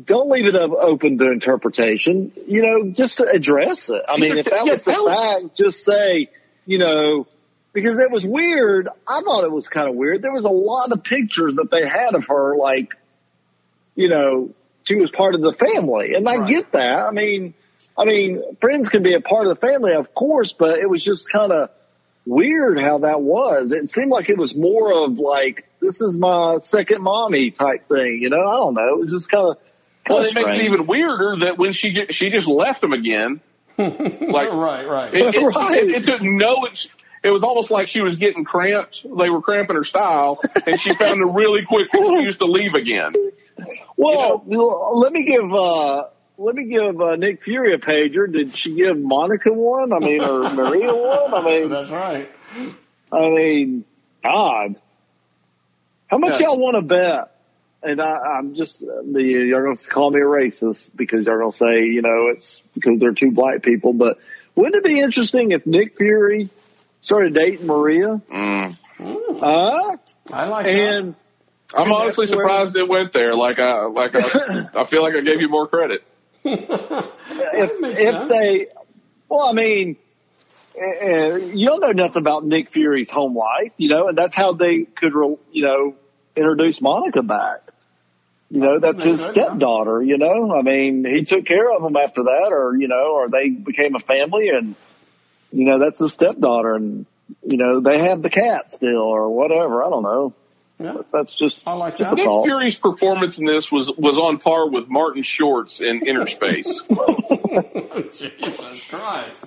don't 0.04 0.30
leave 0.30 0.46
it 0.46 0.56
up, 0.56 0.72
open 0.72 1.18
to 1.18 1.32
interpretation. 1.32 2.32
You 2.48 2.62
know, 2.62 2.92
just 2.92 3.20
address 3.20 3.90
it. 3.90 4.04
I 4.08 4.18
mean, 4.18 4.38
if 4.38 4.46
that 4.46 4.66
was 4.66 4.84
the 4.84 5.42
fact, 5.42 5.58
just 5.58 5.80
say, 5.80 6.30
you 6.66 6.78
know, 6.80 7.28
because 7.74 7.98
it 8.00 8.10
was 8.10 8.26
weird. 8.26 8.88
I 9.08 9.22
thought 9.22 9.44
it 9.44 9.52
was 9.52 9.68
kind 9.68 9.90
of 9.90 9.96
weird. 9.96 10.22
There 10.22 10.32
was 10.32 10.46
a 10.46 10.50
lot 10.50 10.92
of 10.92 11.04
pictures 11.04 11.56
that 11.56 11.70
they 11.72 11.88
had 11.88 12.16
of 12.16 12.28
her, 12.28 12.56
like, 12.56 12.94
you 13.96 14.10
know, 14.10 14.52
she 14.84 14.96
was 14.96 15.12
part 15.12 15.36
of 15.36 15.42
the 15.42 15.54
family, 15.54 16.14
and 16.14 16.28
I 16.28 16.38
Right. 16.38 16.50
get 16.50 16.72
that. 16.74 17.06
I 17.06 17.12
mean, 17.12 17.54
I 17.98 18.06
mean, 18.06 18.56
friends 18.60 18.90
can 18.90 19.04
be 19.04 19.14
a 19.14 19.22
part 19.22 19.48
of 19.48 19.60
the 19.60 19.68
family, 19.68 19.94
of 19.94 20.14
course, 20.14 20.54
but 20.58 20.80
it 20.80 20.90
was 20.90 21.04
just 21.04 21.30
kind 21.32 21.52
of 21.52 21.70
weird 22.26 22.80
how 22.80 23.00
that 23.00 23.22
was. 23.22 23.72
It 23.72 23.90
seemed 23.90 24.10
like 24.12 24.30
it 24.30 24.38
was 24.38 24.56
more 24.56 24.92
of 25.06 25.18
like, 25.18 25.66
this 25.80 26.02
is 26.02 26.18
my 26.18 26.58
second 26.64 27.02
mommy 27.02 27.52
type 27.52 27.88
thing, 27.88 28.20
you 28.22 28.30
know? 28.30 28.42
I 28.42 28.56
don't 28.56 28.74
know. 28.74 28.88
It 28.96 29.00
was 29.00 29.12
just 29.12 29.30
kind 29.30 29.48
of, 29.50 29.58
Well, 30.10 30.24
it 30.24 30.30
of 30.30 30.36
makes 30.36 30.50
it 30.52 30.62
even 30.62 30.88
weirder 30.88 31.46
that 31.46 31.58
when 31.58 31.72
she 31.72 31.92
ju- 31.92 32.08
she 32.12 32.30
just 32.30 32.48
left 32.48 32.84
him 32.84 32.94
again. 32.94 33.42
Like 33.78 34.52
right, 34.52 34.88
right. 34.88 35.14
it, 35.14 35.36
it, 35.36 35.42
Right. 35.56 35.84
it, 35.84 35.90
it 35.90 36.04
took 36.06 36.22
no. 36.22 36.66
It, 36.66 36.88
it 37.26 37.30
was 37.32 37.44
almost 37.44 37.72
like 37.72 37.88
she 37.90 38.02
was 38.02 38.16
getting 38.16 38.46
cramped. 38.46 39.04
They 39.04 39.30
were 39.30 39.42
cramping 39.42 39.76
her 39.76 39.84
style, 39.84 40.40
and 40.66 40.80
she 40.80 40.94
found 40.94 41.22
a 41.22 41.26
really 41.26 41.66
quick 41.66 41.90
excuse 41.94 42.38
to 42.38 42.46
leave 42.46 42.74
again. 42.74 43.14
Well, 43.98 44.44
let 44.96 45.12
me 45.12 45.26
give, 45.26 45.54
uh, 45.54 46.04
let 46.38 46.56
me 46.56 46.66
give 46.66 47.00
uh, 47.02 47.16
Nick 47.16 47.44
Fury 47.44 47.74
a 47.74 47.78
pager. 47.78 48.32
Did 48.32 48.56
she 48.56 48.76
give 48.76 48.98
Monica 48.98 49.52
one? 49.54 49.94
I 49.94 50.00
mean, 50.00 50.22
or 50.22 50.50
Maria 50.54 50.94
one? 50.94 51.34
I 51.34 51.42
mean, 51.44 51.70
That's 51.70 51.90
right. 51.90 52.30
I 53.12 53.30
mean, 53.30 53.86
God, 54.24 54.76
how 56.08 56.18
much 56.18 56.40
Yeah. 56.40 56.48
y'all 56.48 56.60
want 56.60 56.76
to 56.76 56.82
bet? 56.82 57.32
And 57.84 58.02
I, 58.02 58.18
I'm 58.40 58.56
just, 58.56 58.82
uh, 58.82 59.04
the, 59.04 59.22
you're 59.22 59.64
going 59.64 59.78
to 59.78 59.88
call 59.88 60.10
me 60.10 60.20
a 60.20 60.24
racist 60.24 60.90
because 60.96 61.26
you're 61.28 61.40
going 61.40 61.52
to 61.52 61.58
say, 61.58 61.84
you 61.86 62.02
know, 62.02 62.30
it's 62.34 62.62
because 62.74 63.00
they're 63.00 63.14
two 63.14 63.32
black 63.32 63.62
people. 63.62 63.94
But 63.94 64.18
Wouldn't 64.56 64.76
it 64.76 64.84
be 64.84 65.00
interesting 65.00 65.52
if 65.52 65.68
Nick 65.68 65.96
Fury 65.98 66.50
started 67.02 67.36
dating 67.36 67.68
Maria? 67.68 68.20
Mm. 68.32 68.76
Uh, 69.00 69.98
I 70.34 70.48
like 70.48 70.66
and 70.68 71.14
I'm 71.76 71.92
honestly 71.92 72.26
that's 72.26 72.36
where- 72.36 72.46
surprised 72.46 72.76
it 72.76 72.88
went 72.90 73.12
there. 73.14 73.36
Like 73.36 73.60
I, 73.60 73.82
like 73.86 74.16
I, 74.16 74.68
I 74.82 74.86
feel 74.86 75.04
like 75.04 75.14
I 75.16 75.22
gave 75.22 75.40
you 75.42 75.50
more 75.50 75.68
credit. 75.68 76.04
if 76.46 77.72
if 78.00 78.30
they, 78.30 78.68
well, 79.28 79.48
I 79.48 79.54
mean, 79.54 79.98
uh, 80.78 81.36
you 81.36 81.68
don't 81.68 81.80
know 81.80 81.92
nothing 81.92 82.22
about 82.22 82.46
Nick 82.46 82.72
Fury's 82.72 83.10
home 83.10 83.36
life, 83.36 83.72
you 83.78 83.90
know, 83.90 84.10
and 84.10 84.18
that's 84.18 84.36
how 84.36 84.54
they 84.54 84.84
could, 84.84 85.16
re- 85.16 85.38
you 85.52 85.64
know, 85.64 85.96
introduce 86.36 86.82
Monica 86.82 87.24
back. 87.24 87.62
You 88.52 88.60
know, 88.60 88.80
that's 88.80 89.04
his 89.04 89.26
stepdaughter. 89.26 90.04
You 90.04 90.20
know, 90.20 90.56
I 90.56 90.62
mean, 90.62 91.04
he 91.04 91.26
took 91.26 91.46
care 91.46 91.72
of 91.72 91.82
them 91.82 91.96
after 91.98 92.24
that, 92.24 92.50
or 92.52 92.76
you 92.78 92.88
know, 92.88 93.16
or 93.16 93.28
they 93.30 93.50
became 93.50 93.96
a 93.96 94.00
family, 94.00 94.50
and 94.50 94.76
you 95.52 95.66
know, 95.66 95.80
that's 95.80 96.00
his 96.00 96.14
stepdaughter, 96.14 96.76
and 96.76 97.08
you 97.44 97.58
know, 97.58 97.82
they 97.82 97.98
have 97.98 98.22
the 98.22 98.30
cat 98.30 98.74
still, 98.74 99.02
or 99.02 99.30
whatever. 99.30 99.84
I 99.84 99.90
don't 99.90 100.04
know. 100.04 100.34
Yeah. 100.80 100.98
That's 101.14 101.36
just 101.36 101.66
I 101.66 101.74
like 101.74 101.98
that. 102.00 102.14
a 102.14 102.16
Nick. 102.16 102.26
Fury's 102.26 102.78
performance 102.78 103.38
in 103.38 103.46
this 103.46 103.72
was 103.72 103.90
was 103.98 104.18
on 104.18 104.40
par 104.40 104.70
with 104.70 104.90
Martin 104.90 105.24
Short's 105.24 105.80
in 105.80 106.02
Innerspace. 106.02 106.66
Jesus 108.12 108.84
Christ. 108.84 109.46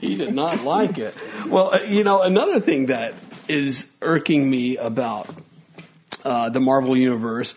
He 0.00 0.16
did 0.16 0.34
not 0.34 0.62
like 0.64 0.98
it. 0.98 1.14
Well, 1.46 1.74
uh, 1.74 1.82
you 1.84 2.04
know, 2.04 2.22
another 2.22 2.60
thing 2.60 2.86
that 2.86 3.14
is 3.48 3.90
irking 4.02 4.48
me 4.48 4.76
about 4.76 5.28
uh, 6.24 6.50
the 6.50 6.60
Marvel 6.60 6.96
Universe, 6.96 7.54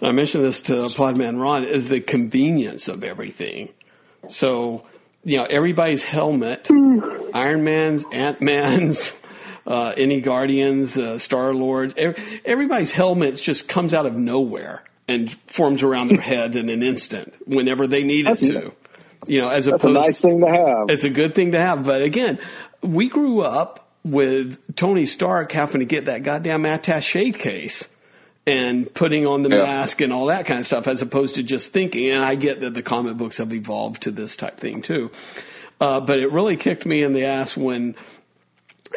and 0.00 0.08
I 0.08 0.12
mentioned 0.12 0.44
this 0.44 0.62
to 0.62 0.72
Podman 0.72 1.40
Ron, 1.40 1.64
is 1.64 1.88
the 1.88 2.00
convenience 2.00 2.88
of 2.88 3.04
everything. 3.04 3.68
So, 4.28 4.86
you 5.24 5.36
know, 5.36 5.44
everybody's 5.44 6.02
helmet, 6.02 6.68
Iron 7.34 7.64
Man's, 7.64 8.04
Ant 8.10 8.40
Man's, 8.40 9.12
uh, 9.70 9.94
any 9.96 10.20
Guardians, 10.20 10.98
uh, 10.98 11.18
Star 11.18 11.54
Lords, 11.54 11.94
ev- 11.96 12.18
everybody's 12.44 12.90
helmets 12.90 13.40
just 13.40 13.68
comes 13.68 13.94
out 13.94 14.04
of 14.04 14.14
nowhere 14.16 14.82
and 15.06 15.30
forms 15.46 15.82
around 15.84 16.08
their 16.08 16.20
head 16.20 16.56
in 16.56 16.68
an 16.68 16.82
instant 16.82 17.32
whenever 17.46 17.86
they 17.86 18.02
need 18.02 18.26
it 18.26 18.38
to. 18.38 18.72
You 19.26 19.40
know, 19.42 19.48
as 19.48 19.66
That's 19.66 19.84
a 19.84 19.88
nice 19.90 20.20
thing 20.20 20.40
to 20.40 20.48
have. 20.48 20.90
it's 20.90 21.04
a 21.04 21.10
good 21.10 21.34
thing 21.34 21.52
to 21.52 21.58
have. 21.60 21.84
But 21.84 22.02
again, 22.02 22.38
we 22.82 23.08
grew 23.08 23.42
up 23.42 23.86
with 24.02 24.74
Tony 24.76 25.06
Stark 25.06 25.52
having 25.52 25.80
to 25.80 25.84
get 25.84 26.06
that 26.06 26.22
goddamn 26.22 26.64
attache 26.64 27.32
case 27.32 27.94
and 28.46 28.92
putting 28.92 29.26
on 29.26 29.42
the 29.42 29.50
Yeah. 29.50 29.62
mask 29.64 30.00
and 30.00 30.12
all 30.12 30.26
that 30.26 30.46
kind 30.46 30.58
of 30.58 30.66
stuff 30.66 30.88
as 30.88 31.02
opposed 31.02 31.34
to 31.36 31.42
just 31.42 31.70
thinking. 31.72 32.10
And 32.10 32.24
I 32.24 32.34
get 32.34 32.60
that 32.62 32.72
the 32.74 32.82
comic 32.82 33.16
books 33.18 33.36
have 33.36 33.52
evolved 33.52 34.02
to 34.04 34.10
this 34.10 34.36
type 34.36 34.56
thing 34.58 34.80
too. 34.82 35.10
Uh, 35.80 36.00
but 36.00 36.18
it 36.18 36.32
really 36.32 36.56
kicked 36.56 36.86
me 36.86 37.02
in 37.02 37.12
the 37.12 37.26
ass 37.26 37.56
when 37.56 37.94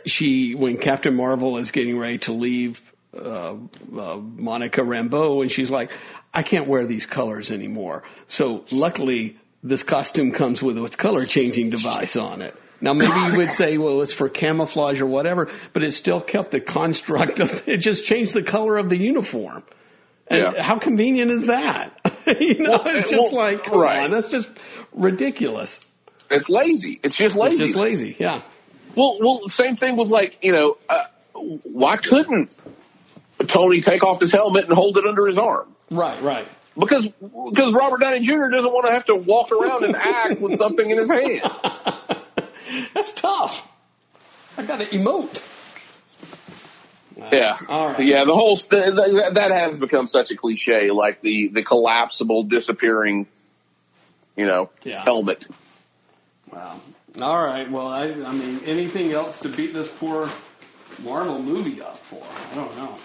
she, 0.06 0.56
when 0.56 0.78
Captain 0.78 1.16
Marvel 1.16 1.58
is 1.58 1.72
getting 1.72 1.98
ready 1.98 2.20
to 2.20 2.34
leave, 2.34 2.82
uh, 3.16 3.56
uh, 3.56 4.18
Monica 4.18 4.82
Rambeau 4.82 5.42
and 5.42 5.52
she's 5.52 5.70
like, 5.70 5.92
I 6.34 6.42
can't 6.44 6.68
wear 6.68 6.86
these 6.86 7.06
colors 7.06 7.52
anymore. 7.52 8.04
So 8.28 8.66
luckily 8.72 9.38
this 9.62 9.84
costume 9.84 10.32
comes 10.32 10.62
with 10.64 10.78
a 10.78 10.90
color 10.90 11.26
changing 11.26 11.70
device 11.70 12.16
on 12.16 12.42
it. 12.42 12.56
Now 12.82 12.94
maybe 12.94 13.12
you 13.32 13.38
would 13.38 13.52
say, 13.54 13.78
well, 13.78 14.02
it's 14.02 14.14
for 14.14 14.28
camouflage 14.30 15.00
or 15.00 15.06
whatever, 15.06 15.50
but 15.72 15.84
it 15.84 15.94
still 15.94 16.20
kept 16.22 16.52
the 16.52 16.60
construct 16.60 17.40
of, 17.40 17.68
it 17.68 17.78
just 17.78 18.06
changed 18.06 18.34
the 18.34 18.44
color 18.44 18.78
of 18.78 18.90
the 18.90 18.98
uniform. 18.98 19.64
And 20.28 20.40
Yeah. 20.56 20.62
how 20.64 20.80
convenient 20.80 21.32
is 21.32 21.46
that? 21.48 21.98
you 22.28 22.60
know, 22.60 22.82
it's 22.86 23.10
just 23.12 23.32
well, 23.32 23.36
like, 23.36 23.64
come 23.64 23.80
right. 23.80 24.04
on, 24.04 24.12
that's 24.12 24.28
just 24.28 24.50
ridiculous. 24.92 25.86
It's 26.30 26.50
lazy. 26.50 27.00
It's 27.04 27.16
just 27.16 27.36
It's 27.36 27.44
lazy. 27.44 27.58
just 27.66 27.76
lazy. 27.76 28.16
Yeah. 28.20 28.42
Well, 28.96 29.18
well, 29.20 29.48
same 29.50 29.76
thing 29.76 29.96
with 29.98 30.10
like 30.10 30.40
you 30.42 30.52
know, 30.52 30.78
uh, 30.90 31.04
why 31.64 31.98
couldn't 31.98 32.52
Tony 33.48 33.82
take 33.82 34.04
off 34.04 34.20
his 34.20 34.32
helmet 34.32 34.66
and 34.66 34.74
hold 34.74 34.98
it 34.98 35.06
under 35.06 35.26
his 35.28 35.38
arm? 35.38 35.68
Right, 35.92 36.22
right. 36.22 36.48
Because 36.78 37.08
because 37.08 37.74
Robert 37.74 38.00
Downey 38.02 38.22
Jr. 38.22 38.50
doesn't 38.52 38.72
want 38.72 38.88
to 38.88 38.94
have 38.94 39.06
to 39.06 39.16
walk 39.16 39.52
around 39.52 39.84
and 39.84 39.96
act 39.96 40.42
with 40.42 40.58
something 40.58 40.90
in 40.90 40.98
his 40.98 41.10
hand. 41.10 41.42
That's 42.94 43.12
tough. 43.14 43.70
I 44.58 44.64
got 44.66 44.78
to 44.80 44.86
emote. 44.86 45.44
Yeah, 47.32 47.58
All 47.70 47.90
right. 47.90 48.06
yeah. 48.06 48.26
The 48.26 48.34
whole 48.34 48.56
st- 48.56 48.96
that, 48.96 49.32
that 49.36 49.52
has 49.52 49.78
become 49.78 50.08
such 50.08 50.32
a 50.32 50.36
cliche, 50.36 50.90
like 50.92 51.22
the 51.22 51.50
the 51.50 51.64
collapsible, 51.64 52.44
disappearing, 52.44 53.28
you 54.36 54.46
know, 54.46 54.72
Yeah. 54.84 55.04
helmet. 55.04 55.46
Wow. 56.52 56.82
All 57.22 57.46
right. 57.46 57.70
Well, 57.70 57.88
I, 57.88 58.06
I 58.06 58.32
mean, 58.34 58.62
anything 58.66 59.12
else 59.12 59.42
to 59.42 59.50
beat 59.50 59.72
this 59.74 59.90
poor 59.90 60.30
Marvel 61.04 61.40
movie 61.40 61.82
up 61.82 61.98
for? 61.98 62.24
I 62.52 62.56
don't 62.56 62.76
know. 62.76 62.98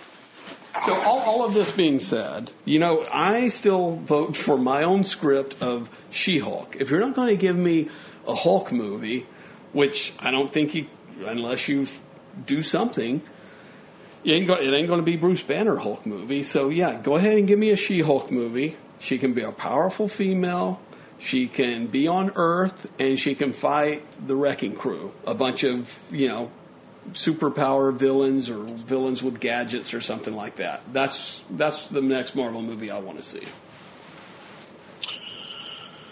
So 0.86 0.94
all, 0.94 1.18
all 1.20 1.44
of 1.44 1.54
this 1.54 1.70
being 1.70 1.98
said, 1.98 2.52
you 2.64 2.78
know, 2.78 3.04
I 3.12 3.48
still 3.48 3.96
vote 3.96 4.36
for 4.36 4.56
my 4.56 4.84
own 4.84 5.04
script 5.04 5.62
of 5.62 5.90
She-Hulk. 6.10 6.76
If 6.76 6.90
you're 6.90 7.00
not 7.00 7.14
going 7.14 7.28
to 7.28 7.36
give 7.36 7.56
me 7.56 7.88
a 8.26 8.34
Hulk 8.34 8.72
movie, 8.72 9.26
which 9.72 10.12
I 10.18 10.30
don't 10.30 10.50
think 10.50 10.74
you, 10.74 10.86
unless 11.26 11.68
you 11.68 11.86
do 12.46 12.62
something, 12.62 13.20
it 14.24 14.30
ain't, 14.30 14.46
go, 14.46 14.54
it 14.54 14.72
ain't 14.72 14.88
going 14.88 15.00
to 15.00 15.04
be 15.04 15.16
Bruce 15.16 15.42
Banner 15.42 15.76
Hulk 15.76 16.06
movie. 16.06 16.44
So 16.44 16.70
yeah, 16.70 16.98
go 17.00 17.16
ahead 17.16 17.36
and 17.36 17.46
give 17.46 17.58
me 17.58 17.70
a 17.70 17.76
She-Hulk 17.76 18.30
movie. 18.30 18.76
She 19.00 19.18
can 19.18 19.34
be 19.34 19.42
a 19.42 19.52
powerful 19.52 20.08
female. 20.08 20.80
She 21.18 21.48
can 21.48 21.88
be 21.88 22.06
on 22.08 22.32
Earth 22.36 22.86
and 22.98 23.18
she 23.18 23.34
can 23.34 23.52
fight 23.52 24.04
the 24.26 24.36
Wrecking 24.36 24.76
Crew, 24.76 25.12
a 25.26 25.34
bunch 25.34 25.64
of 25.64 25.92
you 26.10 26.28
know 26.28 26.50
superpower 27.12 27.92
villains 27.94 28.50
or 28.50 28.62
villains 28.64 29.22
with 29.22 29.40
gadgets 29.40 29.94
or 29.94 30.00
something 30.00 30.34
like 30.34 30.56
that. 30.56 30.82
That's 30.92 31.40
that's 31.50 31.86
the 31.86 32.02
next 32.02 32.34
Marvel 32.36 32.62
movie 32.62 32.90
I 32.90 32.98
want 32.98 33.16
to 33.18 33.24
see. 33.24 33.42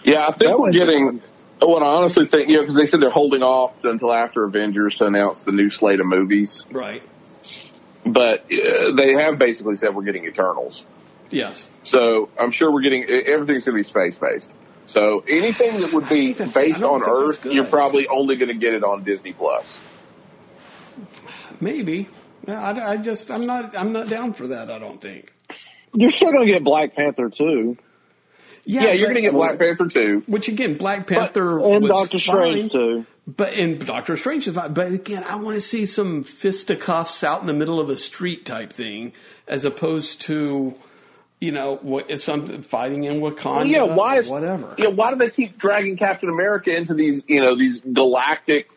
Yeah, 0.04 0.22
I 0.26 0.32
think 0.32 0.38
That 0.50 0.58
we're 0.58 0.66
would- 0.66 0.74
getting. 0.74 1.22
What 1.58 1.82
I 1.82 1.86
honestly 1.86 2.26
think, 2.26 2.50
you 2.50 2.56
know, 2.56 2.60
because 2.62 2.76
they 2.76 2.84
said 2.84 3.00
they're 3.00 3.08
holding 3.08 3.42
off 3.42 3.82
until 3.82 4.12
after 4.12 4.44
Avengers 4.44 4.96
to 4.98 5.06
announce 5.06 5.42
the 5.42 5.52
new 5.52 5.70
slate 5.70 6.00
of 6.00 6.06
movies, 6.06 6.62
Right. 6.70 7.02
but 8.04 8.40
uh, 8.52 8.94
they 8.94 9.14
have 9.14 9.38
basically 9.38 9.74
said 9.76 9.94
we're 9.94 10.04
getting 10.04 10.26
Eternals. 10.26 10.84
Yes. 11.30 11.66
So 11.82 12.28
I'm 12.38 12.50
sure 12.50 12.70
we're 12.70 12.82
getting 12.82 13.04
everything's 13.04 13.64
going 13.64 13.74
to 13.74 13.82
be 13.82 13.84
space 13.84 14.18
based. 14.18 14.50
So 14.86 15.24
anything 15.28 15.80
that 15.80 15.92
would 15.92 16.08
be 16.08 16.32
that's- 16.32 16.54
based 16.54 16.82
on 16.82 17.02
Earth, 17.04 17.44
you're 17.44 17.64
probably 17.64 18.06
only 18.08 18.36
going 18.36 18.48
to 18.48 18.54
get 18.54 18.74
it 18.74 18.84
on 18.84 19.02
Disney 19.04 19.32
Plus. 19.32 19.78
Maybe. 21.60 22.08
I, 22.48 22.92
I 22.92 22.96
just 22.96 23.30
I'm 23.30 23.46
not 23.46 23.76
I'm 23.76 23.92
not 23.92 24.08
down 24.08 24.32
for 24.32 24.48
that. 24.48 24.70
I 24.70 24.78
don't 24.78 25.00
think. 25.00 25.32
You're 25.92 26.12
still 26.12 26.30
going 26.30 26.46
to 26.46 26.52
get 26.52 26.62
Black 26.62 26.94
Panther 26.94 27.30
too, 27.30 27.76
Yeah, 28.64 28.92
you're 28.92 29.08
going 29.08 29.16
to 29.16 29.22
get 29.22 29.32
Black 29.32 29.58
Panther 29.58 29.88
too. 29.88 30.22
Which 30.26 30.48
again, 30.48 30.76
Black 30.76 31.06
Panther 31.06 31.58
and 31.58 31.82
was 31.82 31.90
Doctor 31.90 32.18
Strange 32.18 32.70
fine, 32.72 32.80
too. 32.80 33.06
But 33.26 33.54
in 33.54 33.78
Doctor 33.78 34.16
Strange 34.16 34.46
is 34.46 34.54
fine. 34.54 34.74
But 34.74 34.92
again, 34.92 35.24
I 35.24 35.36
want 35.36 35.56
to 35.56 35.60
see 35.60 35.86
some 35.86 36.22
fisticuffs 36.22 37.24
out 37.24 37.40
in 37.40 37.46
the 37.46 37.54
middle 37.54 37.80
of 37.80 37.88
a 37.88 37.96
street 37.96 38.44
type 38.44 38.72
thing, 38.72 39.12
as 39.48 39.64
opposed 39.64 40.22
to, 40.22 40.74
you 41.40 41.52
know, 41.52 41.76
what 41.76 42.10
is 42.10 42.24
something 42.24 42.62
fighting 42.62 43.04
in 43.04 43.20
Wakanda. 43.20 43.56
Well, 43.56 43.66
yeah, 43.66 43.82
why 43.82 44.18
is 44.18 44.28
whatever? 44.28 44.74
Yeah, 44.78 44.88
why 44.88 45.10
do 45.10 45.16
they 45.16 45.30
keep 45.30 45.58
dragging 45.58 45.96
Captain 45.96 46.28
America 46.30 46.74
into 46.74 46.94
these, 46.94 47.22
you 47.26 47.40
know, 47.40 47.56
these 47.58 47.80
galactic? 47.80 48.70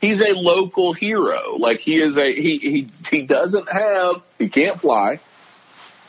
He's 0.00 0.20
a 0.20 0.32
local 0.34 0.92
hero. 0.92 1.56
Like 1.56 1.80
he 1.80 1.96
is 1.96 2.16
a 2.18 2.32
he 2.32 2.58
he 2.58 2.88
he 3.10 3.22
doesn't 3.22 3.68
have 3.70 4.22
he 4.38 4.48
can't 4.48 4.78
fly. 4.80 5.18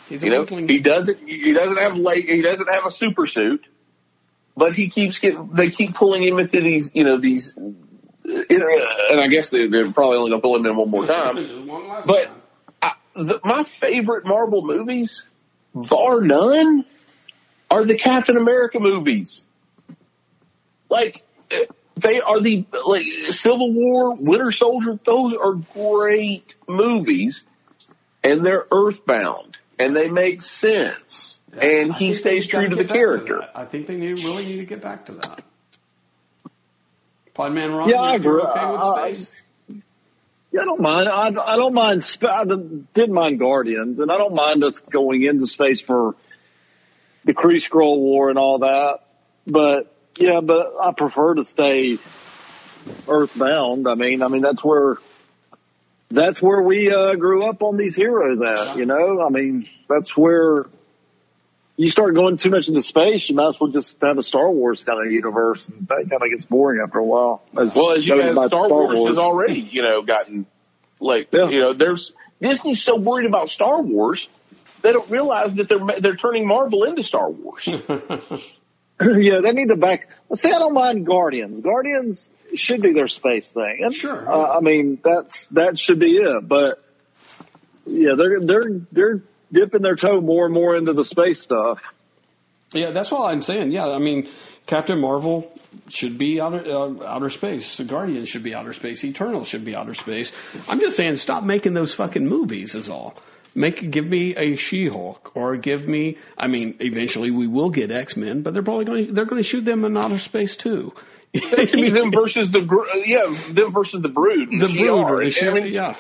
He's 0.09 0.21
a 0.21 0.27
You 0.27 0.31
know, 0.31 0.43
he 0.45 0.79
doesn't 0.79 1.19
he 1.27 1.53
doesn't 1.53 1.77
have 1.77 1.95
like 1.97 2.25
he 2.25 2.41
doesn't 2.41 2.67
have 2.71 2.85
a 2.85 2.91
super 2.91 3.25
suit, 3.25 3.65
but 4.55 4.73
he 4.75 4.89
keeps 4.89 5.19
getting 5.19 5.49
they 5.53 5.69
keep 5.69 5.95
pulling 5.95 6.23
him 6.23 6.39
into 6.39 6.61
these 6.61 6.91
you 6.93 7.03
know 7.03 7.19
these, 7.19 7.55
uh, 7.57 7.61
and 8.29 9.19
I 9.19 9.27
guess 9.27 9.49
they, 9.49 9.67
they're 9.67 9.91
probably 9.91 10.17
only 10.17 10.31
gonna 10.31 10.41
pull 10.41 10.57
him 10.57 10.65
in 10.65 10.75
one 10.75 10.89
more 10.89 11.05
time. 11.05 11.37
One 11.67 11.87
last 11.87 12.07
But 12.07 12.25
time. 12.25 12.41
I, 12.81 12.91
the, 13.15 13.39
my 13.43 13.63
favorite 13.63 14.25
Marvel 14.25 14.63
movies, 14.65 15.25
bar 15.73 16.21
none, 16.21 16.85
are 17.69 17.85
the 17.85 17.95
Captain 17.95 18.37
America 18.37 18.79
movies. 18.79 19.43
Like 20.89 21.23
they 21.97 22.19
are 22.21 22.41
the 22.41 22.65
like 22.85 23.05
Civil 23.31 23.73
War, 23.73 24.15
Winter 24.15 24.51
Soldier. 24.51 24.99
Those 25.03 25.35
are 25.35 25.53
great 25.53 26.55
movies, 26.67 27.43
and 28.23 28.45
they're 28.45 28.65
earthbound 28.71 29.57
and 29.79 29.95
they 29.95 30.09
make 30.09 30.41
sense. 30.41 31.39
and 31.53 31.91
I 31.91 31.97
he 31.97 32.13
stays 32.13 32.45
true 32.45 32.63
gotta 32.63 32.75
the 32.75 32.85
character. 32.85 33.39
that. 33.39 33.51
I 33.55 33.65
think 33.65 33.87
they 33.87 33.95
need, 33.95 34.23
really 34.23 34.45
need 34.45 34.57
to 34.57 34.65
get 34.65 34.81
back 34.81 35.05
to 35.05 35.13
that. 35.13 35.43
Podman 37.33 37.75
Ron, 37.75 37.89
Yeah, 37.89 38.01
I 38.01 38.15
you're 38.17 38.47
okay 38.49 38.65
with 38.71 39.17
space? 39.17 39.31
Yeah, 40.51 40.61
I 40.61 40.65
don't 40.65 40.81
mind. 40.81 41.07
I, 41.07 41.53
I 41.53 41.55
don't 41.57 41.73
mind. 41.73 42.03
Sp- 42.03 42.25
I 42.25 42.43
did 42.93 43.11
mind 43.11 43.39
Guardians, 43.39 43.99
and 43.99 44.11
I 44.11 44.17
don't 44.17 44.33
mind 44.33 44.63
us 44.63 44.79
going 44.79 45.23
into 45.23 45.45
space 45.45 45.79
for 45.79 46.15
the 47.25 47.33
Kree 47.33 47.61
Skrull 47.61 47.99
War 47.99 48.29
and 48.29 48.39
all 48.39 48.59
that. 48.59 48.99
But 49.45 49.95
yeah, 50.17 50.39
but 50.41 50.73
I 50.81 50.91
prefer 50.93 51.35
to 51.35 51.45
stay 51.45 51.97
Earthbound. 53.07 53.87
I 53.87 53.93
mean, 53.95 54.23
I 54.23 54.27
mean 54.27 54.41
that's 54.41 54.63
where 54.63 54.97
that's 56.09 56.41
where 56.41 56.61
we 56.61 56.91
uh, 56.91 57.15
grew 57.15 57.47
up 57.47 57.61
on 57.61 57.77
these 57.77 57.95
heroes 57.95 58.41
at. 58.41 58.77
You 58.77 58.85
know, 58.85 59.21
I 59.21 59.29
mean 59.29 59.69
that's 59.87 60.17
where 60.17 60.65
you 61.79 61.89
start 61.89 62.13
going 62.13 62.37
too 62.37 62.49
much 62.49 62.67
into 62.67 62.81
space. 62.81 63.29
You 63.29 63.35
might 63.35 63.49
as 63.49 63.59
well 63.59 63.71
just 63.71 64.01
have 64.01 64.17
a 64.17 64.23
Star 64.23 64.49
Wars 64.51 64.83
kind 64.83 65.05
of 65.05 65.11
universe, 65.11 65.67
and 65.67 65.87
that 65.87 66.09
kind 66.09 66.21
of 66.23 66.29
gets 66.29 66.45
boring 66.45 66.81
after 66.85 66.99
a 66.99 67.05
while. 67.05 67.41
As 67.57 67.75
well 67.75 67.93
as 67.93 68.05
you 68.05 68.21
guys, 68.21 68.33
Star, 68.33 68.47
Star 68.47 68.69
Wars, 68.69 68.97
Wars, 68.97 69.09
has 69.09 69.17
already 69.17 69.61
you 69.61 69.81
know 69.81 70.01
gotten 70.01 70.45
like 70.99 71.29
yeah. 71.31 71.49
you 71.49 71.59
know 71.61 71.73
there's 71.73 72.13
Disney's 72.41 72.81
so 72.81 72.97
worried 72.97 73.25
about 73.25 73.49
Star 73.49 73.81
Wars 73.81 74.27
they 74.81 74.91
don't 74.91 75.09
realize 75.09 75.53
that 75.55 75.67
they're 75.67 76.01
they're 76.01 76.15
turning 76.15 76.47
Marvel 76.47 76.83
into 76.83 77.03
Star 77.03 77.29
Wars. 77.29 77.67
yeah, 79.01 79.39
they 79.41 79.51
need 79.53 79.69
to 79.69 79.77
back. 79.77 80.09
See, 80.33 80.49
I 80.49 80.59
don't 80.59 80.73
mind 80.73 81.05
Guardians. 81.05 81.61
Guardians 81.61 82.29
should 82.55 82.81
be 82.81 82.93
their 82.93 83.07
space 83.07 83.47
thing. 83.49 83.79
And, 83.83 83.93
sure. 83.93 84.29
Uh, 84.29 84.57
I 84.57 84.59
mean, 84.59 84.99
that's 85.03 85.45
that 85.47 85.79
should 85.79 85.99
be 85.99 86.17
it. 86.17 86.47
But 86.47 86.83
yeah, 87.85 88.15
they're 88.17 88.39
they're 88.41 88.81
they're 88.91 89.23
dipping 89.51 89.81
their 89.81 89.95
toe 89.95 90.21
more 90.21 90.45
and 90.45 90.53
more 90.53 90.75
into 90.75 90.93
the 90.93 91.05
space 91.05 91.41
stuff. 91.41 91.81
Yeah, 92.71 92.91
that's 92.91 93.11
what 93.11 93.31
I'm 93.31 93.41
saying. 93.41 93.71
Yeah, 93.71 93.87
I 93.87 93.97
mean, 93.97 94.29
Captain 94.67 94.99
Marvel 94.99 95.51
should 95.87 96.17
be 96.17 96.39
outer 96.39 96.63
uh, 96.63 97.03
outer 97.03 97.31
space. 97.31 97.77
The 97.77 97.83
Guardians 97.83 98.29
should 98.29 98.43
be 98.43 98.53
outer 98.53 98.73
space. 98.73 99.03
Eternal 99.03 99.43
should 99.43 99.65
be 99.65 99.75
outer 99.75 99.95
space. 99.95 100.31
I'm 100.67 100.79
just 100.79 100.95
saying, 100.95 101.15
stop 101.15 101.43
making 101.43 101.73
those 101.73 101.93
fucking 101.95 102.27
movies. 102.27 102.75
Is 102.75 102.89
all. 102.89 103.15
Make 103.55 103.89
give 103.89 104.05
me 104.05 104.35
a 104.35 104.55
She-Hulk 104.55 105.35
or 105.35 105.57
give 105.57 105.87
me. 105.87 106.17
I 106.37 106.47
mean, 106.47 106.75
eventually 106.79 107.31
we 107.31 107.47
will 107.47 107.71
get 107.71 107.91
X-Men, 107.91 108.43
but 108.43 108.53
they're 108.53 108.61
probably 108.61 108.85
going 108.85 109.07
to 109.07 109.11
they're 109.11 109.25
going 109.25 109.41
to 109.41 109.47
shoot 109.47 109.65
them 109.65 109.83
in 109.85 109.97
outer 109.97 110.19
space 110.19 110.55
too. 110.55 110.93
it 111.33 111.69
should 111.69 111.81
be 111.81 111.89
them 111.89 112.11
versus 112.11 112.51
the 112.51 112.61
yeah 113.05 113.25
them 113.51 113.71
versus 113.71 114.01
the 114.01 114.09
Brood. 114.09 114.49
The, 114.51 114.67
the 114.67 114.73
Brood, 114.73 115.09
or 115.09 115.23
the 115.23 115.47
I 115.47 115.53
mean, 115.53 115.73
yeah. 115.73 115.95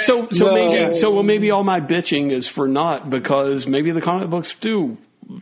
So 0.00 0.28
so 0.30 0.46
no. 0.46 0.54
maybe 0.54 0.94
so 0.94 1.10
well 1.10 1.22
maybe 1.22 1.50
all 1.50 1.64
my 1.64 1.80
bitching 1.80 2.30
is 2.30 2.46
for 2.48 2.66
naught 2.66 3.10
because 3.10 3.66
maybe 3.66 3.90
the 3.90 4.00
comic 4.00 4.30
books 4.30 4.54
do 4.54 4.96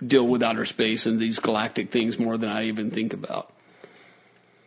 deal 0.05 0.27
with 0.27 0.43
outer 0.43 0.65
space 0.65 1.07
and 1.07 1.21
these 1.21 1.39
galactic 1.39 1.91
things 1.91 2.19
more 2.19 2.37
than 2.39 2.51
I 2.51 2.65
even 2.65 2.91
think 2.91 3.13
about. 3.13 3.53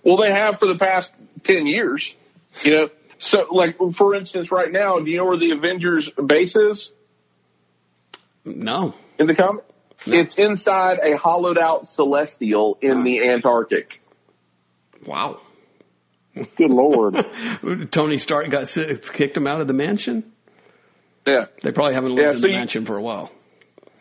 Well, 0.03 0.17
they 0.17 0.31
have 0.31 0.59
for 0.59 0.67
the 0.67 0.77
past 0.77 1.11
ten 1.43 1.65
years. 1.65 2.15
You 2.63 2.71
know, 2.71 2.89
so, 3.17 3.47
like, 3.51 3.77
for 3.95 4.15
instance, 4.15 4.51
right 4.51 4.71
now, 4.71 4.99
do 4.99 5.09
you 5.09 5.17
know 5.17 5.25
where 5.25 5.37
the 5.37 5.51
Avengers 5.51 6.09
base 6.09 6.55
is? 6.55 6.91
No. 8.43 8.93
In 9.17 9.27
the 9.27 9.35
comic? 9.35 9.65
No. 10.05 10.19
It's 10.19 10.35
inside 10.35 10.99
a 10.99 11.17
hollowed 11.17 11.57
out 11.57 11.87
celestial 11.87 12.77
in 12.81 13.03
the 13.03 13.27
Antarctic. 13.27 13.99
Wow. 15.05 15.39
Good 16.57 16.69
lord. 16.69 17.25
Tony 17.91 18.17
Stark 18.17 18.49
got 18.49 18.67
kicked 19.13 19.37
him 19.37 19.47
out 19.47 19.61
of 19.61 19.67
the 19.67 19.73
mansion? 19.73 20.31
Yeah. 21.25 21.45
They 21.61 21.71
probably 21.71 21.93
haven't 21.93 22.15
lived 22.15 22.25
yeah, 22.25 22.31
so 22.31 22.35
in 22.35 22.41
the 22.41 22.49
you, 22.49 22.55
mansion 22.55 22.85
for 22.85 22.97
a 22.97 23.01
while. 23.01 23.31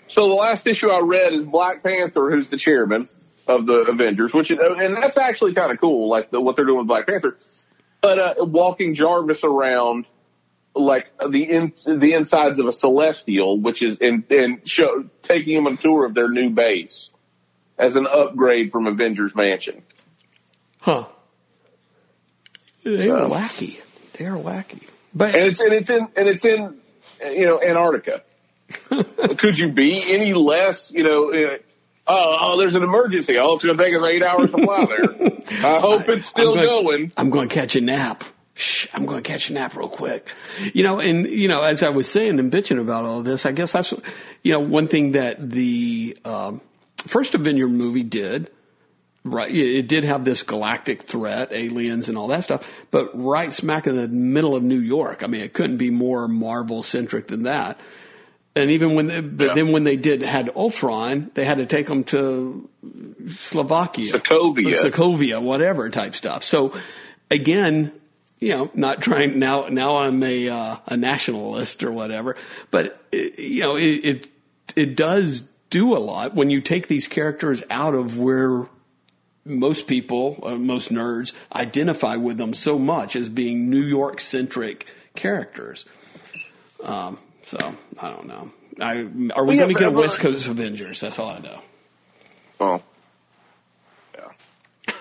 So 0.09 0.29
the 0.29 0.35
last 0.35 0.67
issue 0.67 0.91
I 0.91 1.01
read 1.01 1.33
is 1.33 1.47
Black 1.47 1.83
Panther, 1.83 2.31
who's 2.31 2.51
the 2.51 2.59
chairman 2.59 3.09
of 3.47 3.67
the 3.67 3.87
Avengers, 3.91 4.33
which, 4.33 4.51
and 4.51 4.97
that's 5.03 5.17
actually 5.17 5.55
kind 5.55 5.73
of 5.73 5.81
cool, 5.81 6.09
like 6.09 6.31
the, 6.31 6.41
what 6.41 6.57
they're 6.57 6.65
doing 6.65 6.79
with 6.79 6.87
Black 6.87 7.07
Panther. 7.07 7.37
But 8.01 8.19
uh, 8.19 8.35
walking 8.45 8.95
Jarvis 8.95 9.45
around 9.45 10.07
like 10.75 11.11
the 11.19 11.45
in, 11.45 11.73
the 11.87 12.15
insides 12.15 12.59
of 12.59 12.67
a 12.67 12.73
celestial, 12.73 13.61
which 13.61 13.83
is 13.83 13.99
and 14.01 14.25
and 14.31 14.69
show 14.69 15.05
taking 15.23 15.57
him 15.57 15.67
on 15.67 15.75
a 15.75 15.77
tour 15.77 16.05
of 16.05 16.15
their 16.15 16.29
new 16.29 16.51
base 16.51 17.11
as 17.79 17.97
an 17.97 18.07
upgrade 18.07 18.73
from 18.73 18.87
Avengers 18.87 19.35
Mansion. 19.35 19.83
Huh. 20.81 21.07
They 22.85 23.11
are 23.11 23.29
wacky. 23.29 23.81
They 24.13 24.27
are 24.27 24.37
wacky. 24.37 24.83
But 25.15 25.35
and 25.35 25.47
it's 25.47 25.61
and 25.61 25.73
it's 25.73 25.91
in 25.91 26.09
and 26.17 26.29
it's 26.29 26.45
in 26.45 26.77
you 27.21 27.47
know 27.47 27.61
Antarctica. 27.61 28.23
Could 29.39 29.59
you 29.59 29.73
be 29.73 30.03
any 30.07 30.35
less 30.35 30.91
you 30.91 31.05
know? 31.05 31.31
Uh, 31.31 31.59
oh, 32.07 32.37
oh, 32.41 32.59
there's 32.59 32.75
an 32.75 32.83
emergency. 32.83 33.39
Oh, 33.39 33.55
it's 33.55 33.65
going 33.65 33.77
to 33.77 33.85
take 33.85 33.97
us 33.97 34.03
eight 34.05 34.23
hours 34.23 34.51
to 34.51 34.59
fly 34.59 34.87
there. 34.87 35.65
I 35.77 35.81
hope 35.81 36.09
it's 36.09 36.27
still 36.27 36.59
I'm 36.59 36.65
going, 36.65 36.85
going. 36.85 37.13
I'm 37.17 37.31
going 37.31 37.49
to 37.49 37.55
catch 37.55 37.77
a 37.77 37.81
nap. 37.81 38.25
Shh, 38.55 38.87
I'm 38.93 39.07
going 39.07 39.23
to 39.23 39.29
catch 39.29 39.51
a 39.51 39.55
nap 39.55 39.75
real 39.75 39.89
quick. 39.89 40.29
You 40.75 40.85
know, 40.85 41.01
and, 41.01 41.27
you 41.27 41.49
know, 41.49 41.63
as 41.63 41.83
I 41.83 41.89
was 41.89 42.09
saying 42.09 42.39
and 42.39 42.53
bitching 42.53 42.81
about 42.81 43.05
all 43.05 43.23
this, 43.23 43.47
I 43.47 43.53
guess 43.53 43.73
that's, 43.73 43.93
you 44.43 44.53
know, 44.53 44.61
one 44.61 44.89
thing 44.89 45.13
that 45.13 45.51
the, 45.51 46.17
um, 46.25 46.61
first 47.07 47.35
Avenger 47.35 47.69
movie 47.69 48.05
did, 48.05 48.51
right, 49.25 49.51
it 49.51 49.89
did 49.89 50.05
have 50.05 50.25
this 50.25 50.43
galactic 50.43 51.03
threat, 51.03 51.53
aliens 51.53 52.09
and 52.09 52.19
all 52.19 52.29
that 52.29 52.45
stuff, 52.45 52.71
but 52.91 53.11
right 53.15 53.53
smack 53.53 53.87
in 53.87 53.97
the 53.97 54.09
middle 54.09 54.55
of 54.55 54.63
New 54.63 54.81
York. 54.81 55.23
I 55.23 55.27
mean, 55.27 55.41
it 55.41 55.53
couldn't 55.53 55.79
be 55.79 55.91
more 55.91 56.29
Marvel 56.29 56.83
centric 56.83 57.27
than 57.27 57.45
that. 57.45 57.81
And 58.57 58.71
even 58.71 58.95
when, 58.95 59.07
they, 59.09 59.21
but 59.21 59.49
yeah. 59.49 59.55
then 59.55 59.73
when 59.73 59.83
they 59.83 59.97
did 59.97 60.23
had 60.23 60.49
Ultron, 60.55 61.31
they 61.35 61.45
had 61.45 61.59
to 61.59 61.67
take 61.67 61.87
them 61.87 62.05
to 62.05 62.69
Slovakia, 63.27 64.13
Sokovia, 64.13 64.77
Sokovia, 64.77 65.43
whatever 65.43 65.91
type 65.91 66.15
stuff. 66.15 66.45
So 66.45 66.75
again, 67.31 67.91
you 68.39 68.51
know, 68.51 68.71
not 68.75 69.03
trying 69.03 69.41
now. 69.41 69.67
Now 69.69 69.99
I'm 69.99 70.23
a 70.23 70.49
uh, 70.49 70.77
a 70.87 70.97
nationalist 70.97 71.83
or 71.83 71.91
whatever, 71.91 72.37
but 72.71 73.03
it, 73.11 73.39
you 73.41 73.61
know, 73.61 73.77
it, 73.77 73.83
it 73.83 74.29
it 74.77 74.97
does 74.97 75.41
do 75.71 75.97
a 75.97 75.99
lot 75.99 76.35
when 76.35 76.51
you 76.51 76.61
take 76.61 76.87
these 76.87 77.09
characters 77.09 77.63
out 77.71 77.95
of 77.95 78.19
where 78.19 78.67
most 79.45 79.87
people, 79.87 80.41
uh, 80.43 80.55
most 80.55 80.91
nerds, 80.91 81.33
identify 81.53 82.17
with 82.17 82.39
them 82.39 82.55
so 82.55 82.79
much 82.79 83.17
as 83.17 83.29
being 83.29 83.71
New 83.71 83.83
York 83.83 84.21
centric 84.21 84.87
characters. 85.15 85.85
Um, 86.83 87.19
so 87.43 87.59
I 88.01 88.11
don't 88.11 88.27
know. 88.27 88.51
I 88.81 88.93
are 88.97 89.05
we 89.05 89.31
well, 89.31 89.45
going 89.57 89.69
to 89.69 89.75
get 89.75 89.89
a 89.89 89.91
West 89.91 90.19
Coast 90.19 90.49
Avengers? 90.49 91.01
That's 91.01 91.19
all 91.19 91.31
I 91.31 91.39
know. 91.39 91.61
Oh, 92.61 92.83
yeah. 94.15 94.29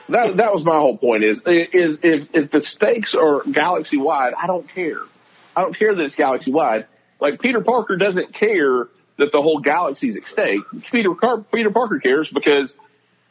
That 0.10 0.38
that 0.38 0.54
was 0.54 0.64
my 0.64 0.76
whole 0.76 0.98
point. 0.98 1.24
Is 1.24 1.42
is 1.46 2.00
if 2.04 2.34
if 2.34 2.52
the 2.52 2.62
stakes 2.62 3.16
are 3.16 3.42
galaxy 3.44 3.98
wide, 3.98 4.34
I 4.34 4.48
don't 4.48 4.68
care. 4.68 5.02
I 5.56 5.62
don't 5.62 5.78
care 5.78 5.96
that 5.96 6.04
it's 6.04 6.16
galaxy 6.16 6.52
wide. 6.52 6.88
Like 7.20 7.40
Peter 7.42 7.62
Parker 7.62 7.96
doesn't 7.96 8.34
care 8.34 8.88
that 9.18 9.32
the 9.32 9.42
whole 9.42 9.60
galaxy's 9.60 10.18
at 10.18 10.26
stake. 10.26 10.62
Peter 10.92 11.14
Peter 11.52 11.70
Parker 11.72 12.00
cares 12.00 12.30
because 12.30 12.76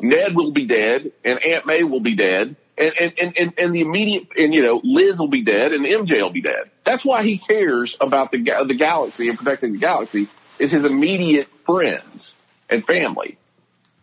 Ned 0.02 0.34
will 0.34 0.50
be 0.50 0.66
dead 0.66 1.12
and 1.24 1.42
Aunt 1.42 1.64
May 1.64 1.84
will 1.84 2.00
be 2.00 2.16
dead 2.16 2.56
and, 2.76 2.92
and, 3.18 3.38
and, 3.38 3.54
and 3.56 3.74
the 3.74 3.80
immediate, 3.80 4.28
and 4.36 4.52
you 4.52 4.62
know, 4.62 4.80
Liz 4.82 5.18
will 5.18 5.28
be 5.28 5.42
dead 5.42 5.72
and 5.72 5.86
MJ 5.86 6.20
will 6.22 6.32
be 6.32 6.42
dead. 6.42 6.70
That's 6.84 7.04
why 7.04 7.22
he 7.22 7.38
cares 7.38 7.96
about 8.00 8.32
the, 8.32 8.38
the 8.66 8.74
galaxy 8.74 9.28
and 9.28 9.38
protecting 9.38 9.72
the 9.72 9.78
galaxy 9.78 10.28
is 10.58 10.72
his 10.72 10.84
immediate 10.84 11.48
friends 11.64 12.34
and 12.68 12.84
family. 12.84 13.38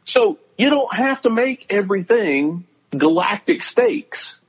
So 0.05 0.39
you 0.57 0.69
don't 0.69 0.93
have 0.93 1.21
to 1.23 1.29
make 1.29 1.67
everything 1.69 2.65
galactic 2.91 3.61
stakes. 3.61 4.39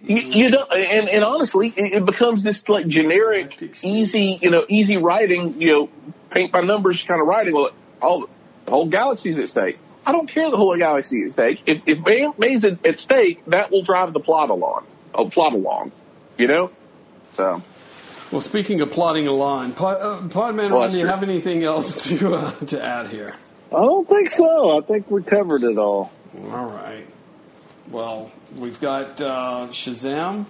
You, 0.00 0.16
mm-hmm. 0.16 0.32
you 0.32 0.50
don't, 0.50 0.72
and, 0.72 1.08
and 1.08 1.24
honestly, 1.24 1.72
it 1.76 2.04
becomes 2.04 2.42
this 2.42 2.68
like 2.68 2.86
generic, 2.86 3.62
easy, 3.82 4.38
you 4.40 4.50
know, 4.50 4.64
easy 4.68 4.96
writing, 4.96 5.60
you 5.60 5.68
know, 5.68 5.90
paint 6.30 6.52
by 6.52 6.60
numbers 6.60 7.02
kind 7.02 7.20
of 7.20 7.26
writing. 7.26 7.54
Well, 7.54 7.70
all 8.00 8.28
the 8.64 8.70
whole 8.70 8.88
galaxy's 8.88 9.38
at 9.38 9.48
stake. 9.48 9.78
I 10.06 10.12
don't 10.12 10.30
care 10.32 10.50
the 10.50 10.56
whole 10.56 10.76
galaxy 10.76 11.24
at 11.24 11.32
stake. 11.32 11.62
If, 11.66 11.82
if 11.86 12.36
May's 12.38 12.64
at, 12.64 12.84
at 12.86 12.98
stake, 12.98 13.44
that 13.46 13.70
will 13.70 13.82
drive 13.82 14.12
the 14.12 14.20
plot 14.20 14.50
along. 14.50 14.86
Oh, 15.14 15.28
plot 15.28 15.52
along. 15.52 15.92
You 16.38 16.46
know? 16.46 16.70
So. 17.34 17.62
Well, 18.30 18.40
speaking 18.40 18.80
of 18.82 18.90
plotting 18.90 19.26
along, 19.26 19.72
Pod, 19.72 19.96
uh, 20.00 20.28
Podman, 20.28 20.70
well, 20.70 20.90
do 20.90 20.98
you 20.98 21.06
have 21.06 21.22
anything 21.22 21.64
else 21.64 22.08
to 22.18 22.34
uh, 22.34 22.50
to 22.66 22.82
add 22.82 23.08
here? 23.08 23.34
I 23.68 23.76
don't 23.76 24.08
think 24.08 24.30
so. 24.30 24.78
I 24.78 24.82
think 24.82 25.10
we 25.10 25.22
covered 25.22 25.62
it 25.62 25.78
all. 25.78 26.12
All 26.50 26.66
right. 26.66 27.06
Well, 27.88 28.30
we've 28.54 28.78
got 28.80 29.20
uh, 29.20 29.68
Shazam 29.70 30.44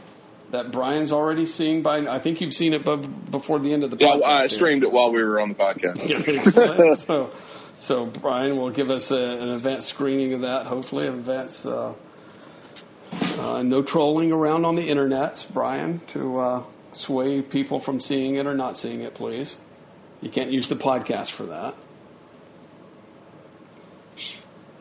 that 0.51 0.73
Brian's 0.73 1.12
already 1.12 1.47
seeing 1.47 1.83
by. 1.83 1.99
I 2.07 2.19
think 2.19 2.41
you've 2.41 2.55
seen 2.55 2.75
it 2.75 2.85
before 3.31 3.61
the 3.61 3.73
end 3.73 3.85
of 3.85 3.91
the. 3.91 3.97
Yeah, 4.01 4.25
I 4.25 4.49
streamed 4.49 4.83
it 4.83 4.91
while 4.91 5.12
we 5.12 5.23
were 5.23 5.41
on 5.41 5.51
the 5.51 5.55
podcast. 5.55 6.99
so, 7.07 7.31
so 7.78 8.06
Brian 8.06 8.56
will 8.56 8.70
give 8.70 8.90
us 8.90 9.10
a, 9.10 9.16
an 9.16 9.48
advanced 9.48 9.88
screening 9.88 10.34
of 10.34 10.40
that, 10.42 10.66
hopefully, 10.66 11.06
an 11.06 11.14
advanced. 11.14 11.64
Uh, 11.64 11.94
uh, 13.38 13.62
no 13.62 13.82
trolling 13.82 14.32
around 14.32 14.64
on 14.64 14.74
the 14.74 14.82
internet, 14.82 15.46
Brian, 15.55 16.00
to 16.09 16.38
uh, 16.38 16.64
sway 16.92 17.40
people 17.40 17.80
from 17.80 18.00
seeing 18.00 18.34
it 18.34 18.46
or 18.46 18.55
not 18.55 18.76
seeing 18.76 19.00
it, 19.00 19.14
please. 19.14 19.56
You 20.20 20.28
can't 20.30 20.50
use 20.50 20.68
the 20.68 20.76
podcast 20.76 21.30
for 21.30 21.46
that. 21.46 21.74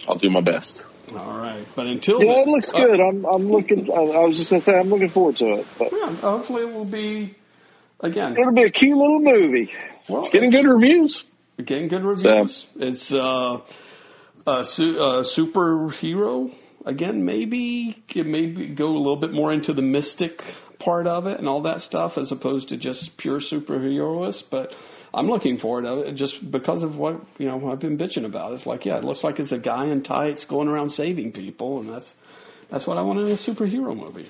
I'll 0.08 0.16
do 0.16 0.30
my 0.30 0.42
best. 0.42 0.84
All 1.16 1.38
right, 1.38 1.66
but 1.76 1.86
until 1.88 2.22
yeah, 2.22 2.42
it 2.42 2.48
looks 2.48 2.72
good. 2.72 3.00
I'm 3.00 3.26
I'm 3.26 3.50
looking. 3.50 3.90
I 3.92 4.26
was 4.26 4.38
just 4.38 4.50
gonna 4.50 4.62
say 4.62 4.78
I'm 4.78 4.90
looking 4.90 5.10
forward 5.10 5.38
to 5.38 5.60
it. 5.60 5.68
But. 5.78 5.92
Yeah, 5.94 6.14
hopefully 6.16 6.64
it 6.64 6.74
will 6.74 6.86
be 6.86 7.36
again. 8.02 8.36
It'll 8.38 8.52
be 8.52 8.64
a 8.64 8.70
cute 8.70 8.98
little 8.98 9.20
movie. 9.20 9.72
Well, 10.10 10.20
it's 10.20 10.30
getting 10.30 10.50
good 10.50 10.66
reviews. 10.66 11.24
Getting 11.64 11.88
good 11.88 12.04
reviews. 12.04 12.56
So. 12.56 12.68
It's 12.80 13.12
uh, 13.12 13.62
a, 14.46 14.64
su- 14.64 15.00
a 15.00 15.22
superhero 15.22 16.54
again, 16.88 17.26
maybe 17.26 18.02
it 18.16 18.26
maybe 18.26 18.68
go 18.68 18.88
a 18.88 18.98
little 18.98 19.18
bit 19.18 19.34
more 19.34 19.52
into 19.52 19.74
the 19.74 19.82
mystic 19.82 20.44
part 20.80 21.06
of 21.06 21.28
it 21.28 21.38
and 21.38 21.48
all 21.48 21.62
that 21.62 21.82
stuff, 21.82 22.18
as 22.18 22.32
opposed 22.32 22.70
to 22.70 22.78
just 22.78 23.18
pure 23.18 23.40
superheroist. 23.40 24.46
But 24.50 24.76
I'm 25.14 25.28
looking 25.28 25.58
forward 25.58 25.84
to 25.84 26.02
it 26.02 26.14
just 26.14 26.50
because 26.50 26.82
of 26.82 26.98
what 26.98 27.22
you 27.38 27.48
know 27.48 27.72
I've 27.72 27.80
been 27.80 27.98
bitching 27.98 28.26
about. 28.26 28.54
It's 28.54 28.66
like, 28.66 28.86
yeah, 28.86 28.98
it 28.98 29.04
looks 29.04 29.24
like 29.24 29.40
it's 29.40 29.52
a 29.52 29.60
guy 29.60 29.86
in 29.86 30.02
tights 30.02 30.46
going 30.46 30.68
around 30.68 30.90
saving 30.90 31.34
people, 31.34 31.82
and 31.82 31.90
that's 31.90 32.16
that's 32.70 32.88
what 32.88 32.98
I 32.98 33.02
want 33.02 33.20
in 33.20 33.28
a 33.28 33.32
superhero 33.32 33.96
movie. 33.96 34.30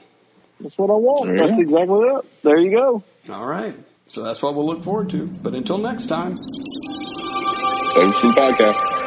That's 0.60 0.78
what 0.78 0.90
I 0.90 0.94
want. 0.94 1.28
There 1.28 1.48
That's 1.48 1.58
go. 1.58 1.62
exactly 1.62 1.99
it. 1.99 2.44
There 2.44 2.58
you 2.58 2.72
go. 2.72 3.04
All 3.32 3.45
right, 3.45 3.76
so 4.08 4.24
that's 4.24 4.42
what 4.42 4.56
we'll 4.56 4.66
look 4.66 4.84
forward 4.84 5.10
to. 5.12 5.28
But 5.28 5.54
until 5.56 5.78
next 5.78 6.08
time. 6.08 6.38
Save 6.38 8.14
podcast. 8.34 9.07